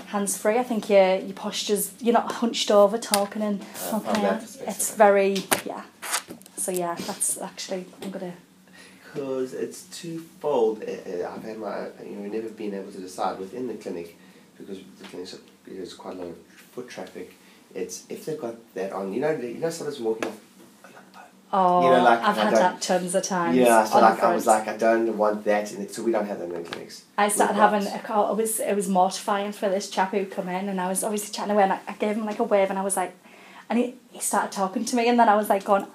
Hands 0.07 0.37
free, 0.39 0.59
I 0.59 0.63
think 0.63 0.91
your, 0.91 1.17
your 1.17 1.35
posture's, 1.35 1.93
you're 2.01 2.15
not 2.15 2.33
hunched 2.33 2.71
over 2.71 2.99
talking 2.99 3.43
and 3.43 3.63
Uh, 3.93 4.23
that 4.23 4.41
perspective, 4.41 4.69
it's 4.69 4.95
very, 4.95 5.45
yeah. 5.65 5.83
So, 6.57 6.73
yeah, 6.73 6.95
that's 6.95 7.41
actually, 7.41 7.87
I'm 8.03 8.13
to, 8.13 8.33
Because 9.05 9.55
it's 9.55 9.85
twofold. 9.97 10.83
Uh, 10.83 10.91
uh, 10.91 11.33
I've 11.35 11.43
had 11.45 11.59
my, 11.59 11.87
you 12.05 12.17
know, 12.17 12.29
never 12.29 12.49
been 12.49 12.75
able 12.75 12.93
to 12.93 12.99
decide 12.99 13.39
within 13.39 13.67
the 13.69 13.75
clinic 13.75 14.17
because 14.59 14.79
the 15.01 15.05
clinic 15.07 15.29
there's 15.67 15.95
quite 15.95 16.15
a 16.15 16.19
lot 16.19 16.29
of 16.29 16.37
foot 16.37 16.89
traffic. 16.89 17.35
It's 17.75 18.05
if 18.09 18.25
they've 18.25 18.41
got 18.41 18.57
that 18.75 18.93
on, 18.93 19.13
you 19.13 19.21
know, 19.21 19.31
you 19.31 19.55
know, 19.55 19.71
somebody's 19.71 20.01
walking 20.01 20.29
off. 20.29 20.41
Oh, 21.53 21.83
You 21.85 21.97
know, 21.97 22.03
like, 22.05 22.21
I've 22.21 22.37
had 22.37 22.55
that 22.55 22.81
tons 22.83 23.15
of 23.15 23.23
times. 23.23 23.57
Yeah, 23.57 23.85
so 23.85 24.01
like 24.01 24.23
I 24.23 24.35
was 24.35 24.47
like, 24.47 24.69
I 24.69 24.77
don't 24.77 25.17
want 25.17 25.45
that, 25.45 25.73
and 25.73 25.91
so 25.91 26.03
we 26.03 26.13
don't 26.13 26.27
have 26.27 26.39
them 26.39 26.55
in 26.55 26.65
clinics. 26.65 27.05
I 27.19 27.29
started 27.29 27.55
having 27.55 27.87
a 27.87 27.99
call. 27.99 28.33
It 28.33 28.37
was 28.37 28.61
it 28.61 28.75
was 28.75 28.89
mortifying 28.89 29.53
for 29.53 29.69
this 29.69 29.91
chap 29.91 30.11
who 30.13 30.25
come 30.27 30.49
in, 30.49 30.69
and 30.69 30.81
I 30.81 30.89
was 30.89 31.03
obviously 31.05 31.33
chatting 31.33 31.53
away, 31.53 31.65
and 31.65 31.73
I, 31.73 31.81
I 31.89 31.93
gave 31.93 32.17
him 32.17 32.25
like 32.27 32.39
a 32.39 32.45
wave, 32.45 32.71
and 32.71 32.79
I 32.79 32.83
was 32.83 32.97
like, 32.97 33.13
and 33.69 33.79
he, 33.79 33.95
he 34.11 34.21
started 34.21 34.53
talking 34.53 34.85
to 34.85 34.97
me, 34.97 35.09
and 35.09 35.19
then 35.19 35.29
I 35.29 35.37
was 35.37 35.49
like 35.49 35.65
going, 35.65 35.87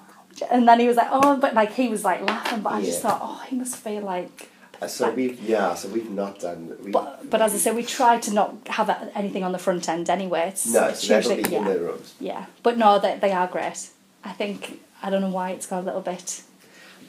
and 0.50 0.66
then 0.68 0.80
he 0.80 0.88
was 0.88 0.96
like, 0.96 1.08
oh, 1.10 1.36
but 1.38 1.54
like 1.54 1.72
he 1.72 1.88
was 1.88 2.04
like 2.04 2.20
laughing, 2.22 2.60
but 2.62 2.72
I 2.74 2.82
just 2.82 3.02
thought, 3.02 3.20
oh, 3.22 3.42
he 3.48 3.56
must 3.56 3.76
feel 3.76 4.02
like. 4.02 4.50
Uh, 4.82 4.86
so 4.86 5.06
like- 5.06 5.16
we've 5.16 5.40
yeah, 5.40 5.74
so 5.74 5.88
we've 5.88 6.10
not 6.10 6.38
done. 6.38 6.76
We, 6.84 6.90
But, 6.90 7.30
but 7.30 7.40
as 7.40 7.54
I 7.54 7.56
say, 7.56 7.72
we 7.72 7.82
try 7.82 8.18
to 8.18 8.30
not 8.34 8.68
have 8.68 8.90
anything 9.14 9.42
on 9.42 9.52
the 9.52 9.58
front 9.58 9.88
end 9.88 10.10
anyway. 10.10 10.48
It's, 10.48 10.66
no, 10.70 10.88
it's 10.88 11.06
so 11.06 11.16
usually 11.16 11.40
yeah, 11.50 11.58
in 11.60 11.64
the 11.64 11.78
rooms. 11.80 12.14
yeah. 12.20 12.44
But 12.62 12.76
no, 12.76 12.98
they 12.98 13.16
they 13.18 13.32
are 13.32 13.46
great. 13.46 13.88
I 14.22 14.32
think 14.32 14.80
I 15.02 15.10
don't 15.10 15.20
know 15.20 15.30
why 15.30 15.50
it's 15.50 15.66
got 15.66 15.82
a 15.82 15.86
little 15.86 16.00
bit. 16.00 16.42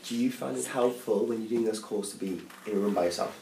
Do 0.07 0.15
you 0.15 0.31
find 0.31 0.57
it 0.57 0.65
helpful 0.67 1.25
when 1.25 1.39
you're 1.41 1.49
doing 1.49 1.65
those 1.65 1.79
calls 1.79 2.11
to 2.11 2.17
be 2.17 2.41
in 2.65 2.73
a 2.73 2.75
room 2.75 2.93
by 2.93 3.05
yourself, 3.05 3.39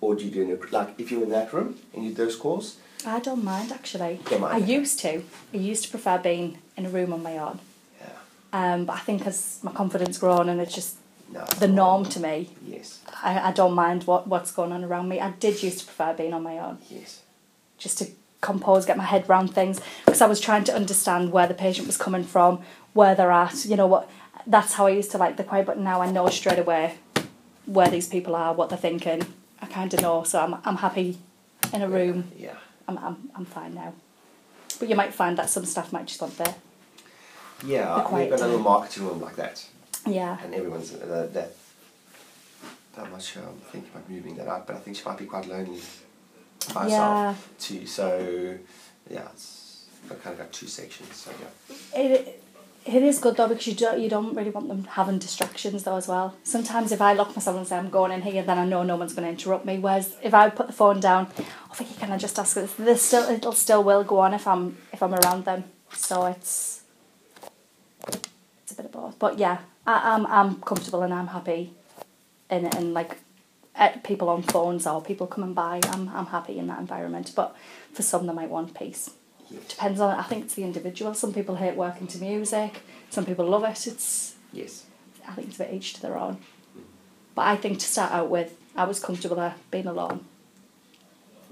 or 0.00 0.14
do 0.14 0.24
you 0.24 0.30
do 0.30 0.42
in 0.42 0.50
a, 0.52 0.72
like 0.72 0.94
if 0.98 1.10
you're 1.10 1.22
in 1.22 1.30
that 1.30 1.52
room 1.52 1.76
and 1.94 2.04
you 2.04 2.10
do 2.10 2.16
those 2.24 2.36
calls? 2.36 2.76
I 3.06 3.20
don't 3.20 3.44
mind 3.44 3.72
actually. 3.72 4.20
Don't 4.28 4.40
mind, 4.40 4.54
I 4.54 4.66
used 4.66 4.98
to. 5.00 5.22
I 5.54 5.56
used 5.56 5.84
to 5.84 5.90
prefer 5.90 6.18
being 6.18 6.58
in 6.76 6.86
a 6.86 6.88
room 6.88 7.12
on 7.12 7.22
my 7.22 7.38
own. 7.38 7.60
Yeah. 8.00 8.08
Um, 8.52 8.84
but 8.84 8.94
I 8.94 8.98
think 9.00 9.26
as 9.26 9.60
my 9.62 9.72
confidence 9.72 10.18
grown 10.18 10.48
and 10.48 10.60
it's 10.60 10.74
just 10.74 10.96
No. 11.32 11.44
the 11.58 11.68
norm 11.68 12.04
to 12.06 12.20
me, 12.20 12.50
Yes. 12.66 13.00
I, 13.22 13.48
I 13.48 13.52
don't 13.52 13.74
mind 13.74 14.04
what, 14.04 14.26
what's 14.26 14.50
going 14.52 14.72
on 14.72 14.82
around 14.84 15.08
me. 15.08 15.20
I 15.20 15.30
did 15.30 15.62
used 15.62 15.80
to 15.80 15.84
prefer 15.86 16.12
being 16.14 16.34
on 16.34 16.42
my 16.42 16.58
own, 16.58 16.78
Yes. 16.90 17.22
just 17.78 17.98
to 17.98 18.06
compose, 18.40 18.86
get 18.86 18.96
my 18.96 19.04
head 19.04 19.28
around 19.28 19.54
things, 19.54 19.80
because 20.04 20.20
I 20.20 20.26
was 20.26 20.40
trying 20.40 20.64
to 20.64 20.74
understand 20.74 21.32
where 21.32 21.46
the 21.46 21.54
patient 21.54 21.86
was 21.86 21.96
coming 21.96 22.24
from, 22.24 22.60
where 22.92 23.14
they're 23.14 23.32
at, 23.32 23.64
you 23.64 23.76
know 23.76 23.86
what. 23.86 24.10
That's 24.46 24.74
how 24.74 24.86
I 24.86 24.90
used 24.90 25.10
to 25.10 25.18
like 25.18 25.36
the 25.36 25.44
quiet, 25.44 25.66
but 25.66 25.78
now 25.78 26.00
I 26.00 26.10
know 26.10 26.28
straight 26.28 26.58
away 26.58 26.96
where 27.66 27.88
these 27.88 28.08
people 28.08 28.34
are, 28.34 28.54
what 28.54 28.70
they're 28.70 28.78
thinking. 28.78 29.22
I 29.60 29.66
kind 29.66 29.92
of 29.92 30.00
know, 30.00 30.22
so 30.22 30.40
I'm 30.40 30.54
I'm 30.64 30.76
happy 30.76 31.18
in 31.74 31.82
a 31.82 31.88
room. 31.88 32.30
Yeah. 32.36 32.54
I'm 32.86 32.96
I'm 32.98 33.30
I'm 33.34 33.44
fine 33.44 33.74
now. 33.74 33.92
But 34.78 34.88
you 34.88 34.96
might 34.96 35.12
find 35.12 35.36
that 35.38 35.50
some 35.50 35.64
staff 35.64 35.92
might 35.92 36.06
just 36.06 36.20
want 36.20 36.38
there. 36.38 36.54
Yeah, 37.66 38.02
The 38.08 38.14
we've 38.14 38.30
got 38.30 38.40
a 38.40 38.46
little 38.46 38.60
marketing 38.60 39.06
room 39.06 39.20
like 39.20 39.36
that, 39.36 39.66
yeah. 40.06 40.38
and 40.42 40.54
everyone's 40.54 40.94
uh, 40.94 41.28
that. 41.32 41.52
I'm 42.96 43.10
not. 43.10 43.32
I'm 43.36 43.60
thinking 43.70 43.90
about 43.92 44.08
moving 44.08 44.36
that 44.36 44.48
up, 44.48 44.66
but 44.66 44.76
I 44.76 44.78
think 44.78 44.96
she 44.96 45.04
might 45.04 45.18
be 45.18 45.26
quite 45.26 45.46
lonely 45.46 45.80
by 46.74 46.88
Yeah. 46.88 47.34
too. 47.58 47.86
So, 47.86 48.58
yeah, 49.10 49.28
it's 49.32 49.86
I 50.10 50.14
kind 50.14 50.32
of 50.34 50.38
got 50.38 50.52
two 50.52 50.66
sections. 50.66 51.14
So 51.14 51.30
yeah. 51.40 52.00
It, 52.00 52.42
it 52.86 53.02
is 53.02 53.18
good 53.18 53.36
though 53.36 53.48
because 53.48 53.66
you 53.66 53.74
don't 53.74 54.00
you 54.00 54.08
don't 54.08 54.34
really 54.34 54.50
want 54.50 54.68
them 54.68 54.84
having 54.84 55.18
distractions 55.18 55.84
though 55.84 55.96
as 55.96 56.08
well. 56.08 56.34
Sometimes 56.42 56.92
if 56.92 57.00
I 57.02 57.12
lock 57.12 57.36
myself 57.36 57.56
and 57.56 57.66
say 57.66 57.76
I'm 57.76 57.90
going 57.90 58.12
in 58.12 58.22
here, 58.22 58.42
then 58.42 58.58
I 58.58 58.64
know 58.64 58.82
no 58.82 58.96
one's 58.96 59.12
going 59.12 59.24
to 59.26 59.30
interrupt 59.30 59.66
me. 59.66 59.78
Whereas 59.78 60.16
if 60.22 60.32
I 60.32 60.48
put 60.48 60.68
the 60.68 60.72
phone 60.72 61.00
down, 61.00 61.28
oh, 61.38 61.74
Vicki, 61.74 61.94
can 61.94 62.12
I 62.12 62.16
just 62.16 62.38
ask 62.38 62.54
this? 62.54 62.72
This 62.74 63.02
still 63.02 63.28
it'll 63.28 63.52
still 63.52 63.84
will 63.84 64.04
go 64.04 64.20
on 64.20 64.32
if 64.32 64.46
I'm 64.46 64.78
if 64.92 65.02
I'm 65.02 65.14
around 65.14 65.44
them. 65.44 65.64
So 65.92 66.26
it's 66.26 66.82
it's 68.62 68.72
a 68.72 68.76
bit 68.76 68.86
of 68.86 68.92
both. 68.92 69.18
But 69.18 69.38
yeah, 69.38 69.58
I, 69.86 70.14
I'm 70.14 70.26
I'm 70.26 70.60
comfortable 70.62 71.02
and 71.02 71.12
I'm 71.12 71.28
happy, 71.28 71.74
in 72.50 72.66
in 72.78 72.94
like. 72.94 73.18
Eh, 73.78 73.96
People 74.02 74.28
on 74.28 74.42
phones 74.42 74.86
or 74.86 75.00
people 75.02 75.26
coming 75.26 75.54
by, 75.54 75.80
I'm 75.92 76.08
I'm 76.10 76.26
happy 76.26 76.58
in 76.58 76.66
that 76.68 76.78
environment. 76.80 77.32
But 77.34 77.56
for 77.92 78.02
some, 78.02 78.26
they 78.26 78.32
might 78.32 78.50
want 78.50 78.74
peace 78.74 79.10
Yes. 79.50 79.62
depends 79.68 80.00
on 80.00 80.14
I 80.18 80.22
think 80.24 80.44
it's 80.44 80.54
the 80.54 80.64
individual. 80.64 81.14
Some 81.14 81.32
people 81.32 81.56
hate 81.56 81.74
working 81.74 82.06
to 82.08 82.18
music. 82.18 82.82
Some 83.10 83.24
people 83.24 83.46
love 83.46 83.64
it. 83.64 83.86
It's 83.86 84.34
Yes. 84.52 84.84
I 85.26 85.32
think 85.32 85.48
it's 85.48 85.56
a 85.60 85.64
bit 85.64 85.74
each 85.74 85.94
to 85.94 86.02
their 86.02 86.18
own. 86.18 86.38
But 87.34 87.46
I 87.46 87.56
think 87.56 87.78
to 87.78 87.86
start 87.86 88.12
out 88.12 88.30
with, 88.30 88.56
I 88.76 88.84
was 88.84 88.98
comfortable 89.00 89.38
uh, 89.38 89.52
being 89.70 89.86
alone. 89.86 90.24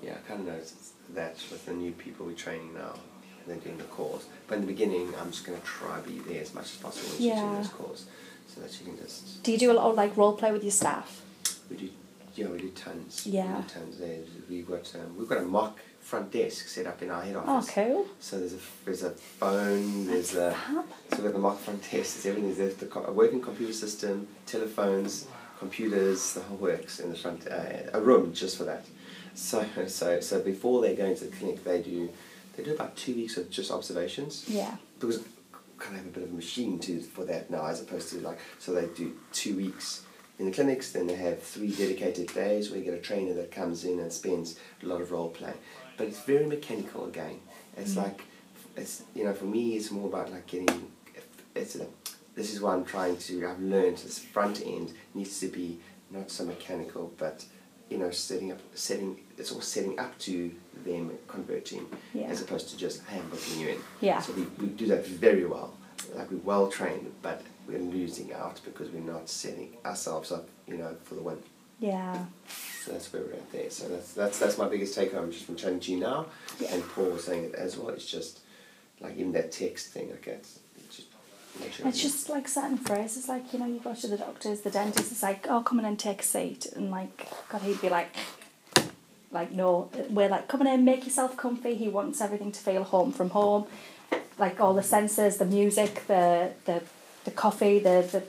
Yeah, 0.03 0.15
I 0.15 0.29
kind 0.29 0.41
of 0.41 0.47
noticed 0.47 0.93
that 1.15 1.37
with 1.51 1.65
the 1.67 1.73
new 1.73 1.93
people 1.93 2.27
we're 2.27 2.33
training 2.33 2.75
now, 2.75 2.95
they're 3.47 3.57
doing 3.57 3.79
the 3.79 3.85
course. 3.85 4.27
But 4.49 4.57
in 4.57 4.61
the 4.63 4.67
beginning, 4.67 5.15
I'm 5.21 5.31
just 5.31 5.45
going 5.47 5.59
to 5.59 5.65
try 5.65 6.01
be 6.01 6.19
there 6.21 6.43
as 6.43 6.53
much 6.55 6.65
as 6.65 6.77
possible 6.77 7.09
when 7.11 7.19
she's 7.19 7.33
doing 7.41 7.55
this 7.59 7.69
course, 7.69 8.07
so 8.49 8.61
that 8.61 8.73
she 8.73 8.85
can 8.85 8.97
just. 8.99 9.43
Do 9.43 9.53
you 9.53 9.59
do 9.59 9.71
a 9.71 9.75
lot 9.75 9.89
of 9.91 9.97
like 9.97 10.17
role 10.17 10.33
play 10.37 10.53
with 10.53 10.65
your 10.65 10.73
staff? 10.73 11.23
We 11.71 11.77
do, 11.77 11.89
yeah, 12.37 12.49
we 12.49 12.59
do 12.59 12.71
tons. 12.71 13.27
Yeah. 13.27 13.59
We 13.61 13.65
tons. 13.67 13.99
There, 13.99 14.19
we've 14.49 14.69
got 14.69 14.95
um, 14.95 15.17
we've 15.19 15.29
got 15.29 15.39
a 15.39 15.43
mock 15.43 15.79
front 16.01 16.31
desk 16.31 16.69
set 16.69 16.87
up 16.87 17.03
in 17.03 17.11
our 17.11 17.23
head 17.23 17.35
office. 17.37 17.49
Oh, 17.49 17.57
office. 17.57 17.71
cool. 17.75 18.07
So 18.21 18.39
there's 18.39 18.53
a 18.55 18.59
there's 18.85 19.03
a 19.03 19.11
phone, 19.11 20.07
there's 20.07 20.35
a 20.35 20.53
Fab. 20.53 20.85
so 21.11 21.17
we've 21.17 21.23
got 21.25 21.33
the 21.33 21.39
mock 21.39 21.59
front 21.59 21.83
desk. 21.83 22.23
There's 22.23 22.27
everything. 22.27 22.55
There's 22.57 22.75
the 22.77 22.99
a 23.01 23.13
working 23.13 23.41
computer 23.41 23.73
system, 23.73 24.29
telephones, 24.47 25.27
computers, 25.59 26.35
the 26.35 26.41
whole 26.43 26.57
works 26.59 27.01
in 27.01 27.11
the 27.11 27.17
front. 27.17 27.47
Uh, 27.49 27.91
a 27.93 28.01
room 28.01 28.33
just 28.33 28.57
for 28.59 28.65
that. 28.65 28.85
So 29.35 29.65
so 29.89 30.21
so 30.21 30.41
before 30.41 30.83
they 30.83 30.95
go 30.95 31.07
into 31.07 31.25
the 31.25 31.37
clinic, 31.37 31.65
they 31.65 31.83
do 31.83 32.11
they 32.57 32.63
do 32.65 32.73
about 32.75 32.97
two 32.97 33.15
weeks 33.15 33.37
of 33.37 33.51
just 33.51 33.71
observations 33.71 34.45
Yeah. 34.49 34.77
because 34.99 35.23
kind 35.79 35.95
of 35.99 36.05
have 36.05 36.07
a 36.07 36.11
bit 36.21 36.23
of 36.23 36.31
a 36.31 36.35
machine 36.35 36.79
to 36.79 37.03
for 37.03 37.27
that 37.27 37.51
now 37.51 37.67
as 37.67 37.83
opposed 37.83 38.09
to 38.09 38.19
like 38.21 38.39
so 38.59 38.73
they 38.73 38.87
do 38.95 39.15
two 39.31 39.55
weeks 39.55 40.05
in 40.39 40.47
the 40.47 40.53
clinics 40.53 40.93
then 40.93 41.07
they 41.07 41.15
have 41.17 41.43
three 41.43 41.71
dedicated 41.71 42.33
days 42.35 42.71
where 42.71 42.79
you 42.79 42.85
get 42.85 42.95
a 42.95 42.99
trainer 43.01 43.33
that 43.35 43.51
comes 43.51 43.85
in 43.85 43.99
and 44.01 44.13
spends 44.13 44.59
a 44.83 44.87
lot 44.87 45.01
of 45.01 45.11
role 45.11 45.31
play 45.31 45.53
but 45.97 46.07
it's 46.07 46.21
very 46.21 46.47
mechanical 46.47 47.05
again 47.07 47.41
it's 47.77 47.95
Mm. 47.95 48.03
like 48.05 48.23
it's 48.77 49.03
you 49.15 49.25
know 49.25 49.33
for 49.33 49.47
me 49.47 49.77
it's 49.77 49.91
more 49.91 50.09
about 50.09 50.31
like 50.31 50.47
getting 50.47 50.91
it's 51.55 51.75
a, 51.77 51.87
this 52.35 52.53
is 52.53 52.61
what 52.61 52.75
I'm 52.75 52.85
trying 52.85 53.17
to 53.17 53.47
I've 53.49 53.61
learned 53.61 53.97
this 53.99 54.19
front 54.19 54.63
end 54.65 54.93
needs 55.15 55.41
to 55.41 55.49
be 55.49 55.79
not 56.11 56.31
so 56.31 56.45
mechanical 56.45 57.13
but 57.17 57.45
you 57.91 57.97
know 57.99 58.11
setting 58.11 58.53
up 58.53 58.59
setting 58.75 59.19
it's 59.39 59.51
all 59.53 59.61
setting 59.63 59.99
up 59.99 60.19
to 60.19 60.53
them 60.85 61.11
converting 61.29 61.87
Yeah. 62.13 62.27
as 62.27 62.43
opposed 62.43 62.69
to 62.71 62.77
just 62.77 63.03
hey 63.07 63.19
I'm 63.19 63.29
booking 63.31 63.61
you 63.61 63.69
in 63.69 63.79
Yeah. 64.01 64.21
so 64.21 64.33
we, 64.35 64.43
we 64.61 64.67
do 64.67 64.87
that 64.89 65.07
very 65.07 65.47
well. 65.47 65.75
Like 66.15 66.31
we're 66.31 66.39
well 66.53 66.69
trained, 66.69 67.11
but 67.23 67.43
we're 67.67 67.79
losing 67.79 68.33
out 68.33 68.61
because 68.65 68.91
we're 68.91 69.01
not 69.01 69.29
setting 69.29 69.77
ourselves 69.85 70.33
up, 70.33 70.49
you 70.67 70.77
know, 70.77 70.97
for 71.05 71.15
the 71.15 71.23
win. 71.23 71.39
Yeah. 71.81 72.25
So 72.85 72.93
that's 72.93 73.13
where 73.13 73.23
we're 73.23 73.33
at 73.33 73.53
there. 73.53 73.71
So 73.71 73.89
that's 73.89 74.13
that's 74.13 74.39
that's 74.39 74.59
my 74.59 74.69
biggest 74.69 74.95
take 74.95 75.13
home 75.13 75.31
just 75.31 75.45
from 75.45 75.57
chatting 75.57 75.81
to 75.81 75.97
now. 75.97 76.27
Yeah. 76.59 76.75
And 76.75 76.83
Paul 76.91 77.11
was 77.11 77.25
saying 77.25 77.45
it 77.45 77.55
as 77.55 77.77
well. 77.77 77.91
It's 77.91 78.07
just 78.07 78.41
like 79.01 79.17
even 79.17 79.33
that 79.33 79.53
text 79.53 79.89
thing. 79.89 80.11
Like 80.11 80.27
it's, 80.27 80.61
it's 80.77 80.97
just. 80.97 81.09
sure 81.73 81.89
It's 81.89 82.01
just 82.01 82.29
like 82.31 82.49
certain 82.49 82.79
phrases, 82.79 83.29
like, 83.29 83.53
you 83.53 83.59
know, 83.59 83.67
you 83.67 83.81
go 83.81 83.95
to 83.95 84.07
the 84.07 84.17
doctors, 84.17 84.61
the 84.61 84.71
dentist 84.71 85.13
is 85.13 85.23
like, 85.23 85.47
oh, 85.49 85.63
come 85.63 85.79
in 85.81 85.85
and 85.85 85.99
take 85.99 86.21
a 86.21 86.25
seat. 86.25 86.67
And 86.75 86.91
like, 86.91 87.29
God, 87.49 87.63
he'd 87.63 87.81
be 87.81 87.89
like, 87.89 88.15
like, 89.33 89.53
no, 89.53 89.91
we're 90.09 90.29
like, 90.29 90.49
come 90.49 90.63
in 90.63 90.67
and 90.69 90.85
make 90.85 91.05
yourself 91.05 91.37
comfy. 91.37 91.75
He 91.75 91.89
wants 91.89 92.21
everything 92.21 92.53
to 92.53 92.61
feel 92.61 92.85
home 92.85 93.13
from 93.13 93.31
home. 93.31 93.67
Like 94.39 94.61
all 94.61 94.75
the 94.75 94.83
senses, 94.83 95.39
the 95.39 95.47
music, 95.47 96.07
the, 96.07 96.53
the, 96.65 96.83
the 97.27 97.31
coffee, 97.31 97.79
the, 97.79 98.09
the, 98.11 98.23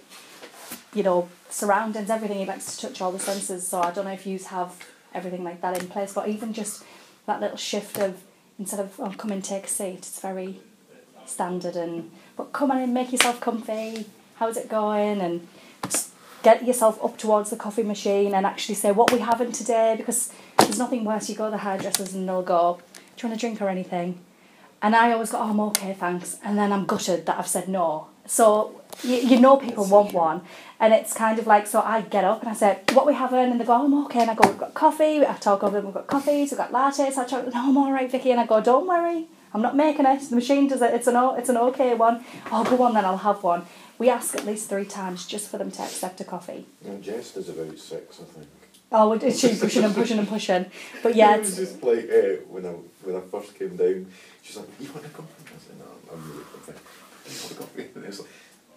you 0.94 1.03
know, 1.03 1.30
surroundings, 1.49 2.10
everything. 2.10 2.40
He 2.40 2.45
likes 2.45 2.76
to 2.76 2.88
touch 2.88 2.99
all 2.99 3.14
the 3.14 3.19
senses. 3.19 3.65
So 3.65 3.82
I 3.82 3.91
don't 3.91 4.03
know 4.03 4.11
if 4.11 4.28
you 4.28 4.38
have 4.40 4.76
everything 5.14 5.45
like 5.45 5.61
that 5.61 5.82
in 5.82 5.88
place, 5.88 6.14
but 6.14 6.28
even 6.28 6.52
just 6.52 6.84
that 7.26 7.40
little 7.40 7.57
shift 7.57 7.98
of, 7.98 8.22
instead 8.60 8.82
of, 8.82 8.99
oh, 8.99 9.14
come 9.18 9.32
and 9.32 9.44
take 9.44 9.65
a 9.65 9.69
seat, 9.69 9.99
it's 9.99 10.19
very 10.19 10.60
standard 11.26 11.76
and 11.76 12.10
but 12.36 12.53
come 12.53 12.72
on 12.72 12.82
and 12.82 12.94
make 12.94 13.11
yourself 13.11 13.40
comfy. 13.40 14.06
How's 14.36 14.57
it 14.57 14.69
going? 14.69 15.22
And 15.22 15.48
get 16.44 16.65
yourself 16.65 17.03
up 17.03 17.18
towards 17.18 17.49
the 17.49 17.56
coffee 17.56 17.84
machine 17.84 18.34
and 18.34 18.45
actually 18.45 18.76
say 18.76 18.91
what 18.91 19.11
we 19.11 19.19
having 19.19 19.52
today 19.52 19.95
because 19.98 20.32
there's 20.57 20.80
nothing 20.80 21.03
worse. 21.03 21.30
You 21.30 21.36
go 21.36 21.45
to 21.45 21.52
the 21.52 21.57
hairdressers 21.57 22.14
and 22.14 22.28
they'll 22.28 22.44
go 22.44 22.80
do 23.15 23.26
you 23.26 23.30
want 23.30 23.38
a 23.38 23.41
drink 23.41 23.61
or 23.61 23.69
anything? 23.69 24.19
And 24.82 24.95
I 24.95 25.11
always 25.11 25.32
go 25.32 25.40
oh 25.40 25.49
I'm 25.49 25.60
okay 25.60 25.94
thanks. 25.94 26.38
And 26.44 26.57
then 26.57 26.72
I'm 26.72 26.86
gutted 26.86 27.26
that 27.26 27.38
I've 27.38 27.48
said 27.48 27.68
no 27.68 28.07
so 28.27 28.81
you, 29.03 29.15
you 29.15 29.39
know 29.39 29.57
people 29.57 29.85
want 29.85 30.13
one 30.13 30.41
and 30.79 30.93
it's 30.93 31.13
kind 31.13 31.39
of 31.39 31.47
like 31.47 31.65
so 31.67 31.81
I 31.81 32.01
get 32.01 32.23
up 32.23 32.41
and 32.41 32.49
I 32.49 32.53
say 32.53 32.79
what 32.93 33.07
we 33.07 33.13
having 33.13 33.51
and 33.51 33.59
they 33.59 33.65
go 33.65 33.73
oh, 33.73 33.85
I'm 33.85 34.05
okay 34.05 34.21
and 34.21 34.31
I 34.31 34.35
go 34.35 34.47
we've 34.49 34.57
got 34.57 34.73
coffee 34.73 35.25
I 35.25 35.33
talk 35.33 35.63
over 35.63 35.77
them 35.77 35.85
we've 35.85 35.93
got 35.93 36.07
coffees 36.07 36.51
we've 36.51 36.57
got 36.57 36.71
lattes 36.71 37.17
I 37.17 37.25
talk 37.25 37.45
no 37.45 37.69
I'm 37.69 37.77
alright 37.77 38.11
Vicki 38.11 38.31
and 38.31 38.39
I 38.39 38.45
go 38.45 38.61
don't 38.61 38.87
worry 38.87 39.27
I'm 39.53 39.61
not 39.61 39.75
making 39.75 40.05
it. 40.05 40.21
The 40.29 40.35
machine 40.35 40.67
does 40.67 40.81
it. 40.81 40.93
It's 40.93 41.07
an 41.07 41.15
it's 41.37 41.49
an 41.49 41.57
okay 41.57 41.95
one. 41.95 42.23
Oh, 42.51 42.63
go 42.63 42.83
on 42.83 42.93
then. 42.93 43.05
I'll 43.05 43.17
have 43.17 43.43
one. 43.43 43.65
We 43.97 44.09
ask 44.09 44.35
at 44.35 44.45
least 44.45 44.69
three 44.69 44.85
times 44.85 45.25
just 45.25 45.49
for 45.49 45.57
them 45.57 45.71
to 45.71 45.81
accept 45.81 46.21
a 46.21 46.23
coffee. 46.23 46.65
And 46.85 47.03
Jess 47.03 47.31
does 47.31 47.49
about 47.49 47.77
six, 47.79 48.19
I 48.19 48.23
think. 48.25 48.47
Oh, 48.91 49.13
it's 49.13 49.39
she 49.39 49.57
pushing 49.57 49.83
and 49.83 49.95
pushing 49.95 50.19
and 50.19 50.27
pushing. 50.27 50.67
But 51.01 51.15
yeah, 51.15 51.35
it 51.37 51.39
was 51.39 51.55
just 51.55 51.81
like 51.83 52.07
uh, 52.09 52.43
when 52.49 52.65
I 52.65 52.69
when 53.03 53.15
I 53.15 53.21
first 53.21 53.57
came 53.57 53.75
down, 53.75 54.05
she's 54.43 54.57
like, 54.57 54.67
"You 54.79 54.91
want 54.93 55.05
a 55.05 55.09
coffee?" 55.09 55.43
I 55.45 55.59
said, 55.59 55.79
"No, 55.79 56.13
I'm 56.13 56.21
really 56.29 56.43
I'm 56.53 56.61
fine. 56.61 56.75
Do 56.75 56.81
you 56.81 57.07
want 57.43 57.57
coffee?" 57.57 57.87
And 57.95 58.05
it's 58.05 58.19
like, 58.19 58.29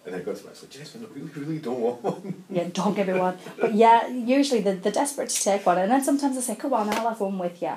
and 0.05 0.15
I 0.15 0.19
got 0.19 0.35
to 0.35 0.43
me, 0.43 0.49
I 0.51 0.53
said, 0.53 0.71
"Jess, 0.71 0.95
I 0.95 0.99
really, 1.13 1.31
really 1.35 1.59
don't 1.59 1.79
want 1.79 2.03
one." 2.03 2.43
yeah, 2.49 2.67
don't 2.73 2.95
give 2.95 3.07
me 3.07 3.13
one. 3.13 3.37
But 3.59 3.73
yeah, 3.75 4.07
usually 4.07 4.61
they're, 4.61 4.75
they're 4.75 4.91
desperate 4.91 5.29
to 5.29 5.43
take 5.43 5.65
one, 5.65 5.77
and 5.77 5.91
then 5.91 6.03
sometimes 6.03 6.37
I 6.37 6.41
say, 6.41 6.55
"Come 6.55 6.73
on, 6.73 6.89
I'll 6.89 7.09
have 7.09 7.19
one 7.19 7.37
with 7.37 7.61
you." 7.61 7.73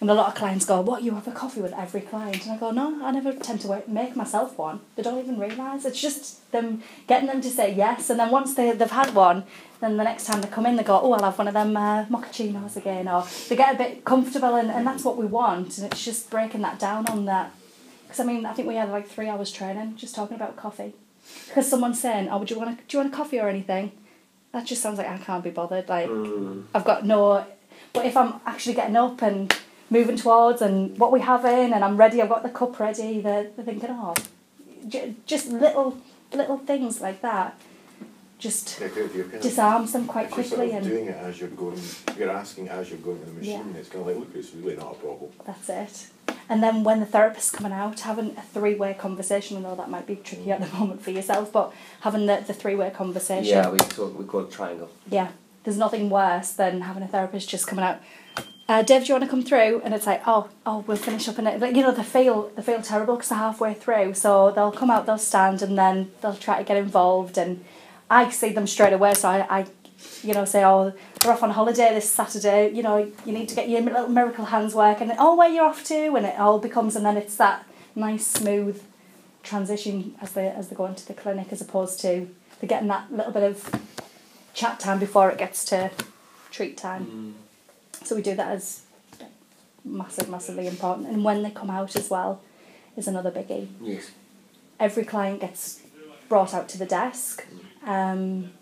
And 0.00 0.10
a 0.10 0.14
lot 0.14 0.26
of 0.26 0.34
clients 0.34 0.64
go, 0.64 0.80
"What? 0.80 1.04
You 1.04 1.14
have 1.14 1.28
a 1.28 1.30
coffee 1.30 1.60
with 1.60 1.72
every 1.74 2.00
client?" 2.00 2.44
And 2.44 2.52
I 2.54 2.56
go, 2.58 2.72
"No, 2.72 3.04
I 3.04 3.12
never 3.12 3.32
tend 3.32 3.60
to 3.60 3.82
make 3.86 4.16
myself 4.16 4.58
one. 4.58 4.80
They 4.96 5.02
don't 5.04 5.20
even 5.20 5.38
realise. 5.38 5.84
It's 5.84 6.00
just 6.00 6.50
them 6.50 6.82
getting 7.06 7.28
them 7.28 7.40
to 7.40 7.48
say 7.48 7.72
yes, 7.72 8.10
and 8.10 8.18
then 8.18 8.32
once 8.32 8.54
they 8.54 8.72
they've 8.72 8.90
had 8.90 9.14
one, 9.14 9.44
then 9.80 9.96
the 9.96 10.02
next 10.02 10.24
time 10.24 10.40
they 10.40 10.48
come 10.48 10.66
in, 10.66 10.74
they 10.74 10.82
go, 10.82 10.98
"Oh, 11.00 11.12
I'll 11.12 11.22
have 11.22 11.38
one 11.38 11.46
of 11.46 11.54
them 11.54 11.76
uh, 11.76 12.06
again," 12.76 13.06
or 13.06 13.24
they 13.48 13.54
get 13.54 13.76
a 13.76 13.78
bit 13.78 14.04
comfortable, 14.04 14.56
and, 14.56 14.68
and 14.72 14.84
that's 14.84 15.04
what 15.04 15.16
we 15.16 15.26
want. 15.26 15.78
And 15.78 15.92
it's 15.92 16.04
just 16.04 16.28
breaking 16.30 16.62
that 16.62 16.80
down 16.80 17.06
on 17.06 17.24
that. 17.26 17.52
Because 18.12 18.28
I 18.28 18.30
mean, 18.30 18.44
I 18.44 18.52
think 18.52 18.68
we 18.68 18.74
had 18.74 18.90
like 18.90 19.08
three 19.08 19.26
hours 19.26 19.50
training 19.50 19.96
just 19.96 20.14
talking 20.14 20.36
about 20.36 20.54
coffee. 20.54 20.92
Because 21.48 21.66
someone's 21.66 21.98
saying, 21.98 22.28
"Oh, 22.28 22.36
would 22.36 22.50
you 22.50 22.58
want 22.58 22.70
a, 22.70 22.74
do 22.74 22.82
you 22.90 22.98
want 22.98 23.10
a 23.14 23.16
coffee 23.16 23.40
or 23.40 23.48
anything?" 23.48 23.92
That 24.52 24.66
just 24.66 24.82
sounds 24.82 24.98
like 24.98 25.08
I 25.08 25.16
can't 25.16 25.42
be 25.42 25.48
bothered. 25.48 25.88
Like 25.88 26.10
mm. 26.10 26.64
I've 26.74 26.84
got 26.84 27.06
no. 27.06 27.46
But 27.94 28.04
if 28.04 28.14
I'm 28.14 28.34
actually 28.44 28.74
getting 28.74 28.96
up 28.96 29.22
and 29.22 29.50
moving 29.88 30.16
towards 30.16 30.60
and 30.60 30.98
what 30.98 31.10
we 31.10 31.20
have 31.20 31.46
in 31.46 31.72
and 31.72 31.82
I'm 31.82 31.96
ready, 31.96 32.20
I've 32.20 32.28
got 32.28 32.42
the 32.42 32.50
cup 32.50 32.78
ready. 32.78 33.22
They're, 33.22 33.44
they're 33.44 33.64
thinking, 33.64 33.88
oh, 33.90 34.14
j- 34.86 35.14
just 35.24 35.48
little 35.48 35.96
little 36.34 36.58
things 36.58 37.00
like 37.00 37.22
that. 37.22 37.58
Just 38.38 38.78
Yeah, 38.78 38.88
kind 38.88 39.10
of- 39.10 39.40
disarms 39.40 39.92
them 39.92 40.06
quite 40.06 40.26
if 40.26 40.36
you're 40.36 40.44
quickly 40.44 40.68
sort 40.70 40.82
of 40.82 40.86
and 40.86 40.86
doing 40.86 41.06
it 41.06 41.16
as 41.16 41.40
you're 41.40 41.48
going, 41.48 41.80
you're 42.18 42.30
asking 42.30 42.68
as 42.68 42.90
you're 42.90 42.98
going 42.98 43.20
to 43.20 43.24
the 43.24 43.32
machine. 43.32 43.72
Yeah. 43.72 43.80
It's 43.80 43.88
kind 43.88 44.02
of 44.02 44.06
like, 44.08 44.16
look, 44.16 44.34
it's 44.34 44.52
really 44.52 44.76
not 44.76 44.92
a 44.92 44.94
problem. 44.96 45.30
that's 45.46 45.68
it. 45.70 46.08
And 46.48 46.62
then 46.62 46.84
when 46.84 47.00
the 47.00 47.06
therapist's 47.06 47.50
coming 47.50 47.72
out, 47.72 48.00
having 48.00 48.36
a 48.36 48.42
three 48.42 48.74
way 48.74 48.94
conversation, 48.94 49.56
I 49.56 49.60
know 49.60 49.74
that 49.74 49.90
might 49.90 50.06
be 50.06 50.16
tricky 50.16 50.50
at 50.50 50.60
the 50.60 50.76
moment 50.78 51.02
for 51.02 51.10
yourself, 51.10 51.52
but 51.52 51.72
having 52.00 52.26
the, 52.26 52.42
the 52.46 52.52
three 52.52 52.74
way 52.74 52.90
conversation. 52.90 53.56
Yeah, 53.56 53.70
we 53.70 53.78
talk, 53.78 54.18
we 54.18 54.24
call 54.24 54.40
it 54.40 54.50
triangle. 54.50 54.90
Yeah, 55.08 55.30
there's 55.64 55.78
nothing 55.78 56.10
worse 56.10 56.52
than 56.52 56.82
having 56.82 57.02
a 57.02 57.08
therapist 57.08 57.48
just 57.48 57.66
coming 57.66 57.84
out. 57.84 58.00
Uh, 58.68 58.82
Dave, 58.82 59.02
do 59.02 59.08
you 59.08 59.14
want 59.14 59.24
to 59.24 59.30
come 59.30 59.42
through? 59.42 59.82
And 59.84 59.92
it's 59.92 60.06
like, 60.06 60.22
oh, 60.26 60.48
oh, 60.64 60.84
we'll 60.86 60.96
finish 60.96 61.28
up 61.28 61.38
in 61.38 61.46
it. 61.46 61.60
But 61.60 61.74
you 61.74 61.82
know, 61.82 61.90
they 61.90 62.02
feel 62.02 62.50
they 62.56 62.62
feel 62.62 62.80
terrible 62.80 63.16
because 63.16 63.28
they're 63.28 63.38
halfway 63.38 63.74
through. 63.74 64.14
So 64.14 64.50
they'll 64.50 64.72
come 64.72 64.90
out, 64.90 65.04
they'll 65.04 65.18
stand, 65.18 65.62
and 65.62 65.76
then 65.76 66.12
they'll 66.20 66.34
try 66.36 66.58
to 66.58 66.64
get 66.64 66.76
involved. 66.76 67.36
And 67.36 67.64
I 68.08 68.30
see 68.30 68.50
them 68.50 68.66
straight 68.66 68.92
away. 68.92 69.14
So 69.14 69.28
I, 69.28 69.58
I 69.58 69.66
you 70.22 70.34
know, 70.34 70.44
say, 70.44 70.64
oh, 70.64 70.92
they're 71.20 71.32
off 71.32 71.42
on 71.42 71.50
holiday 71.50 71.94
this 71.94 72.08
Saturday. 72.08 72.70
You 72.70 72.82
know, 72.82 73.10
you 73.24 73.32
need 73.32 73.48
to 73.48 73.54
get 73.54 73.68
your 73.68 73.80
little 73.80 74.08
miracle 74.08 74.46
hands 74.46 74.74
work, 74.74 75.00
and 75.00 75.12
oh, 75.18 75.36
where 75.36 75.48
you're 75.48 75.64
off 75.64 75.84
to, 75.84 76.14
and 76.14 76.26
it 76.26 76.38
all 76.38 76.58
becomes, 76.58 76.96
and 76.96 77.04
then 77.04 77.16
it's 77.16 77.36
that 77.36 77.66
nice, 77.94 78.26
smooth 78.26 78.82
transition 79.42 80.14
as 80.20 80.32
they 80.32 80.48
as 80.48 80.68
they 80.68 80.76
go 80.76 80.86
into 80.86 81.06
the 81.06 81.14
clinic, 81.14 81.48
as 81.50 81.60
opposed 81.60 82.00
to 82.00 82.28
they're 82.60 82.68
getting 82.68 82.88
that 82.88 83.12
little 83.12 83.32
bit 83.32 83.42
of 83.42 83.80
chat 84.54 84.78
time 84.78 84.98
before 84.98 85.30
it 85.30 85.38
gets 85.38 85.64
to 85.66 85.90
treat 86.50 86.76
time. 86.76 87.34
Mm. 87.34 88.06
So 88.06 88.14
we 88.16 88.22
do 88.22 88.34
that 88.34 88.52
as 88.52 88.82
massive, 89.84 90.28
massively 90.28 90.66
important. 90.66 91.08
And 91.08 91.24
when 91.24 91.42
they 91.42 91.50
come 91.50 91.70
out 91.70 91.96
as 91.96 92.08
well, 92.10 92.40
is 92.96 93.08
another 93.08 93.30
biggie. 93.30 93.68
Yes. 93.80 94.10
Every 94.78 95.04
client 95.04 95.40
gets 95.40 95.80
brought 96.28 96.54
out 96.54 96.68
to 96.70 96.78
the 96.78 96.86
desk. 96.86 97.44
Mm. 97.84 97.88
Um, 97.88 98.52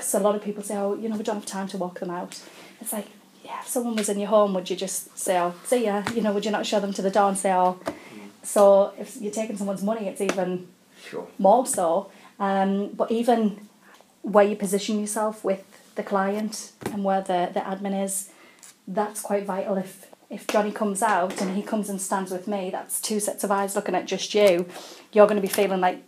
Because 0.00 0.14
a 0.14 0.20
lot 0.20 0.34
of 0.34 0.42
people 0.42 0.62
say, 0.62 0.78
oh, 0.78 0.94
you 0.94 1.10
know, 1.10 1.16
we 1.18 1.22
don't 1.22 1.34
have 1.36 1.44
time 1.44 1.68
to 1.68 1.76
walk 1.76 2.00
them 2.00 2.08
out. 2.08 2.40
It's 2.80 2.90
like, 2.90 3.06
yeah, 3.44 3.60
if 3.60 3.68
someone 3.68 3.96
was 3.96 4.08
in 4.08 4.18
your 4.18 4.30
home, 4.30 4.54
would 4.54 4.70
you 4.70 4.74
just 4.74 5.18
say, 5.18 5.38
oh, 5.38 5.54
see 5.64 5.84
ya? 5.84 6.02
You 6.14 6.22
know, 6.22 6.32
would 6.32 6.46
you 6.46 6.50
not 6.50 6.64
show 6.64 6.80
them 6.80 6.94
to 6.94 7.02
the 7.02 7.10
door 7.10 7.28
and 7.28 7.36
say, 7.36 7.52
oh, 7.52 7.78
so 8.42 8.94
if 8.98 9.18
you're 9.20 9.30
taking 9.30 9.58
someone's 9.58 9.82
money, 9.82 10.08
it's 10.08 10.22
even 10.22 10.68
Sure. 11.06 11.26
more 11.38 11.66
so. 11.66 12.10
Um, 12.38 12.88
but 12.94 13.10
even 13.10 13.68
where 14.22 14.44
you 14.44 14.56
position 14.56 15.00
yourself 15.00 15.44
with 15.44 15.64
the 15.96 16.02
client 16.02 16.72
and 16.86 17.04
where 17.04 17.20
the, 17.20 17.50
the 17.52 17.60
admin 17.60 18.02
is, 18.02 18.30
that's 18.88 19.20
quite 19.20 19.44
vital. 19.44 19.76
If 19.76 20.06
if 20.30 20.46
Johnny 20.46 20.72
comes 20.72 21.02
out 21.02 21.42
and 21.42 21.56
he 21.56 21.62
comes 21.62 21.90
and 21.90 22.00
stands 22.00 22.30
with 22.30 22.46
me, 22.48 22.70
that's 22.70 23.00
two 23.02 23.20
sets 23.20 23.44
of 23.44 23.50
eyes 23.50 23.76
looking 23.76 23.94
at 23.94 24.06
just 24.06 24.32
you. 24.32 24.66
You're 25.12 25.26
going 25.26 25.42
to 25.42 25.46
be 25.46 25.52
feeling 25.52 25.80
like 25.80 26.02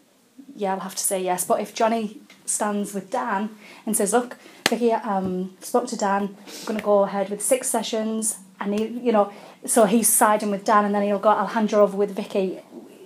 yeah, 0.55 0.73
I'll 0.73 0.81
have 0.81 0.95
to 0.95 1.03
say 1.03 1.23
yes. 1.23 1.45
But 1.45 1.61
if 1.61 1.75
Johnny 1.75 2.21
stands 2.45 2.95
with 2.95 3.11
Dan 3.11 3.51
and 3.87 3.97
says, 3.97 4.13
look, 4.13 4.37
Vicki, 4.69 4.93
um, 4.93 5.57
spoke 5.61 5.87
to 5.89 5.97
Dan, 5.97 6.37
I'm 6.47 6.65
going 6.67 6.79
to 6.79 6.85
go 6.85 7.03
ahead 7.03 7.31
with 7.31 7.43
six 7.43 7.69
sessions, 7.69 8.39
and 8.61 8.79
he, 8.79 8.87
you 8.87 9.13
know, 9.13 9.33
so 9.67 9.85
he's 9.85 10.09
siding 10.09 10.51
with 10.51 10.65
Dan, 10.65 10.85
and 10.85 10.95
then 10.95 11.03
he'll 11.03 11.19
go, 11.19 11.31
I'll 11.31 11.47
hand 11.47 11.73
you 11.73 11.79
over 11.79 11.97
with 11.97 12.13
Vicki. 12.15 12.61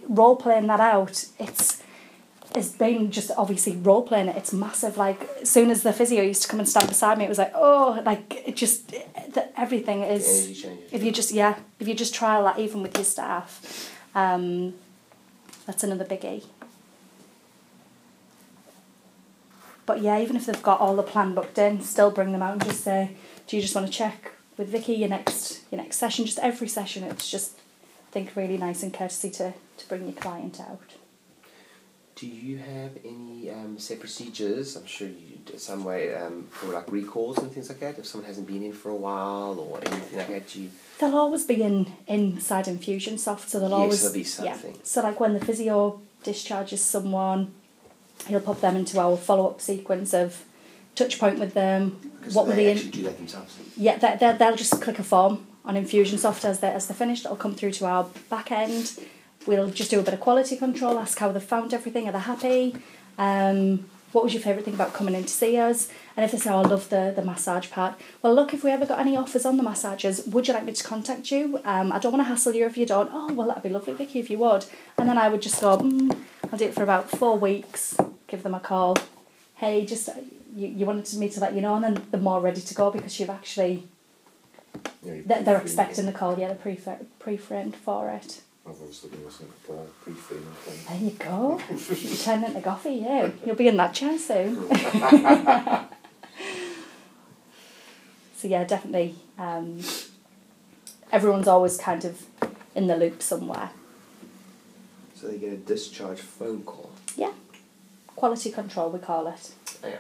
Role 0.09 0.37
playing 0.37 0.69
that 0.69 0.81
out, 0.81 1.27
it's 1.39 1.83
it's 2.57 2.71
been 2.71 3.11
just 3.11 3.31
obviously 3.37 3.77
role 3.77 4.03
playing 4.03 4.29
it. 4.29 4.37
It's 4.37 4.53
massive. 4.53 4.97
Like 4.97 5.21
as 5.43 5.51
soon 5.51 5.71
as 5.71 5.83
the 5.83 5.93
physio 5.93 6.23
used 6.23 6.43
to 6.43 6.49
come 6.49 6.59
and 6.59 6.69
stand 6.69 6.89
beside 6.89 7.19
me, 7.19 7.25
it 7.25 7.29
was 7.29 7.39
like 7.39 7.53
oh, 7.55 8.03
like 8.05 8.43
it 8.47 8.57
just 8.57 8.95
that 9.35 9.53
everything 9.57 10.03
is. 10.03 10.47
changes. 10.63 10.93
If 10.93 11.03
you 11.03 11.13
just 11.13 11.33
yeah, 11.33 11.59
if 11.79 11.87
you 11.87 11.95
just 11.95 12.15
trial 12.15 12.45
that 12.45 12.59
even 12.59 12.83
with 12.83 12.97
your 12.97 13.05
staff, 13.05 13.93
um, 14.15 14.75
that's 15.67 15.85
another 15.85 16.05
biggie. 16.05 16.45
But 19.87 20.03
yeah, 20.03 20.21
even 20.21 20.37
if 20.37 20.47
they've 20.47 20.63
got 20.63 20.81
all 20.81 20.97
the 20.97 21.03
plan 21.03 21.35
booked 21.35 21.59
in, 21.59 21.81
still 21.81 22.11
bring 22.11 22.33
them 22.33 22.43
out 22.43 22.53
and 22.55 22.65
just 22.65 22.83
say, 22.83 23.17
do 23.47 23.57
you 23.57 23.63
just 23.63 23.75
want 23.75 23.87
to 23.87 23.93
check 23.93 24.33
with 24.59 24.69
Vicki 24.69 24.95
your 24.95 25.09
next 25.09 25.63
your 25.71 25.81
next 25.81 25.97
session? 25.97 26.27
Just 26.27 26.41
every 26.41 26.69
session, 26.69 27.05
it's 27.05 27.31
just 27.31 27.53
I 28.09 28.13
think 28.13 28.35
really 28.35 28.59
nice 28.59 28.83
and 28.83 28.93
courtesy 28.93 29.31
to 29.31 29.55
to 29.79 29.89
bring 29.89 30.05
your 30.05 30.15
client 30.15 30.61
out. 30.61 30.81
Do 32.17 32.27
you 32.27 32.57
have 32.57 32.93
any 33.05 33.51
um, 33.51 33.79
say 33.79 33.97
procedures? 33.97 34.75
I'm 34.75 34.87
sure 34.87 35.07
you 35.07 35.37
do 35.45 35.59
some 35.59 35.85
way 35.85 36.15
um, 36.15 36.47
for 36.51 36.73
like 36.73 36.91
recalls 36.91 37.37
and 37.39 37.53
things 37.53 37.69
like 37.69 37.81
that. 37.81 37.99
If 37.99 38.07
someone 38.07 38.27
hasn't 38.27 38.47
been 38.47 38.63
in 38.63 38.73
for 38.73 38.89
a 38.89 38.97
while 38.97 39.61
or 39.61 39.79
anything 39.87 40.19
like 40.19 40.29
that, 40.29 40.49
do 40.49 40.63
you 40.63 40.71
They'll 40.99 41.15
always 41.15 41.45
be 41.45 41.63
in 41.63 41.93
inside 42.07 42.65
Infusionsoft, 42.65 43.49
so 43.49 43.61
they'll 43.61 43.69
Yes, 43.69 43.79
always 43.79 44.01
there'll 44.01 44.15
be 44.15 44.47
yeah. 44.49 44.57
So 44.83 45.03
like 45.03 45.21
when 45.21 45.35
the 45.35 45.45
physio 45.45 46.01
discharges 46.23 46.83
someone, 46.83 47.53
he'll 48.29 48.41
pop 48.41 48.61
them 48.61 48.77
into 48.77 48.99
our 48.99 49.17
follow 49.17 49.49
up 49.49 49.61
sequence 49.61 50.13
of 50.15 50.45
touch 50.95 51.19
point 51.19 51.39
with 51.39 51.55
them. 51.55 51.91
what 52.33 52.47
were 52.47 52.55
they 52.55 52.73
actually 52.73 52.87
in? 52.87 52.91
do 52.93 53.03
that 53.05 53.17
themselves? 53.19 53.59
Yeah, 53.77 53.97
they 53.99 54.17
they 54.19 54.33
they'll 54.33 54.57
just 54.57 54.81
click 54.81 54.99
a 54.99 55.05
form 55.05 55.47
on 55.65 55.75
Infusionsoft 55.75 56.45
as 56.45 56.61
they 56.61 56.69
as 56.69 56.87
they're 56.87 56.97
finished. 56.97 57.25
It'll 57.25 57.37
come 57.37 57.55
through 57.55 57.73
to 57.73 57.87
our 57.87 58.05
back 58.31 58.51
end. 58.51 58.99
We'll 59.47 59.71
just 59.71 59.91
do 59.91 60.01
a 60.01 60.03
bit 60.03 60.15
of 60.15 60.21
quality 60.21 60.57
control, 60.57 60.99
ask 60.99 61.19
how 61.19 61.31
they've 61.31 61.43
found 61.43 61.73
everything. 61.73 62.09
Are 62.09 62.13
they 62.13 62.19
happy? 62.19 62.77
Um, 63.19 63.89
what 64.13 64.25
was 64.25 64.33
your 64.35 64.43
favourite 64.43 64.65
thing 64.65 64.75
about 64.75 64.93
coming 64.93 65.15
in 65.15 65.23
to 65.23 65.29
see 65.29 65.57
us? 65.59 65.89
And 66.17 66.25
if 66.25 66.33
they 66.33 66.39
say, 66.39 66.51
oh, 66.51 66.61
I 66.61 66.63
love 66.63 66.89
the, 66.89 67.13
the 67.15 67.23
massage 67.23 67.71
part, 67.71 67.95
well, 68.23 68.35
look, 68.35 68.55
if 68.55 68.65
we 68.65 68.71
ever 68.71 68.87
got 68.87 68.99
any 68.99 69.17
offers 69.17 69.45
on 69.45 69.59
the 69.59 69.63
massages, 69.63 70.27
would 70.27 70.49
you 70.49 70.55
like 70.55 70.65
me 70.65 70.73
to 70.73 70.83
contact 70.83 71.31
you? 71.31 71.61
Um, 71.65 71.93
I 71.93 71.99
don't 71.99 72.13
want 72.13 72.25
to 72.25 72.29
hassle 72.29 72.55
you 72.55 72.65
if 72.65 72.79
you 72.79 72.87
don't. 72.87 73.11
Oh, 73.13 73.33
well, 73.35 73.49
that'd 73.49 73.63
be 73.63 73.69
lovely, 73.69 73.93
Vicki, 73.93 74.21
if 74.21 74.31
you 74.31 74.39
would. 74.39 74.65
And 74.97 75.09
then 75.09 75.19
I 75.19 75.29
would 75.29 75.43
just 75.43 75.61
go, 75.61 75.77
mm, 75.77 76.17
I'll 76.51 76.59
do 76.59 76.65
it 76.65 76.75
for 76.75 76.83
about 76.83 77.11
four 77.11 77.39
weeks, 77.39 77.99
give 78.29 78.43
them 78.43 78.55
a 78.55 78.61
call. 78.61 78.97
Hey, 79.57 79.85
just, 79.85 80.09
uh, 80.09 80.15
you, 80.55 80.69
you 80.69 80.87
wanted 80.87 81.19
me 81.19 81.29
to 81.29 81.41
let 81.41 81.53
you 81.53 81.61
know, 81.61 81.75
and 81.75 81.85
then 81.85 82.03
they're 82.11 82.21
more 82.21 82.41
ready 82.41 82.63
to 82.63 82.75
go 82.75 82.91
because 82.91 83.21
you've 83.21 83.29
actually, 83.31 83.87
Yeah, 85.03 85.21
they're, 85.27 85.43
they're 85.43 85.61
expecting 85.61 86.07
the 86.07 86.13
call, 86.13 86.39
yeah, 86.39 86.49
they're 86.49 86.57
pre 86.57 86.79
pre-framed 87.19 87.77
for 87.77 88.09
it. 88.09 88.41
I've 88.67 88.73
obviously 88.73 89.11
been 89.11 89.25
listening 89.25 89.51
to 89.51 89.67
Paul 89.67 89.87
pre-frame. 90.03 90.47
There 90.89 90.99
you 90.99 91.11
go. 91.11 91.61
you 91.71 92.17
turn 92.17 92.43
into 92.43 92.61
Goffy, 92.61 93.03
yeah. 93.03 93.31
You'll 93.45 93.55
be 93.55 93.69
in 93.69 93.77
that 93.77 93.93
chair 93.95 94.19
soon. 94.19 94.67
so 98.37 98.49
yeah, 98.49 98.65
definitely. 98.65 99.15
Um, 99.39 99.81
everyone's 101.11 101.49
always 101.49 101.77
kind 101.79 102.05
of 102.05 102.27
in 102.75 102.87
the 102.87 102.97
loop 102.97 103.23
somewhere. 103.23 103.71
So 105.15 105.29
they 105.29 105.39
get 105.39 105.53
a 105.53 105.57
discharge 105.57 106.21
phone 106.21 106.63
call. 106.63 106.91
Yeah. 107.17 107.33
Quality 108.15 108.51
control, 108.51 108.91
we 108.91 108.99
call 108.99 109.27
it. 109.29 109.53
Oh, 109.83 109.89
yeah. 109.89 109.97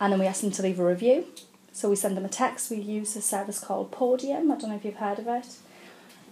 And 0.00 0.12
then 0.12 0.20
we 0.20 0.26
ask 0.26 0.40
them 0.40 0.52
to 0.52 0.62
leave 0.62 0.78
a 0.78 0.86
review. 0.86 1.26
So 1.72 1.90
we 1.90 1.96
send 1.96 2.16
them 2.16 2.24
a 2.24 2.28
text. 2.28 2.70
We 2.70 2.76
use 2.76 3.16
a 3.16 3.22
service 3.22 3.58
called 3.58 3.90
Podium. 3.90 4.50
I 4.50 4.56
don't 4.56 4.70
know 4.70 4.76
if 4.76 4.84
you've 4.84 4.96
heard 4.96 5.18
of 5.18 5.26
it. 5.26 5.46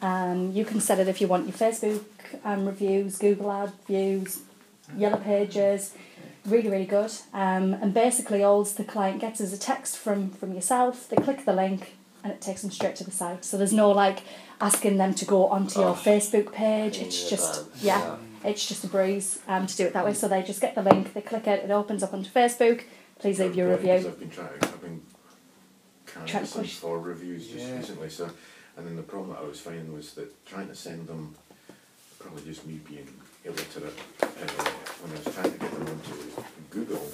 Um, 0.01 0.53
you 0.53 0.65
can 0.65 0.81
set 0.81 1.01
it 1.01 1.09
if 1.09 1.21
you 1.21 1.27
want 1.27 1.47
your 1.47 1.57
Facebook 1.57 2.05
um, 2.45 2.67
reviews, 2.67 3.19
Google 3.19 3.51
ad 3.51 3.73
views, 3.87 4.41
Yellow 4.97 5.19
Pages. 5.19 5.95
Really, 6.49 6.69
really 6.71 6.87
good. 6.87 7.13
Um, 7.33 7.75
and 7.75 7.93
basically, 7.93 8.43
all 8.43 8.65
the 8.65 8.85
client 8.85 9.21
gets 9.21 9.41
is 9.41 9.53
a 9.53 9.59
text 9.59 9.97
from, 9.99 10.31
from 10.31 10.53
yourself. 10.55 11.09
They 11.09 11.17
click 11.17 11.45
the 11.45 11.53
link 11.53 11.95
and 12.25 12.33
it 12.33 12.41
takes 12.41 12.63
them 12.63 12.71
straight 12.71 12.97
to 12.97 13.05
the 13.05 13.11
site. 13.11 13.45
So 13.45 13.57
there's 13.59 13.73
no 13.73 13.91
like 13.91 14.21
asking 14.61 14.97
them 14.97 15.15
to 15.15 15.25
go 15.25 15.47
onto 15.49 15.81
your 15.81 15.91
Oh. 15.91 15.95
Facebook 15.95 16.53
page. 16.53 16.99
It's 16.99 17.29
just, 17.29 17.61
um, 17.61 17.67
yeah, 17.81 18.17
it's 18.45 18.67
just 18.67 18.83
a 18.85 18.89
breeze 18.89 19.41
um, 19.47 19.67
to 19.67 19.77
do 19.77 19.85
it 19.87 19.93
that 19.93 20.05
way. 20.05 20.15
So 20.15 20.27
they 20.27 20.43
just 20.43 20.61
get 20.61 20.75
the 20.75 20.83
link, 20.83 21.13
they 21.13 21.21
click 21.21 21.47
it, 21.47 21.65
it 21.65 21.71
opens 21.71 22.03
up 22.03 22.13
onto 22.15 22.31
Facebook. 22.31 22.83
Please 23.19 23.39
leave 23.41 23.55
your 23.55 23.69
Yeah, 23.71 23.77
because 23.77 24.05
review. 24.05 24.09
I've 24.11 24.19
been 24.21 24.31
trying. 24.31 24.49
I've 24.63 24.81
been 24.81 25.03
Trying 26.07 26.27
to 26.27 26.33
canvassing 26.33 26.63
push- 26.63 26.75
for 26.77 26.99
reviews 26.99 27.47
just 27.49 27.67
Yeah. 27.67 27.77
recently. 27.77 28.09
So, 28.11 28.31
and 28.77 28.87
then 28.87 28.97
the 28.97 29.03
problem 29.03 29.31
that 29.31 29.41
I 29.41 29.45
was 29.45 29.61
finding 29.61 29.93
was 29.93 30.15
that 30.15 30.45
trying 30.47 30.69
to 30.69 30.75
send 30.75 31.07
them, 31.09 31.35
probably 32.19 32.43
just 32.45 32.65
me 32.67 32.81
being 32.89 33.07
illiterate, 33.45 33.95
uh, 34.23 34.27
when 34.27 35.13
I 35.13 35.25
was 35.25 35.35
trying 35.35 35.53
to 35.53 35.59
get 35.59 35.71
them 35.73 35.87
onto 35.89 36.43
Google, 36.71 37.07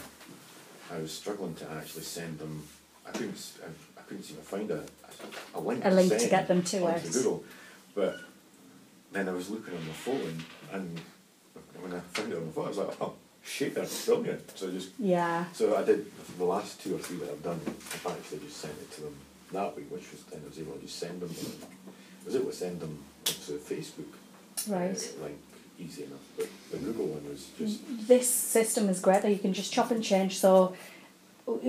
I 0.93 0.99
was 0.99 1.13
struggling 1.13 1.55
to 1.57 1.71
actually 1.71 2.03
send 2.03 2.39
them. 2.39 2.67
I 3.07 3.11
couldn't. 3.11 3.35
s- 3.35 3.59
I, 3.63 4.01
I 4.01 4.03
couldn't 4.05 4.23
seem 4.25 4.37
to 4.37 4.43
find 4.43 4.71
a, 4.71 4.83
a, 5.55 5.61
link. 5.61 5.85
A 5.85 5.91
link 5.91 6.11
to 6.13 6.19
send 6.19 6.31
get 6.31 6.49
them 6.49 6.63
to 6.63 6.85
onto 6.87 7.07
it. 7.09 7.13
Google, 7.13 7.45
but 7.95 8.21
then 9.13 9.29
I 9.29 9.33
was 9.33 9.51
looking 9.51 9.75
on 9.75 9.85
the 9.87 9.93
phone, 9.93 10.43
and 10.73 11.01
when 11.81 11.93
I 11.95 12.01
found 12.01 12.33
it 12.33 12.37
on 12.37 12.47
the 12.47 12.53
phone, 12.53 12.65
I 12.67 12.69
was 12.69 12.79
like, 12.79 12.97
oh 13.01 13.15
shit, 13.43 13.75
that's 13.75 14.07
brilliant. 14.07 14.57
So 14.59 14.69
I 14.69 14.71
just 14.73 14.91
Yeah. 14.99 15.45
so 15.53 15.77
I 15.77 15.85
did 15.85 16.07
the 16.39 16.45
last 16.45 16.81
two 16.83 16.97
or 16.97 16.99
three 16.99 17.19
that 17.19 17.31
I've 17.31 17.43
done. 17.43 17.61
I've 17.67 18.07
actually 18.07 18.41
just 18.41 18.57
sent 18.59 18.75
it 18.75 18.91
to 18.93 19.01
them 19.03 19.15
that 19.53 19.77
week, 19.77 19.91
which 19.91 20.11
was 20.13 20.23
then 20.25 20.41
I 20.45 20.49
was 20.49 20.59
able 20.59 20.73
to 20.75 20.81
just 20.81 20.99
send 20.99 21.21
them. 21.21 21.31
Was 22.25 22.35
it 22.35 22.45
was 22.45 22.57
send 22.59 22.81
them 22.81 22.99
to 23.25 23.53
Facebook. 23.53 24.13
Right. 24.69 24.97
Uh, 25.19 25.23
like 25.25 25.39
easy 25.79 26.05
enough, 26.05 26.21
but 26.37 26.49
the 26.71 26.79
Google 26.79 27.07
one 27.07 27.29
was 27.29 27.49
just. 27.59 28.09
This 28.09 28.29
system 28.29 28.89
is 28.89 29.01
great 29.01 29.23
that 29.23 29.31
you 29.31 29.39
can 29.39 29.53
just 29.53 29.73
chop 29.73 29.91
and 29.91 30.03
change. 30.03 30.39
So 30.39 30.75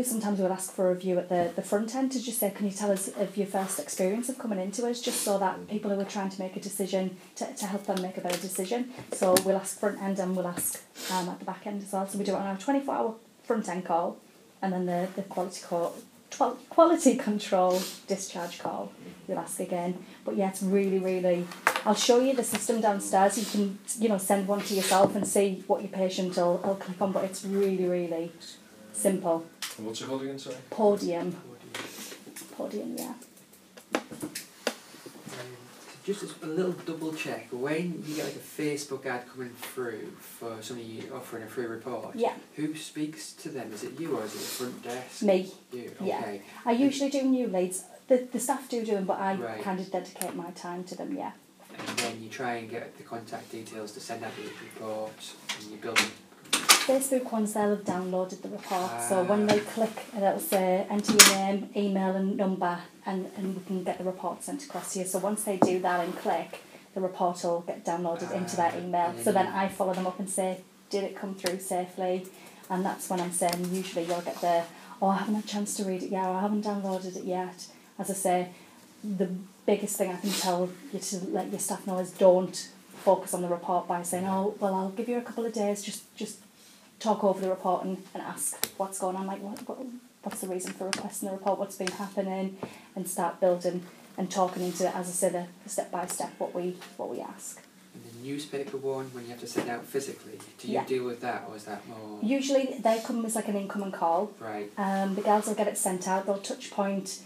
sometimes 0.03 0.39
we'll 0.39 0.51
ask 0.51 0.73
for 0.73 0.89
a 0.89 0.93
review 0.93 1.17
at 1.19 1.29
the, 1.29 1.51
the 1.55 1.61
front 1.61 1.95
end 1.95 2.11
to 2.13 2.23
just 2.23 2.39
say, 2.39 2.49
can 2.49 2.65
you 2.65 2.71
tell 2.71 2.91
us 2.91 3.09
of 3.09 3.35
your 3.35 3.47
first 3.47 3.79
experience 3.79 4.29
of 4.29 4.39
coming 4.39 4.59
into 4.59 4.87
us, 4.87 5.01
just 5.01 5.21
so 5.21 5.37
that 5.37 5.67
people 5.67 5.91
who 5.91 5.99
are 5.99 6.05
trying 6.05 6.29
to 6.29 6.41
make 6.41 6.55
a 6.55 6.59
decision, 6.59 7.17
to, 7.35 7.53
to 7.53 7.65
help 7.65 7.85
them 7.85 8.01
make 8.01 8.17
a 8.17 8.21
better 8.21 8.39
decision. 8.39 8.91
So 9.11 9.35
we'll 9.45 9.57
ask 9.57 9.79
front 9.79 10.01
end 10.01 10.19
and 10.19 10.35
we'll 10.35 10.47
ask 10.47 10.81
um, 11.11 11.29
at 11.29 11.39
the 11.39 11.45
back 11.45 11.67
end 11.67 11.83
as 11.83 11.91
well. 11.91 12.07
So 12.07 12.17
we 12.17 12.23
do 12.23 12.33
it 12.33 12.37
on 12.37 12.47
our 12.47 12.57
24 12.57 12.95
hour 12.95 13.15
front 13.43 13.67
end 13.67 13.85
call 13.85 14.17
and 14.61 14.71
then 14.71 14.85
the, 14.85 15.07
the 15.15 15.23
quality 15.23 15.61
call. 15.65 15.95
Quality 16.69 17.15
control 17.15 17.81
discharge 18.07 18.59
call, 18.59 18.91
you'll 19.25 19.39
ask 19.39 19.61
again. 19.61 19.97
But 20.25 20.35
yeah, 20.35 20.49
it's 20.49 20.61
really, 20.61 20.99
really. 20.99 21.47
I'll 21.85 21.93
show 21.95 22.19
you 22.19 22.33
the 22.33 22.43
system 22.43 22.81
downstairs. 22.81 23.37
You 23.37 23.45
can, 23.45 23.79
you 23.99 24.09
know, 24.09 24.17
send 24.17 24.47
one 24.47 24.61
to 24.61 24.73
yourself 24.73 25.15
and 25.15 25.27
see 25.27 25.63
what 25.67 25.81
your 25.81 25.91
patient 25.91 26.35
will, 26.35 26.57
will 26.57 26.75
click 26.75 26.99
on. 27.01 27.11
But 27.11 27.25
it's 27.25 27.45
really, 27.45 27.85
really 27.85 28.31
simple. 28.93 29.45
And 29.77 29.85
what's 29.85 30.01
it 30.01 30.07
called 30.07 30.23
again, 30.23 30.39
sorry? 30.39 30.55
Podium, 30.69 31.35
podium, 32.57 32.95
yeah. 32.97 33.13
Um, 33.93 34.01
Just 36.05 36.23
a 36.43 36.45
little 36.47 36.71
double 36.71 37.13
check, 37.13 37.47
when 37.51 38.03
you 38.07 38.15
get 38.15 38.25
like 38.25 38.35
a 38.35 38.39
Facebook 38.39 39.05
ad 39.05 39.27
coming 39.31 39.49
through 39.51 40.11
for 40.19 40.57
somebody 40.61 41.03
offering 41.13 41.43
a 41.43 41.47
free 41.47 41.65
report, 41.65 42.15
Yeah, 42.15 42.33
who 42.55 42.73
speaks 42.75 43.33
to 43.33 43.49
them? 43.49 43.71
Is 43.73 43.83
it 43.83 43.99
you 43.99 44.17
or 44.17 44.23
is 44.23 44.33
it 44.33 44.37
the 44.39 44.43
front 44.43 44.83
desk? 44.83 45.21
me. 45.23 45.51
You, 45.71 45.91
Yeah. 46.01 46.37
I 46.65 46.71
usually 46.71 47.09
do 47.09 47.21
new 47.23 47.47
leads. 47.47 47.83
The, 48.07 48.27
the 48.31 48.39
staff 48.39 48.69
do 48.69 48.85
do 48.85 48.93
them, 48.93 49.05
but 49.05 49.19
I 49.19 49.35
Right. 49.35 49.61
kind 49.63 49.79
of 49.79 49.91
dedicate 49.91 50.35
my 50.35 50.51
time 50.51 50.83
to 50.85 50.95
them. 50.95 51.15
Yeah. 51.17 51.31
And 51.79 51.97
then 51.99 52.21
you 52.23 52.29
try 52.29 52.55
and 52.55 52.69
get 52.69 52.97
the 52.97 53.03
contact 53.03 53.51
details 53.51 53.91
to 53.93 53.99
send 53.99 54.23
out 54.23 54.31
the 54.35 54.43
report 54.43 55.11
and 55.59 55.71
you 55.71 55.77
build 55.77 55.99
Facebook 56.51 57.31
ones 57.31 57.53
they'll 57.53 57.71
have 57.75 57.83
downloaded 57.83 58.41
the 58.43 58.49
report, 58.49 58.91
so 59.09 59.23
when 59.23 59.43
Ah. 59.49 59.53
they 59.53 59.59
click, 59.59 60.05
it'll 60.15 60.39
say 60.39 60.85
enter 60.89 61.13
your 61.13 61.29
name, 61.35 61.69
email, 61.75 62.15
and 62.15 62.37
number, 62.37 62.77
and, 63.07 63.31
and 63.37 63.55
we 63.57 63.63
can 63.63 63.83
get 63.83 63.97
the 63.97 64.03
report 64.03 64.43
sent 64.43 64.63
across 64.65 64.93
to 64.93 64.99
you. 64.99 65.05
So 65.05 65.17
once 65.17 65.43
they 65.43 65.57
do 65.57 65.79
that 65.79 66.01
and 66.05 66.15
click, 66.15 66.61
the 66.93 67.01
report 67.01 67.43
will 67.43 67.61
get 67.61 67.83
downloaded 67.83 68.31
into 68.31 68.55
their 68.55 68.71
Ah, 68.71 68.77
email. 68.77 69.09
and 69.09 69.17
So 69.17 69.31
then 69.31 69.45
then 69.45 69.53
I 69.55 69.67
follow 69.67 69.93
them 69.95 70.05
up 70.05 70.19
and 70.19 70.29
say, 70.29 70.61
did 70.91 71.03
it 71.03 71.15
come 71.15 71.33
through 71.33 71.59
safely? 71.59 72.27
And 72.69 72.85
that's 72.85 73.09
when 73.09 73.19
I'm 73.19 73.31
saying 73.31 73.67
usually 73.73 74.05
you'll 74.05 74.21
get 74.21 74.39
the, 74.41 74.63
oh 75.01 75.07
I 75.07 75.17
haven't 75.17 75.35
had 75.35 75.43
a 75.43 75.47
chance 75.47 75.75
to 75.77 75.83
read 75.85 76.03
it 76.03 76.11
yet, 76.11 76.25
or 76.27 76.35
I 76.35 76.41
haven't 76.41 76.65
downloaded 76.65 77.15
it 77.17 77.23
yet. 77.23 77.65
As 77.97 78.11
I 78.11 78.13
say, 78.13 78.49
the 79.17 79.29
biggest 79.65 79.97
thing 79.97 80.11
I 80.11 80.17
can 80.17 80.29
tell 80.31 80.69
you 80.93 80.99
to 80.99 81.17
let 81.27 81.49
your 81.51 81.59
staff 81.59 81.85
know 81.87 81.99
is 81.99 82.11
don't 82.11 82.69
focus 83.03 83.33
on 83.33 83.41
the 83.41 83.47
report 83.47 83.87
by 83.87 84.01
saying, 84.03 84.25
oh 84.25 84.55
well 84.59 84.73
I'll 84.75 84.89
give 84.89 85.07
you 85.09 85.17
a 85.17 85.21
couple 85.21 85.45
of 85.45 85.53
days, 85.53 85.83
just 85.83 86.03
just 86.15 86.39
talk 86.99 87.23
over 87.23 87.39
the 87.41 87.49
report 87.49 87.83
and, 87.85 87.97
and 88.13 88.23
ask 88.23 88.65
what's 88.77 88.99
going 88.99 89.15
on, 89.15 89.27
like 89.27 89.41
what, 89.41 89.59
what 89.67 89.79
what's 90.23 90.41
the 90.41 90.47
reason 90.47 90.73
for 90.73 90.85
requesting 90.85 91.29
the 91.29 91.35
report, 91.35 91.59
what's 91.59 91.75
been 91.75 91.87
happening, 91.87 92.57
and 92.95 93.07
start 93.07 93.39
building 93.39 93.83
and 94.17 94.31
talking 94.31 94.63
into, 94.63 94.87
it 94.87 94.95
as 94.95 95.07
I 95.07 95.11
said, 95.11 95.47
the 95.63 95.69
step 95.69 95.91
by 95.91 96.05
step 96.07 96.33
what 96.37 96.55
we 96.55 96.75
what 96.97 97.09
we 97.09 97.19
ask. 97.21 97.61
And 97.93 98.03
then 98.03 98.23
newspaper 98.23 98.77
one 98.77 99.05
when 99.13 99.23
you 99.25 99.29
have 99.31 99.39
to 99.41 99.47
send 99.47 99.69
out 99.69 99.85
physically? 99.85 100.39
Do 100.57 100.67
you 100.67 100.75
Yeah. 100.75 100.85
deal 100.85 101.05
with 101.05 101.21
that, 101.21 101.45
or 101.49 101.55
is 101.55 101.63
that 101.65 101.87
more 101.87 102.19
Usually 102.23 102.75
they 102.79 102.99
come 102.99 103.25
as 103.25 103.35
like 103.35 103.47
an 103.49 103.55
incoming 103.55 103.91
call. 103.91 104.31
right? 104.39 104.71
Um, 104.77 105.15
the 105.15 105.21
girls 105.21 105.47
will 105.47 105.55
get 105.55 105.67
it 105.67 105.77
sent 105.77 106.07
out. 106.07 106.25
They'll 106.25 106.39
touch 106.39 106.71
point, 106.71 107.19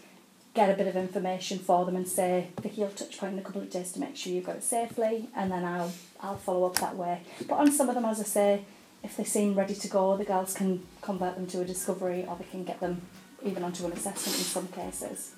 get 0.53 0.69
a 0.69 0.73
bit 0.73 0.87
of 0.87 0.95
information 0.95 1.59
for 1.59 1.85
them, 1.85 1.95
and 1.95 2.07
say, 2.07 2.49
"Vicki, 2.61 2.81
you'll 2.81 2.89
touch 2.89 3.17
point 3.17 3.33
in 3.33 3.39
a 3.39 3.41
couple 3.41 3.61
of 3.61 3.69
days 3.69 3.91
to 3.93 3.99
make 3.99 4.15
sure 4.15 4.33
you've 4.33 4.45
got 4.45 4.57
it 4.57 4.63
safely." 4.63 5.29
And 5.35 5.51
then 5.51 5.63
I'll 5.63 5.91
I'll 6.21 6.37
follow 6.37 6.65
up 6.65 6.75
that 6.75 6.95
way. 6.95 7.21
But 7.47 7.55
on 7.55 7.71
some 7.71 7.89
of 7.89 7.95
them, 7.95 8.05
as 8.05 8.19
I 8.19 8.23
say, 8.23 8.65
if 9.03 9.15
they 9.15 9.23
seem 9.23 9.55
ready 9.55 9.75
to 9.75 9.87
go, 9.87 10.17
the 10.17 10.25
girls 10.25 10.53
can 10.53 10.85
convert 11.01 11.35
them 11.35 11.47
to 11.47 11.61
a 11.61 11.65
discovery, 11.65 12.25
or 12.27 12.35
they 12.35 12.45
can 12.45 12.63
get 12.63 12.79
them 12.79 13.01
even 13.43 13.63
onto 13.63 13.85
an 13.85 13.93
assessment 13.93 14.37
in 14.37 14.43
some 14.43 14.67
cases. 14.67 15.35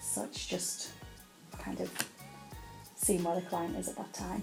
So 0.00 0.24
it's 0.24 0.46
just 0.46 0.90
kind 1.58 1.80
of 1.80 1.90
seeing 2.96 3.22
where 3.24 3.36
the 3.36 3.46
client 3.46 3.76
is 3.76 3.88
at 3.88 3.96
that 3.96 4.12
time. 4.12 4.42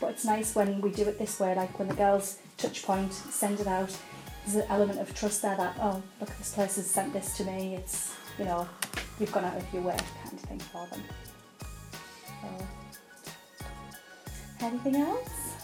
But 0.00 0.10
it's 0.10 0.24
nice 0.24 0.54
when 0.54 0.80
we 0.80 0.90
do 0.90 1.02
it 1.02 1.18
this 1.18 1.40
way, 1.40 1.54
like 1.54 1.78
when 1.78 1.88
the 1.88 1.94
girls 1.94 2.38
touch 2.56 2.82
point, 2.84 3.12
send 3.12 3.60
it 3.60 3.66
out, 3.66 3.96
there's 4.44 4.56
an 4.56 4.70
element 4.70 5.00
of 5.00 5.14
trust 5.14 5.42
there 5.42 5.56
that, 5.56 5.76
oh, 5.80 6.02
look, 6.20 6.28
this 6.38 6.54
place 6.54 6.76
has 6.76 6.86
sent 6.86 7.12
this 7.12 7.36
to 7.38 7.44
me, 7.44 7.76
it's, 7.76 8.14
you 8.38 8.44
know, 8.44 8.68
you've 9.18 9.32
gone 9.32 9.44
out 9.44 9.56
of 9.56 9.72
your 9.72 9.82
way 9.82 9.96
kind 10.22 10.34
of 10.34 10.40
thing 10.40 10.58
for 10.58 10.86
them. 10.88 11.02
So, 14.60 14.66
anything 14.66 14.96
else? 14.96 15.54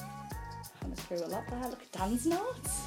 I 0.00 0.86
went 0.86 0.98
through 0.98 1.18
a 1.18 1.26
lot 1.26 1.44
there. 1.48 1.68
Look 1.70 1.82
at 1.82 1.92
Dan's 1.92 2.26
notes. 2.26 2.82